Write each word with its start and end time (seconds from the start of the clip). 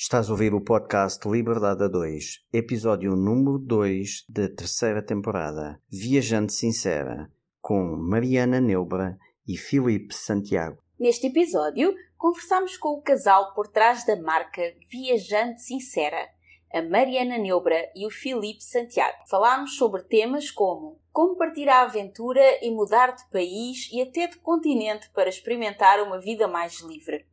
Estás 0.00 0.28
a 0.28 0.32
ouvir 0.32 0.54
o 0.54 0.60
podcast 0.60 1.28
Liberdade 1.28 1.82
a 1.82 1.88
2, 1.88 2.46
episódio 2.52 3.16
número 3.16 3.58
2 3.58 4.26
da 4.28 4.48
terceira 4.48 5.02
temporada, 5.02 5.82
Viajante 5.90 6.52
Sincera, 6.52 7.28
com 7.60 7.96
Mariana 7.96 8.60
Neubra 8.60 9.18
e 9.44 9.56
Filipe 9.56 10.14
Santiago. 10.14 10.80
Neste 11.00 11.26
episódio, 11.26 11.92
conversamos 12.16 12.76
com 12.76 12.90
o 12.90 13.02
casal 13.02 13.52
por 13.54 13.66
trás 13.66 14.06
da 14.06 14.14
marca 14.14 14.62
Viajante 14.88 15.62
Sincera, 15.62 16.28
a 16.72 16.80
Mariana 16.80 17.36
Neubra 17.36 17.90
e 17.96 18.06
o 18.06 18.10
Filipe 18.10 18.62
Santiago. 18.62 19.18
Falámos 19.28 19.76
sobre 19.76 20.04
temas 20.04 20.48
como 20.48 21.00
como 21.10 21.34
partir 21.34 21.68
à 21.68 21.82
aventura 21.82 22.64
e 22.64 22.70
mudar 22.70 23.16
de 23.16 23.28
país 23.32 23.90
e 23.92 24.00
até 24.00 24.28
de 24.28 24.38
continente 24.38 25.10
para 25.10 25.28
experimentar 25.28 26.00
uma 26.00 26.20
vida 26.20 26.46
mais 26.46 26.80
livre 26.82 27.26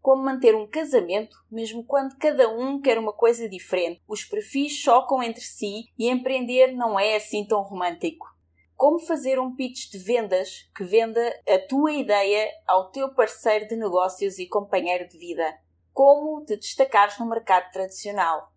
como 0.00 0.22
manter 0.22 0.54
um 0.54 0.66
casamento, 0.66 1.36
mesmo 1.50 1.84
quando 1.84 2.16
cada 2.16 2.48
um 2.48 2.80
quer 2.80 2.98
uma 2.98 3.12
coisa 3.12 3.48
diferente. 3.48 4.02
Os 4.08 4.24
perfis 4.24 4.72
chocam 4.72 5.22
entre 5.22 5.42
si 5.42 5.84
e 5.98 6.08
empreender 6.08 6.72
não 6.72 6.98
é 6.98 7.16
assim 7.16 7.46
tão 7.46 7.62
romântico. 7.62 8.26
Como 8.74 8.98
fazer 8.98 9.38
um 9.38 9.54
pitch 9.54 9.90
de 9.90 9.98
vendas 9.98 10.70
que 10.74 10.84
venda 10.84 11.20
a 11.46 11.58
tua 11.58 11.92
ideia 11.92 12.48
ao 12.66 12.90
teu 12.90 13.12
parceiro 13.14 13.68
de 13.68 13.76
negócios 13.76 14.38
e 14.38 14.48
companheiro 14.48 15.06
de 15.06 15.18
vida. 15.18 15.54
Como 15.92 16.42
te 16.44 16.56
destacares 16.56 17.18
no 17.18 17.28
mercado 17.28 17.70
tradicional. 17.72 18.50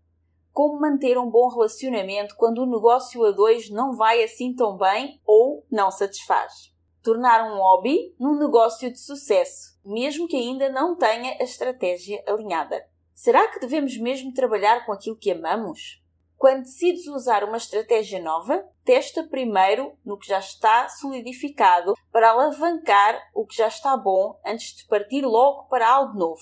Como 0.53 0.79
manter 0.79 1.17
um 1.17 1.29
bom 1.29 1.49
relacionamento 1.49 2.35
quando 2.37 2.59
o 2.59 2.65
negócio 2.65 3.25
a 3.25 3.31
dois 3.31 3.69
não 3.69 3.97
vai 3.97 4.23
assim 4.23 4.55
tão 4.55 4.77
bem 4.77 5.19
ou 5.25 5.65
não 5.69 5.91
satisfaz. 5.91 6.72
Tornar 7.03 7.43
um 7.51 7.57
hobby 7.57 8.15
num 8.19 8.39
negócio 8.39 8.91
de 8.91 8.99
sucesso 8.99 9.73
mesmo 9.85 10.27
que 10.27 10.37
ainda 10.37 10.69
não 10.69 10.95
tenha 10.95 11.37
a 11.39 11.43
estratégia 11.43 12.23
alinhada. 12.27 12.87
Será 13.13 13.47
que 13.49 13.59
devemos 13.59 13.97
mesmo 13.97 14.33
trabalhar 14.33 14.85
com 14.85 14.91
aquilo 14.91 15.17
que 15.17 15.31
amamos? 15.31 16.01
Quando 16.37 16.63
decides 16.63 17.07
usar 17.07 17.43
uma 17.43 17.57
estratégia 17.57 18.21
nova, 18.21 18.65
testa 18.83 19.23
primeiro 19.23 19.97
no 20.03 20.17
que 20.17 20.27
já 20.27 20.39
está 20.39 20.89
solidificado 20.89 21.93
para 22.11 22.31
alavancar 22.31 23.17
o 23.33 23.45
que 23.45 23.55
já 23.55 23.67
está 23.67 23.95
bom 23.95 24.39
antes 24.45 24.75
de 24.75 24.85
partir 24.87 25.25
logo 25.25 25.67
para 25.69 25.87
algo 25.87 26.17
novo. 26.17 26.41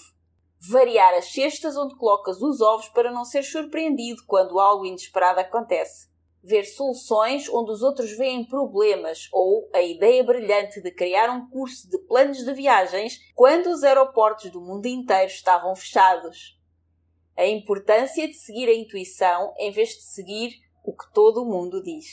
Variar 0.69 1.13
as 1.15 1.31
cestas 1.31 1.75
onde 1.75 1.97
colocas 1.97 2.41
os 2.41 2.61
ovos 2.61 2.87
para 2.89 3.11
não 3.11 3.25
ser 3.25 3.43
surpreendido 3.43 4.23
quando 4.25 4.59
algo 4.59 4.85
inesperado 4.85 5.39
acontece 5.39 6.10
ver 6.43 6.63
soluções 6.65 7.47
onde 7.49 7.71
os 7.71 7.81
outros 7.81 8.11
veem 8.17 8.45
problemas 8.45 9.27
ou 9.31 9.69
a 9.73 9.81
ideia 9.81 10.23
brilhante 10.23 10.81
de 10.81 10.91
criar 10.91 11.29
um 11.29 11.47
curso 11.49 11.89
de 11.89 11.97
planos 11.99 12.39
de 12.39 12.53
viagens 12.53 13.19
quando 13.35 13.67
os 13.67 13.83
aeroportos 13.83 14.49
do 14.51 14.61
mundo 14.61 14.87
inteiro 14.87 15.27
estavam 15.27 15.75
fechados. 15.75 16.59
A 17.37 17.45
importância 17.45 18.27
de 18.27 18.33
seguir 18.33 18.67
a 18.67 18.73
intuição 18.73 19.53
em 19.57 19.71
vez 19.71 19.89
de 19.89 20.01
seguir 20.01 20.53
o 20.83 20.95
que 20.95 21.11
todo 21.13 21.43
o 21.43 21.45
mundo 21.45 21.81
diz. 21.81 22.07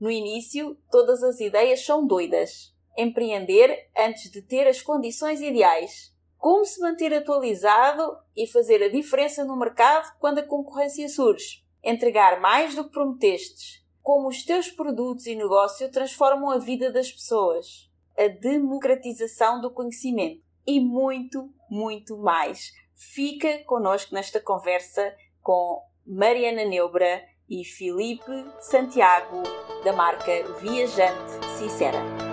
No 0.00 0.10
início, 0.10 0.76
todas 0.90 1.22
as 1.22 1.38
ideias 1.40 1.84
são 1.84 2.06
doidas. 2.06 2.74
Empreender 2.96 3.90
antes 3.96 4.30
de 4.30 4.42
ter 4.42 4.66
as 4.66 4.82
condições 4.82 5.40
ideais. 5.40 6.12
Como 6.38 6.64
se 6.64 6.80
manter 6.80 7.12
atualizado 7.14 8.16
e 8.36 8.46
fazer 8.46 8.82
a 8.82 8.88
diferença 8.88 9.44
no 9.44 9.56
mercado 9.56 10.12
quando 10.18 10.38
a 10.38 10.46
concorrência 10.46 11.08
surge 11.08 11.63
entregar 11.84 12.40
mais 12.40 12.74
do 12.74 12.84
que 12.84 12.90
prometestes, 12.90 13.84
como 14.02 14.28
os 14.28 14.44
teus 14.44 14.70
produtos 14.70 15.26
e 15.26 15.34
negócio 15.34 15.90
transformam 15.90 16.50
a 16.50 16.58
vida 16.58 16.90
das 16.90 17.12
pessoas, 17.12 17.90
a 18.18 18.28
democratização 18.28 19.60
do 19.60 19.70
conhecimento 19.70 20.42
e 20.66 20.80
muito, 20.80 21.50
muito 21.70 22.16
mais. 22.18 22.72
Fica 22.94 23.58
connosco 23.64 24.14
nesta 24.14 24.40
conversa 24.40 25.14
com 25.40 25.82
Mariana 26.06 26.64
Neubra 26.64 27.22
e 27.48 27.64
Felipe 27.64 28.32
Santiago, 28.60 29.42
da 29.84 29.92
marca 29.92 30.32
Viajante 30.60 31.32
Sincera. 31.58 32.23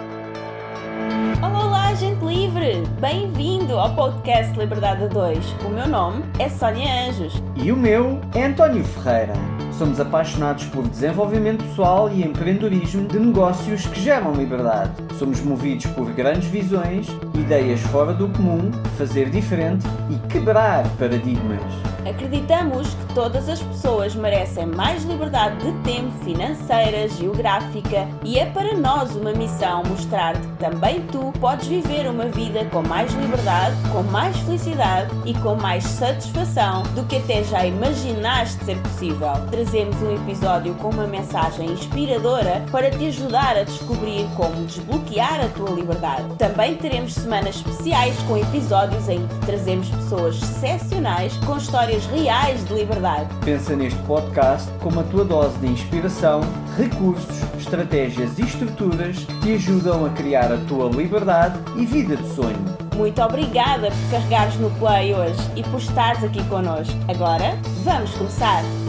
Livre! 2.51 2.83
Bem-vindo 2.99 3.79
ao 3.79 3.95
podcast 3.95 4.57
Liberdade 4.59 5.07
2. 5.07 5.55
O 5.65 5.69
meu 5.69 5.87
nome 5.87 6.23
é 6.37 6.49
Sónia 6.49 7.07
Anjos. 7.07 7.41
E 7.55 7.71
o 7.71 7.77
meu 7.77 8.19
é 8.35 8.43
António 8.43 8.83
Ferreira. 8.83 9.60
Somos 9.81 9.99
apaixonados 9.99 10.65
por 10.65 10.87
desenvolvimento 10.87 11.63
pessoal 11.63 12.07
e 12.07 12.21
empreendedorismo 12.23 13.07
de 13.07 13.17
negócios 13.17 13.83
que 13.87 13.99
geram 13.99 14.31
liberdade. 14.31 14.91
Somos 15.17 15.41
movidos 15.41 15.87
por 15.87 16.13
grandes 16.13 16.47
visões, 16.49 17.07
ideias 17.33 17.79
fora 17.79 18.13
do 18.13 18.29
comum, 18.29 18.69
fazer 18.95 19.31
diferente 19.31 19.83
e 20.07 20.27
quebrar 20.27 20.87
paradigmas. 20.99 21.63
Acreditamos 22.07 22.87
que 22.89 23.13
todas 23.13 23.47
as 23.47 23.61
pessoas 23.61 24.15
merecem 24.15 24.65
mais 24.65 25.03
liberdade 25.03 25.57
de 25.57 25.71
tempo, 25.83 26.11
financeira, 26.23 27.07
geográfica 27.07 28.07
e 28.23 28.39
é 28.39 28.47
para 28.47 28.75
nós 28.75 29.15
uma 29.15 29.33
missão 29.33 29.83
mostrar-te 29.83 30.41
que 30.41 30.57
também 30.57 31.01
tu 31.11 31.31
podes 31.39 31.67
viver 31.67 32.09
uma 32.09 32.25
vida 32.25 32.65
com 32.65 32.81
mais 32.81 33.13
liberdade, 33.13 33.75
com 33.91 34.01
mais 34.03 34.35
felicidade 34.39 35.11
e 35.25 35.33
com 35.35 35.55
mais 35.55 35.83
satisfação 35.83 36.83
do 36.95 37.03
que 37.03 37.17
até 37.17 37.43
já 37.43 37.65
imaginaste 37.65 38.63
ser 38.65 38.77
possível. 38.77 39.33
Trazemos 39.71 40.01
um 40.01 40.13
episódio 40.13 40.73
com 40.75 40.89
uma 40.89 41.07
mensagem 41.07 41.71
inspiradora 41.71 42.61
para 42.73 42.91
te 42.91 43.07
ajudar 43.07 43.55
a 43.55 43.63
descobrir 43.63 44.27
como 44.35 44.65
desbloquear 44.65 45.39
a 45.39 45.47
tua 45.47 45.69
liberdade. 45.69 46.35
Também 46.37 46.75
teremos 46.75 47.13
semanas 47.13 47.55
especiais 47.55 48.13
com 48.23 48.37
episódios 48.37 49.07
em 49.07 49.25
que 49.25 49.45
trazemos 49.45 49.87
pessoas 49.87 50.41
excepcionais 50.41 51.37
com 51.45 51.55
histórias 51.55 51.71
histórias 51.71 52.05
reais 52.07 52.65
de 52.65 52.73
liberdade. 52.73 53.29
Pensa 53.45 53.73
neste 53.73 53.97
podcast 54.01 54.69
como 54.81 54.99
a 54.99 55.03
tua 55.03 55.23
dose 55.23 55.57
de 55.59 55.67
inspiração, 55.67 56.41
recursos, 56.77 57.41
estratégias 57.57 58.37
e 58.39 58.41
estruturas 58.41 59.19
que 59.19 59.39
te 59.39 59.53
ajudam 59.53 60.05
a 60.05 60.09
criar 60.09 60.51
a 60.51 60.57
tua 60.67 60.89
liberdade 60.89 61.57
e 61.77 61.85
vida 61.85 62.17
de 62.17 62.27
sonho. 62.35 62.59
Muito 62.97 63.21
obrigada 63.21 63.89
por 63.89 64.11
carregares 64.11 64.55
no 64.57 64.69
play 64.71 65.15
hoje 65.15 65.39
e 65.55 65.63
por 65.63 65.79
estares 65.79 66.25
aqui 66.25 66.43
connosco. 66.49 66.93
Agora, 67.07 67.57
vamos 67.85 68.11
começar! 68.11 68.80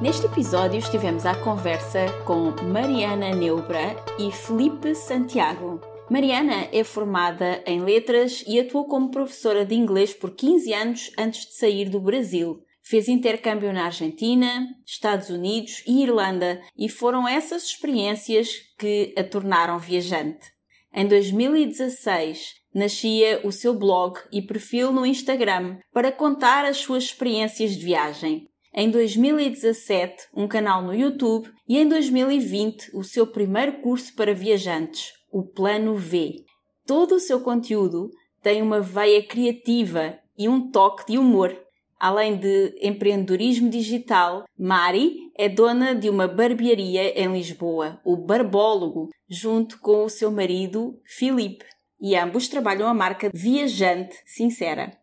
Neste 0.00 0.26
episódio 0.26 0.78
estivemos 0.78 1.24
à 1.24 1.34
conversa 1.34 2.06
com 2.26 2.50
Mariana 2.64 3.34
Neubra 3.34 3.96
e 4.18 4.30
Felipe 4.30 4.94
Santiago. 4.94 5.80
Mariana 6.10 6.68
é 6.70 6.84
formada 6.84 7.62
em 7.66 7.80
letras 7.80 8.44
e 8.46 8.60
atuou 8.60 8.84
como 8.84 9.10
professora 9.10 9.64
de 9.64 9.74
inglês 9.74 10.12
por 10.12 10.32
15 10.32 10.72
anos 10.74 11.10
antes 11.18 11.46
de 11.46 11.54
sair 11.54 11.88
do 11.88 11.98
Brasil. 11.98 12.62
Fez 12.82 13.08
intercâmbio 13.08 13.72
na 13.72 13.86
Argentina, 13.86 14.68
Estados 14.84 15.30
Unidos 15.30 15.82
e 15.86 16.02
Irlanda 16.02 16.60
e 16.76 16.90
foram 16.90 17.26
essas 17.26 17.64
experiências 17.64 18.50
que 18.78 19.14
a 19.16 19.24
tornaram 19.24 19.78
viajante. 19.78 20.52
Em 20.92 21.08
2016, 21.08 22.54
nascia 22.74 23.40
o 23.44 23.50
seu 23.50 23.74
blog 23.74 24.20
e 24.30 24.42
perfil 24.42 24.92
no 24.92 25.06
Instagram 25.06 25.78
para 25.90 26.12
contar 26.12 26.66
as 26.66 26.76
suas 26.76 27.04
experiências 27.04 27.74
de 27.74 27.82
viagem. 27.82 28.50
Em 28.78 28.90
2017, 28.90 30.26
um 30.34 30.46
canal 30.46 30.82
no 30.82 30.94
YouTube 30.94 31.50
e 31.66 31.78
em 31.78 31.88
2020, 31.88 32.94
o 32.94 33.02
seu 33.02 33.26
primeiro 33.26 33.80
curso 33.80 34.14
para 34.14 34.34
viajantes, 34.34 35.14
o 35.32 35.42
Plano 35.42 35.96
V. 35.96 36.44
Todo 36.84 37.14
o 37.14 37.18
seu 37.18 37.40
conteúdo 37.40 38.10
tem 38.42 38.60
uma 38.60 38.78
veia 38.82 39.26
criativa 39.26 40.18
e 40.36 40.46
um 40.46 40.70
toque 40.70 41.10
de 41.10 41.16
humor. 41.16 41.58
Além 41.98 42.36
de 42.36 42.78
empreendedorismo 42.82 43.70
digital, 43.70 44.44
Mari 44.58 45.32
é 45.38 45.48
dona 45.48 45.94
de 45.94 46.10
uma 46.10 46.28
barbearia 46.28 47.18
em 47.18 47.32
Lisboa, 47.32 47.98
o 48.04 48.14
Barbólogo, 48.14 49.08
junto 49.26 49.80
com 49.80 50.04
o 50.04 50.10
seu 50.10 50.30
marido, 50.30 51.00
Filipe, 51.02 51.64
e 51.98 52.14
ambos 52.14 52.46
trabalham 52.46 52.86
a 52.86 52.92
marca 52.92 53.30
Viajante 53.32 54.16
Sincera. 54.26 54.98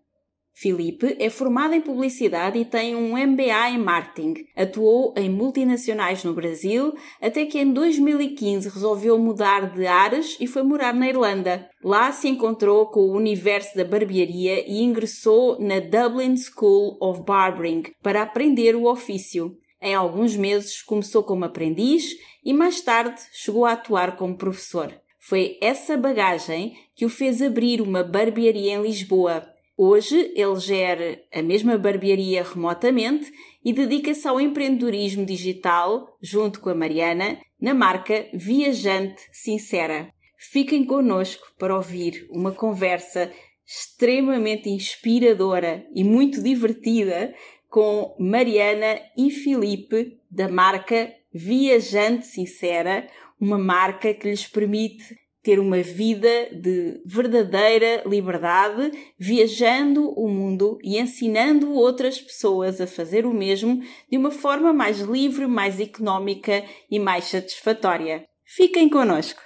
Filipe 0.55 1.17
é 1.19 1.31
formado 1.31 1.73
em 1.73 1.81
publicidade 1.81 2.59
e 2.59 2.63
tem 2.63 2.95
um 2.95 3.17
MBA 3.17 3.71
em 3.71 3.79
marketing. 3.79 4.45
Atuou 4.55 5.13
em 5.17 5.27
multinacionais 5.27 6.23
no 6.23 6.33
Brasil 6.33 6.93
até 7.19 7.43
que 7.45 7.59
em 7.59 7.73
2015 7.73 8.69
resolveu 8.69 9.17
mudar 9.17 9.73
de 9.73 9.87
ares 9.87 10.37
e 10.39 10.45
foi 10.45 10.61
morar 10.61 10.93
na 10.93 11.09
Irlanda. 11.09 11.67
Lá 11.83 12.11
se 12.11 12.27
encontrou 12.27 12.85
com 12.85 12.99
o 13.01 13.17
universo 13.17 13.75
da 13.75 13.83
barbearia 13.83 14.63
e 14.69 14.83
ingressou 14.83 15.59
na 15.59 15.79
Dublin 15.79 16.35
School 16.37 16.97
of 17.01 17.23
Barbering 17.23 17.83
para 18.01 18.21
aprender 18.21 18.75
o 18.75 18.85
ofício. 18.85 19.57
Em 19.81 19.95
alguns 19.95 20.37
meses 20.37 20.83
começou 20.83 21.23
como 21.23 21.45
aprendiz 21.45 22.11
e 22.45 22.53
mais 22.53 22.79
tarde 22.79 23.19
chegou 23.33 23.65
a 23.65 23.71
atuar 23.71 24.15
como 24.15 24.37
professor. 24.37 24.93
Foi 25.19 25.57
essa 25.61 25.97
bagagem 25.97 26.73
que 26.95 27.05
o 27.05 27.09
fez 27.09 27.41
abrir 27.41 27.81
uma 27.81 28.03
barbearia 28.03 28.75
em 28.75 28.81
Lisboa 28.81 29.52
Hoje 29.75 30.31
ele 30.35 30.59
gera 30.59 31.19
a 31.33 31.41
mesma 31.41 31.77
barbearia 31.77 32.43
remotamente 32.43 33.31
e 33.65 33.73
dedica-se 33.73 34.27
ao 34.27 34.39
empreendedorismo 34.39 35.25
digital, 35.25 36.15
junto 36.21 36.59
com 36.59 36.69
a 36.69 36.75
Mariana, 36.75 37.39
na 37.59 37.73
marca 37.73 38.27
Viajante 38.33 39.21
Sincera. 39.31 40.13
Fiquem 40.37 40.85
connosco 40.85 41.47
para 41.57 41.75
ouvir 41.75 42.27
uma 42.29 42.51
conversa 42.51 43.31
extremamente 43.65 44.69
inspiradora 44.69 45.87
e 45.95 46.03
muito 46.03 46.43
divertida 46.43 47.33
com 47.69 48.15
Mariana 48.19 48.99
e 49.17 49.31
Filipe 49.31 50.19
da 50.29 50.47
marca 50.47 51.11
Viajante 51.33 52.27
Sincera, 52.27 53.07
uma 53.39 53.57
marca 53.57 54.13
que 54.13 54.29
lhes 54.29 54.47
permite 54.47 55.17
ter 55.43 55.59
uma 55.59 55.81
vida 55.81 56.47
de 56.53 57.01
verdadeira 57.05 58.01
liberdade, 58.07 58.91
viajando 59.19 60.09
o 60.17 60.29
mundo 60.29 60.77
e 60.81 60.97
ensinando 60.97 61.73
outras 61.73 62.19
pessoas 62.19 62.79
a 62.79 62.87
fazer 62.87 63.25
o 63.25 63.33
mesmo 63.33 63.83
de 64.09 64.17
uma 64.17 64.31
forma 64.31 64.71
mais 64.71 65.01
livre, 65.01 65.45
mais 65.45 65.81
económica 65.81 66.63
e 66.89 66.97
mais 66.97 67.25
satisfatória. 67.25 68.25
Fiquem 68.45 68.89
connosco! 68.89 69.41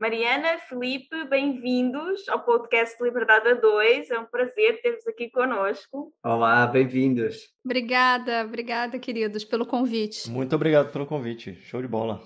Mariana, 0.00 0.58
Felipe, 0.66 1.24
bem-vindos 1.28 2.26
ao 2.30 2.42
podcast 2.42 2.96
Liberdade 3.02 3.48
a 3.48 3.54
2. 3.54 4.10
É 4.10 4.18
um 4.18 4.24
prazer 4.24 4.80
ter-vos 4.80 5.06
aqui 5.06 5.28
conosco. 5.28 6.10
Olá, 6.24 6.66
bem-vindos. 6.66 7.36
Obrigada, 7.62 8.46
obrigada, 8.46 8.98
queridos, 8.98 9.44
pelo 9.44 9.66
convite. 9.66 10.30
Muito 10.30 10.56
obrigado 10.56 10.90
pelo 10.90 11.04
convite. 11.04 11.54
Show 11.64 11.82
de 11.82 11.88
bola. 11.88 12.22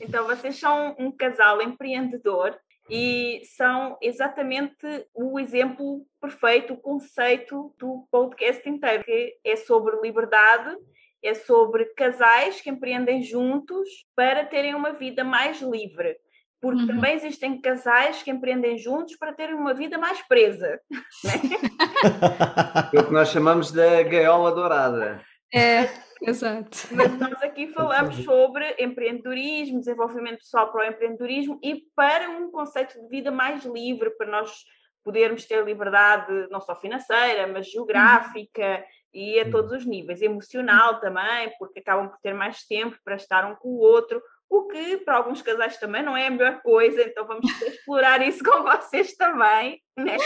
Então, 0.00 0.26
vocês 0.26 0.58
são 0.58 0.94
um 0.98 1.10
casal 1.10 1.60
empreendedor 1.62 2.56
e 2.88 3.42
são 3.56 3.98
exatamente 4.00 4.86
o 5.14 5.38
exemplo 5.40 6.06
perfeito, 6.20 6.74
o 6.74 6.80
conceito 6.80 7.74
do 7.78 8.06
podcast 8.10 8.68
inteiro, 8.68 9.04
que 9.04 9.36
é 9.44 9.56
sobre 9.56 10.00
liberdade, 10.00 10.76
é 11.22 11.34
sobre 11.34 11.86
casais 11.96 12.60
que 12.60 12.70
empreendem 12.70 13.22
juntos 13.22 13.88
para 14.14 14.44
terem 14.44 14.74
uma 14.74 14.92
vida 14.92 15.24
mais 15.24 15.60
livre 15.60 16.16
porque 16.60 16.80
uhum. 16.80 16.86
também 16.86 17.14
existem 17.14 17.60
casais 17.60 18.22
que 18.22 18.30
empreendem 18.30 18.78
juntos 18.78 19.14
para 19.16 19.32
terem 19.32 19.54
uma 19.54 19.74
vida 19.74 19.98
mais 19.98 20.20
presa. 20.22 20.80
Né? 21.22 21.32
é 22.92 22.98
o 22.98 23.06
que 23.06 23.12
nós 23.12 23.28
chamamos 23.28 23.70
da 23.70 24.02
gaiola 24.02 24.52
dourada. 24.52 25.20
É, 25.54 25.88
exato. 26.22 26.88
Mas 26.92 27.18
nós 27.18 27.42
aqui 27.42 27.68
falamos 27.68 28.16
sobre 28.24 28.74
empreendedorismo, 28.78 29.78
desenvolvimento 29.78 30.38
pessoal 30.38 30.70
para 30.70 30.86
o 30.86 30.90
empreendedorismo 30.90 31.58
e 31.62 31.82
para 31.94 32.28
um 32.30 32.50
conceito 32.50 33.00
de 33.00 33.08
vida 33.08 33.30
mais 33.30 33.64
livre, 33.64 34.10
para 34.10 34.26
nós 34.26 34.64
podermos 35.04 35.44
ter 35.44 35.64
liberdade 35.64 36.48
não 36.50 36.60
só 36.60 36.74
financeira, 36.74 37.46
mas 37.46 37.70
geográfica. 37.70 38.78
Uhum. 38.78 38.84
E 39.14 39.40
a 39.40 39.50
todos 39.50 39.72
os 39.72 39.86
níveis, 39.86 40.20
emocional 40.20 41.00
também, 41.00 41.50
porque 41.58 41.78
acabam 41.78 42.08
por 42.08 42.18
ter 42.18 42.34
mais 42.34 42.66
tempo 42.66 42.98
para 43.02 43.16
estar 43.16 43.50
um 43.50 43.54
com 43.54 43.68
o 43.68 43.78
outro, 43.78 44.20
o 44.48 44.66
que 44.68 44.98
para 44.98 45.16
alguns 45.16 45.40
casais 45.42 45.78
também 45.78 46.02
não 46.02 46.16
é 46.16 46.26
a 46.26 46.30
melhor 46.30 46.60
coisa, 46.60 47.02
então 47.02 47.26
vamos 47.26 47.50
explorar 47.62 48.20
isso 48.26 48.44
com 48.44 48.62
vocês 48.62 49.16
também, 49.16 49.80
né? 49.96 50.16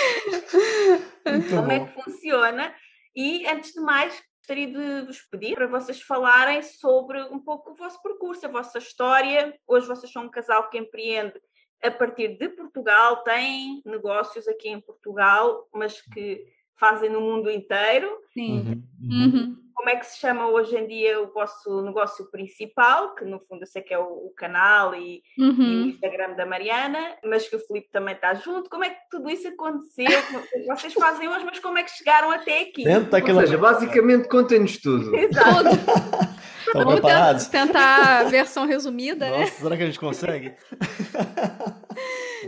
Como 1.51 1.71
é 1.71 1.87
que 1.87 2.03
funciona. 2.03 2.75
E 3.15 3.47
antes 3.47 3.73
de 3.73 3.81
mais, 3.81 4.21
gostaria 4.41 4.67
de 4.67 5.07
vos 5.07 5.21
pedir 5.23 5.55
para 5.55 5.67
vocês 5.67 6.01
falarem 6.01 6.63
sobre 6.63 7.23
um 7.25 7.39
pouco 7.39 7.71
o 7.71 7.75
vosso 7.75 8.03
percurso, 8.03 8.47
a 8.47 8.51
vossa 8.51 8.79
história. 8.79 9.55
Hoje 9.67 9.87
vocês 9.87 10.11
são 10.11 10.25
um 10.25 10.31
casal 10.31 10.69
que 10.69 10.79
empreende 10.79 11.41
a 11.83 11.91
partir 11.91 12.37
de 12.37 12.49
Portugal, 12.49 13.23
têm 13.23 13.81
negócios 13.85 14.47
aqui 14.49 14.69
em 14.69 14.81
Portugal, 14.81 15.69
mas 15.73 16.01
que 16.03 16.45
fazem 16.79 17.11
no 17.11 17.21
mundo 17.21 17.51
inteiro. 17.51 18.19
Sim. 18.33 18.85
Uhum. 19.01 19.25
Uhum 19.25 19.70
como 19.81 19.89
é 19.89 19.97
que 19.97 20.05
se 20.05 20.19
chama 20.19 20.47
hoje 20.47 20.77
em 20.77 20.87
dia 20.87 21.23
o 21.23 21.33
vosso 21.33 21.81
negócio 21.81 22.31
principal, 22.31 23.15
que 23.15 23.25
no 23.25 23.41
fundo 23.41 23.63
eu 23.63 23.67
sei 23.67 23.81
que 23.81 23.95
é 23.95 23.99
o, 23.99 24.03
o 24.03 24.33
canal 24.37 24.95
e, 24.95 25.23
uhum. 25.39 25.55
e, 25.59 25.77
o 25.77 25.87
Instagram 25.87 26.35
da 26.35 26.45
Mariana, 26.45 26.99
mas 27.25 27.49
que 27.49 27.57
o 27.57 27.59
Filipe 27.59 27.89
também 27.91 28.15
está 28.15 28.35
junto. 28.35 28.69
Como 28.69 28.85
é 28.85 28.91
que 28.91 28.99
tudo 29.11 29.31
isso 29.31 29.49
aconteceu? 29.49 30.05
Vocês 30.69 30.93
fazem 30.93 31.27
hoje, 31.27 31.47
mas 31.47 31.59
como 31.61 31.79
é 31.79 31.83
que 31.83 31.93
chegaram 31.93 32.31
até 32.31 32.61
aqui? 32.61 32.85
Dentro 32.85 33.11
daquela... 33.11 33.41
Ou 33.41 33.47
seja, 33.47 33.57
basicamente 33.57 34.29
contem-nos 34.29 34.77
tudo. 34.77 35.17
Exato. 35.17 35.71
Estão 36.67 36.85
Vamos 36.85 37.47
tentar 37.47 38.21
a 38.21 38.25
versão 38.25 38.67
resumida, 38.67 39.31
Nossa, 39.31 39.41
né? 39.41 39.47
Será 39.47 39.77
que 39.79 39.83
a 39.83 39.87
gente 39.87 39.99
consegue? 39.99 40.55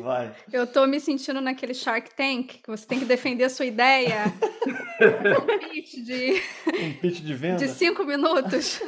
Vai. 0.01 0.35
Eu 0.53 0.67
tô 0.67 0.87
me 0.87 1.01
sentindo 1.01 1.41
naquele 1.41 1.75
Shark 1.75 2.15
Tank, 2.15 2.61
que 2.63 2.69
você 2.69 2.87
tem 2.87 2.99
que 2.99 3.05
defender 3.05 3.45
a 3.45 3.51
sua 3.51 3.67
ideia. 3.67 4.25
um 5.43 5.69
pitch 5.69 5.95
de. 6.05 6.43
Um 6.67 6.93
pitch 6.95 7.21
de 7.21 7.35
venda? 7.35 7.57
De 7.57 7.69
cinco 7.69 8.05
minutos. 8.05 8.81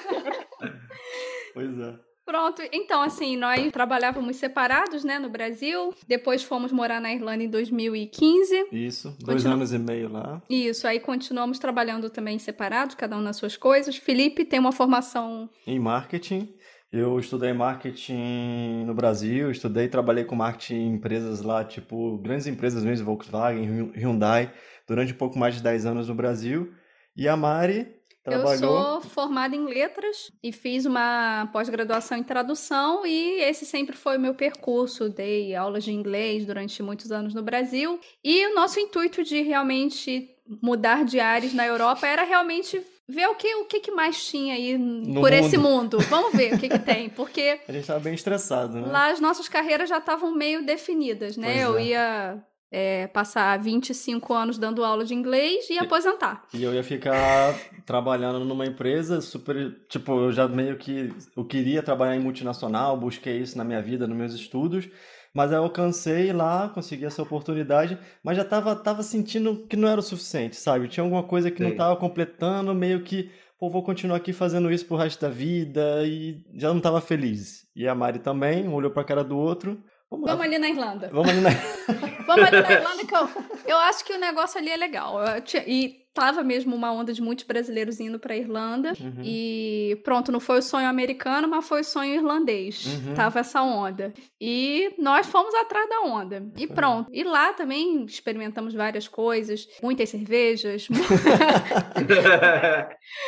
pois 1.53 1.79
é. 1.79 2.15
Pronto, 2.25 2.63
então 2.73 3.03
assim, 3.03 3.37
nós 3.37 3.71
trabalhávamos 3.71 4.37
separados, 4.37 5.05
né, 5.05 5.19
no 5.19 5.29
Brasil. 5.29 5.95
Depois 6.09 6.43
fomos 6.43 6.73
morar 6.73 6.99
na 6.99 7.13
Irlanda 7.13 7.45
em 7.45 7.51
2015. 7.51 8.69
Isso, 8.73 9.15
dois 9.21 9.43
Continu... 9.43 9.55
anos 9.55 9.73
e 9.75 9.79
meio 9.79 10.11
lá. 10.11 10.43
Isso, 10.49 10.87
aí 10.87 11.01
continuamos 11.01 11.59
trabalhando 11.59 12.09
também 12.09 12.39
separados, 12.39 12.95
cada 12.95 13.17
um 13.17 13.21
nas 13.21 13.37
suas 13.37 13.59
coisas. 13.59 13.97
Felipe 13.97 14.45
tem 14.45 14.59
uma 14.59 14.73
formação 14.73 15.51
em 15.67 15.79
marketing. 15.79 16.55
Eu 16.97 17.19
estudei 17.19 17.53
marketing 17.53 18.85
no 18.87 18.95
Brasil, 18.95 19.51
estudei, 19.51 19.89
trabalhei 19.89 20.23
com 20.23 20.37
marketing 20.37 20.75
em 20.75 20.95
empresas 20.95 21.43
lá, 21.43 21.65
tipo, 21.65 22.19
grandes 22.19 22.47
empresas 22.47 22.85
mesmo, 22.85 23.05
Volkswagen, 23.05 23.91
Hyundai, 23.97 24.53
durante 24.87 25.13
um 25.13 25.17
pouco 25.17 25.37
mais 25.37 25.57
de 25.57 25.63
10 25.65 25.87
anos 25.87 26.09
no 26.09 26.15
Brasil. 26.15 26.73
E 27.17 27.27
a 27.27 27.37
Mari 27.37 27.93
trabalhou... 28.23 28.77
Eu 28.77 29.01
sou 29.01 29.11
formada 29.11 29.57
em 29.57 29.65
letras 29.65 30.31
e 30.41 30.53
fiz 30.53 30.87
uma 30.87 31.51
pós-graduação 31.53 32.17
em 32.17 32.23
tradução 32.23 33.05
e 33.05 33.41
esse 33.41 33.67
sempre 33.67 33.97
foi 33.97 34.17
o 34.17 34.21
meu 34.21 34.35
percurso. 34.37 35.09
Dei 35.09 35.53
aulas 35.53 35.83
de 35.83 35.91
inglês 35.91 36.47
durante 36.47 36.81
muitos 36.81 37.11
anos 37.11 37.35
no 37.35 37.43
Brasil 37.43 37.99
e 38.23 38.47
o 38.47 38.55
nosso 38.55 38.79
intuito 38.79 39.25
de 39.25 39.43
realmente 39.43 40.29
mudar 40.63 41.05
de 41.05 41.19
áreas 41.19 41.53
na 41.55 41.67
Europa 41.67 42.07
era 42.07 42.23
realmente 42.23 42.81
ver 43.09 43.27
o 43.29 43.35
que, 43.35 43.55
o 43.57 43.65
que, 43.67 43.81
que 43.81 43.91
mais 43.91 44.27
tinha 44.27 44.55
aí 44.55 44.79
no 44.79 45.21
por 45.21 45.31
mundo. 45.31 45.33
esse 45.33 45.59
mundo. 45.59 45.99
Vamos 46.09 46.33
ver 46.33 46.55
o 46.55 46.59
que, 46.59 46.69
que 46.69 46.79
tem, 46.81 47.09
porque... 47.11 47.61
A 47.69 47.73
gente 47.73 47.83
estava 47.83 48.01
bem 48.01 48.15
estressado, 48.15 48.81
né? 48.81 48.87
Lá 48.87 49.11
as 49.11 49.21
nossas 49.21 49.49
carreiras 49.49 49.89
já 49.89 49.99
estavam 49.99 50.35
meio 50.35 50.65
definidas, 50.65 51.37
né? 51.37 51.53
Pois 51.53 51.63
eu 51.63 51.77
é. 51.79 51.85
ia 51.85 52.45
é, 52.71 53.07
passar 53.09 53.59
25 53.59 54.33
anos 54.33 54.59
dando 54.59 54.85
aula 54.85 55.05
de 55.05 55.15
inglês 55.15 55.69
e, 55.69 55.75
e 55.75 55.79
aposentar. 55.79 56.45
E 56.55 56.63
eu 56.63 56.75
ia 56.75 56.83
ficar 56.83 57.55
trabalhando 57.85 58.45
numa 58.45 58.67
empresa 58.67 59.21
super... 59.21 59.77
Tipo, 59.89 60.21
eu 60.21 60.33
já 60.33 60.49
meio 60.49 60.77
que... 60.77 61.13
Eu 61.37 61.45
queria 61.45 61.83
trabalhar 61.83 62.17
em 62.17 62.21
multinacional, 62.21 62.97
busquei 62.97 63.39
isso 63.39 63.59
na 63.59 63.65
minha 63.65 63.83
vida, 63.83 64.07
nos 64.07 64.17
meus 64.17 64.35
estudos... 64.35 64.89
Mas 65.35 65.53
aí 65.53 65.59
eu 65.59 65.69
cansei 65.69 66.33
lá, 66.33 66.69
consegui 66.69 67.05
essa 67.05 67.21
oportunidade, 67.21 67.99
mas 68.23 68.37
já 68.37 68.45
tava, 68.45 68.77
tava 68.77 69.03
sentindo 69.03 69.67
que 69.67 69.77
não 69.77 69.89
era 69.89 69.99
o 69.99 70.03
suficiente, 70.03 70.55
sabe? 70.55 70.87
Tinha 70.87 71.03
alguma 71.03 71.25
coisa 71.25 71.51
que 71.51 71.59
Sim. 71.59 71.71
não 71.71 71.77
tava 71.77 71.97
completando, 71.97 72.73
meio 72.73 73.03
que, 73.03 73.33
pô, 73.59 73.69
vou 73.69 73.83
continuar 73.83 74.19
aqui 74.19 74.33
fazendo 74.33 74.71
isso 74.71 74.87
pro 74.87 74.97
resto 74.97 75.21
da 75.21 75.29
vida 75.29 76.07
e 76.07 76.41
já 76.55 76.73
não 76.73 76.81
tava 76.81 77.01
feliz. 77.01 77.67
E 77.75 77.89
a 77.89 77.95
Mari 77.97 78.21
também, 78.21 78.69
um 78.69 78.75
olhou 78.75 78.93
pra 78.93 79.03
cara 79.03 79.25
do 79.25 79.37
outro. 79.37 79.83
Vamos, 80.09 80.31
Vamos 80.31 80.45
ali 80.47 80.57
na 80.57 80.69
Irlanda. 80.69 81.11
Vamos 81.13 81.31
ali 81.31 81.41
na 81.41 81.51
Vamos 82.27 82.47
ali 82.47 82.63
na 82.63 82.73
Irlanda 82.73 83.05
que 83.05 83.15
eu, 83.15 83.29
eu 83.67 83.77
acho 83.79 84.05
que 84.05 84.13
o 84.13 84.21
negócio 84.21 84.61
ali 84.61 84.71
é 84.71 84.77
legal. 84.77 85.19
Eu, 85.21 85.43
e 85.67 86.04
tava 86.15 86.43
mesmo 86.45 86.75
uma 86.77 86.93
onda 86.93 87.13
de 87.13 87.21
muitos 87.21 87.45
brasileiros 87.45 87.99
indo 87.99 88.21
para 88.21 88.37
Irlanda 88.37 88.93
uhum. 89.01 89.23
e 89.25 90.01
pronto, 90.05 90.31
não 90.31 90.39
foi 90.39 90.61
o 90.61 90.63
sonho 90.63 90.87
americano, 90.89 91.49
mas 91.49 91.67
foi 91.67 91.81
o 91.81 91.85
sonho 91.85 92.15
irlandês. 92.15 92.87
Uhum. 92.87 93.15
Tava 93.15 93.41
essa 93.41 93.61
onda. 93.63 94.15
E 94.41 94.95
nós 94.97 95.27
fomos 95.27 95.53
atrás 95.55 95.89
da 95.89 96.03
onda. 96.03 96.47
E 96.57 96.69
pronto. 96.69 97.11
E 97.13 97.25
lá 97.25 97.53
também 97.53 98.05
experimentamos 98.05 98.73
várias 98.75 99.09
coisas, 99.09 99.67
muitas 99.83 100.09
cervejas, 100.09 100.87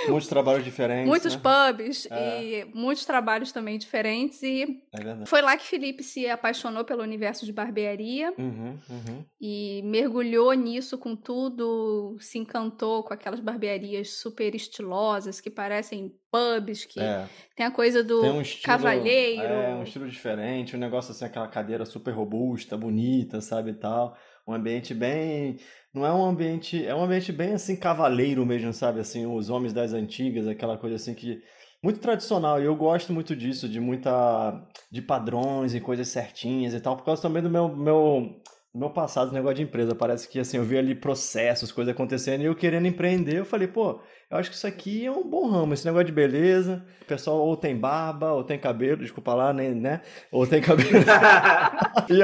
muitos 0.09 0.29
trabalhos 0.29 0.65
diferentes, 0.65 1.09
muitos 1.09 1.35
né? 1.35 1.43
pubs 1.43 2.07
é. 2.11 2.45
e 2.45 2.65
muitos 2.73 3.05
trabalhos 3.05 3.51
também 3.51 3.77
diferentes 3.79 4.41
e 4.43 4.63
é 4.93 5.27
foi 5.27 5.43
lá 5.43 5.57
que 5.57 5.67
Felipe 5.67 6.05
se 6.05 6.29
apaixonou 6.29 6.85
pelo 6.85 7.03
universo 7.03 7.45
de 7.45 7.53
barbearia 7.53 8.33
uhum, 8.39 8.79
uhum. 8.89 9.25
e 9.41 9.83
mergulhou 9.85 10.53
nisso 10.53 10.97
com 10.99 11.17
tudo, 11.17 12.17
se 12.21 12.39
encantou 12.39 12.76
com 12.77 13.13
aquelas 13.13 13.41
barbearias 13.41 14.11
super 14.11 14.55
estilosas 14.55 15.41
que 15.41 15.51
parecem 15.51 16.15
pubs, 16.31 16.85
que 16.85 17.01
é. 17.01 17.29
tem 17.57 17.67
a 17.67 17.71
coisa 17.71 18.05
do 18.05 18.23
um 18.23 18.41
estilo, 18.41 18.65
cavalheiro. 18.65 19.43
É, 19.43 19.75
um 19.75 19.83
estilo 19.83 20.09
diferente, 20.09 20.77
um 20.77 20.79
negócio 20.79 21.13
assim, 21.13 21.25
aquela 21.25 21.49
cadeira 21.49 21.85
super 21.85 22.13
robusta, 22.13 22.77
bonita, 22.77 23.41
sabe 23.41 23.71
e 23.71 23.75
tal. 23.75 24.17
Um 24.47 24.53
ambiente 24.53 24.95
bem. 24.95 25.59
Não 25.93 26.07
é 26.07 26.13
um 26.13 26.25
ambiente. 26.25 26.87
É 26.87 26.95
um 26.95 27.03
ambiente 27.03 27.33
bem 27.33 27.55
assim, 27.55 27.75
cavaleiro 27.77 28.45
mesmo, 28.47 28.73
sabe? 28.73 29.01
Assim, 29.01 29.27
os 29.27 29.51
homens 29.51 29.73
das 29.73 29.93
antigas, 29.93 30.47
aquela 30.47 30.77
coisa 30.77 30.97
assim 30.97 31.15
que 31.15 31.43
muito 31.83 32.01
tradicional 32.01 32.61
e 32.61 32.65
eu 32.65 32.75
gosto 32.75 33.13
muito 33.13 33.37
disso, 33.37 33.69
de 33.69 33.79
muita 33.81 34.61
de 34.91 35.03
padrões 35.03 35.75
e 35.75 35.81
coisas 35.81 36.09
certinhas 36.09 36.75
e 36.75 36.81
tal, 36.81 36.97
por 36.97 37.05
causa 37.05 37.23
também 37.23 37.43
do 37.43 37.51
meu 37.51 37.69
meu 37.69 38.41
no 38.77 38.91
passado, 38.91 39.33
negócio 39.33 39.57
de 39.57 39.63
empresa, 39.63 39.95
parece 39.95 40.29
que 40.29 40.39
assim, 40.39 40.59
eu 40.59 40.63
vi 40.63 40.77
ali 40.77 40.95
processos, 40.95 41.73
coisas 41.73 41.95
acontecendo, 41.95 42.43
e 42.43 42.45
eu 42.45 42.55
querendo 42.55 42.87
empreender, 42.87 43.39
eu 43.39 43.45
falei, 43.45 43.67
pô, 43.67 44.01
eu 44.29 44.37
acho 44.37 44.51
que 44.51 44.57
isso 44.57 44.67
aqui 44.67 45.07
é 45.07 45.11
um 45.11 45.23
bom 45.23 45.49
ramo, 45.49 45.73
esse 45.73 45.87
negócio 45.87 46.07
de 46.07 46.13
beleza. 46.13 46.85
O 47.01 47.05
pessoal 47.05 47.39
ou 47.39 47.57
tem 47.57 47.77
barba, 47.77 48.33
ou 48.33 48.45
tem 48.45 48.59
cabelo, 48.59 49.03
desculpa 49.03 49.33
lá, 49.35 49.53
nem, 49.53 49.75
né? 49.75 50.03
Ou 50.33 50.47
tem 50.47 50.61
cabelo. 50.61 50.91
aí, 52.11 52.21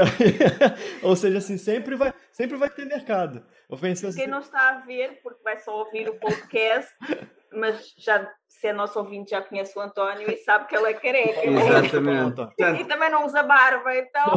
ou 1.03 1.15
seja, 1.15 1.39
assim, 1.39 1.57
sempre 1.57 1.95
vai, 1.95 2.13
sempre 2.33 2.59
vai 2.59 2.69
ter 2.69 2.85
mercado. 2.85 3.43
Eu 3.71 3.79
pensei 3.79 4.09
assim, 4.09 4.19
Quem 4.19 4.29
não 4.29 4.41
está 4.41 4.71
a 4.71 4.81
ver, 4.81 5.21
porque 5.23 5.43
vai 5.43 5.59
só 5.59 5.79
ouvir 5.79 6.09
o 6.09 6.19
podcast, 6.19 6.93
mas 7.53 7.95
já 7.97 8.29
se 8.63 8.69
é 8.69 8.73
nosso 8.73 8.97
ouvinte 8.97 9.33
já 9.33 9.43
conhece 9.43 9.77
o 9.77 9.83
António 9.83 10.31
e 10.31 10.37
sabe 10.37 10.69
que 10.69 10.77
ele 10.77 10.87
é 10.87 10.95
careca. 10.95 11.41
Exatamente. 11.51 12.81
E 12.81 12.85
também 12.85 13.11
não 13.11 13.27
usa 13.27 13.43
barba, 13.43 13.93
então 13.97 14.35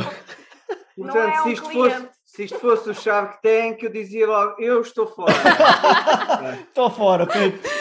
não 0.97 1.13
portanto, 1.13 1.29
é 1.29 1.35
se, 1.35 1.47
um 1.47 1.51
isto 1.51 1.69
cliente. 1.69 1.95
fosse, 1.95 2.09
se 2.25 2.43
isto 2.43 2.59
fosse 2.59 2.89
o 2.89 2.93
Shark 2.93 3.41
Tank, 3.41 3.81
eu 3.83 3.89
dizia 3.91 4.27
logo, 4.27 4.59
eu 4.61 4.81
estou 4.81 5.07
fora. 5.07 5.31
tô 6.73 6.89
fora, 6.89 7.27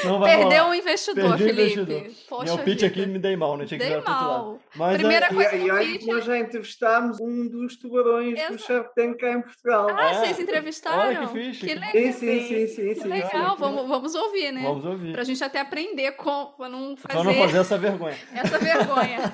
não 0.04 0.20
vai 0.20 0.36
Perdeu 0.36 0.64
um 0.66 0.74
investidor, 0.74 1.36
Perdi 1.36 1.44
Felipe. 1.44 1.80
investidor. 1.80 2.14
Poxa 2.28 2.54
Meu 2.54 2.64
pitch 2.64 2.80
vida. 2.82 2.86
aqui 2.86 3.06
me 3.06 3.18
dei 3.18 3.36
mal, 3.36 3.56
né? 3.56 3.64
Tinha 3.64 3.80
que 3.80 3.86
Dei 3.86 4.00
mal. 4.00 4.58
Mas 4.76 4.96
Primeira 4.98 5.26
é, 5.26 5.30
E, 5.30 5.34
coisa 5.34 5.56
e 5.56 5.60
que 5.62 5.68
eu 5.68 5.74
olha 5.74 5.84
fiz. 5.86 5.98
que 5.98 6.06
nós 6.12 6.24
já 6.24 6.38
entrevistámos 6.38 7.20
um 7.20 7.48
dos 7.48 7.76
tubarões 7.78 8.34
do 8.34 8.54
Exa- 8.54 8.58
Shark 8.58 8.94
Tank 8.94 9.18
cá 9.18 9.32
em 9.32 9.40
Portugal. 9.42 9.86
Ah, 9.90 10.10
É. 10.10 10.14
vocês 10.14 10.38
entrevistaram? 10.38 10.98
Olha 11.08 11.26
que 11.26 11.32
fixe. 11.32 11.66
Que 11.66 11.74
legal. 11.74 11.92
sim, 11.92 12.12
sim, 12.12 12.40
sim, 12.46 12.66
sim, 12.68 12.88
Que 12.94 13.00
sim. 13.00 13.08
legal, 13.08 13.56
vamos, 13.56 13.88
vamos 13.88 14.14
ouvir, 14.14 14.52
né? 14.52 14.62
vamos 14.62 14.84
ouvir. 14.84 15.12
Pra 15.12 15.24
gente 15.24 15.42
até 15.42 15.60
aprender 15.60 16.12
com, 16.12 16.52
pra 16.56 16.68
não 16.68 16.96
fazer, 16.96 17.18
Só 17.18 17.24
não 17.24 17.34
fazer 17.34 17.58
essa 17.58 17.78
vergonha. 17.78 18.16
essa 18.34 18.58
vergonha. 18.58 19.32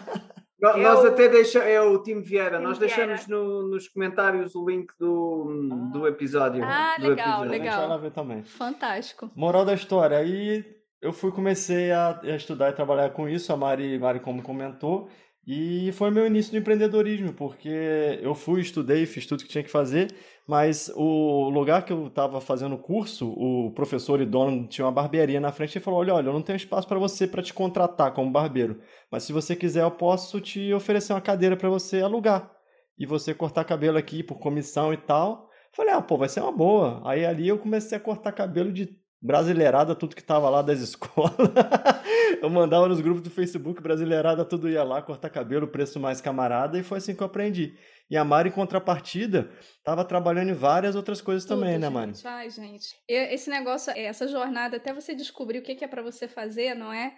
No- 0.60 0.68
É 0.68 0.82
Nós 0.82 1.04
até 1.04 1.28
deixamos, 1.28 1.68
é 1.68 1.80
o 1.80 1.98
Tim 2.02 2.20
Vieira, 2.20 2.58
Tim 2.58 2.64
nós 2.64 2.78
Vieira. 2.78 3.06
deixamos 3.06 3.26
no- 3.28 3.68
nos 3.68 3.88
comentários 3.88 4.54
o 4.54 4.68
link 4.68 4.92
do, 4.98 5.90
do 5.92 6.06
episódio. 6.06 6.62
Ah, 6.64 6.96
do 6.98 7.08
legal, 7.08 7.26
episódio. 7.44 7.50
legal. 7.50 7.78
Deixa 7.88 7.98
ver 7.98 8.10
também. 8.10 8.42
Fantástico. 8.44 9.30
Moral 9.34 9.64
da 9.64 9.74
história, 9.74 10.18
aí 10.18 10.64
eu 11.00 11.12
fui, 11.12 11.30
comecei 11.32 11.90
a, 11.92 12.20
a 12.22 12.36
estudar 12.36 12.70
e 12.70 12.74
trabalhar 12.74 13.10
com 13.10 13.28
isso, 13.28 13.52
a 13.52 13.56
Mari, 13.56 13.98
Mari 13.98 14.20
como 14.20 14.42
comentou, 14.42 15.08
e 15.46 15.90
foi 15.92 16.10
meu 16.10 16.26
início 16.26 16.52
do 16.52 16.58
empreendedorismo, 16.58 17.32
porque 17.32 18.18
eu 18.22 18.34
fui, 18.34 18.60
estudei, 18.60 19.06
fiz 19.06 19.26
tudo 19.26 19.42
que 19.42 19.48
tinha 19.48 19.64
que 19.64 19.70
fazer, 19.70 20.14
mas 20.50 20.90
o 20.96 21.48
lugar 21.48 21.84
que 21.84 21.92
eu 21.92 22.08
estava 22.08 22.40
fazendo 22.40 22.74
o 22.74 22.78
curso, 22.78 23.30
o 23.30 23.70
professor 23.70 24.20
e 24.20 24.26
dono 24.26 24.66
tinha 24.66 24.84
uma 24.84 24.90
barbearia 24.90 25.40
na 25.40 25.52
frente 25.52 25.76
e 25.76 25.80
falou, 25.80 26.00
olha, 26.00 26.12
olha, 26.14 26.26
eu 26.26 26.32
não 26.32 26.42
tenho 26.42 26.56
espaço 26.56 26.88
para 26.88 26.98
você 26.98 27.24
para 27.24 27.40
te 27.40 27.54
contratar 27.54 28.12
como 28.12 28.32
barbeiro, 28.32 28.80
mas 29.10 29.22
se 29.22 29.32
você 29.32 29.54
quiser 29.54 29.84
eu 29.84 29.90
posso 29.92 30.40
te 30.40 30.72
oferecer 30.74 31.12
uma 31.12 31.20
cadeira 31.20 31.56
para 31.56 31.68
você 31.68 32.00
alugar, 32.00 32.50
e 32.98 33.06
você 33.06 33.32
cortar 33.32 33.64
cabelo 33.64 33.96
aqui 33.96 34.22
por 34.22 34.38
comissão 34.38 34.92
e 34.92 34.96
tal. 34.96 35.48
Falei, 35.72 35.94
ah, 35.94 36.02
pô, 36.02 36.18
vai 36.18 36.28
ser 36.28 36.40
uma 36.40 36.52
boa. 36.52 37.00
Aí 37.08 37.24
ali 37.24 37.48
eu 37.48 37.58
comecei 37.58 37.96
a 37.96 38.00
cortar 38.00 38.32
cabelo 38.32 38.70
de 38.70 38.99
brasileirada, 39.20 39.94
tudo 39.94 40.16
que 40.16 40.22
tava 40.22 40.48
lá 40.48 40.62
das 40.62 40.80
escolas. 40.82 41.34
eu 42.40 42.48
mandava 42.48 42.88
nos 42.88 43.00
grupos 43.00 43.22
do 43.22 43.30
Facebook, 43.30 43.82
brasileirada, 43.82 44.44
tudo 44.44 44.68
ia 44.68 44.82
lá, 44.82 45.02
cortar 45.02 45.30
cabelo, 45.30 45.68
preço 45.68 46.00
mais 46.00 46.20
camarada, 46.20 46.78
e 46.78 46.82
foi 46.82 46.98
assim 46.98 47.14
que 47.14 47.22
eu 47.22 47.26
aprendi. 47.26 47.74
E 48.10 48.16
a 48.16 48.24
Mari, 48.24 48.48
em 48.48 48.52
contrapartida, 48.52 49.50
tava 49.84 50.04
trabalhando 50.04 50.50
em 50.50 50.54
várias 50.54 50.96
outras 50.96 51.20
coisas 51.20 51.44
também, 51.44 51.74
Tudo, 51.74 51.82
né, 51.82 51.88
Mari? 51.88 52.12
Ai, 52.24 52.50
gente. 52.50 52.96
Esse 53.06 53.48
negócio, 53.48 53.92
essa 53.94 54.26
jornada, 54.26 54.78
até 54.78 54.92
você 54.92 55.14
descobrir 55.14 55.58
o 55.58 55.62
que 55.62 55.76
que 55.76 55.84
é 55.84 55.88
pra 55.88 56.02
você 56.02 56.26
fazer, 56.26 56.74
não 56.74 56.92
é? 56.92 57.14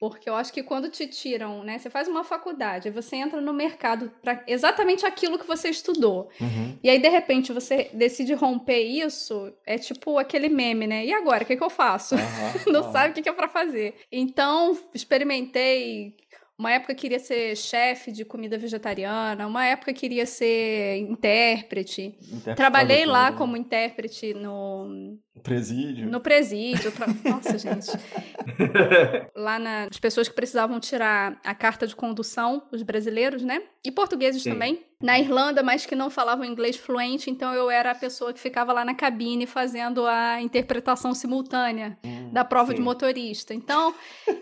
Porque 0.00 0.30
eu 0.30 0.34
acho 0.34 0.50
que 0.50 0.62
quando 0.62 0.88
te 0.88 1.06
tiram, 1.06 1.62
né? 1.62 1.78
Você 1.78 1.90
faz 1.90 2.08
uma 2.08 2.24
faculdade, 2.24 2.88
você 2.88 3.16
entra 3.16 3.38
no 3.38 3.52
mercado 3.52 4.10
para 4.22 4.42
exatamente 4.46 5.04
aquilo 5.04 5.38
que 5.38 5.46
você 5.46 5.68
estudou. 5.68 6.30
Uhum. 6.40 6.78
E 6.82 6.88
aí, 6.88 6.98
de 6.98 7.08
repente, 7.10 7.52
você 7.52 7.90
decide 7.92 8.32
romper 8.32 8.80
isso, 8.80 9.52
é 9.66 9.76
tipo 9.76 10.16
aquele 10.18 10.48
meme, 10.48 10.86
né? 10.86 11.04
E 11.04 11.12
agora, 11.12 11.44
o 11.44 11.46
que, 11.46 11.54
que 11.54 11.62
eu 11.62 11.68
faço? 11.68 12.14
Aham, 12.14 12.52
Não 12.72 12.80
aham. 12.80 12.92
sabe 12.92 13.10
o 13.10 13.14
que, 13.14 13.20
que 13.20 13.28
é 13.28 13.32
pra 13.32 13.46
fazer. 13.46 13.94
Então, 14.10 14.74
experimentei. 14.94 16.16
Uma 16.58 16.72
época 16.72 16.94
queria 16.94 17.18
ser 17.18 17.56
chefe 17.56 18.12
de 18.12 18.22
comida 18.22 18.58
vegetariana, 18.58 19.46
uma 19.46 19.64
época 19.66 19.94
queria 19.94 20.26
ser 20.26 20.98
intérprete. 20.98 22.18
Interpretador 22.20 22.54
Trabalhei 22.56 23.06
lá 23.06 23.30
né? 23.30 23.36
como 23.38 23.56
intérprete 23.56 24.34
no, 24.34 25.18
Presídio. 25.42 26.08
no 26.08 26.20
presídio. 26.20 26.90
tra- 26.92 27.06
Nossa, 27.24 27.56
gente. 27.56 27.86
Lá 29.34 29.58
na, 29.58 29.84
as 29.90 29.98
pessoas 29.98 30.28
que 30.28 30.34
precisavam 30.34 30.78
tirar 30.80 31.38
a 31.44 31.54
carta 31.54 31.86
de 31.86 31.94
condução, 31.96 32.62
os 32.72 32.82
brasileiros, 32.82 33.42
né? 33.42 33.62
E 33.84 33.90
portugueses 33.90 34.42
Sim. 34.42 34.50
também. 34.52 34.84
Na 35.00 35.18
Irlanda, 35.18 35.62
mas 35.62 35.86
que 35.86 35.94
não 35.96 36.10
falavam 36.10 36.44
inglês 36.44 36.76
fluente, 36.76 37.30
então 37.30 37.54
eu 37.54 37.70
era 37.70 37.92
a 37.92 37.94
pessoa 37.94 38.34
que 38.34 38.40
ficava 38.40 38.70
lá 38.70 38.84
na 38.84 38.94
cabine 38.94 39.46
fazendo 39.46 40.04
a 40.06 40.42
interpretação 40.42 41.14
simultânea 41.14 41.96
Hum. 42.04 42.30
da 42.34 42.44
prova 42.44 42.72
de 42.74 42.78
Sim. 42.80 42.84
motorista. 42.84 43.54
Então, 43.54 43.94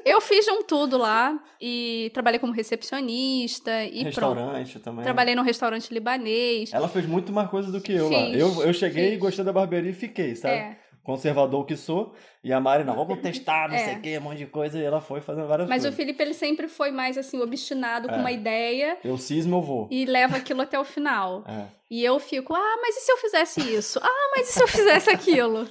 eu 0.04 0.20
fiz 0.20 0.44
de 0.46 0.50
um 0.50 0.64
tudo 0.64 0.98
lá 0.98 1.38
e 1.60 2.10
trabalhei 2.12 2.40
como 2.40 2.52
recepcionista 2.52 3.84
e 3.84 4.00
pronto. 4.12 4.34
Restaurante 4.34 4.78
também. 4.80 5.04
Trabalhei 5.04 5.36
num 5.36 5.42
restaurante 5.42 5.94
libanês. 5.94 6.72
Ela 6.72 6.88
fez 6.88 7.06
muito 7.06 7.32
mais 7.32 7.48
coisa 7.48 7.70
do 7.70 7.80
que 7.80 7.92
eu 7.92 8.10
lá. 8.10 8.18
Fiz, 8.26 8.40
Eu, 8.40 8.62
eu 8.64 8.72
cheguei, 8.74 9.10
fiz. 9.12 9.18
gostei 9.20 9.44
da 9.44 9.52
barbearia 9.52 9.90
e 9.90 9.94
fiquei, 9.94 10.34
sabe? 10.34 10.54
É, 10.54 10.76
Conservador 11.08 11.64
que 11.64 11.74
sou. 11.74 12.14
E 12.44 12.52
a 12.52 12.60
Mari, 12.60 12.84
não, 12.84 12.94
vamos 12.94 13.20
testar, 13.22 13.66
não 13.68 13.74
É. 13.74 13.78
sei 13.78 13.94
o 13.96 14.00
que, 14.02 14.18
um 14.18 14.20
monte 14.20 14.38
de 14.38 14.46
coisa. 14.46 14.78
E 14.78 14.84
ela 14.84 15.00
foi 15.00 15.22
fazendo 15.22 15.48
várias 15.48 15.66
mas 15.66 15.78
o 15.82 15.84
coisas. 15.86 15.96
Felipe 15.96 16.22
ele 16.22 16.34
sempre 16.34 16.68
foi 16.68 16.90
mais 16.90 17.16
assim 17.16 17.40
obstinado 17.40 18.08
com 18.08 18.14
É. 18.14 18.18
uma 18.18 18.30
ideia 18.30 18.98
Eu 19.02 19.16
cismo, 19.16 19.56
eu 19.56 19.62
vou. 19.62 19.88
e 19.90 20.04
leva 20.04 20.36
aquilo 20.36 20.60
até 20.60 20.78
o 20.78 20.84
final. 20.84 21.42
É. 21.48 21.66
E 21.90 22.04
eu 22.04 22.20
fico, 22.20 22.52
ah, 22.54 22.76
mas 22.82 22.94
e 22.98 23.00
se 23.00 23.10
eu 23.10 23.16
fizesse 23.16 23.60
isso? 23.74 23.98
Ah, 24.02 24.30
mas 24.36 24.50
e 24.50 24.52
se 24.52 24.62
eu 24.62 24.68
fizesse 24.68 25.08
aquilo? 25.08 25.66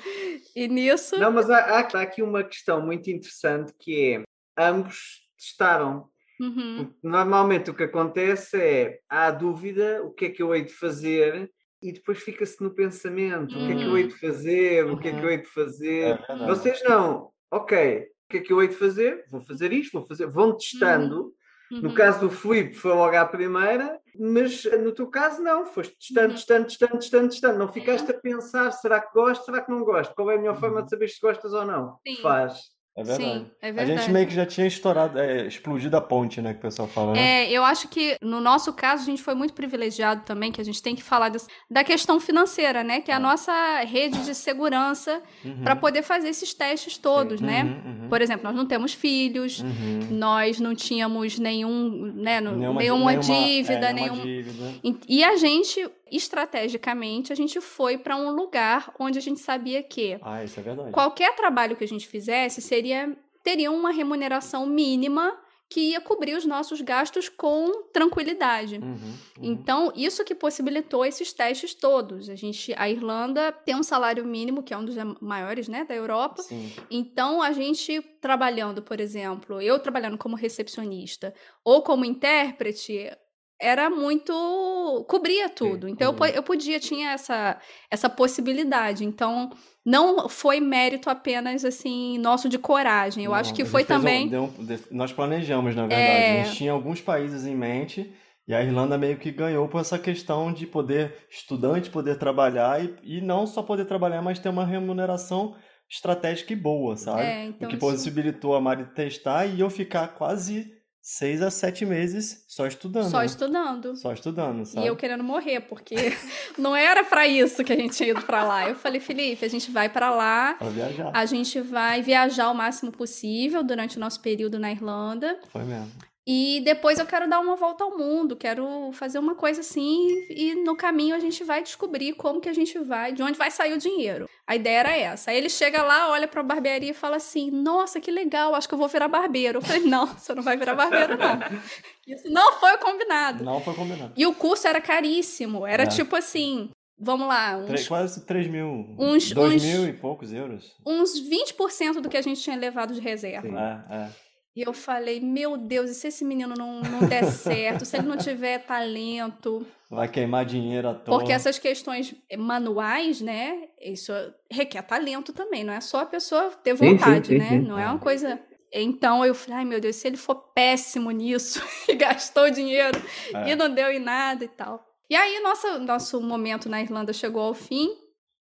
E 0.55 0.67
nisso, 0.67 1.15
Não, 1.19 1.31
mas 1.31 1.47
há, 1.47 1.59
há- 1.59 2.01
aqui 2.01 2.23
uma 2.23 2.43
questão 2.43 2.81
muito 2.83 3.07
interessante 3.11 3.71
que 3.79 4.15
é 4.15 4.23
ambos 4.59 5.21
testaram. 5.37 6.07
uhum, 6.41 6.91
Normalmente 7.03 7.69
o 7.69 7.75
que 7.75 7.83
acontece 7.83 8.57
é 8.59 8.97
há 9.07 9.27
a 9.27 9.31
dúvida, 9.31 10.01
o 10.03 10.11
que 10.11 10.25
é 10.25 10.29
que 10.31 10.41
eu 10.41 10.55
hei 10.55 10.63
de 10.65 10.73
fazer, 10.73 11.51
e 11.81 11.91
depois 11.91 12.19
fica-se 12.19 12.61
no 12.63 12.71
pensamento, 12.73 13.55
o 13.55 13.67
que 13.67 13.71
é 13.71 13.75
que 13.75 13.83
eu 13.83 13.97
hei 13.97 14.07
de 14.07 14.19
fazer, 14.19 14.85
o 14.85 14.97
que 14.97 15.07
é 15.07 15.11
que 15.11 15.23
eu 15.25 15.29
hei 15.29 15.37
de 15.37 15.47
fazer. 15.47 16.17
verdade. 16.17 16.45
Vocês 16.47 16.83
não, 16.83 17.29
ok, 17.51 17.99
o 18.27 18.29
que 18.31 18.37
é 18.37 18.41
que 18.41 18.51
eu 18.51 18.61
hei 18.61 18.67
de 18.67 18.75
fazer? 18.75 19.23
Vou 19.29 19.41
fazer 19.41 19.71
isto, 19.71 19.93
vou 19.97 20.07
fazer, 20.07 20.27
vão 20.27 20.55
testando. 20.55 21.33
No 21.69 21.89
uhum. 21.89 21.93
caso 21.95 22.21
do 22.21 22.29
Filipe 22.29 22.75
foi 22.75 22.93
logo 22.93 23.15
à 23.15 23.25
primeira, 23.25 23.99
mas 24.17 24.63
no 24.81 24.93
teu 24.93 25.07
caso 25.07 25.41
não, 25.41 25.65
foste 25.65 25.97
testando, 25.99 26.29
Uhum. 26.29 26.35
testando, 26.35 26.65
testando, 26.65 26.97
testando, 26.99 27.29
testando. 27.29 27.59
Não 27.59 27.71
ficaste 27.71 28.09
a 28.09 28.13
pensar, 28.13 28.71
será 28.71 29.01
que 29.01 29.13
gosto, 29.13 29.43
será 29.43 29.61
que 29.61 29.69
não 29.69 29.83
gosto? 29.83 30.15
Qual 30.15 30.31
é 30.31 30.35
a 30.35 30.37
melhor 30.37 30.57
forma 30.57 30.81
de 30.81 30.89
saber 30.89 31.09
se 31.09 31.19
gostas 31.19 31.53
ou 31.53 31.65
não? 31.65 31.97
Sim. 32.07 32.15
Faz. 32.21 32.76
É 32.97 33.03
verdade. 33.03 33.23
Sim, 33.23 33.45
é 33.61 33.69
A 33.69 33.71
verdade. 33.71 33.99
gente 34.01 34.11
meio 34.11 34.25
que 34.27 34.33
já 34.33 34.45
tinha 34.45 34.65
estourado, 34.65 35.19
é, 35.19 35.45
explodido 35.45 35.95
a 35.95 36.01
ponte, 36.01 36.41
né? 36.41 36.53
Que 36.53 36.59
o 36.59 36.61
pessoal 36.63 36.87
fala, 36.87 37.13
né? 37.13 37.43
É, 37.45 37.51
eu 37.51 37.63
acho 37.63 37.87
que 37.89 38.17
no 38.21 38.41
nosso 38.41 38.73
caso 38.73 39.03
a 39.03 39.05
gente 39.05 39.21
foi 39.21 39.35
muito 39.35 39.53
privilegiado 39.53 40.23
também, 40.25 40.51
que 40.51 40.59
a 40.59 40.65
gente 40.65 40.81
tem 40.81 40.95
que 40.95 41.03
falar 41.03 41.29
desse- 41.29 41.47
da 41.69 41.83
questão 41.83 42.19
financeira, 42.19 42.83
né? 42.83 42.99
Que 43.01 43.11
é 43.11 43.13
a 43.13 43.17
É. 43.17 43.19
nossa 43.19 43.53
rede 43.81 44.25
de 44.25 44.33
segurança 44.33 45.21
Uhum. 45.45 45.61
para 45.63 45.75
poder 45.75 46.01
fazer 46.01 46.29
esses 46.29 46.53
testes 46.55 46.97
todos, 46.97 47.39
né? 47.39 47.63
Uhum, 47.63 48.01
uhum. 48.03 48.09
Por 48.09 48.19
exemplo, 48.19 48.43
nós 48.45 48.55
não 48.55 48.65
temos 48.65 48.93
filhos, 48.93 49.59
Uhum. 49.61 50.07
nós 50.17 50.59
não 50.59 50.73
tínhamos 50.73 51.37
nenhum, 51.37 52.11
né, 52.15 52.41
Nenhuma, 52.41 52.79
nenhuma, 52.79 53.11
nenhuma- 53.11 53.17
dívida, 53.17 53.89
é, 53.89 53.93
nenhuma 53.93 54.23
nenhum, 54.23 54.25
dívida. 54.43 54.73
E- 54.83 55.17
E 55.19 55.23
a 55.23 55.35
gente, 55.35 55.87
estrategicamente, 56.11 57.31
a 57.31 57.35
gente 57.35 57.59
foi 57.61 57.97
para 57.97 58.15
um 58.15 58.31
lugar 58.31 58.93
onde 58.99 59.17
a 59.17 59.21
gente 59.21 59.39
sabia 59.39 59.81
que 59.83 60.17
Ah, 60.21 60.43
é 60.43 60.91
qualquer 60.91 61.35
trabalho 61.35 61.75
que 61.75 61.83
a 61.83 61.87
gente 61.87 62.07
fizesse 62.07 62.61
seria 62.61 63.17
teria 63.43 63.71
uma 63.71 63.91
remuneração 63.91 64.65
mínima 64.65 65.37
que 65.69 65.91
ia 65.91 66.01
cobrir 66.01 66.35
os 66.35 66.45
nossos 66.45 66.79
gastos 66.79 67.27
com 67.27 67.83
tranquilidade. 67.91 68.77
Uhum, 68.77 68.91
uhum. 68.91 69.15
Então, 69.41 69.91
isso 69.95 70.23
que 70.23 70.33
possibilitou 70.33 71.05
esses 71.05 71.33
testes 71.33 71.73
todos. 71.73 72.29
A 72.29 72.35
gente, 72.35 72.73
a 72.77 72.89
Irlanda 72.89 73.51
tem 73.51 73.75
um 73.75 73.83
salário 73.83 74.25
mínimo, 74.25 74.63
que 74.63 74.73
é 74.73 74.77
um 74.77 74.85
dos 74.85 74.95
maiores, 75.19 75.67
né, 75.67 75.83
da 75.83 75.93
Europa. 75.93 76.41
Sim. 76.41 76.71
Então, 76.89 77.41
a 77.41 77.51
gente 77.51 78.01
trabalhando, 78.21 78.81
por 78.81 78.99
exemplo, 78.99 79.61
eu 79.61 79.77
trabalhando 79.77 80.17
como 80.17 80.37
recepcionista 80.37 81.33
ou 81.63 81.81
como 81.81 82.05
intérprete, 82.05 83.11
era 83.59 83.89
muito. 83.89 85.05
cobria 85.07 85.49
tudo. 85.49 85.87
Então, 85.87 86.11
eu, 86.13 86.19
Uhum. 86.19 86.25
eu 86.27 86.43
podia, 86.43 86.79
tinha 86.79 87.11
essa, 87.11 87.59
essa 87.91 88.09
possibilidade. 88.09 89.03
Então, 89.05 89.49
não 89.85 90.27
foi 90.29 90.59
mérito 90.59 91.09
apenas, 91.09 91.63
assim, 91.65 92.17
nosso 92.19 92.47
de 92.49 92.57
coragem. 92.57 93.23
Eu 93.25 93.33
acho 93.33 93.49
Não, 93.51 93.55
que 93.55 93.61
a 93.61 93.65
gente 93.65 93.71
foi 93.71 93.83
um- 93.83 93.85
também. 93.85 94.35
um- 94.37 94.51
nós 94.91 95.11
planejamos, 95.11 95.75
na 95.75 95.87
verdade. 95.87 96.01
É. 96.01 96.41
A 96.41 96.43
gente 96.43 96.57
tinha 96.57 96.71
alguns 96.71 97.01
países 97.01 97.45
em 97.45 97.55
mente 97.55 98.13
e 98.47 98.53
a 98.53 98.61
Irlanda 98.61 98.97
meio 98.97 99.17
que 99.17 99.31
ganhou 99.31 99.67
por 99.67 99.81
essa 99.81 99.97
questão 99.97 100.51
de 100.53 100.65
poder, 100.67 101.15
estudante 101.29 101.89
poder 101.89 102.17
trabalhar 102.17 102.83
e, 102.83 102.95
e 103.17 103.21
não 103.21 103.47
só 103.47 103.61
poder 103.63 103.85
trabalhar, 103.85 104.21
mas 104.21 104.39
ter 104.39 104.49
uma 104.49 104.65
remuneração 104.65 105.55
estratégica 105.89 106.51
e 106.51 106.55
boa, 106.55 106.97
sabe? 106.97 107.21
É, 107.21 107.45
o 107.45 107.49
então 107.49 107.69
que 107.69 107.75
isso- 107.77 107.85
possibilitou 107.85 108.55
a 108.55 108.61
Mari 108.61 108.85
testar 108.93 109.45
e 109.45 109.59
eu 109.61 109.69
ficar 109.69 110.09
quase 110.09 110.69
seis 111.09 111.41
a 111.41 111.49
sete 111.49 111.85
meses 111.85 112.43
só 112.49 112.67
estudando. 112.67 113.09
Só 113.09 113.19
né? 113.19 113.25
estudando. 113.25 113.95
Só 113.95 114.11
estudando, 114.11 114.65
sabe? 114.65 114.85
E 114.85 114.89
eu 114.89 114.95
querendo 114.97 115.23
morrer, 115.23 115.61
porque 115.61 115.95
não 116.59 116.75
era 116.75 117.01
pra 117.01 117.25
isso 117.25 117.63
que 117.63 117.71
a 117.71 117.77
gente 117.77 117.95
tinha 117.95 118.09
ido 118.09 118.21
pra 118.23 118.43
lá. 118.43 118.67
Eu 118.67 118.75
falei, 118.75 118.99
Felipe, 118.99 119.45
a 119.45 119.47
gente 119.47 119.71
vai 119.71 119.87
pra 119.87 120.09
lá, 120.09 120.55
Pra 120.55 120.67
viajar. 120.67 121.11
a 121.13 121.25
gente 121.25 121.61
vai 121.61 122.01
viajar 122.01 122.51
o 122.51 122.53
máximo 122.53 122.91
possível 122.91 123.63
durante 123.63 123.95
o 123.95 124.01
nosso 124.01 124.19
período 124.19 124.59
na 124.59 124.69
Irlanda. 124.69 125.39
Foi 125.47 125.63
mesmo. 125.63 125.93
E 126.29 126.59
depois 126.59 126.99
eu 126.99 127.05
quero 127.05 127.29
dar 127.29 127.39
uma 127.39 127.55
volta 127.55 127.85
ao 127.85 127.97
mundo, 127.97 128.35
quero 128.35 128.91
fazer 128.91 129.17
uma 129.17 129.33
coisa 129.33 129.61
assim 129.61 130.09
e 130.29 130.55
no 130.55 130.75
caminho 130.75 131.15
a 131.15 131.19
gente 131.19 131.41
vai 131.45 131.63
descobrir 131.63 132.11
como 132.15 132.41
que 132.41 132.49
a 132.49 132.53
gente 132.53 132.77
vai, 132.79 133.13
de 133.13 133.23
onde 133.23 133.37
vai 133.37 133.49
sair 133.49 133.71
o 133.71 133.77
dinheiro. 133.77 134.29
A 134.45 134.53
ideia 134.53 134.79
era 134.79 134.97
essa. 134.97 135.31
Aí 135.31 135.37
ele 135.37 135.47
chega 135.49 135.81
lá, 135.81 136.11
olha 136.11 136.27
pra 136.27 136.43
barbearia 136.43 136.91
e 136.91 136.93
fala 136.93 137.15
assim: 137.15 137.49
Nossa, 137.49 138.01
que 138.01 138.11
legal, 138.11 138.53
acho 138.55 138.67
que 138.67 138.73
eu 138.73 138.77
vou 138.77 138.89
virar 138.89 139.07
barbeiro. 139.07 139.59
Eu 139.59 139.61
falei: 139.61 139.83
Não, 139.83 140.05
você 140.19 140.35
não 140.35 140.43
vai 140.43 140.57
virar 140.57 140.75
barbeiro, 140.75 141.17
não. 141.17 141.39
Isso 142.05 142.29
não 142.29 142.59
foi 142.59 142.77
combinado. 142.77 143.45
Não 143.45 143.61
foi 143.61 143.73
combinado. 143.73 144.11
E 144.17 144.25
o 144.25 144.33
curso 144.33 144.67
era 144.67 144.81
caríssimo. 144.81 145.65
Era 145.65 145.83
é. 145.83 145.87
tipo 145.87 146.13
assim: 146.13 146.69
Vamos 146.99 147.27
lá. 147.27 147.55
Uns, 147.57 147.87
quase 147.87 148.25
3 148.25 148.47
mil. 148.47 148.95
Uns, 148.99 149.31
2 149.31 149.55
uns, 149.55 149.63
mil 149.63 149.87
e 149.87 149.93
poucos 149.93 150.33
euros. 150.33 150.75
Uns 150.85 151.21
20% 151.21 152.01
do 152.01 152.09
que 152.09 152.17
a 152.17 152.21
gente 152.21 152.41
tinha 152.41 152.57
levado 152.57 152.93
de 152.93 152.99
reserva. 152.99 153.47
Sim. 153.47 153.55
É, 153.55 153.95
é. 153.95 154.26
E 154.57 154.63
eu 154.63 154.73
falei, 154.73 155.19
meu 155.19 155.55
Deus, 155.55 155.91
e 155.91 155.93
se 155.93 156.07
esse 156.07 156.25
menino 156.25 156.55
não, 156.57 156.81
não 156.81 157.07
der 157.07 157.25
certo, 157.29 157.85
se 157.85 157.95
ele 157.95 158.07
não 158.07 158.17
tiver 158.17 158.57
talento. 158.65 159.63
Vai 159.87 160.07
queimar 160.07 160.45
dinheiro 160.45 160.89
à 160.89 160.95
toa. 160.95 161.19
Porque 161.19 161.31
essas 161.31 161.59
questões 161.59 162.15
manuais, 162.35 163.21
né? 163.21 163.67
Isso 163.79 164.11
requer 164.49 164.81
talento 164.81 165.31
também, 165.31 165.63
não 165.63 165.71
é 165.71 165.79
só 165.79 165.99
a 165.99 166.05
pessoa 166.07 166.49
ter 166.63 166.73
vontade, 166.73 167.27
sim, 167.27 167.33
sim, 167.33 167.37
né? 167.37 167.49
Sim, 167.49 167.59
não 167.59 167.77
é 167.77 167.85
uma 167.85 167.99
coisa. 167.99 168.41
Então 168.73 169.23
eu 169.23 169.35
falei, 169.35 169.59
ai 169.59 169.65
meu 169.65 169.79
Deus, 169.79 169.95
se 169.95 170.07
ele 170.07 170.17
for 170.17 170.33
péssimo 170.55 171.11
nisso 171.11 171.61
e 171.87 171.93
gastou 171.93 172.49
dinheiro 172.49 172.99
é. 173.35 173.51
e 173.51 173.55
não 173.55 173.71
deu 173.71 173.91
em 173.91 173.99
nada 173.99 174.43
e 174.43 174.47
tal. 174.47 174.83
E 175.07 175.15
aí 175.15 175.39
nosso, 175.39 175.77
nosso 175.81 176.19
momento 176.19 176.67
na 176.67 176.81
Irlanda 176.81 177.13
chegou 177.13 177.43
ao 177.43 177.53
fim. 177.53 177.89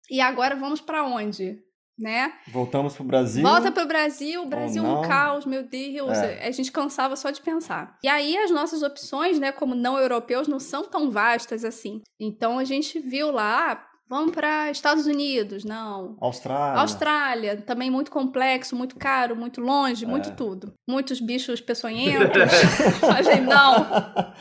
E 0.09 0.21
agora 0.21 0.55
vamos 0.55 0.79
para 0.79 1.03
onde? 1.03 1.61
Né? 1.97 2.33
Voltamos 2.47 2.93
pro 2.95 3.03
Brasil. 3.03 3.41
Volta 3.41 3.71
pro 3.71 3.87
Brasil, 3.87 4.43
o 4.43 4.45
Brasil 4.45 4.83
um 4.83 5.01
caos, 5.01 5.45
meu 5.45 5.63
Deus. 5.63 6.17
É. 6.17 6.47
A 6.47 6.51
gente 6.51 6.71
cansava 6.71 7.15
só 7.15 7.31
de 7.31 7.41
pensar. 7.41 7.97
E 8.03 8.07
aí 8.07 8.37
as 8.37 8.51
nossas 8.51 8.83
opções, 8.83 9.39
né, 9.39 9.51
como 9.51 9.73
não 9.73 9.97
europeus, 9.97 10.47
não 10.47 10.59
são 10.59 10.85
tão 10.85 11.09
vastas 11.09 11.65
assim. 11.65 12.01
Então 12.19 12.59
a 12.59 12.63
gente 12.63 12.99
viu 12.99 13.31
lá, 13.31 13.83
vamos 14.07 14.31
para 14.31 14.69
Estados 14.69 15.07
Unidos, 15.07 15.63
não. 15.63 16.15
Austrália. 16.21 16.81
Austrália, 16.81 17.61
também 17.61 17.89
muito 17.89 18.11
complexo, 18.11 18.75
muito 18.75 18.95
caro, 18.95 19.35
muito 19.35 19.59
longe, 19.59 20.05
é. 20.05 20.07
muito 20.07 20.35
tudo. 20.35 20.73
Muitos 20.87 21.19
bichos 21.19 21.59
peçonhentos. 21.59 22.29
falei, 23.01 23.41
não. 23.41 24.33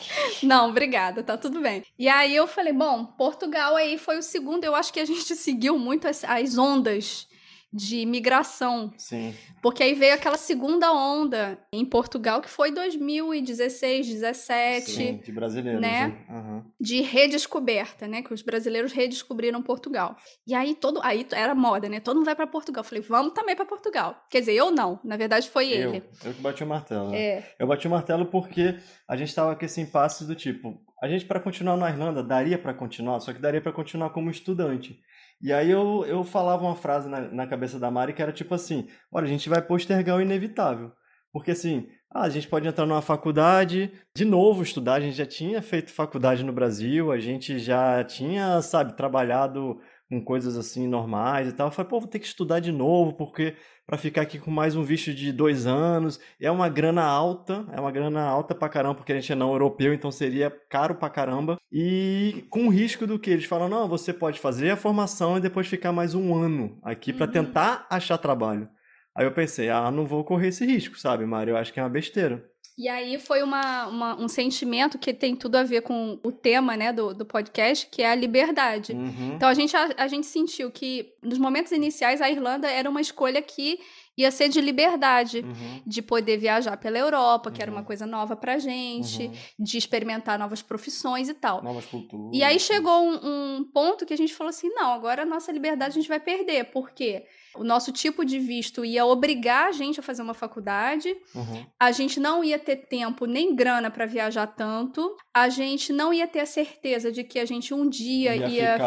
Não, 0.42 0.68
obrigada, 0.68 1.22
tá 1.22 1.38
tudo 1.38 1.60
bem. 1.60 1.82
E 1.98 2.06
aí 2.06 2.36
eu 2.36 2.46
falei, 2.46 2.72
bom, 2.72 3.06
Portugal 3.06 3.76
aí 3.76 3.96
foi 3.96 4.18
o 4.18 4.22
segundo, 4.22 4.64
eu 4.64 4.75
acho 4.75 4.92
que 4.92 5.00
a 5.00 5.06
gente 5.06 5.34
seguiu 5.34 5.78
muito 5.78 6.06
as, 6.06 6.22
as 6.22 6.58
ondas 6.58 7.26
de 7.73 8.06
migração. 8.06 8.92
Sim. 8.96 9.35
Porque 9.61 9.82
aí 9.82 9.94
veio 9.94 10.14
aquela 10.14 10.37
segunda 10.37 10.92
onda 10.92 11.58
em 11.73 11.85
Portugal, 11.85 12.40
que 12.40 12.49
foi 12.49 12.70
2016, 12.70 14.06
17. 14.06 14.90
Sim, 14.90 15.20
de 15.25 15.32
brasileiros. 15.32 15.80
Né? 15.80 16.25
Uhum. 16.28 16.64
De 16.80 17.02
redescoberta, 17.02 18.06
né? 18.06 18.23
Que 18.23 18.32
os 18.32 18.42
brasileiros 18.42 18.92
redescobriram 18.92 19.62
Portugal. 19.62 20.16
E 20.46 20.54
aí 20.54 20.75
todo. 20.75 21.00
Aí 21.02 21.26
era 21.32 21.54
moda, 21.54 21.88
né? 21.88 22.00
Todo 22.00 22.16
mundo 22.16 22.26
vai 22.26 22.37
para 22.37 22.46
Portugal. 22.46 22.85
falei, 22.85 23.02
vamos 23.02 23.32
também 23.35 23.56
para 23.56 23.66
Portugal. 23.66 24.25
Quer 24.30 24.40
dizer, 24.40 24.54
eu 24.54 24.70
não. 24.70 24.99
Na 25.04 25.16
verdade, 25.16 25.49
foi 25.49 25.68
eu, 25.68 25.88
ele. 25.88 26.04
Eu 26.25 26.32
que 26.32 26.40
bati 26.40 26.62
o 26.62 26.66
martelo. 26.66 27.14
É. 27.14 27.54
Eu 27.58 27.66
bati 27.66 27.87
o 27.87 27.90
martelo 27.90 28.26
porque 28.26 28.78
a 29.08 29.16
gente 29.16 29.35
tava 29.35 29.54
com 29.54 29.64
esse 29.64 29.80
impasse 29.80 30.26
do 30.26 30.35
tipo. 30.35 30.80
A 31.02 31.08
gente, 31.08 31.26
para 31.26 31.40
continuar 31.40 31.76
na 31.76 31.90
Irlanda, 31.90 32.23
daria 32.23 32.58
para 32.58 32.73
continuar, 32.73 33.20
só 33.20 33.32
que 33.32 33.38
daria 33.38 33.61
para 33.61 33.73
continuar 33.73 34.11
como 34.11 34.30
estudante. 34.30 34.99
E 35.40 35.52
aí 35.52 35.71
eu, 35.71 36.05
eu 36.07 36.25
falava 36.25 36.62
uma 36.62 36.76
frase 36.76 37.09
na, 37.09 37.21
na 37.21 37.47
cabeça 37.47 37.78
da 37.78 37.90
Mari 37.90 38.12
que 38.12 38.23
era 38.23 38.33
tipo 38.33 38.55
assim: 38.55 38.88
olha, 39.12 39.26
a 39.26 39.28
gente 39.28 39.49
vai 39.49 39.61
postergar 39.62 40.16
o 40.16 40.23
inevitável. 40.23 40.93
Porque 41.33 41.50
assim, 41.50 41.87
ah, 42.11 42.23
a 42.23 42.28
gente 42.31 42.49
pode 42.49 42.66
entrar 42.66 42.87
numa 42.87 43.02
faculdade, 43.02 43.93
de 44.14 44.25
novo 44.25 44.62
estudar, 44.62 44.95
a 44.95 45.00
gente 45.00 45.16
já 45.16 45.26
tinha 45.26 45.61
feito 45.61 45.93
faculdade 45.93 46.43
no 46.43 46.52
Brasil, 46.52 47.12
a 47.12 47.19
gente 47.19 47.59
já 47.59 48.02
tinha, 48.05 48.62
sabe, 48.62 48.97
trabalhado 48.97 49.78
com 50.08 50.22
coisas 50.22 50.56
assim 50.56 50.86
normais 50.86 51.48
e 51.48 51.52
tal. 51.52 51.68
Eu 51.68 51.70
falei, 51.72 51.88
pô, 51.90 52.00
vou 52.00 52.08
ter 52.08 52.18
que 52.18 52.26
estudar 52.26 52.60
de 52.60 52.70
novo, 52.70 53.12
porque 53.14 53.56
para 53.86 53.98
ficar 53.98 54.22
aqui 54.22 54.38
com 54.38 54.50
mais 54.50 54.76
um 54.76 54.82
visto 54.82 55.12
de 55.12 55.32
dois 55.32 55.66
anos 55.66 56.20
é 56.40 56.50
uma 56.50 56.68
grana 56.68 57.04
alta, 57.04 57.66
é 57.72 57.81
uma 57.81 57.90
grana 57.90 58.22
alta 58.22 58.54
pra 58.54 58.68
caramba, 58.68 58.96
porque 58.96 59.12
a 59.12 59.14
gente 59.16 59.33
é 59.33 59.35
não 59.35 59.52
europeu, 59.52 59.92
então 59.92 60.11
seria 60.11 60.50
caro 60.70 60.94
pra 60.94 61.11
caramba. 61.11 61.57
E 61.70 62.44
com 62.50 62.66
o 62.66 62.70
risco 62.70 63.07
do 63.07 63.18
que 63.18 63.31
eles 63.31 63.44
falam, 63.44 63.68
não, 63.68 63.88
você 63.88 64.12
pode 64.12 64.40
fazer 64.40 64.70
a 64.70 64.76
formação 64.76 65.37
e 65.37 65.40
depois 65.40 65.66
ficar 65.66 65.92
mais 65.92 66.14
um 66.14 66.35
ano 66.35 66.78
aqui 66.83 67.12
para 67.12 67.26
uhum. 67.26 67.33
tentar 67.33 67.87
achar 67.90 68.18
trabalho. 68.18 68.68
Aí 69.16 69.24
eu 69.24 69.33
pensei, 69.33 69.70
ah, 69.70 69.90
não 69.90 70.04
vou 70.04 70.22
correr 70.24 70.48
esse 70.48 70.66
risco, 70.66 70.98
sabe, 70.98 71.24
Mário? 71.24 71.52
Eu 71.52 71.57
acho 71.57 71.72
que 71.72 71.81
é 71.81 71.83
uma 71.83 71.88
besteira. 71.88 72.44
E 72.78 72.88
aí 72.88 73.18
foi 73.18 73.42
uma, 73.42 73.86
uma, 73.86 74.20
um 74.20 74.28
sentimento 74.28 74.98
que 74.98 75.14
tem 75.14 75.34
tudo 75.34 75.56
a 75.56 75.62
ver 75.62 75.80
com 75.80 76.20
o 76.22 76.30
tema 76.30 76.76
né, 76.76 76.92
do, 76.92 77.14
do 77.14 77.24
podcast, 77.24 77.86
que 77.90 78.02
é 78.02 78.10
a 78.10 78.14
liberdade. 78.14 78.92
Uhum. 78.92 79.32
Então 79.34 79.48
a 79.48 79.54
gente, 79.54 79.74
a, 79.74 79.88
a 79.96 80.06
gente 80.06 80.26
sentiu 80.26 80.70
que 80.70 81.14
nos 81.22 81.38
momentos 81.38 81.72
iniciais 81.72 82.20
a 82.20 82.30
Irlanda 82.30 82.70
era 82.70 82.90
uma 82.90 83.00
escolha 83.00 83.40
que 83.40 83.80
ia 84.16 84.30
ser 84.30 84.50
de 84.50 84.60
liberdade, 84.60 85.40
uhum. 85.40 85.82
de 85.86 86.02
poder 86.02 86.36
viajar 86.36 86.76
pela 86.76 86.98
Europa, 86.98 87.50
que 87.50 87.58
uhum. 87.58 87.62
era 87.62 87.70
uma 87.70 87.80
uhum. 87.80 87.86
coisa 87.86 88.06
nova 88.06 88.36
pra 88.36 88.58
gente, 88.58 89.24
uhum. 89.24 89.32
de 89.58 89.78
experimentar 89.78 90.38
novas 90.38 90.60
profissões 90.60 91.30
e 91.30 91.34
tal. 91.34 91.62
Novas 91.62 91.86
culturas. 91.86 92.30
E 92.32 92.42
aí 92.42 92.60
chegou 92.60 93.02
um, 93.02 93.58
um, 93.58 93.64
ponto 93.64 94.04
que 94.04 94.12
a 94.12 94.16
gente 94.18 94.34
falou 94.34 94.50
assim: 94.50 94.68
não, 94.68 94.92
agora 94.92 95.22
a 95.22 95.26
nossa 95.26 95.50
liberdade 95.50 95.92
a 95.92 96.00
gente 96.00 96.08
vai 96.08 96.20
perder, 96.20 96.64
porque 96.64 97.24
o 97.59 97.64
nosso 97.64 97.92
tipo 97.92 98.25
de 98.25 98.38
visto 98.38 98.85
ia 98.85 99.05
obrigar 99.05 99.69
a 99.69 99.73
gente 99.73 100.01
a 100.01 100.03
fazer 100.03 100.23
uma 100.23 100.35
faculdade, 100.35 101.09
uhum. 101.35 101.66
a 101.79 101.92
gente 101.92 102.21
não 102.21 102.45
ia 102.45 102.59
ter 102.59 102.77
tempo 102.88 103.27
nem 103.27 103.55
grana 103.55 103.90
para 103.90 104.07
viajar 104.07 104.47
tanto, 104.47 105.16
a 105.35 105.49
gente 105.49 105.92
não 105.92 106.12
ia 106.12 106.27
ter 106.27 106.40
a 106.40 106.47
certeza 106.47 107.11
de 107.11 107.25
que 107.25 107.38
a 107.38 107.45
gente 107.45 107.73
um 107.75 107.88
dia 107.88 108.35
ia, 108.37 108.49
ia, 108.49 108.79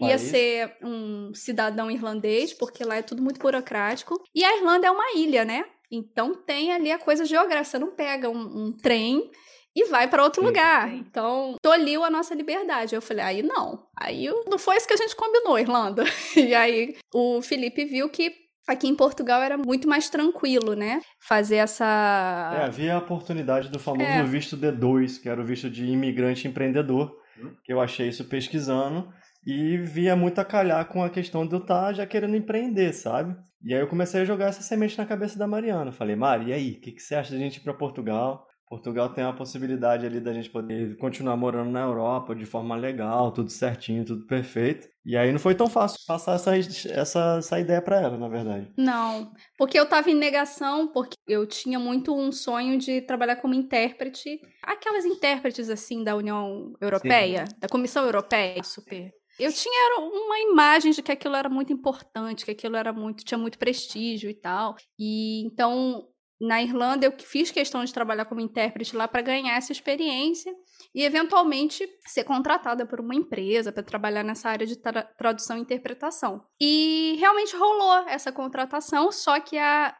ia 0.00 0.18
ser 0.18 0.76
um 0.82 1.32
cidadão 1.34 1.90
irlandês, 1.90 2.52
porque 2.52 2.84
lá 2.84 2.96
é 2.96 3.02
tudo 3.02 3.22
muito 3.22 3.40
burocrático. 3.40 4.22
E 4.34 4.44
a 4.44 4.56
Irlanda 4.56 4.86
é 4.86 4.90
uma 4.90 5.12
ilha, 5.16 5.44
né? 5.44 5.64
Então 5.90 6.34
tem 6.34 6.72
ali 6.72 6.90
a 6.92 6.98
coisa 6.98 7.24
geográfica. 7.24 7.64
Você 7.64 7.78
não 7.78 7.90
pega 7.90 8.30
um, 8.30 8.66
um 8.66 8.72
trem 8.72 9.30
e 9.74 9.88
vai 9.88 10.08
para 10.08 10.22
outro 10.22 10.40
Sim. 10.40 10.48
lugar. 10.48 10.92
Então, 10.92 11.54
toliu 11.62 12.04
a 12.04 12.10
nossa 12.10 12.34
liberdade. 12.34 12.94
Eu 12.94 13.02
falei, 13.02 13.24
aí 13.24 13.42
não. 13.42 13.86
Aí 13.96 14.28
não 14.46 14.58
foi 14.58 14.76
isso 14.76 14.86
que 14.86 14.94
a 14.94 14.96
gente 14.96 15.16
combinou, 15.16 15.58
Irlanda. 15.58 16.04
E 16.36 16.54
aí 16.54 16.96
o 17.12 17.40
Felipe 17.42 17.84
viu 17.84 18.08
que 18.08 18.32
aqui 18.66 18.88
em 18.88 18.94
Portugal 18.94 19.42
era 19.42 19.56
muito 19.56 19.88
mais 19.88 20.08
tranquilo, 20.08 20.74
né? 20.74 21.00
Fazer 21.20 21.56
essa. 21.56 22.52
É, 22.56 22.64
havia 22.64 22.94
a 22.94 22.98
oportunidade 22.98 23.68
do 23.68 23.78
famoso 23.78 24.08
é. 24.08 24.22
visto 24.24 24.56
D2, 24.56 25.20
que 25.20 25.28
era 25.28 25.40
o 25.40 25.44
visto 25.44 25.68
de 25.68 25.84
imigrante 25.86 26.48
empreendedor, 26.48 27.12
hum. 27.38 27.52
que 27.64 27.72
eu 27.72 27.80
achei 27.80 28.08
isso 28.08 28.24
pesquisando. 28.24 29.12
E 29.46 29.78
via 29.78 30.14
muito 30.14 30.38
a 30.38 30.44
calhar 30.44 30.84
com 30.86 31.02
a 31.02 31.08
questão 31.08 31.46
de 31.46 31.54
eu 31.54 31.60
estar 31.60 31.86
tá 31.86 31.92
já 31.94 32.06
querendo 32.06 32.36
empreender, 32.36 32.92
sabe? 32.92 33.34
E 33.64 33.74
aí 33.74 33.80
eu 33.80 33.88
comecei 33.88 34.20
a 34.20 34.24
jogar 34.24 34.46
essa 34.46 34.62
semente 34.62 34.98
na 34.98 35.06
cabeça 35.06 35.38
da 35.38 35.46
Mariana. 35.46 35.92
Falei, 35.92 36.14
Mari, 36.14 36.50
e 36.50 36.52
aí? 36.52 36.72
O 36.72 36.80
que, 36.80 36.92
que 36.92 37.02
você 37.02 37.14
acha 37.14 37.32
da 37.32 37.38
gente 37.38 37.56
ir 37.56 37.60
para 37.60 37.72
Portugal? 37.72 38.46
Portugal 38.70 39.08
tem 39.08 39.24
a 39.24 39.32
possibilidade 39.32 40.06
ali 40.06 40.20
da 40.20 40.32
gente 40.32 40.48
poder 40.48 40.96
continuar 40.98 41.36
morando 41.36 41.72
na 41.72 41.80
Europa 41.80 42.36
de 42.36 42.46
forma 42.46 42.76
legal, 42.76 43.32
tudo 43.32 43.50
certinho, 43.50 44.04
tudo 44.04 44.24
perfeito. 44.28 44.88
E 45.04 45.16
aí 45.16 45.32
não 45.32 45.40
foi 45.40 45.56
tão 45.56 45.68
fácil 45.68 45.98
passar 46.06 46.36
essa, 46.36 46.56
essa, 46.56 47.36
essa 47.38 47.58
ideia 47.58 47.82
para 47.82 48.00
ela, 48.00 48.16
na 48.16 48.28
verdade. 48.28 48.72
Não, 48.76 49.32
porque 49.58 49.76
eu 49.76 49.88
tava 49.88 50.08
em 50.08 50.14
negação, 50.14 50.86
porque 50.86 51.16
eu 51.26 51.44
tinha 51.48 51.80
muito 51.80 52.14
um 52.14 52.30
sonho 52.30 52.78
de 52.78 53.00
trabalhar 53.00 53.36
como 53.36 53.54
intérprete. 53.54 54.40
Aquelas 54.62 55.04
intérpretes, 55.04 55.68
assim, 55.68 56.04
da 56.04 56.14
União 56.14 56.72
Europeia, 56.80 57.46
Sim. 57.48 57.56
da 57.58 57.68
Comissão 57.68 58.04
Europeia, 58.04 58.62
super 58.62 59.10
eu 59.40 59.50
tinha 59.50 59.98
uma 59.98 60.38
imagem 60.38 60.92
de 60.92 61.02
que 61.02 61.10
aquilo 61.10 61.34
era 61.34 61.48
muito 61.48 61.72
importante, 61.72 62.44
que 62.44 62.50
aquilo 62.50 62.76
era 62.76 62.92
muito 62.92 63.24
tinha 63.24 63.38
muito 63.38 63.58
prestígio 63.58 64.28
e 64.28 64.34
tal. 64.34 64.76
E 64.98 65.42
então 65.46 66.06
na 66.40 66.62
Irlanda 66.62 67.04
eu 67.04 67.12
fiz 67.18 67.50
questão 67.50 67.84
de 67.84 67.92
trabalhar 67.92 68.24
como 68.24 68.40
intérprete 68.40 68.96
lá 68.96 69.06
para 69.06 69.20
ganhar 69.20 69.56
essa 69.56 69.72
experiência 69.72 70.52
e 70.94 71.04
eventualmente 71.04 71.86
ser 72.06 72.24
contratada 72.24 72.86
por 72.86 73.00
uma 73.00 73.14
empresa 73.14 73.70
para 73.70 73.82
trabalhar 73.82 74.24
nessa 74.24 74.48
área 74.48 74.66
de 74.66 74.76
tra 74.76 75.02
tradução 75.02 75.58
e 75.58 75.60
interpretação. 75.60 76.42
E 76.58 77.16
realmente 77.18 77.54
rolou 77.54 78.08
essa 78.08 78.32
contratação, 78.32 79.12
só 79.12 79.38
que 79.38 79.58
a, 79.58 79.94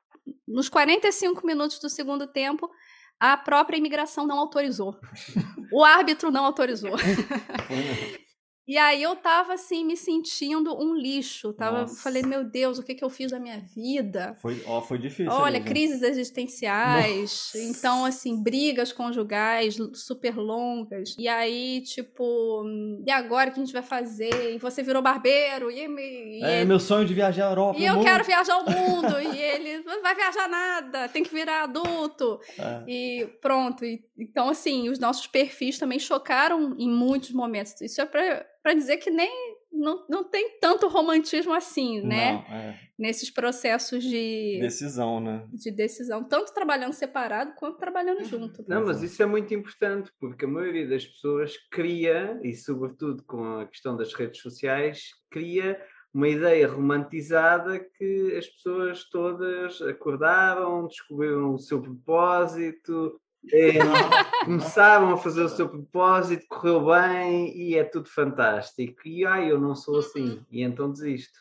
nos 0.48 0.70
45 0.70 1.46
minutos 1.46 1.78
do 1.78 1.90
segundo 1.90 2.26
tempo 2.26 2.70
a 3.18 3.36
própria 3.36 3.76
imigração 3.76 4.26
não 4.26 4.38
autorizou. 4.38 4.96
O 5.72 5.84
árbitro 5.84 6.32
não 6.32 6.44
autorizou. 6.46 6.90
E 8.68 8.78
aí 8.78 9.02
eu 9.02 9.16
tava 9.16 9.54
assim, 9.54 9.84
me 9.84 9.96
sentindo 9.96 10.76
um 10.80 10.94
lixo. 10.94 11.52
Tava, 11.52 11.80
Nossa. 11.80 12.00
falei, 12.02 12.22
meu 12.22 12.44
Deus, 12.44 12.78
o 12.78 12.82
que, 12.84 12.94
que 12.94 13.02
eu 13.04 13.10
fiz 13.10 13.30
da 13.32 13.40
minha 13.40 13.58
vida? 13.74 14.36
Foi, 14.40 14.62
ó, 14.64 14.80
foi 14.80 14.96
difícil. 14.98 15.32
Olha, 15.32 15.54
mesmo. 15.58 15.66
crises 15.66 16.02
existenciais. 16.02 17.50
Nossa. 17.54 17.58
Então, 17.58 18.04
assim, 18.04 18.40
brigas 18.42 18.92
conjugais 18.92 19.76
super 19.94 20.36
longas. 20.36 21.16
E 21.18 21.26
aí, 21.26 21.80
tipo, 21.82 22.64
e 23.06 23.10
agora 23.10 23.50
o 23.50 23.52
que 23.54 23.60
a 23.60 23.64
gente 23.64 23.72
vai 23.72 23.82
fazer? 23.82 24.54
E 24.54 24.58
você 24.58 24.82
virou 24.82 25.02
barbeiro. 25.02 25.70
E, 25.70 25.88
me- 25.88 26.38
e 26.40 26.44
É, 26.44 26.56
ele- 26.58 26.66
meu 26.66 26.78
sonho 26.78 27.04
de 27.06 27.14
viajar 27.14 27.46
à 27.46 27.50
Europa. 27.50 27.78
e 27.78 27.84
eu 27.84 27.94
mundo. 27.94 28.04
quero 28.04 28.24
viajar 28.24 28.54
ao 28.54 28.64
mundo. 28.64 28.70
e 29.36 29.38
ele 29.38 29.82
não 29.84 30.00
vai 30.02 30.14
viajar 30.14 30.48
nada, 30.48 31.08
tem 31.08 31.22
que 31.24 31.34
virar 31.34 31.64
adulto. 31.64 32.38
É. 32.58 32.84
E 32.86 33.26
pronto. 33.40 33.84
E- 33.84 34.04
então, 34.18 34.48
assim, 34.48 34.88
os 34.88 34.98
nossos 34.98 35.26
perfis 35.26 35.78
também 35.78 35.98
chocaram 35.98 36.76
em 36.78 36.88
muitos 36.88 37.32
momentos. 37.32 37.80
Isso 37.80 38.00
é 38.00 38.06
pra, 38.06 38.46
pra 38.62 38.74
dizer 38.74 38.98
que 38.98 39.10
nem. 39.10 39.58
Não, 39.72 40.04
não 40.10 40.24
tem 40.24 40.58
tanto 40.60 40.88
romantismo 40.88 41.54
assim, 41.54 42.00
né? 42.02 42.32
Não, 42.32 42.54
é. 42.54 42.80
Nesses 42.98 43.30
processos 43.30 44.02
de, 44.02 44.58
Decisão, 44.60 45.20
né? 45.20 45.46
de 45.52 45.70
decisão, 45.70 46.24
tanto 46.24 46.52
trabalhando 46.52 46.92
separado 46.92 47.54
quanto 47.54 47.78
trabalhando 47.78 48.24
junto. 48.24 48.64
Não, 48.68 48.84
mas 48.84 49.00
isso 49.02 49.22
é 49.22 49.26
muito 49.26 49.54
importante, 49.54 50.10
porque 50.18 50.44
a 50.44 50.48
maioria 50.48 50.86
das 50.88 51.06
pessoas 51.06 51.56
cria, 51.70 52.38
e 52.42 52.52
sobretudo 52.52 53.22
com 53.22 53.60
a 53.60 53.66
questão 53.66 53.96
das 53.96 54.12
redes 54.12 54.42
sociais, 54.42 55.12
cria 55.30 55.80
uma 56.12 56.28
ideia 56.28 56.68
romantizada 56.68 57.78
que 57.78 58.36
as 58.36 58.46
pessoas 58.48 59.04
todas 59.08 59.80
acordaram, 59.82 60.86
descobriram 60.86 61.54
o 61.54 61.58
seu 61.58 61.80
propósito, 61.80 63.20
eh, 63.52 63.78
começaram 64.44 65.12
a 65.12 65.16
fazer 65.16 65.42
o 65.42 65.48
seu 65.48 65.68
propósito, 65.68 66.46
correu 66.48 66.86
bem 66.86 67.56
e 67.56 67.76
é 67.76 67.84
tudo 67.84 68.08
fantástico. 68.08 69.00
E 69.06 69.24
ai, 69.26 69.50
eu 69.50 69.60
não 69.60 69.74
sou 69.74 69.98
assim, 69.98 70.44
e 70.50 70.62
então 70.62 70.90
desisto. 70.90 71.38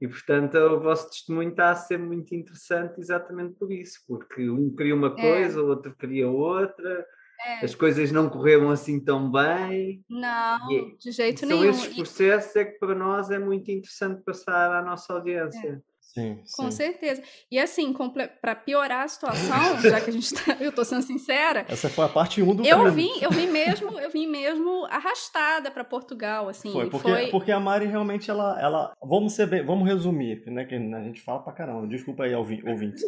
E 0.00 0.08
portanto 0.08 0.54
o 0.56 0.80
vosso 0.80 1.10
testemunho 1.10 1.50
está 1.50 1.70
a 1.70 1.74
ser 1.76 1.98
muito 1.98 2.34
interessante 2.34 2.98
exatamente 2.98 3.54
por 3.54 3.70
isso, 3.70 4.00
porque 4.08 4.48
um 4.48 4.74
queria 4.74 4.94
uma 4.94 5.10
coisa, 5.14 5.62
o 5.62 5.66
outro 5.68 5.94
queria 5.94 6.28
outra, 6.28 7.06
É. 7.46 7.64
as 7.64 7.74
coisas 7.74 8.10
não 8.10 8.28
correram 8.28 8.70
assim 8.70 8.98
tão 8.98 9.30
bem. 9.30 10.02
Não, 10.08 10.72
E- 10.72 10.96
de 10.98 11.10
jeito 11.10 11.40
São 11.40 11.48
nenhum. 11.48 11.64
esses 11.70 11.92
E- 11.92 11.94
processos 11.96 12.56
é 12.56 12.64
que 12.64 12.78
para 12.78 12.94
nós 12.94 13.30
é 13.30 13.38
muito 13.38 13.70
interessante 13.70 14.22
passar 14.22 14.72
à 14.72 14.82
nossa 14.82 15.12
audiência. 15.12 15.82
Sim, 16.12 16.42
com 16.56 16.70
sim. 16.70 16.76
certeza. 16.76 17.22
E 17.50 17.58
assim, 17.58 17.94
para 18.40 18.54
piorar 18.56 19.04
a 19.04 19.08
situação, 19.08 19.78
já 19.80 20.00
que 20.00 20.10
a 20.10 20.12
gente 20.12 20.34
tá, 20.34 20.56
eu 20.60 20.72
tô 20.72 20.84
sendo 20.84 21.02
sincera, 21.02 21.64
Essa 21.68 21.88
foi 21.88 22.04
a 22.04 22.08
parte 22.08 22.42
1 22.42 22.56
do 22.56 22.66
Eu 22.66 22.90
vim, 22.90 23.12
eu 23.20 23.30
vim 23.30 23.46
mesmo, 23.46 23.96
eu 23.98 24.10
vim 24.10 24.26
mesmo 24.26 24.86
arrastada 24.86 25.70
para 25.70 25.84
Portugal, 25.84 26.48
assim. 26.48 26.72
Foi, 26.72 26.90
porque, 26.90 27.28
porque 27.30 27.52
a 27.52 27.60
Mari 27.60 27.86
realmente, 27.86 28.28
ela, 28.28 28.60
ela. 28.60 28.92
Vamos 29.00 29.34
ser 29.34 29.46
bem, 29.46 29.64
vamos 29.64 29.86
resumir, 29.86 30.42
né? 30.46 30.64
Que 30.64 30.74
a 30.74 31.02
gente 31.04 31.20
fala 31.20 31.44
pra 31.44 31.52
caramba. 31.52 31.86
Desculpa 31.86 32.24
aí, 32.24 32.34
ouvi- 32.34 32.62
ouvintes. 32.66 33.04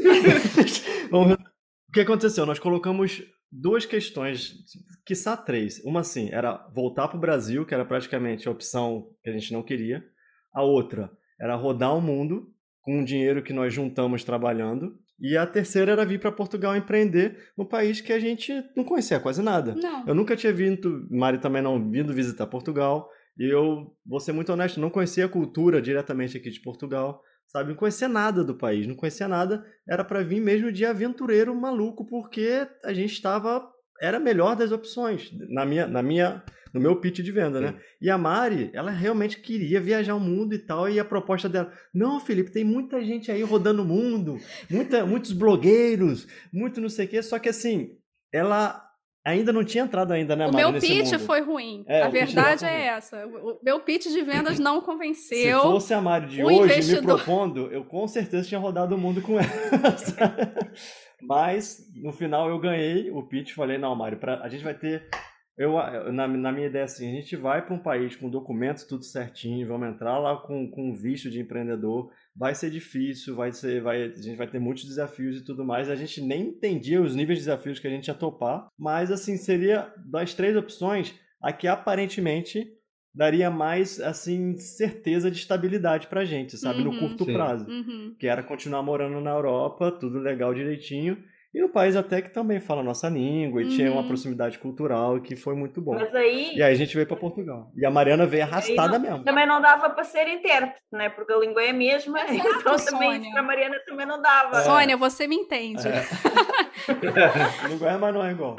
vamos. 1.10 1.34
O 1.34 1.92
que 1.92 2.00
aconteceu? 2.00 2.46
Nós 2.46 2.60
colocamos 2.60 3.20
duas 3.50 3.84
questões, 3.84 4.54
quiçá 5.04 5.36
três. 5.36 5.80
Uma 5.84 6.00
assim, 6.00 6.30
era 6.32 6.68
voltar 6.72 7.08
pro 7.08 7.18
Brasil, 7.18 7.66
que 7.66 7.74
era 7.74 7.84
praticamente 7.84 8.48
a 8.48 8.52
opção 8.52 9.08
que 9.22 9.28
a 9.28 9.32
gente 9.32 9.52
não 9.52 9.62
queria. 9.62 10.04
A 10.54 10.62
outra 10.62 11.10
era 11.40 11.56
rodar 11.56 11.96
o 11.96 12.00
mundo 12.00 12.52
com 12.82 13.00
o 13.00 13.04
dinheiro 13.04 13.42
que 13.42 13.52
nós 13.52 13.72
juntamos 13.72 14.24
trabalhando. 14.24 14.98
E 15.20 15.36
a 15.36 15.46
terceira 15.46 15.92
era 15.92 16.04
vir 16.04 16.18
para 16.18 16.32
Portugal 16.32 16.76
empreender 16.76 17.38
no 17.56 17.64
país 17.64 18.00
que 18.00 18.12
a 18.12 18.18
gente 18.18 18.52
não 18.76 18.82
conhecia 18.82 19.20
quase 19.20 19.40
nada. 19.40 19.74
Não. 19.74 20.04
Eu 20.06 20.14
nunca 20.14 20.34
tinha 20.34 20.52
vindo, 20.52 21.06
Mari 21.08 21.38
também 21.38 21.62
não, 21.62 21.90
vindo 21.90 22.12
visitar 22.12 22.46
Portugal. 22.48 23.08
E 23.38 23.48
eu, 23.48 23.96
vou 24.04 24.18
ser 24.18 24.32
muito 24.32 24.52
honesto, 24.52 24.80
não 24.80 24.90
conhecia 24.90 25.24
a 25.24 25.28
cultura 25.28 25.80
diretamente 25.80 26.36
aqui 26.36 26.50
de 26.50 26.60
Portugal, 26.60 27.22
sabe? 27.46 27.70
Não 27.70 27.76
conhecia 27.76 28.08
nada 28.08 28.44
do 28.44 28.56
país, 28.56 28.86
não 28.86 28.96
conhecia 28.96 29.28
nada. 29.28 29.64
Era 29.88 30.04
para 30.04 30.22
vir 30.22 30.40
mesmo 30.40 30.72
de 30.72 30.84
aventureiro 30.84 31.54
maluco, 31.54 32.04
porque 32.04 32.66
a 32.84 32.92
gente 32.92 33.12
estava. 33.12 33.71
Era 34.00 34.16
a 34.16 34.20
melhor 34.20 34.56
das 34.56 34.72
opções, 34.72 35.30
na 35.48 35.64
minha, 35.64 35.86
na 35.86 36.02
minha, 36.02 36.42
no 36.74 36.80
meu 36.80 36.96
pitch 36.96 37.20
de 37.20 37.30
venda, 37.30 37.60
né? 37.60 37.74
E 38.00 38.10
a 38.10 38.18
Mari, 38.18 38.70
ela 38.74 38.90
realmente 38.90 39.38
queria 39.40 39.80
viajar 39.80 40.14
o 40.14 40.20
mundo 40.20 40.54
e 40.54 40.58
tal, 40.58 40.88
e 40.88 40.98
a 40.98 41.04
proposta 41.04 41.48
dela, 41.48 41.70
não, 41.94 42.18
Felipe, 42.18 42.50
tem 42.50 42.64
muita 42.64 43.00
gente 43.04 43.30
aí 43.30 43.42
rodando 43.42 43.82
o 43.82 43.84
mundo, 43.84 44.38
muita, 44.70 45.06
muitos 45.06 45.32
blogueiros, 45.32 46.26
muito 46.52 46.80
não 46.80 46.88
sei 46.88 47.06
o 47.06 47.08
quê, 47.08 47.22
só 47.22 47.38
que 47.38 47.48
assim, 47.48 47.90
ela 48.32 48.82
ainda 49.24 49.52
não 49.52 49.62
tinha 49.62 49.84
entrado 49.84 50.12
ainda, 50.12 50.34
né, 50.34 50.46
O 50.48 50.52
Mari, 50.52 50.64
meu 50.64 50.72
nesse 50.72 50.86
pitch 50.88 51.12
mundo. 51.12 51.20
foi 51.20 51.40
ruim. 51.42 51.84
É, 51.86 52.02
a 52.02 52.08
o 52.08 52.10
verdade 52.10 52.64
é 52.64 52.86
essa. 52.86 53.24
O 53.24 53.52
o 53.52 53.58
meu 53.62 53.78
pitch 53.78 54.08
de 54.08 54.20
vendas 54.22 54.58
não 54.58 54.80
Se 54.80 54.86
convenceu. 54.86 55.60
fosse 55.60 55.94
a 55.94 56.00
Mari 56.00 56.26
de 56.26 56.42
o 56.42 56.46
hoje 56.46 56.58
me 56.58 56.64
investidor- 56.64 57.22
propondo, 57.22 57.70
eu 57.70 57.84
com 57.84 58.08
certeza 58.08 58.48
tinha 58.48 58.58
rodado 58.58 58.96
o 58.96 58.98
mundo 58.98 59.22
com 59.22 59.38
ela. 59.38 59.46
Mas 61.22 61.90
no 61.94 62.12
final 62.12 62.48
eu 62.48 62.58
ganhei 62.58 63.10
o 63.10 63.22
pitch, 63.22 63.52
falei, 63.52 63.78
não, 63.78 63.94
Mário, 63.94 64.18
pra, 64.18 64.40
a 64.40 64.48
gente 64.48 64.64
vai 64.64 64.74
ter. 64.74 65.08
Eu, 65.56 65.74
na, 66.12 66.26
na 66.26 66.50
minha 66.50 66.66
ideia 66.66 66.84
assim, 66.84 67.08
a 67.10 67.14
gente 67.14 67.36
vai 67.36 67.64
para 67.64 67.74
um 67.74 67.78
país 67.78 68.16
com 68.16 68.30
documentos 68.30 68.84
tudo 68.84 69.04
certinho, 69.04 69.68
vamos 69.68 69.88
entrar 69.88 70.18
lá 70.18 70.36
com, 70.36 70.68
com 70.70 70.94
visto 70.94 71.30
de 71.30 71.40
empreendedor, 71.40 72.10
vai 72.34 72.54
ser 72.54 72.70
difícil, 72.70 73.36
vai 73.36 73.52
ser, 73.52 73.82
vai, 73.82 74.02
a 74.04 74.16
gente 74.16 74.36
vai 74.36 74.46
ter 74.46 74.58
muitos 74.58 74.84
desafios 74.84 75.36
e 75.36 75.44
tudo 75.44 75.64
mais. 75.64 75.90
A 75.90 75.94
gente 75.94 76.22
nem 76.22 76.48
entendia 76.48 77.02
os 77.02 77.14
níveis 77.14 77.38
de 77.38 77.44
desafios 77.44 77.78
que 77.78 77.86
a 77.86 77.90
gente 77.90 78.08
ia 78.08 78.14
topar, 78.14 78.66
mas 78.78 79.10
assim, 79.10 79.36
seria 79.36 79.92
das 80.06 80.34
três 80.34 80.56
opções, 80.56 81.14
a 81.40 81.52
que 81.52 81.68
aparentemente 81.68 82.66
daria 83.14 83.50
mais 83.50 84.00
assim 84.00 84.56
certeza 84.56 85.30
de 85.30 85.38
estabilidade 85.38 86.06
pra 86.06 86.24
gente, 86.24 86.56
sabe, 86.56 86.82
no 86.82 86.90
Uhum. 86.90 86.98
curto 86.98 87.24
Sim. 87.24 87.32
prazo 87.34 87.66
Uhum. 87.68 88.14
que 88.18 88.26
era 88.26 88.42
continuar 88.42 88.82
morando 88.82 89.20
na 89.20 89.30
Europa, 89.30 89.90
tudo 89.92 90.18
legal 90.18 90.54
direitinho. 90.54 91.18
E 91.54 91.60
no 91.60 91.68
país 91.68 91.94
até 91.96 92.22
que 92.22 92.30
também 92.32 92.60
fala 92.60 92.80
a 92.80 92.84
nossa 92.84 93.08
língua 93.10 93.62
e 93.62 93.68
tinha 93.68 93.90
uma 93.92 94.00
Uhum. 94.00 94.06
proximidade 94.08 94.58
cultural 94.58 95.20
que 95.20 95.36
foi 95.36 95.54
muito 95.54 95.82
bom. 95.82 95.94
Mas 95.94 96.14
aí 96.14 96.54
E 96.56 96.62
aí 96.62 96.72
a 96.72 96.74
gente 96.74 96.94
veio 96.94 97.06
para 97.06 97.16
Portugal. 97.16 97.70
E 97.76 97.84
a 97.84 97.90
Mariana 97.90 98.24
veio 98.26 98.42
arrastada 98.44 98.98
não- 98.98 99.10
mesmo. 99.10 99.24
também 99.24 99.46
não 99.46 99.60
dava 99.60 99.90
para 99.90 100.02
ser 100.02 100.26
intérprete, 100.28 100.80
né? 100.90 101.10
porque 101.10 101.30
a 101.32 101.36
língua 101.38 101.62
é 101.62 101.68
a 101.70 101.72
mesma, 101.74 102.20
Exato, 102.24 102.48
então 102.60 102.76
também 102.76 103.30
para 103.30 103.40
a 103.40 103.42
Mariana 103.42 103.76
também 103.86 104.06
não 104.06 104.20
dava. 104.22 104.56
É. 104.58 104.64
Sônia, 104.64 104.96
você 104.96 105.26
me 105.26 105.36
entende. 105.36 105.82
Não 107.78 107.88
é, 107.88 107.96
mas 107.98 108.14
não 108.14 108.24
é 108.24 108.30
igual. 108.32 108.56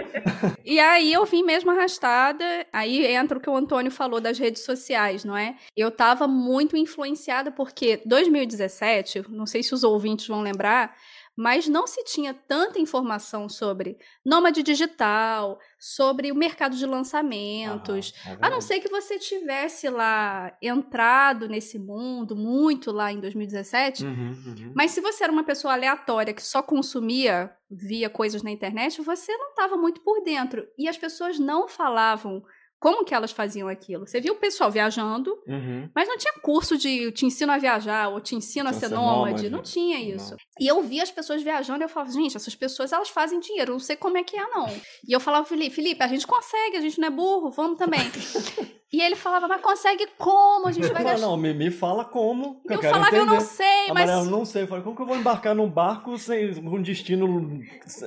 E 0.64 0.80
aí 0.80 1.12
eu 1.12 1.26
vim 1.26 1.44
mesmo 1.44 1.72
arrastada. 1.72 2.44
Aí 2.72 3.06
entra 3.06 3.38
o 3.38 3.42
que 3.42 3.50
o 3.50 3.56
Antônio 3.56 3.92
falou 3.92 4.22
das 4.22 4.38
redes 4.38 4.64
sociais, 4.64 5.26
não 5.26 5.36
é? 5.36 5.56
Eu 5.76 5.92
tava 5.92 6.28
muito 6.28 6.78
influenciada 6.78 7.52
porque 7.52 8.02
2017, 8.06 9.24
não 9.30 9.46
sei 9.46 9.64
se 9.64 9.74
os 9.74 9.84
ouvintes 9.84 10.28
vão 10.28 10.42
lembrar, 10.42 10.96
mas 11.36 11.68
não 11.68 11.88
se 11.88 12.04
tinha 12.04 12.34
tanta 12.34 12.80
informação 12.80 13.50
sobre 13.50 13.98
nômade 14.26 14.62
digital, 14.64 15.60
sobre 15.80 16.32
o 16.32 16.36
mercado 16.36 16.76
de 16.76 16.86
lançamentos. 16.86 18.14
Aham, 18.26 18.34
é 18.34 18.38
A 18.42 18.50
não 18.50 18.62
ser 18.62 18.80
que 18.80 18.90
você 18.90 19.18
tivesse 19.18 19.90
lá 19.90 20.56
entrado 20.62 21.48
nesse 21.48 21.80
mundo 21.80 22.36
muito 22.36 22.92
lá 22.92 23.12
em 23.12 23.20
2017, 23.20 24.06
Uhum, 24.06 24.44
uhum. 24.46 24.74
mas 24.76 24.92
se 24.92 25.02
você 25.02 25.24
era 25.24 25.34
uma 25.34 25.44
pessoa 25.44 25.74
aleatória 25.74 26.34
que 26.34 26.42
só 26.44 26.62
consumia, 26.62 27.56
via 27.70 28.10
coisas 28.10 28.44
na 28.44 28.52
internet, 28.52 29.02
você 29.02 29.36
não 29.38 29.50
estava 29.50 29.78
muito 29.78 30.02
por 30.02 30.22
dentro. 30.24 30.68
E 30.78 30.88
as 30.88 30.98
pessoas 30.98 31.40
não 31.40 31.68
falavam 31.68 32.44
como 32.84 33.06
que 33.06 33.16
elas 33.16 33.32
faziam 33.32 33.70
aquilo. 33.70 34.06
Você 34.06 34.20
via 34.20 34.34
o 34.34 34.36
pessoal 34.36 34.70
viajando, 34.70 35.32
Uhum. 35.48 35.90
mas 35.96 36.06
não 36.06 36.18
tinha 36.18 36.34
curso 36.42 36.78
de 36.78 37.14
te 37.14 37.26
ensino 37.26 37.50
a 37.54 37.58
viajar 37.58 38.10
ou 38.10 38.20
te 38.20 38.36
ensino 38.36 38.68
a 38.68 38.74
ser 38.74 38.90
nômade. 38.90 39.16
nômade. 39.44 39.50
Não 39.50 39.62
tinha 39.62 39.98
isso. 40.02 40.36
E 40.60 40.68
eu 40.68 40.82
via 40.84 41.02
as 41.02 41.10
pessoas 41.10 41.42
viajando 41.42 41.82
e 41.82 41.86
eu 41.86 41.90
falava, 41.90 42.12
gente, 42.12 42.36
essas 42.36 42.54
pessoas 42.54 42.92
elas 42.92 43.08
fazem 43.08 43.40
dinheiro, 43.40 43.72
eu 43.72 43.76
não 43.76 43.80
sei 43.80 43.96
como 43.96 44.18
é 44.18 44.24
que 44.24 44.36
é, 44.36 44.46
não. 44.50 44.68
E 45.08 45.14
eu 45.14 45.20
falava, 45.22 45.46
Felipe, 45.46 45.74
Felipe, 45.74 46.04
a 46.04 46.08
gente 46.08 46.28
consegue, 46.28 46.76
a 46.76 46.82
gente 46.82 47.00
não 47.00 47.08
é 47.08 47.12
burro, 47.12 47.52
vamos 47.52 47.78
também. 47.78 48.02
e 48.94 49.02
ele 49.02 49.16
falava, 49.16 49.48
mas 49.48 49.60
consegue 49.60 50.08
como? 50.20 50.68
A 50.68 50.72
gente 50.72 50.88
Eu 50.88 50.94
vai 50.94 51.04
gastar. 51.04 51.26
não, 51.26 51.36
me, 51.36 51.52
me 51.52 51.72
fala 51.72 52.06
como. 52.06 52.62
que 52.62 52.74
Eu, 52.76 52.80
quero 52.80 52.94
falava, 52.94 53.16
eu 53.16 53.26
não 53.26 53.36
entender. 53.38 53.50
sei, 53.50 53.88
mas. 53.88 53.94
Mariana, 54.08 54.24
não 54.30 54.46
sei. 54.46 54.62
Eu 54.64 54.68
falei, 54.68 54.84
como 54.84 54.96
que 54.96 55.02
eu 55.02 55.06
vou 55.08 55.18
embarcar 55.18 55.56
num 55.56 55.68
barco 55.68 56.16
sem 56.18 56.52
um 56.60 56.80
destino 56.80 57.60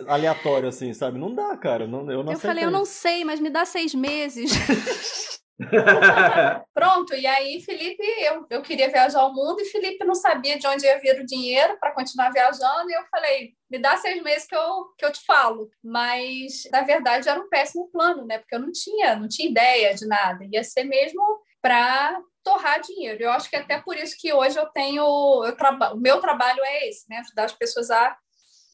aleatório, 0.06 0.68
assim, 0.68 0.92
sabe? 0.94 1.18
Não 1.18 1.34
dá, 1.34 1.56
cara. 1.56 1.88
Não, 1.88 2.08
eu 2.10 2.22
não 2.22 2.32
Eu 2.32 2.38
falei, 2.38 2.64
eu 2.64 2.70
não 2.70 2.84
sei, 2.84 3.24
mas 3.24 3.40
me 3.40 3.50
dá 3.50 3.64
seis 3.64 3.94
meses. 3.94 4.52
Pronto, 6.74 7.14
e 7.14 7.26
aí 7.26 7.60
Felipe, 7.62 8.02
eu, 8.20 8.46
eu 8.50 8.62
queria 8.62 8.90
viajar 8.90 9.20
ao 9.20 9.32
mundo 9.32 9.60
e 9.60 9.64
Felipe 9.66 10.04
não 10.04 10.14
sabia 10.14 10.58
de 10.58 10.66
onde 10.66 10.84
ia 10.84 10.98
vir 10.98 11.18
o 11.20 11.26
dinheiro 11.26 11.78
para 11.80 11.92
continuar 11.92 12.30
viajando, 12.30 12.90
e 12.90 12.94
eu 12.94 13.04
falei, 13.10 13.54
me 13.70 13.78
dá 13.78 13.96
seis 13.96 14.22
meses 14.22 14.46
que 14.46 14.54
eu, 14.54 14.84
que 14.98 15.04
eu 15.04 15.12
te 15.12 15.24
falo. 15.24 15.70
Mas, 15.82 16.68
na 16.70 16.82
verdade, 16.82 17.28
era 17.28 17.40
um 17.40 17.48
péssimo 17.48 17.90
plano, 17.90 18.24
né? 18.26 18.38
Porque 18.38 18.54
eu 18.54 18.60
não 18.60 18.70
tinha, 18.70 19.16
não 19.16 19.28
tinha 19.28 19.48
ideia 19.48 19.94
de 19.94 20.06
nada. 20.06 20.44
Ia 20.52 20.62
ser 20.62 20.84
mesmo 20.84 21.20
para 21.60 22.20
torrar 22.44 22.80
dinheiro. 22.80 23.24
Eu 23.24 23.30
acho 23.30 23.50
que 23.50 23.56
até 23.56 23.80
por 23.80 23.96
isso 23.96 24.16
que 24.16 24.32
hoje 24.32 24.56
eu 24.56 24.66
tenho, 24.66 25.02
eu 25.44 25.56
traba, 25.56 25.94
o 25.94 25.98
meu 25.98 26.20
trabalho 26.20 26.60
é 26.64 26.88
esse, 26.88 27.08
né? 27.08 27.18
Ajudar 27.18 27.44
as 27.44 27.52
pessoas 27.52 27.90
a 27.90 28.16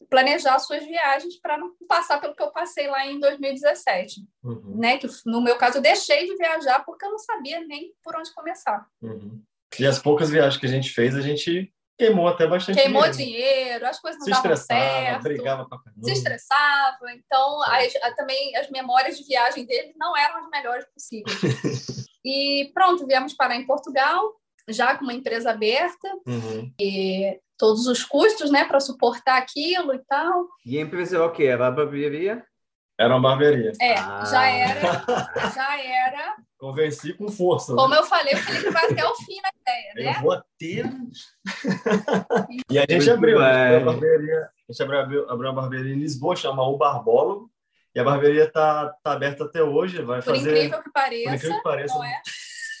planejar 0.09 0.59
suas 0.59 0.83
viagens 0.83 1.39
para 1.39 1.57
não 1.57 1.73
passar 1.87 2.19
pelo 2.19 2.35
que 2.35 2.41
eu 2.41 2.51
passei 2.51 2.87
lá 2.87 3.05
em 3.05 3.19
2017, 3.19 4.21
uhum. 4.43 4.77
né? 4.77 4.97
Que 4.97 5.07
no 5.25 5.41
meu 5.41 5.57
caso 5.57 5.77
eu 5.77 5.81
deixei 5.81 6.27
de 6.27 6.35
viajar 6.35 6.83
porque 6.85 7.05
eu 7.05 7.11
não 7.11 7.19
sabia 7.19 7.61
nem 7.61 7.93
por 8.03 8.15
onde 8.15 8.33
começar. 8.33 8.85
Uhum. 9.01 9.41
E 9.79 9.85
as 9.85 9.99
poucas 9.99 10.29
viagens 10.29 10.57
que 10.57 10.65
a 10.65 10.69
gente 10.69 10.91
fez, 10.91 11.15
a 11.15 11.21
gente 11.21 11.73
queimou 11.97 12.27
até 12.27 12.47
bastante 12.47 12.79
queimou 12.79 13.09
dinheiro. 13.09 13.53
dinheiro, 13.53 13.87
as 13.87 13.99
coisas 13.99 14.19
não 14.19 14.25
se 14.25 14.31
davam 14.31 14.55
certo. 14.55 15.23
brigava 15.23 15.67
pra 15.67 15.79
caramba. 15.79 16.03
Se 16.03 16.11
estressava. 16.11 17.11
Então, 17.13 17.63
as, 17.63 17.95
a, 17.97 18.11
também 18.13 18.55
as 18.55 18.69
memórias 18.69 19.17
de 19.17 19.25
viagem 19.25 19.65
dele 19.65 19.93
não 19.95 20.15
eram 20.15 20.37
as 20.37 20.49
melhores 20.49 20.85
possíveis. 20.85 22.07
e 22.25 22.71
pronto, 22.73 23.05
viemos 23.05 23.33
parar 23.33 23.55
em 23.55 23.65
Portugal, 23.65 24.33
já 24.69 24.97
com 24.97 25.03
uma 25.03 25.13
empresa 25.13 25.51
aberta. 25.51 26.07
Uhum. 26.25 26.73
E 26.79 27.39
todos 27.57 27.87
os 27.87 28.03
custos, 28.03 28.51
né, 28.51 28.65
para 28.65 28.79
suportar 28.79 29.37
aquilo 29.37 29.93
e 29.93 29.99
tal. 29.99 30.47
E 30.65 30.77
a 30.77 30.81
empresa 30.81 31.15
era 31.15 31.25
o 31.25 31.31
quê? 31.31 31.43
Era 31.43 31.67
a 31.67 31.71
barbearia? 31.71 32.43
Era 32.99 33.15
uma 33.15 33.29
barbearia. 33.29 33.71
É, 33.81 33.95
ah. 33.95 34.23
já 34.25 34.47
era, 34.47 35.05
já 35.53 35.81
era. 35.81 36.35
Convenci 36.57 37.13
com 37.13 37.29
força. 37.29 37.73
Né? 37.73 37.77
Como 37.77 37.93
né? 37.93 37.99
eu 37.99 38.03
falei, 38.03 38.33
o 38.35 38.37
Felipe 38.37 38.69
vai 38.69 38.85
até 38.85 39.05
o 39.05 39.15
fim 39.15 39.37
na 39.41 39.49
ideia, 39.61 39.93
né? 39.95 40.17
Eu 40.17 40.21
vou 40.21 40.31
até. 40.31 40.45
e 42.69 42.79
a 42.79 42.85
gente 42.87 43.09
abriu, 43.09 43.41
a 43.41 43.79
barbearia, 43.79 44.49
a 44.69 44.71
gente 44.71 44.83
abriu, 44.83 45.29
abriu 45.29 45.51
uma 45.51 45.61
barbearia 45.61 45.93
em 45.93 45.99
Lisboa, 45.99 46.35
chama 46.35 46.63
O 46.63 46.77
Barbólogo. 46.77 47.51
E 47.95 47.99
a 47.99 48.03
barbearia 48.03 48.45
está 48.45 48.89
tá 49.03 49.11
aberta 49.11 49.43
até 49.43 49.63
hoje. 49.63 50.01
Vai 50.01 50.21
por 50.21 50.35
fazer... 50.35 50.51
incrível 50.51 50.83
que 50.83 50.91
pareça. 50.91 51.29
Por 51.29 51.35
incrível 51.35 51.57
que 51.57 51.63
pareça. 51.63 51.93
Não 51.93 52.03
é? 52.03 52.21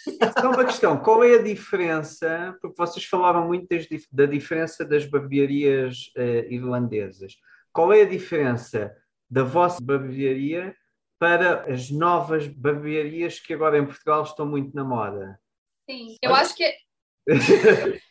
Então, 0.07 0.51
uma 0.51 0.65
questão: 0.65 0.97
qual 0.97 1.23
é 1.23 1.35
a 1.35 1.43
diferença? 1.43 2.57
Porque 2.61 2.75
vocês 2.77 3.05
falavam 3.05 3.47
muito 3.47 3.67
das, 3.67 3.87
da 4.11 4.25
diferença 4.25 4.85
das 4.85 5.05
barbearias 5.05 6.11
uh, 6.17 6.51
irlandesas. 6.51 7.35
Qual 7.71 7.91
é 7.93 8.01
a 8.01 8.09
diferença 8.09 8.95
da 9.29 9.43
vossa 9.43 9.79
barbearia 9.81 10.75
para 11.17 11.71
as 11.71 11.89
novas 11.89 12.47
barbearias 12.47 13.39
que 13.39 13.53
agora 13.53 13.77
em 13.77 13.85
Portugal 13.85 14.23
estão 14.23 14.45
muito 14.45 14.75
na 14.75 14.83
moda? 14.83 15.39
Sim, 15.89 16.17
eu 16.21 16.33
acho 16.35 16.55
que. 16.55 16.65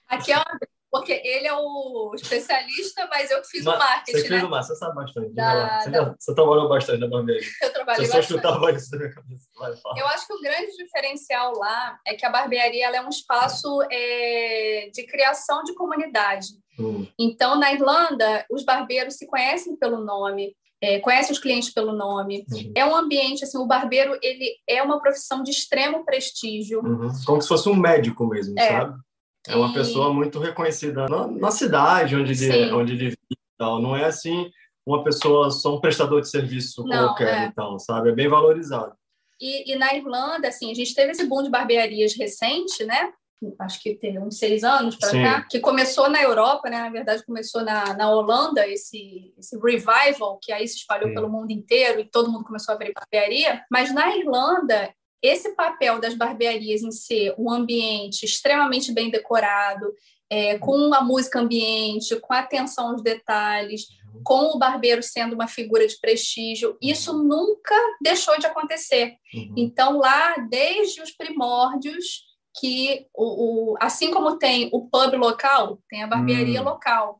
Aqui 0.08 0.32
é 0.32 0.36
uma 0.36 0.58
porque 0.92 1.22
ele 1.24 1.46
é 1.46 1.54
o 1.54 2.12
especialista, 2.14 3.08
mas 3.10 3.30
eu 3.30 3.40
que 3.40 3.48
fiz 3.48 3.64
mas, 3.64 3.76
o 3.76 3.78
marketing. 3.78 4.18
Você 4.18 4.28
fez 4.28 4.42
né? 4.42 4.46
o 4.46 4.50
marketing, 4.50 4.74
você 4.74 4.78
sabe 4.78 4.94
bastante. 4.94 5.32
Da, 5.32 5.80
você, 5.80 5.90
da... 5.90 6.14
você 6.20 6.34
trabalhou 6.34 6.68
bastante 6.68 7.00
na 7.00 7.08
barbearia. 7.08 7.48
Eu 7.62 7.72
trabalhei 7.72 8.06
você 8.06 8.12
bastante. 8.12 8.42
Só 8.42 8.68
isso 8.70 8.90
na 8.92 8.98
minha 8.98 9.14
cabeça. 9.14 9.48
Vai, 9.58 9.72
eu 9.96 10.06
acho 10.08 10.26
que 10.26 10.34
o 10.34 10.40
grande 10.42 10.76
diferencial 10.76 11.52
lá 11.56 11.98
é 12.06 12.14
que 12.14 12.26
a 12.26 12.30
barbearia 12.30 12.94
é 12.94 13.00
um 13.00 13.08
espaço 13.08 13.80
é, 13.90 14.90
de 14.92 15.06
criação 15.06 15.64
de 15.64 15.74
comunidade. 15.74 16.48
Hum. 16.78 17.06
Então, 17.18 17.58
na 17.58 17.72
Irlanda, 17.72 18.44
os 18.50 18.62
barbeiros 18.62 19.14
se 19.14 19.26
conhecem 19.26 19.74
pelo 19.76 20.04
nome. 20.04 20.54
É, 20.78 20.98
conhece 20.98 21.32
os 21.32 21.38
clientes 21.38 21.72
pelo 21.72 21.92
nome. 21.92 22.44
Uhum. 22.52 22.72
É 22.76 22.84
um 22.84 22.94
ambiente, 22.94 23.44
assim, 23.44 23.56
o 23.56 23.66
barbeiro, 23.66 24.18
ele 24.20 24.56
é 24.68 24.82
uma 24.82 25.00
profissão 25.00 25.42
de 25.42 25.52
extremo 25.52 26.04
prestígio. 26.04 26.80
Uhum. 26.84 27.08
Como 27.24 27.40
se 27.40 27.48
fosse 27.48 27.68
um 27.68 27.76
médico 27.76 28.26
mesmo, 28.26 28.58
é. 28.58 28.68
sabe? 28.68 28.98
É 29.46 29.56
uma 29.56 29.70
e... 29.70 29.74
pessoa 29.74 30.12
muito 30.12 30.38
reconhecida 30.38 31.06
na, 31.08 31.26
na 31.26 31.50
cidade 31.50 32.16
onde 32.16 32.32
ele, 32.32 32.72
onde 32.72 32.92
ele 32.92 33.04
vive 33.04 33.18
e 33.30 33.36
tal. 33.58 33.80
Não 33.80 33.96
é 33.96 34.04
assim 34.04 34.50
uma 34.86 35.04
pessoa 35.04 35.50
só 35.50 35.76
um 35.76 35.80
prestador 35.80 36.20
de 36.20 36.28
serviço 36.28 36.84
Não, 36.84 37.08
qualquer, 37.08 37.42
é. 37.42 37.44
então, 37.46 37.78
sabe? 37.78 38.10
É 38.10 38.12
bem 38.12 38.28
valorizado. 38.28 38.94
E, 39.40 39.72
e, 39.72 39.76
na 39.76 39.94
Irlanda, 39.94 40.48
assim, 40.48 40.70
a 40.70 40.74
gente 40.74 40.94
teve 40.94 41.12
esse 41.12 41.26
boom 41.26 41.42
de 41.42 41.50
barbearias 41.50 42.14
recente, 42.14 42.84
né? 42.84 43.12
Acho 43.58 43.82
que 43.82 43.96
tem 43.96 44.20
uns 44.20 44.38
seis 44.38 44.62
anos 44.62 44.94
para 44.94 45.10
cá, 45.10 45.42
que 45.42 45.58
começou 45.58 46.08
na 46.08 46.22
Europa, 46.22 46.70
né? 46.70 46.78
Na 46.78 46.90
verdade, 46.90 47.26
começou 47.26 47.62
na, 47.62 47.92
na 47.94 48.08
Holanda, 48.08 48.66
esse, 48.68 49.34
esse 49.36 49.58
revival, 49.58 50.38
que 50.40 50.52
aí 50.52 50.66
se 50.68 50.76
espalhou 50.76 51.08
Sim. 51.08 51.14
pelo 51.14 51.28
mundo 51.28 51.50
inteiro 51.50 51.98
e 51.98 52.04
todo 52.08 52.30
mundo 52.30 52.44
começou 52.44 52.72
a 52.72 52.76
abrir 52.76 52.92
barbearia. 52.92 53.64
Mas 53.68 53.92
na 53.92 54.16
Irlanda, 54.16 54.94
esse 55.22 55.54
papel 55.54 56.00
das 56.00 56.14
barbearias 56.14 56.82
em 56.82 56.90
ser 56.90 57.34
um 57.38 57.50
ambiente 57.50 58.24
extremamente 58.24 58.92
bem 58.92 59.10
decorado, 59.10 59.94
é, 60.28 60.58
com 60.58 60.92
a 60.94 61.02
música 61.02 61.38
ambiente, 61.38 62.18
com 62.20 62.32
atenção 62.32 62.88
aos 62.88 63.02
detalhes, 63.02 63.86
com 64.24 64.54
o 64.54 64.58
barbeiro 64.58 65.02
sendo 65.02 65.34
uma 65.34 65.46
figura 65.46 65.86
de 65.86 65.98
prestígio, 66.00 66.76
isso 66.82 67.12
nunca 67.22 67.74
deixou 68.02 68.38
de 68.38 68.46
acontecer. 68.46 69.16
Uhum. 69.34 69.54
Então, 69.56 69.98
lá, 69.98 70.34
desde 70.50 71.00
os 71.00 71.10
primórdios, 71.10 72.24
que 72.58 73.06
o, 73.14 73.72
o, 73.72 73.76
assim 73.80 74.10
como 74.10 74.38
tem 74.38 74.68
o 74.72 74.88
pub 74.88 75.14
local, 75.14 75.80
tem 75.88 76.02
a 76.02 76.06
barbearia 76.06 76.60
hum. 76.60 76.64
local. 76.64 77.18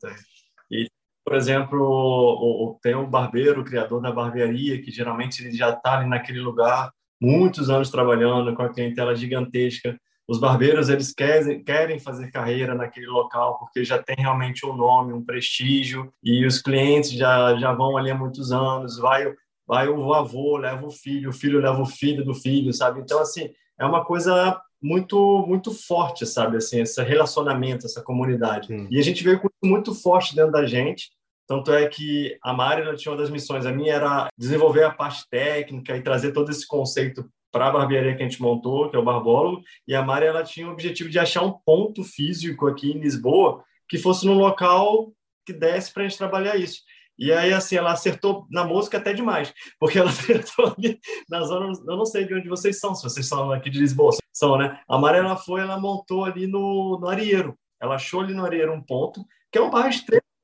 E, 0.70 0.86
por 1.24 1.34
exemplo, 1.34 1.80
o, 1.80 2.78
tem 2.82 2.94
o 2.94 3.06
barbeiro, 3.06 3.62
o 3.62 3.64
criador 3.64 4.02
da 4.02 4.12
barbearia, 4.12 4.80
que 4.82 4.90
geralmente 4.90 5.42
ele 5.42 5.56
já 5.56 5.70
está 5.70 5.98
ali 5.98 6.08
naquele 6.08 6.40
lugar 6.40 6.92
muitos 7.22 7.70
anos 7.70 7.88
trabalhando 7.88 8.52
com 8.54 8.62
a 8.62 8.68
clientela 8.68 9.14
gigantesca. 9.14 9.96
Os 10.26 10.40
barbeiros 10.40 10.88
eles 10.88 11.14
querem, 11.14 11.62
querem 11.62 12.00
fazer 12.00 12.32
carreira 12.32 12.74
naquele 12.74 13.06
local 13.06 13.58
porque 13.58 13.85
já 13.85 14.02
tem 14.02 14.16
realmente 14.18 14.66
um 14.66 14.74
nome, 14.74 15.12
um 15.12 15.24
prestígio 15.24 16.12
e 16.22 16.44
os 16.44 16.61
clientes 16.61 17.12
já 17.12 17.56
já 17.56 17.72
vão 17.72 17.96
ali 17.96 18.11
há 18.11 18.14
muitos 18.14 18.50
anos. 18.50 18.98
Vai 18.98 19.32
vai 19.66 19.88
o 19.88 20.12
avô 20.12 20.56
leva 20.56 20.85
o 20.85 20.90
filho, 20.90 21.30
o 21.30 21.32
filho 21.32 21.61
leva 21.61 21.80
o 21.80 21.87
filho 21.87 22.24
do 22.24 22.35
filho, 22.35 22.72
sabe? 22.72 23.00
Então 23.00 23.20
assim 23.20 23.50
é 23.78 23.87
uma 23.87 24.04
coisa 24.04 24.61
muito 24.82 25.44
muito 25.46 25.70
forte, 25.70 26.26
sabe? 26.26 26.56
Assim 26.56 26.80
esse 26.80 27.00
relacionamento, 27.02 27.87
essa 27.87 28.02
comunidade. 28.02 28.66
Sim. 28.66 28.88
E 28.90 28.98
a 28.98 29.02
gente 29.02 29.22
veio 29.22 29.40
com 29.40 29.48
muito 29.64 29.94
forte 29.94 30.35
dentro 30.35 30.52
da 30.52 30.66
gente 30.66 31.11
tanto 31.46 31.72
é 31.72 31.87
que 31.88 32.38
a 32.42 32.52
Mari 32.52 32.96
tinha 32.96 33.12
uma 33.12 33.20
das 33.20 33.31
missões, 33.31 33.66
a 33.66 33.72
minha 33.72 33.94
era 33.94 34.28
desenvolver 34.38 34.85
a 34.85 34.90
parte 34.90 35.28
técnica 35.28 35.96
e 35.96 36.02
trazer 36.02 36.33
todo 36.33 36.50
esse 36.50 36.66
conceito 36.66 37.28
para 37.50 37.68
a 37.68 37.70
barbearia 37.70 38.16
que 38.16 38.22
a 38.22 38.28
gente 38.28 38.40
montou, 38.40 38.88
que 38.88 38.96
é 38.96 38.98
o 38.98 39.05
Barbólogo, 39.05 39.62
e 39.87 39.94
a 39.94 40.02
Mari 40.02 40.26
ela 40.26 40.42
tinha 40.42 40.66
o 40.66 40.72
objetivo 40.72 41.11
de 41.11 41.18
achar 41.18 41.42
um 41.42 41.52
ponto 41.52 42.02
físico 42.02 42.66
aqui 42.66 42.90
em 42.90 42.98
Lisboa 42.98 43.62
que 43.87 43.98
fosse 43.98 44.24
num 44.24 44.38
local 44.38 45.12
que 45.44 45.52
desse 45.52 45.92
para 45.92 46.05
a 46.05 46.09
gente 46.09 46.16
trabalhar 46.16 46.57
isso. 46.57 46.81
E 47.18 47.31
aí, 47.31 47.52
assim, 47.52 47.76
ela 47.76 47.92
acertou 47.92 48.46
na 48.50 48.64
música 48.64 48.96
até 48.96 49.12
demais, 49.12 49.52
porque 49.78 49.98
ela 49.98 50.09
acertou 50.11 50.74
ali 50.76 50.98
na 51.28 51.42
zona, 51.42 51.72
eu 51.87 51.96
não 51.96 52.07
sei 52.07 52.24
de 52.24 52.35
onde 52.35 52.48
vocês 52.48 52.81
são, 52.81 52.94
se 52.94 53.02
vocês 53.02 53.26
são 53.26 53.52
aqui 53.52 53.68
de 53.68 53.78
Lisboa, 53.78 54.16
são, 54.33 54.57
né? 54.57 54.81
A 54.88 54.98
Mari, 54.98 55.18
ela 55.18 55.37
foi, 55.37 55.61
ela 55.61 55.78
montou 55.78 56.24
ali 56.24 56.46
no, 56.46 56.98
no 56.98 57.09
Arieiro, 57.09 57.55
ela 57.81 57.96
achou 57.96 58.20
ali 58.20 58.33
no 58.33 58.44
Arieiro 58.44 58.72
um 58.72 58.83
ponto, 58.83 59.24
que 59.50 59.59
é 59.59 59.62
um 59.62 59.70
bairro 59.70 59.90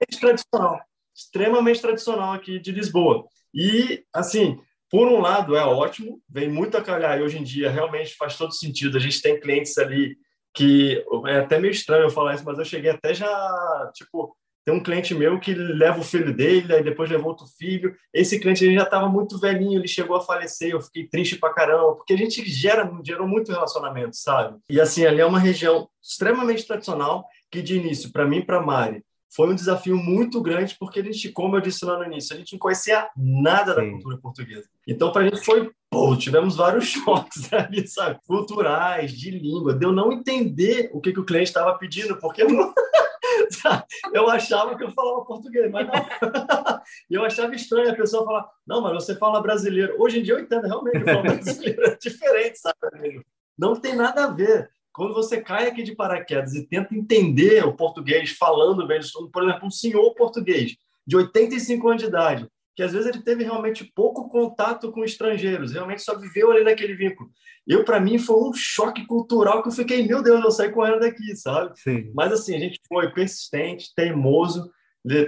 extremamente 0.00 0.44
tradicional 0.44 0.88
extremamente 1.18 1.80
tradicional 1.82 2.32
aqui 2.32 2.60
de 2.60 2.70
Lisboa. 2.70 3.26
E, 3.52 4.04
assim, 4.14 4.60
por 4.88 5.08
um 5.08 5.20
lado 5.20 5.56
é 5.56 5.64
ótimo, 5.64 6.22
vem 6.28 6.48
muito 6.48 6.76
a 6.76 6.82
calhar 6.82 7.18
e 7.18 7.22
hoje 7.22 7.38
em 7.38 7.42
dia 7.42 7.70
realmente 7.70 8.14
faz 8.14 8.36
todo 8.36 8.54
sentido. 8.54 8.96
A 8.96 9.00
gente 9.00 9.20
tem 9.20 9.40
clientes 9.40 9.76
ali 9.76 10.16
que 10.54 11.04
é 11.26 11.38
até 11.38 11.58
meio 11.58 11.72
estranho 11.72 12.04
eu 12.04 12.10
falar 12.10 12.34
isso, 12.34 12.44
mas 12.44 12.58
eu 12.58 12.64
cheguei 12.64 12.90
até 12.90 13.12
já, 13.12 13.90
tipo, 13.94 14.34
tem 14.64 14.74
um 14.74 14.82
cliente 14.82 15.14
meu 15.14 15.38
que 15.38 15.54
leva 15.54 16.00
o 16.00 16.04
filho 16.04 16.34
dele, 16.34 16.74
aí 16.74 16.82
depois 16.82 17.10
levou 17.10 17.28
outro 17.28 17.46
filho. 17.58 17.94
Esse 18.12 18.38
cliente 18.38 18.64
ele 18.64 18.74
já 18.74 18.82
estava 18.82 19.08
muito 19.08 19.38
velhinho, 19.38 19.78
ele 19.78 19.88
chegou 19.88 20.16
a 20.16 20.20
falecer, 20.20 20.70
eu 20.70 20.80
fiquei 20.80 21.08
triste 21.08 21.36
pra 21.36 21.52
caramba, 21.52 21.94
porque 21.96 22.12
a 22.12 22.16
gente 22.16 22.44
gera, 22.46 22.90
gerou 23.04 23.26
muito 23.26 23.52
relacionamento, 23.52 24.16
sabe? 24.16 24.58
E 24.70 24.80
assim, 24.80 25.04
ali 25.04 25.20
é 25.20 25.26
uma 25.26 25.38
região 25.38 25.88
extremamente 26.02 26.66
tradicional 26.66 27.26
que 27.50 27.62
de 27.62 27.76
início, 27.76 28.12
para 28.12 28.26
mim 28.26 28.42
para 28.42 28.60
Mari, 28.60 29.02
foi 29.30 29.50
um 29.50 29.54
desafio 29.54 29.96
muito 29.96 30.40
grande, 30.40 30.76
porque 30.78 31.00
a 31.00 31.02
gente, 31.02 31.30
como 31.30 31.56
eu 31.56 31.60
disse 31.60 31.84
lá 31.84 31.98
no 31.98 32.04
início, 32.04 32.34
a 32.34 32.38
gente 32.38 32.52
não 32.52 32.58
conhecia 32.58 33.08
nada 33.16 33.74
Sim. 33.74 33.80
da 33.80 33.90
cultura 33.90 34.18
portuguesa. 34.18 34.68
Então, 34.86 35.12
para 35.12 35.22
a 35.22 35.24
gente 35.24 35.44
foi, 35.44 35.70
pô, 35.90 36.16
tivemos 36.16 36.56
vários 36.56 36.86
choques 36.88 37.52
ali, 37.52 37.86
sabe? 37.86 38.18
Culturais, 38.26 39.12
de 39.12 39.30
língua, 39.30 39.74
de 39.74 39.84
eu 39.84 39.92
não 39.92 40.12
entender 40.12 40.90
o 40.92 41.00
que, 41.00 41.12
que 41.12 41.20
o 41.20 41.24
cliente 41.24 41.48
estava 41.48 41.76
pedindo, 41.78 42.16
porque 42.16 42.42
eu, 42.42 42.48
não... 42.48 42.72
eu 44.14 44.30
achava 44.30 44.76
que 44.76 44.84
eu 44.84 44.90
falava 44.92 45.24
português, 45.24 45.70
mas 45.70 45.86
não. 45.86 45.94
eu 47.10 47.24
achava 47.24 47.54
estranho 47.54 47.90
a 47.90 47.96
pessoa 47.96 48.24
falar, 48.24 48.48
não, 48.66 48.80
mas 48.80 48.94
você 48.94 49.14
fala 49.14 49.42
brasileiro. 49.42 49.94
Hoje 49.98 50.20
em 50.20 50.22
dia 50.22 50.34
eu 50.34 50.40
entendo, 50.40 50.66
realmente, 50.66 51.00
eu 51.00 51.04
falo 51.04 51.22
brasileiro 51.22 51.82
é 51.84 51.96
diferente, 51.96 52.58
sabe, 52.58 52.78
amigo? 52.94 53.24
Não 53.58 53.74
tem 53.74 53.94
nada 53.94 54.24
a 54.24 54.28
ver. 54.28 54.70
Quando 54.98 55.14
você 55.14 55.40
cai 55.40 55.68
aqui 55.68 55.84
de 55.84 55.94
paraquedas 55.94 56.56
e 56.56 56.66
tenta 56.66 56.92
entender 56.92 57.64
o 57.64 57.72
português 57.72 58.30
falando 58.30 58.84
bem, 58.84 58.98
por 59.32 59.44
exemplo, 59.44 59.68
um 59.68 59.70
senhor 59.70 60.12
português 60.16 60.74
de 61.06 61.16
85 61.16 61.88
anos 61.88 62.02
de 62.02 62.08
idade, 62.08 62.48
que 62.74 62.82
às 62.82 62.90
vezes 62.90 63.06
ele 63.06 63.22
teve 63.22 63.44
realmente 63.44 63.88
pouco 63.94 64.28
contato 64.28 64.90
com 64.90 65.04
estrangeiros, 65.04 65.72
realmente 65.72 66.02
só 66.02 66.18
viveu 66.18 66.50
ali 66.50 66.64
naquele 66.64 66.94
vínculo. 66.94 67.30
Eu, 67.64 67.84
para 67.84 68.00
mim, 68.00 68.18
foi 68.18 68.48
um 68.48 68.52
choque 68.52 69.06
cultural 69.06 69.62
que 69.62 69.68
eu 69.68 69.72
fiquei, 69.72 70.04
meu 70.04 70.20
Deus, 70.20 70.42
eu 70.42 70.50
saí 70.50 70.72
correndo 70.72 70.98
daqui, 70.98 71.36
sabe? 71.36 71.78
Sim. 71.78 72.10
Mas 72.12 72.32
assim, 72.32 72.56
a 72.56 72.58
gente 72.58 72.80
foi 72.88 73.08
persistente, 73.12 73.94
teimoso, 73.94 74.68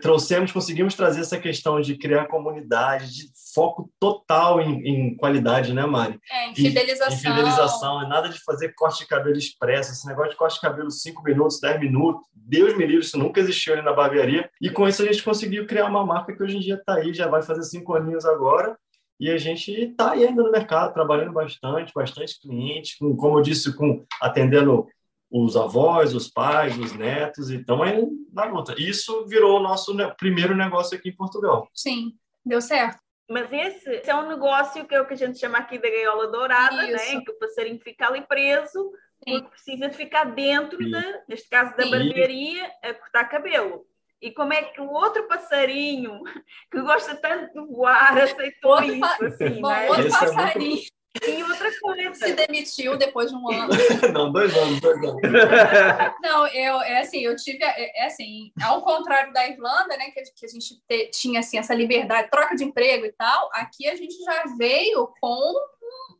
trouxemos, 0.02 0.52
conseguimos 0.52 0.94
trazer 0.94 1.20
essa 1.20 1.38
questão 1.38 1.80
de 1.80 1.96
criar 1.96 2.26
comunidade, 2.26 3.10
de 3.14 3.30
foco 3.54 3.90
total 3.98 4.60
em, 4.60 4.86
em 4.86 5.16
qualidade, 5.16 5.72
né, 5.72 5.86
Mari? 5.86 6.18
É, 6.30 6.50
em 6.50 6.54
fidelização. 6.54 7.12
Em, 7.12 7.14
em 7.14 7.18
fidelização, 7.18 8.08
nada 8.08 8.28
de 8.28 8.38
fazer 8.42 8.74
corte 8.74 9.00
de 9.00 9.06
cabelo 9.06 9.36
expresso, 9.36 9.92
esse 9.92 10.06
negócio 10.06 10.32
de 10.32 10.36
corte 10.36 10.54
de 10.54 10.60
cabelo 10.60 10.90
5 10.90 11.22
minutos, 11.22 11.60
10 11.60 11.80
minutos, 11.80 12.22
Deus 12.34 12.76
me 12.76 12.84
livre, 12.84 13.04
isso 13.04 13.18
nunca 13.18 13.40
existiu 13.40 13.74
ali 13.74 13.82
na 13.82 13.92
barbearia. 13.92 14.50
E 14.60 14.70
com 14.70 14.88
isso 14.88 15.02
a 15.02 15.06
gente 15.06 15.22
conseguiu 15.22 15.66
criar 15.66 15.86
uma 15.86 16.04
marca 16.04 16.34
que 16.34 16.42
hoje 16.42 16.56
em 16.56 16.60
dia 16.60 16.74
está 16.74 16.94
aí, 16.94 17.14
já 17.14 17.28
vai 17.28 17.42
fazer 17.42 17.62
cinco 17.62 17.94
aninhos 17.94 18.24
agora, 18.24 18.76
e 19.20 19.30
a 19.30 19.36
gente 19.36 19.70
está 19.70 20.12
aí 20.12 20.26
ainda 20.26 20.42
no 20.42 20.50
mercado, 20.50 20.94
trabalhando 20.94 21.32
bastante, 21.32 21.92
bastante 21.94 22.40
clientes, 22.40 22.96
com, 22.96 23.14
como 23.14 23.38
eu 23.38 23.42
disse, 23.42 23.76
com 23.76 24.04
atendendo 24.20 24.88
os 25.30 25.56
avós, 25.56 26.14
os 26.14 26.28
pais, 26.28 26.76
os 26.76 26.92
netos, 26.92 27.50
e 27.50 27.56
estamos 27.60 27.86
aí 27.86 28.04
na 28.32 28.44
luta. 28.44 28.74
Isso 28.76 29.26
virou 29.26 29.58
o 29.58 29.62
nosso 29.62 29.96
primeiro 30.16 30.56
negócio 30.56 30.96
aqui 30.96 31.10
em 31.10 31.16
Portugal. 31.16 31.68
Sim, 31.72 32.14
deu 32.44 32.60
certo. 32.60 32.98
Mas 33.28 33.52
esse, 33.52 33.88
esse, 33.88 34.10
é 34.10 34.14
um 34.16 34.28
negócio 34.28 34.84
que 34.84 34.94
é 34.94 35.00
o 35.00 35.06
que 35.06 35.14
a 35.14 35.16
gente 35.16 35.38
chama 35.38 35.58
aqui 35.58 35.78
da 35.78 35.88
gaiola 35.88 36.26
dourada, 36.32 36.82
né? 36.82 37.12
em 37.12 37.22
que 37.22 37.30
o 37.30 37.38
passarinho 37.38 37.78
fica 37.78 38.08
ali 38.08 38.22
preso, 38.22 38.90
Sim. 39.22 39.38
porque 39.38 39.50
precisa 39.50 39.88
de 39.88 39.96
ficar 39.96 40.24
dentro, 40.24 40.90
da, 40.90 41.22
neste 41.28 41.48
caso 41.48 41.76
da 41.76 41.86
barbearia, 41.88 42.68
a 42.82 42.92
cortar 42.92 43.26
cabelo. 43.26 43.86
E 44.20 44.32
como 44.32 44.52
é 44.52 44.62
que 44.64 44.80
o 44.80 44.90
outro 44.90 45.28
passarinho 45.28 46.22
que 46.70 46.80
gosta 46.80 47.14
tanto 47.14 47.52
de 47.52 47.72
voar 47.72 48.18
aceitou 48.18 48.72
outro 48.72 48.92
isso? 48.92 49.24
Assim, 49.24 49.60
Bom, 49.60 49.68
né? 49.70 49.88
outro 49.88 50.06
Esse 50.08 50.18
passarinho. 50.18 50.82
E 51.26 51.42
outra 51.42 51.70
coisa. 51.80 52.14
Se 52.14 52.32
demitiu 52.34 52.96
depois 52.96 53.30
de 53.30 53.36
um 53.36 53.50
ano. 53.50 53.72
Não, 54.14 54.32
dois 54.32 54.56
anos, 54.56 54.80
dois 54.80 54.96
anos. 54.96 55.20
Não, 56.22 56.46
eu, 56.46 56.80
é 56.82 57.00
assim, 57.00 57.20
eu 57.20 57.34
tive, 57.34 57.64
é, 57.64 58.02
é 58.02 58.06
assim, 58.06 58.52
ao 58.62 58.82
contrário 58.82 59.32
da 59.32 59.48
Irlanda, 59.48 59.96
né, 59.96 60.10
que, 60.10 60.22
que 60.36 60.46
a 60.46 60.48
gente 60.48 60.80
te, 60.88 61.10
tinha, 61.10 61.40
assim, 61.40 61.58
essa 61.58 61.74
liberdade, 61.74 62.30
troca 62.30 62.54
de 62.54 62.64
emprego 62.64 63.04
e 63.04 63.12
tal, 63.12 63.50
aqui 63.54 63.88
a 63.88 63.96
gente 63.96 64.16
já 64.22 64.44
veio 64.56 65.12
com 65.20 65.54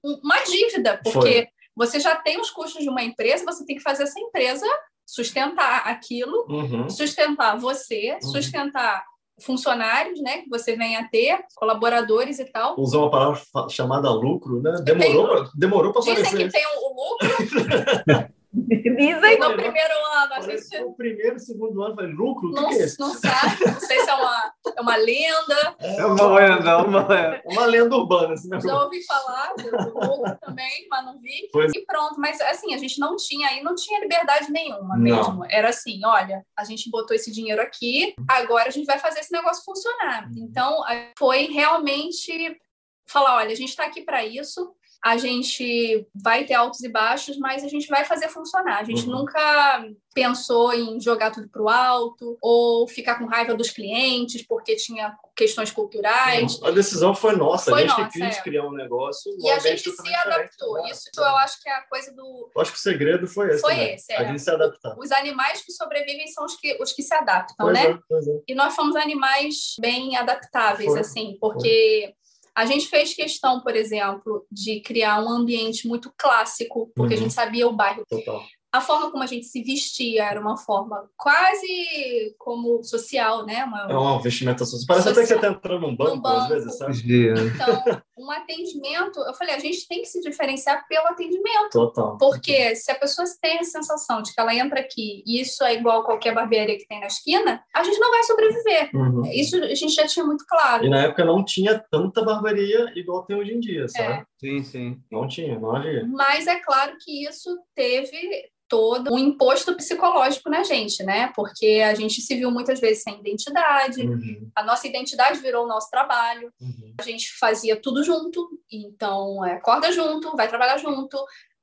uma 0.03 0.39
dívida, 0.43 1.01
porque 1.05 1.21
Foi. 1.21 1.49
você 1.77 2.01
já 2.01 2.17
tem 2.17 2.41
os 2.41 2.51
custos 2.51 2.83
de 2.83 2.89
uma 2.89 3.03
empresa, 3.03 3.45
você 3.45 3.65
tem 3.65 3.77
que 3.77 3.83
fazer 3.83 4.03
essa 4.03 4.19
empresa 4.19 4.67
sustentar 5.07 5.89
aquilo, 5.89 6.47
uhum. 6.49 6.89
sustentar 6.89 7.57
você, 7.59 8.13
uhum. 8.15 8.23
sustentar 8.23 9.05
funcionários, 9.41 10.21
né, 10.21 10.39
que 10.39 10.49
você 10.49 10.77
venha 10.77 11.01
a 11.01 11.09
ter, 11.09 11.39
colaboradores 11.57 12.39
e 12.39 12.45
tal. 12.45 12.79
Usou 12.79 13.03
uma 13.03 13.11
palavra 13.11 13.41
chamada 13.69 14.11
lucro, 14.11 14.61
né? 14.63 14.81
Demorou, 14.83 15.45
tem, 15.45 15.53
demorou 15.55 15.93
para 15.93 16.03
aparecer. 16.03 16.31
Dizem 16.31 16.47
que 16.47 16.53
tem 16.53 16.65
o 16.67 16.91
lucro. 16.95 18.31
Dizem 18.53 19.39
no 19.39 19.55
primeiro 19.55 19.95
ano. 20.19 20.35
A 20.35 20.41
gente... 20.41 20.81
No 20.81 20.95
primeiro, 20.95 21.39
segundo 21.39 21.83
ano, 21.83 21.95
falei, 21.95 22.13
lucro? 22.13 22.51
Não, 22.51 22.65
o 22.65 22.69
que 22.69 22.75
é 22.75 22.85
isso? 22.85 23.01
Não 23.01 23.15
sabe, 23.15 23.65
não 23.65 23.81
sei 23.81 24.01
se 24.01 24.11
é 24.11 24.15
uma, 24.15 24.53
é 24.77 24.81
uma 24.81 24.97
lenda. 24.97 25.77
É 25.79 26.05
uma 26.05 26.35
lenda, 26.35 26.79
uma 26.79 27.09
lenda. 27.09 27.43
Uma 27.45 27.67
lenda 27.67 27.97
urbana. 27.97 28.35
Assim, 28.35 28.49
Já 28.61 28.83
ouvi 28.83 29.05
falar 29.07 29.55
do 29.55 29.71
lucro 29.71 30.39
também, 30.41 30.87
mas 30.91 31.05
não 31.05 31.21
vi. 31.21 31.49
Pois. 31.53 31.73
E 31.75 31.85
pronto, 31.87 32.21
mas 32.21 32.41
assim, 32.41 32.75
a 32.75 32.79
gente 32.79 32.99
não 32.99 33.15
tinha 33.17 33.49
aí, 33.49 33.63
não 33.63 33.75
tinha 33.75 34.01
liberdade 34.01 34.51
nenhuma 34.51 34.97
mesmo. 34.97 35.41
Não. 35.41 35.47
Era 35.49 35.69
assim, 35.69 36.01
olha, 36.05 36.45
a 36.57 36.65
gente 36.65 36.91
botou 36.91 37.15
esse 37.15 37.31
dinheiro 37.31 37.63
aqui, 37.63 38.15
agora 38.29 38.69
a 38.69 38.73
gente 38.73 38.87
vai 38.87 38.99
fazer 38.99 39.21
esse 39.21 39.33
negócio 39.33 39.65
funcionar. 39.65 40.25
Uhum. 40.25 40.33
Então, 40.39 40.83
foi 41.17 41.47
realmente 41.47 42.59
falar, 43.07 43.37
olha, 43.37 43.53
a 43.53 43.57
gente 43.57 43.71
está 43.71 43.85
aqui 43.85 44.03
para 44.03 44.25
isso, 44.25 44.73
a 45.03 45.17
gente 45.17 46.07
vai 46.15 46.45
ter 46.45 46.55
altos 46.55 46.83
e 46.83 46.89
baixos, 46.89 47.39
mas 47.39 47.65
a 47.65 47.69
gente 47.69 47.89
vai 47.89 48.05
fazer 48.05 48.29
funcionar. 48.29 48.81
A 48.81 48.85
gente 48.85 49.07
uhum. 49.07 49.21
nunca 49.21 49.85
pensou 50.15 50.73
em 50.75 51.01
jogar 51.01 51.31
tudo 51.31 51.49
para 51.49 51.63
o 51.63 51.69
alto 51.69 52.37
ou 52.41 52.87
ficar 52.87 53.19
com 53.19 53.27
raiva 53.27 53.55
dos 53.55 53.71
clientes 53.71 54.43
porque 54.43 54.77
tinha 54.77 55.17
questões 55.35 55.71
culturais. 55.71 56.61
A 56.63 56.71
decisão 56.71 57.15
foi 57.15 57.35
nossa, 57.35 57.71
foi 57.71 57.85
a 57.85 57.87
gente 57.87 57.99
nossa, 57.99 58.11
quis 58.11 58.37
é. 58.37 58.43
criar 58.43 58.67
um 58.67 58.73
negócio. 58.73 59.33
E 59.39 59.51
a 59.51 59.59
gente 59.59 59.91
se 59.91 60.15
adaptou. 60.15 60.75
Né? 60.75 60.91
Isso 60.91 61.09
eu 61.17 61.37
acho 61.37 61.63
que 61.63 61.69
é 61.69 61.73
a 61.73 61.83
coisa 61.83 62.13
do. 62.13 62.51
Eu 62.55 62.61
acho 62.61 62.73
que 62.73 62.79
o 62.79 62.81
segredo 62.81 63.27
foi 63.27 63.51
esse. 63.51 63.61
Foi 63.61 63.75
né? 63.75 63.95
esse. 63.95 64.13
É. 64.13 64.19
A 64.19 64.25
gente 64.25 64.41
se 64.41 64.51
adaptar. 64.51 64.99
Os 64.99 65.11
animais 65.13 65.63
que 65.63 65.73
sobrevivem 65.73 66.27
são 66.27 66.45
os 66.45 66.57
que, 66.57 66.77
os 66.81 66.93
que 66.93 67.03
se 67.03 67.15
adaptam, 67.15 67.57
pois 67.59 67.73
né? 67.73 67.87
É, 67.87 68.15
é. 68.15 68.41
E 68.49 68.55
nós 68.55 68.75
fomos 68.75 68.97
animais 68.97 69.77
bem 69.81 70.17
adaptáveis, 70.17 70.91
foi. 70.91 71.01
assim, 71.01 71.39
porque. 71.41 72.15
A 72.57 72.67
gente 72.67 72.89
fez 72.89 73.15
questão, 73.15 73.61
por 73.61 73.75
exemplo, 73.75 74.47
de 74.51 74.81
criar 74.81 75.23
um 75.23 75.29
ambiente 75.29 75.87
muito 75.87 76.13
clássico, 76.17 76.91
porque 76.95 77.15
uhum. 77.15 77.21
a 77.21 77.23
gente 77.23 77.35
sabia 77.35 77.67
o 77.67 77.73
bairro. 77.73 78.05
Total 78.09 78.43
a 78.73 78.81
forma 78.81 79.11
como 79.11 79.23
a 79.23 79.27
gente 79.27 79.47
se 79.47 79.63
vestia 79.63 80.25
era 80.25 80.41
uma 80.41 80.57
forma 80.57 81.09
quase 81.17 82.35
como 82.39 82.83
social, 82.85 83.45
né? 83.45 83.65
Uma, 83.65 83.87
é 83.91 83.97
uma 83.97 84.23
vestimenta 84.23 84.65
social. 84.65 84.87
Parece 84.87 85.09
social. 85.09 85.13
até 85.13 85.21
que 85.23 85.27
você 85.27 85.35
está 85.35 85.49
entrando 85.49 85.81
num 85.81 85.97
banco, 85.97 86.17
num 86.17 86.21
banco, 86.21 86.37
às 86.37 86.49
vezes, 86.49 86.79
sabe? 86.79 87.01
Então, 87.31 88.03
um 88.17 88.31
atendimento, 88.31 89.19
eu 89.21 89.35
falei, 89.35 89.55
a 89.57 89.59
gente 89.59 89.89
tem 89.89 90.03
que 90.03 90.09
se 90.09 90.21
diferenciar 90.21 90.87
pelo 90.89 91.07
atendimento. 91.09 91.71
Total. 91.73 92.17
Porque 92.19 92.77
se 92.77 92.93
a 92.93 92.95
pessoa 92.95 93.27
tem 93.41 93.59
a 93.59 93.65
sensação 93.65 94.23
de 94.23 94.33
que 94.33 94.41
ela 94.41 94.55
entra 94.55 94.81
aqui 94.81 95.25
e 95.27 95.41
isso 95.41 95.65
é 95.65 95.75
igual 95.75 96.01
a 96.01 96.05
qualquer 96.05 96.33
barbearia 96.33 96.79
que 96.79 96.87
tem 96.87 97.01
na 97.01 97.07
esquina, 97.07 97.63
a 97.75 97.83
gente 97.83 97.99
não 97.99 98.11
vai 98.11 98.23
sobreviver. 98.23 98.91
Uhum. 98.95 99.27
Isso 99.33 99.57
a 99.57 99.75
gente 99.75 99.95
já 99.95 100.07
tinha 100.07 100.25
muito 100.25 100.45
claro. 100.47 100.85
E 100.85 100.89
na 100.89 101.03
época 101.03 101.25
não 101.25 101.45
tinha 101.45 101.83
tanta 101.91 102.23
barbearia 102.23 102.93
igual 102.95 103.25
tem 103.25 103.37
hoje 103.37 103.53
em 103.53 103.61
dia, 103.61 103.89
sabe? 103.89 104.13
É. 104.13 104.25
Sim, 104.39 104.63
sim. 104.63 105.03
Não 105.11 105.27
tinha, 105.27 105.59
não 105.59 105.75
havia. 105.75 106.07
Mas 106.07 106.47
é 106.47 106.61
claro 106.61 106.97
que 107.01 107.25
isso 107.25 107.59
teve 107.75 108.51
todo 108.71 109.13
um 109.13 109.19
imposto 109.19 109.75
psicológico 109.75 110.49
na 110.49 110.63
gente, 110.63 111.03
né? 111.03 111.33
Porque 111.35 111.83
a 111.85 111.93
gente 111.93 112.23
se 112.23 112.37
viu 112.37 112.53
muitas 112.53 112.79
vezes 112.79 113.03
sem 113.03 113.19
identidade, 113.19 114.07
uhum. 114.07 114.49
a 114.55 114.63
nossa 114.63 114.87
identidade 114.87 115.41
virou 115.41 115.65
o 115.65 115.69
nosso 115.69 115.91
trabalho, 115.91 116.53
uhum. 116.61 116.95
a 116.97 117.03
gente 117.03 117.37
fazia 117.37 117.75
tudo 117.75 118.05
junto, 118.05 118.49
então 118.71 119.45
é, 119.45 119.55
acorda 119.55 119.91
junto, 119.91 120.37
vai 120.37 120.47
trabalhar 120.47 120.79
junto. 120.79 121.19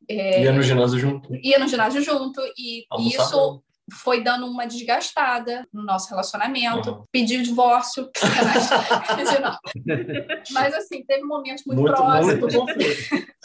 É, 0.10 0.44
ia 0.44 0.52
no 0.52 0.62
ginásio 0.62 1.00
junto. 1.00 1.34
Ia 1.34 1.58
no 1.58 1.68
ginásio 1.68 2.02
junto, 2.02 2.42
e 2.58 2.86
Almoçar 2.90 3.24
isso 3.24 3.64
foi 3.92 4.22
dando 4.22 4.46
uma 4.46 4.66
desgastada 4.66 5.66
no 5.72 5.84
nosso 5.84 6.10
relacionamento, 6.10 6.92
uhum. 6.92 7.04
pediu 7.12 7.42
divórcio, 7.42 8.10
mas 10.52 10.74
assim, 10.74 11.06
teve 11.06 11.24
momentos 11.24 11.64
muito, 11.66 11.82
muito 11.82 11.96
próximos. 11.96 12.54
Muito 12.54 12.76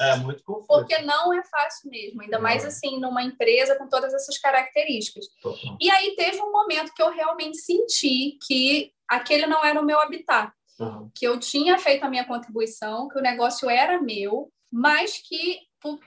é, 0.00 0.16
muito 0.16 0.42
conflito. 0.42 0.66
Porque 0.66 0.98
não 1.02 1.32
é 1.32 1.42
fácil 1.44 1.90
mesmo, 1.90 2.22
ainda 2.22 2.40
mais 2.40 2.64
assim, 2.64 2.98
numa 2.98 3.22
empresa 3.22 3.76
com 3.76 3.88
todas 3.88 4.12
essas 4.12 4.36
características. 4.38 5.26
Uhum. 5.44 5.76
E 5.80 5.90
aí 5.90 6.16
teve 6.16 6.40
um 6.40 6.50
momento 6.50 6.92
que 6.92 7.02
eu 7.02 7.12
realmente 7.12 7.58
senti 7.58 8.36
que 8.46 8.90
aquele 9.08 9.46
não 9.46 9.64
era 9.64 9.80
o 9.80 9.84
meu 9.84 10.00
habitat, 10.00 10.52
uhum. 10.80 11.08
que 11.14 11.24
eu 11.24 11.38
tinha 11.38 11.78
feito 11.78 12.04
a 12.04 12.10
minha 12.10 12.26
contribuição, 12.26 13.08
que 13.08 13.18
o 13.18 13.22
negócio 13.22 13.70
era 13.70 14.02
meu, 14.02 14.50
mas 14.72 15.18
que 15.18 15.60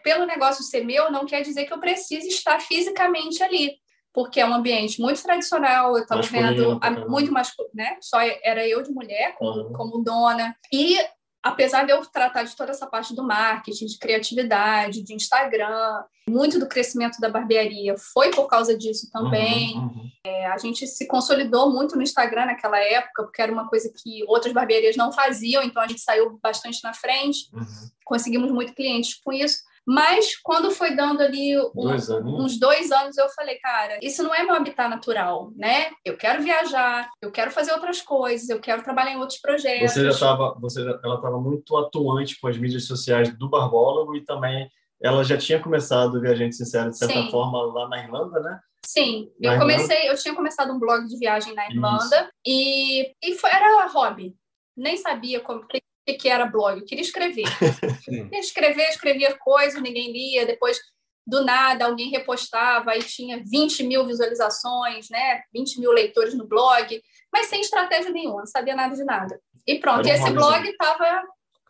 pelo 0.03 0.25
negócio 0.25 0.63
ser 0.63 0.85
meu, 0.85 1.11
não 1.11 1.25
quer 1.25 1.41
dizer 1.41 1.65
que 1.65 1.73
eu 1.73 1.79
precise 1.79 2.29
estar 2.29 2.61
fisicamente 2.61 3.43
ali 3.43 3.77
porque 4.15 4.39
é 4.39 4.47
um 4.47 4.53
ambiente 4.53 5.01
muito 5.01 5.21
tradicional, 5.21 5.97
eu 5.97 6.03
estava 6.03 6.21
vendo 6.21 6.79
a, 6.81 6.89
muito 6.89 7.33
masculino, 7.33 7.75
né? 7.75 7.97
Só 7.99 8.17
era 8.21 8.65
eu 8.65 8.81
de 8.81 8.89
mulher 8.89 9.35
como, 9.37 9.63
uhum. 9.63 9.73
como 9.73 10.03
dona. 10.03 10.55
E 10.71 10.97
apesar 11.43 11.85
de 11.85 11.91
eu 11.91 12.03
tratar 12.05 12.43
de 12.43 12.55
toda 12.55 12.71
essa 12.71 12.87
parte 12.87 13.13
do 13.13 13.21
marketing, 13.21 13.87
de 13.87 13.99
criatividade, 13.99 15.03
de 15.03 15.13
Instagram, 15.13 16.01
muito 16.29 16.57
do 16.57 16.67
crescimento 16.67 17.19
da 17.19 17.29
barbearia 17.29 17.95
foi 17.97 18.31
por 18.31 18.47
causa 18.47 18.75
disso 18.77 19.11
também. 19.11 19.75
Uhum, 19.75 19.83
uhum. 19.83 20.09
É, 20.25 20.47
a 20.47 20.57
gente 20.57 20.87
se 20.87 21.05
consolidou 21.07 21.69
muito 21.69 21.97
no 21.97 22.01
Instagram 22.01 22.45
naquela 22.45 22.79
época, 22.79 23.23
porque 23.23 23.41
era 23.41 23.51
uma 23.51 23.67
coisa 23.67 23.91
que 23.93 24.23
outras 24.29 24.53
barbearias 24.53 24.95
não 24.95 25.11
faziam, 25.11 25.61
então 25.61 25.83
a 25.83 25.87
gente 25.87 25.99
saiu 25.99 26.39
bastante 26.41 26.81
na 26.85 26.93
frente, 26.93 27.49
uhum. 27.53 27.65
conseguimos 28.05 28.49
muito 28.49 28.73
clientes 28.73 29.13
com 29.15 29.33
isso. 29.33 29.59
Mas 29.85 30.35
quando 30.41 30.71
foi 30.71 30.95
dando 30.95 31.21
ali 31.21 31.55
um, 31.59 31.71
dois 31.75 32.09
uns 32.09 32.59
dois 32.59 32.91
anos, 32.91 33.17
eu 33.17 33.29
falei, 33.29 33.57
cara, 33.59 33.99
isso 34.01 34.23
não 34.23 34.33
é 34.33 34.43
meu 34.43 34.55
habitat 34.55 34.89
natural, 34.89 35.51
né? 35.55 35.91
Eu 36.03 36.17
quero 36.17 36.41
viajar, 36.41 37.07
eu 37.21 37.31
quero 37.31 37.51
fazer 37.51 37.71
outras 37.71 38.01
coisas, 38.01 38.49
eu 38.49 38.59
quero 38.59 38.83
trabalhar 38.83 39.11
em 39.11 39.19
outros 39.19 39.39
projetos. 39.39 39.91
Você 39.91 40.03
já 40.03 40.09
estava, 40.09 40.55
você, 40.59 40.81
ela 40.81 41.15
estava 41.15 41.39
muito 41.39 41.77
atuante 41.77 42.39
com 42.39 42.47
as 42.47 42.57
mídias 42.57 42.85
sociais 42.85 43.31
do 43.37 43.47
Barbólogo 43.47 44.15
e 44.15 44.23
também 44.23 44.67
ela 45.01 45.23
já 45.23 45.37
tinha 45.37 45.61
começado 45.61 46.15
o 46.15 46.21
Viajante 46.21 46.55
Sincero, 46.55 46.89
de 46.89 46.97
certa 46.97 47.21
Sim. 47.21 47.29
forma, 47.29 47.61
lá 47.61 47.87
na 47.87 48.03
Irlanda, 48.03 48.39
né? 48.39 48.59
Sim, 48.85 49.31
na 49.39 49.53
eu 49.53 49.59
comecei, 49.59 50.09
eu 50.09 50.15
tinha 50.15 50.35
começado 50.35 50.71
um 50.71 50.79
blog 50.79 51.05
de 51.07 51.17
viagem 51.17 51.53
na 51.53 51.69
Irlanda 51.69 52.29
e, 52.45 53.11
e 53.21 53.35
foi, 53.35 53.49
era 53.49 53.87
hobby. 53.87 54.35
Nem 54.77 54.97
sabia 54.97 55.39
como, 55.39 55.65
que, 55.67 55.81
que 56.13 56.29
era 56.29 56.45
blog, 56.45 56.79
eu 56.79 56.85
queria 56.85 57.03
escrever. 57.03 57.45
queria 58.05 58.39
escrever, 58.39 58.89
escrevia 58.89 59.35
coisas, 59.37 59.81
ninguém 59.81 60.11
lia, 60.11 60.45
depois 60.45 60.79
do 61.25 61.43
nada 61.43 61.85
alguém 61.85 62.11
repostava 62.11 62.95
e 62.95 62.99
tinha 62.99 63.41
20 63.43 63.83
mil 63.83 64.05
visualizações, 64.05 65.09
né? 65.09 65.41
20 65.53 65.79
mil 65.79 65.91
leitores 65.91 66.35
no 66.35 66.45
blog, 66.45 67.01
mas 67.33 67.47
sem 67.47 67.61
estratégia 67.61 68.11
nenhuma, 68.11 68.41
não 68.41 68.45
sabia 68.45 68.75
nada 68.75 68.95
de 68.95 69.03
nada. 69.03 69.39
E 69.65 69.79
pronto, 69.79 70.07
e 70.07 70.11
esse 70.11 70.29
blog 70.29 70.67
estava 70.67 71.23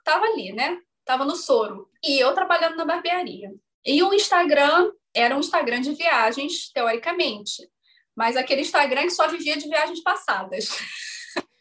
tava 0.03 0.25
ali, 0.25 0.51
né? 0.51 0.77
Tava 1.05 1.25
no 1.25 1.35
soro. 1.35 1.89
E 2.03 2.19
eu 2.19 2.33
trabalhando 2.33 2.75
na 2.75 2.85
barbearia. 2.85 3.51
E 3.85 4.03
o 4.03 4.13
Instagram 4.13 4.91
era 5.13 5.35
um 5.35 5.39
Instagram 5.39 5.81
de 5.81 5.93
viagens, 5.93 6.69
teoricamente. 6.71 7.67
mas 8.15 8.37
aquele 8.37 8.61
Instagram 8.61 9.03
que 9.03 9.11
só 9.11 9.27
vivia 9.27 9.57
de 9.57 9.67
viagens 9.67 10.01
passadas. 10.01 10.69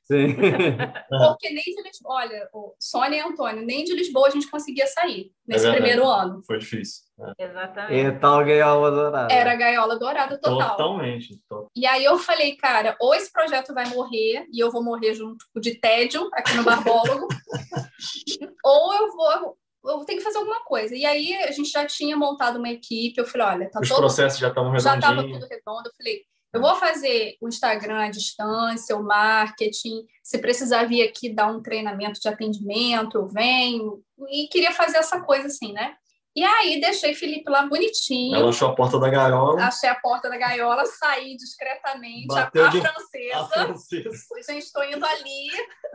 Sim. 0.04 0.36
Porque 1.08 1.48
nem 1.50 1.62
de 1.64 1.82
Lisboa, 1.82 2.14
olha, 2.16 2.48
Sônia 2.78 3.16
e 3.16 3.20
Antônio, 3.20 3.64
nem 3.64 3.84
de 3.84 3.94
Lisboa 3.94 4.28
a 4.28 4.30
gente 4.30 4.50
conseguia 4.50 4.86
sair 4.86 5.32
nesse 5.46 5.66
É 5.66 5.72
primeiro 5.72 6.06
ano. 6.06 6.42
Foi 6.46 6.58
difícil. 6.58 7.02
É. 7.38 7.44
Exatamente. 7.44 8.06
A 8.06 8.18
tal 8.18 8.44
gaiola 8.44 8.90
dourada. 8.90 9.32
Era 9.32 9.52
a 9.52 9.56
gaiola 9.56 9.98
dourada 9.98 10.38
total. 10.38 10.70
Totalmente. 10.76 11.40
to- 11.48 11.68
E 11.74 11.86
aí 11.86 12.04
eu 12.04 12.18
falei, 12.18 12.54
cara, 12.56 12.94
ou 13.00 13.14
esse 13.14 13.32
projeto 13.32 13.72
vai 13.72 13.86
morrer 13.88 14.46
e 14.52 14.60
eu 14.62 14.70
vou 14.70 14.82
morrer 14.84 15.14
junto 15.14 15.44
de 15.60 15.74
tédio 15.80 16.28
aqui 16.34 16.54
no 16.54 16.64
Barbólogo, 16.64 17.26
ou 18.64 18.94
eu 18.94 19.12
vou, 19.12 19.56
eu 19.86 20.04
tenho 20.04 20.18
que 20.18 20.24
fazer 20.24 20.38
alguma 20.38 20.62
coisa. 20.64 20.94
E 20.94 21.04
aí 21.06 21.34
a 21.34 21.50
gente 21.52 21.70
já 21.70 21.86
tinha 21.86 22.16
montado 22.16 22.58
uma 22.58 22.68
equipe, 22.70 23.18
eu 23.20 23.26
falei, 23.26 23.46
olha, 23.46 23.70
tá 23.70 23.80
Os 23.80 23.88
todo 23.88 23.98
processos 23.98 24.38
já 24.38 24.48
estavam 24.48 24.70
já 24.78 24.96
estava 24.96 25.14
redondinhos. 25.14 25.38
tudo 25.40 25.48
redondo. 25.50 25.88
Eu 25.88 25.92
falei, 25.96 26.22
eu 26.54 26.60
vou 26.60 26.76
fazer 26.76 27.36
o 27.40 27.48
Instagram 27.48 28.04
à 28.04 28.10
distância, 28.10 28.96
o 28.96 29.02
marketing. 29.02 30.06
Se 30.22 30.38
precisar 30.38 30.84
vir 30.84 31.02
aqui 31.02 31.28
dar 31.28 31.48
um 31.48 31.60
treinamento 31.60 32.20
de 32.20 32.28
atendimento, 32.28 33.18
eu 33.18 33.26
venho. 33.26 34.00
E 34.30 34.46
queria 34.48 34.72
fazer 34.72 34.98
essa 34.98 35.20
coisa 35.20 35.48
assim, 35.48 35.72
né? 35.72 35.96
E 36.36 36.42
aí 36.42 36.80
deixei 36.80 37.14
Felipe 37.14 37.48
lá 37.50 37.66
bonitinho. 37.66 38.36
Ela 38.36 38.48
achou 38.48 38.68
a 38.68 38.74
porta 38.74 38.98
da 38.98 39.08
gaiola. 39.08 39.62
Achei 39.64 39.88
a 39.88 39.94
porta 39.94 40.28
da 40.28 40.36
gaiola, 40.36 40.84
saí 40.86 41.36
discretamente, 41.36 42.32
a, 42.32 42.44
Bateu 42.44 42.64
a 42.64 42.68
de- 42.68 42.80
francesa. 42.80 43.36
A 43.36 43.48
francesa. 43.48 44.10
Falei, 44.28 44.44
gente, 44.44 44.62
estou 44.62 44.84
indo 44.84 45.04
ali 45.04 45.46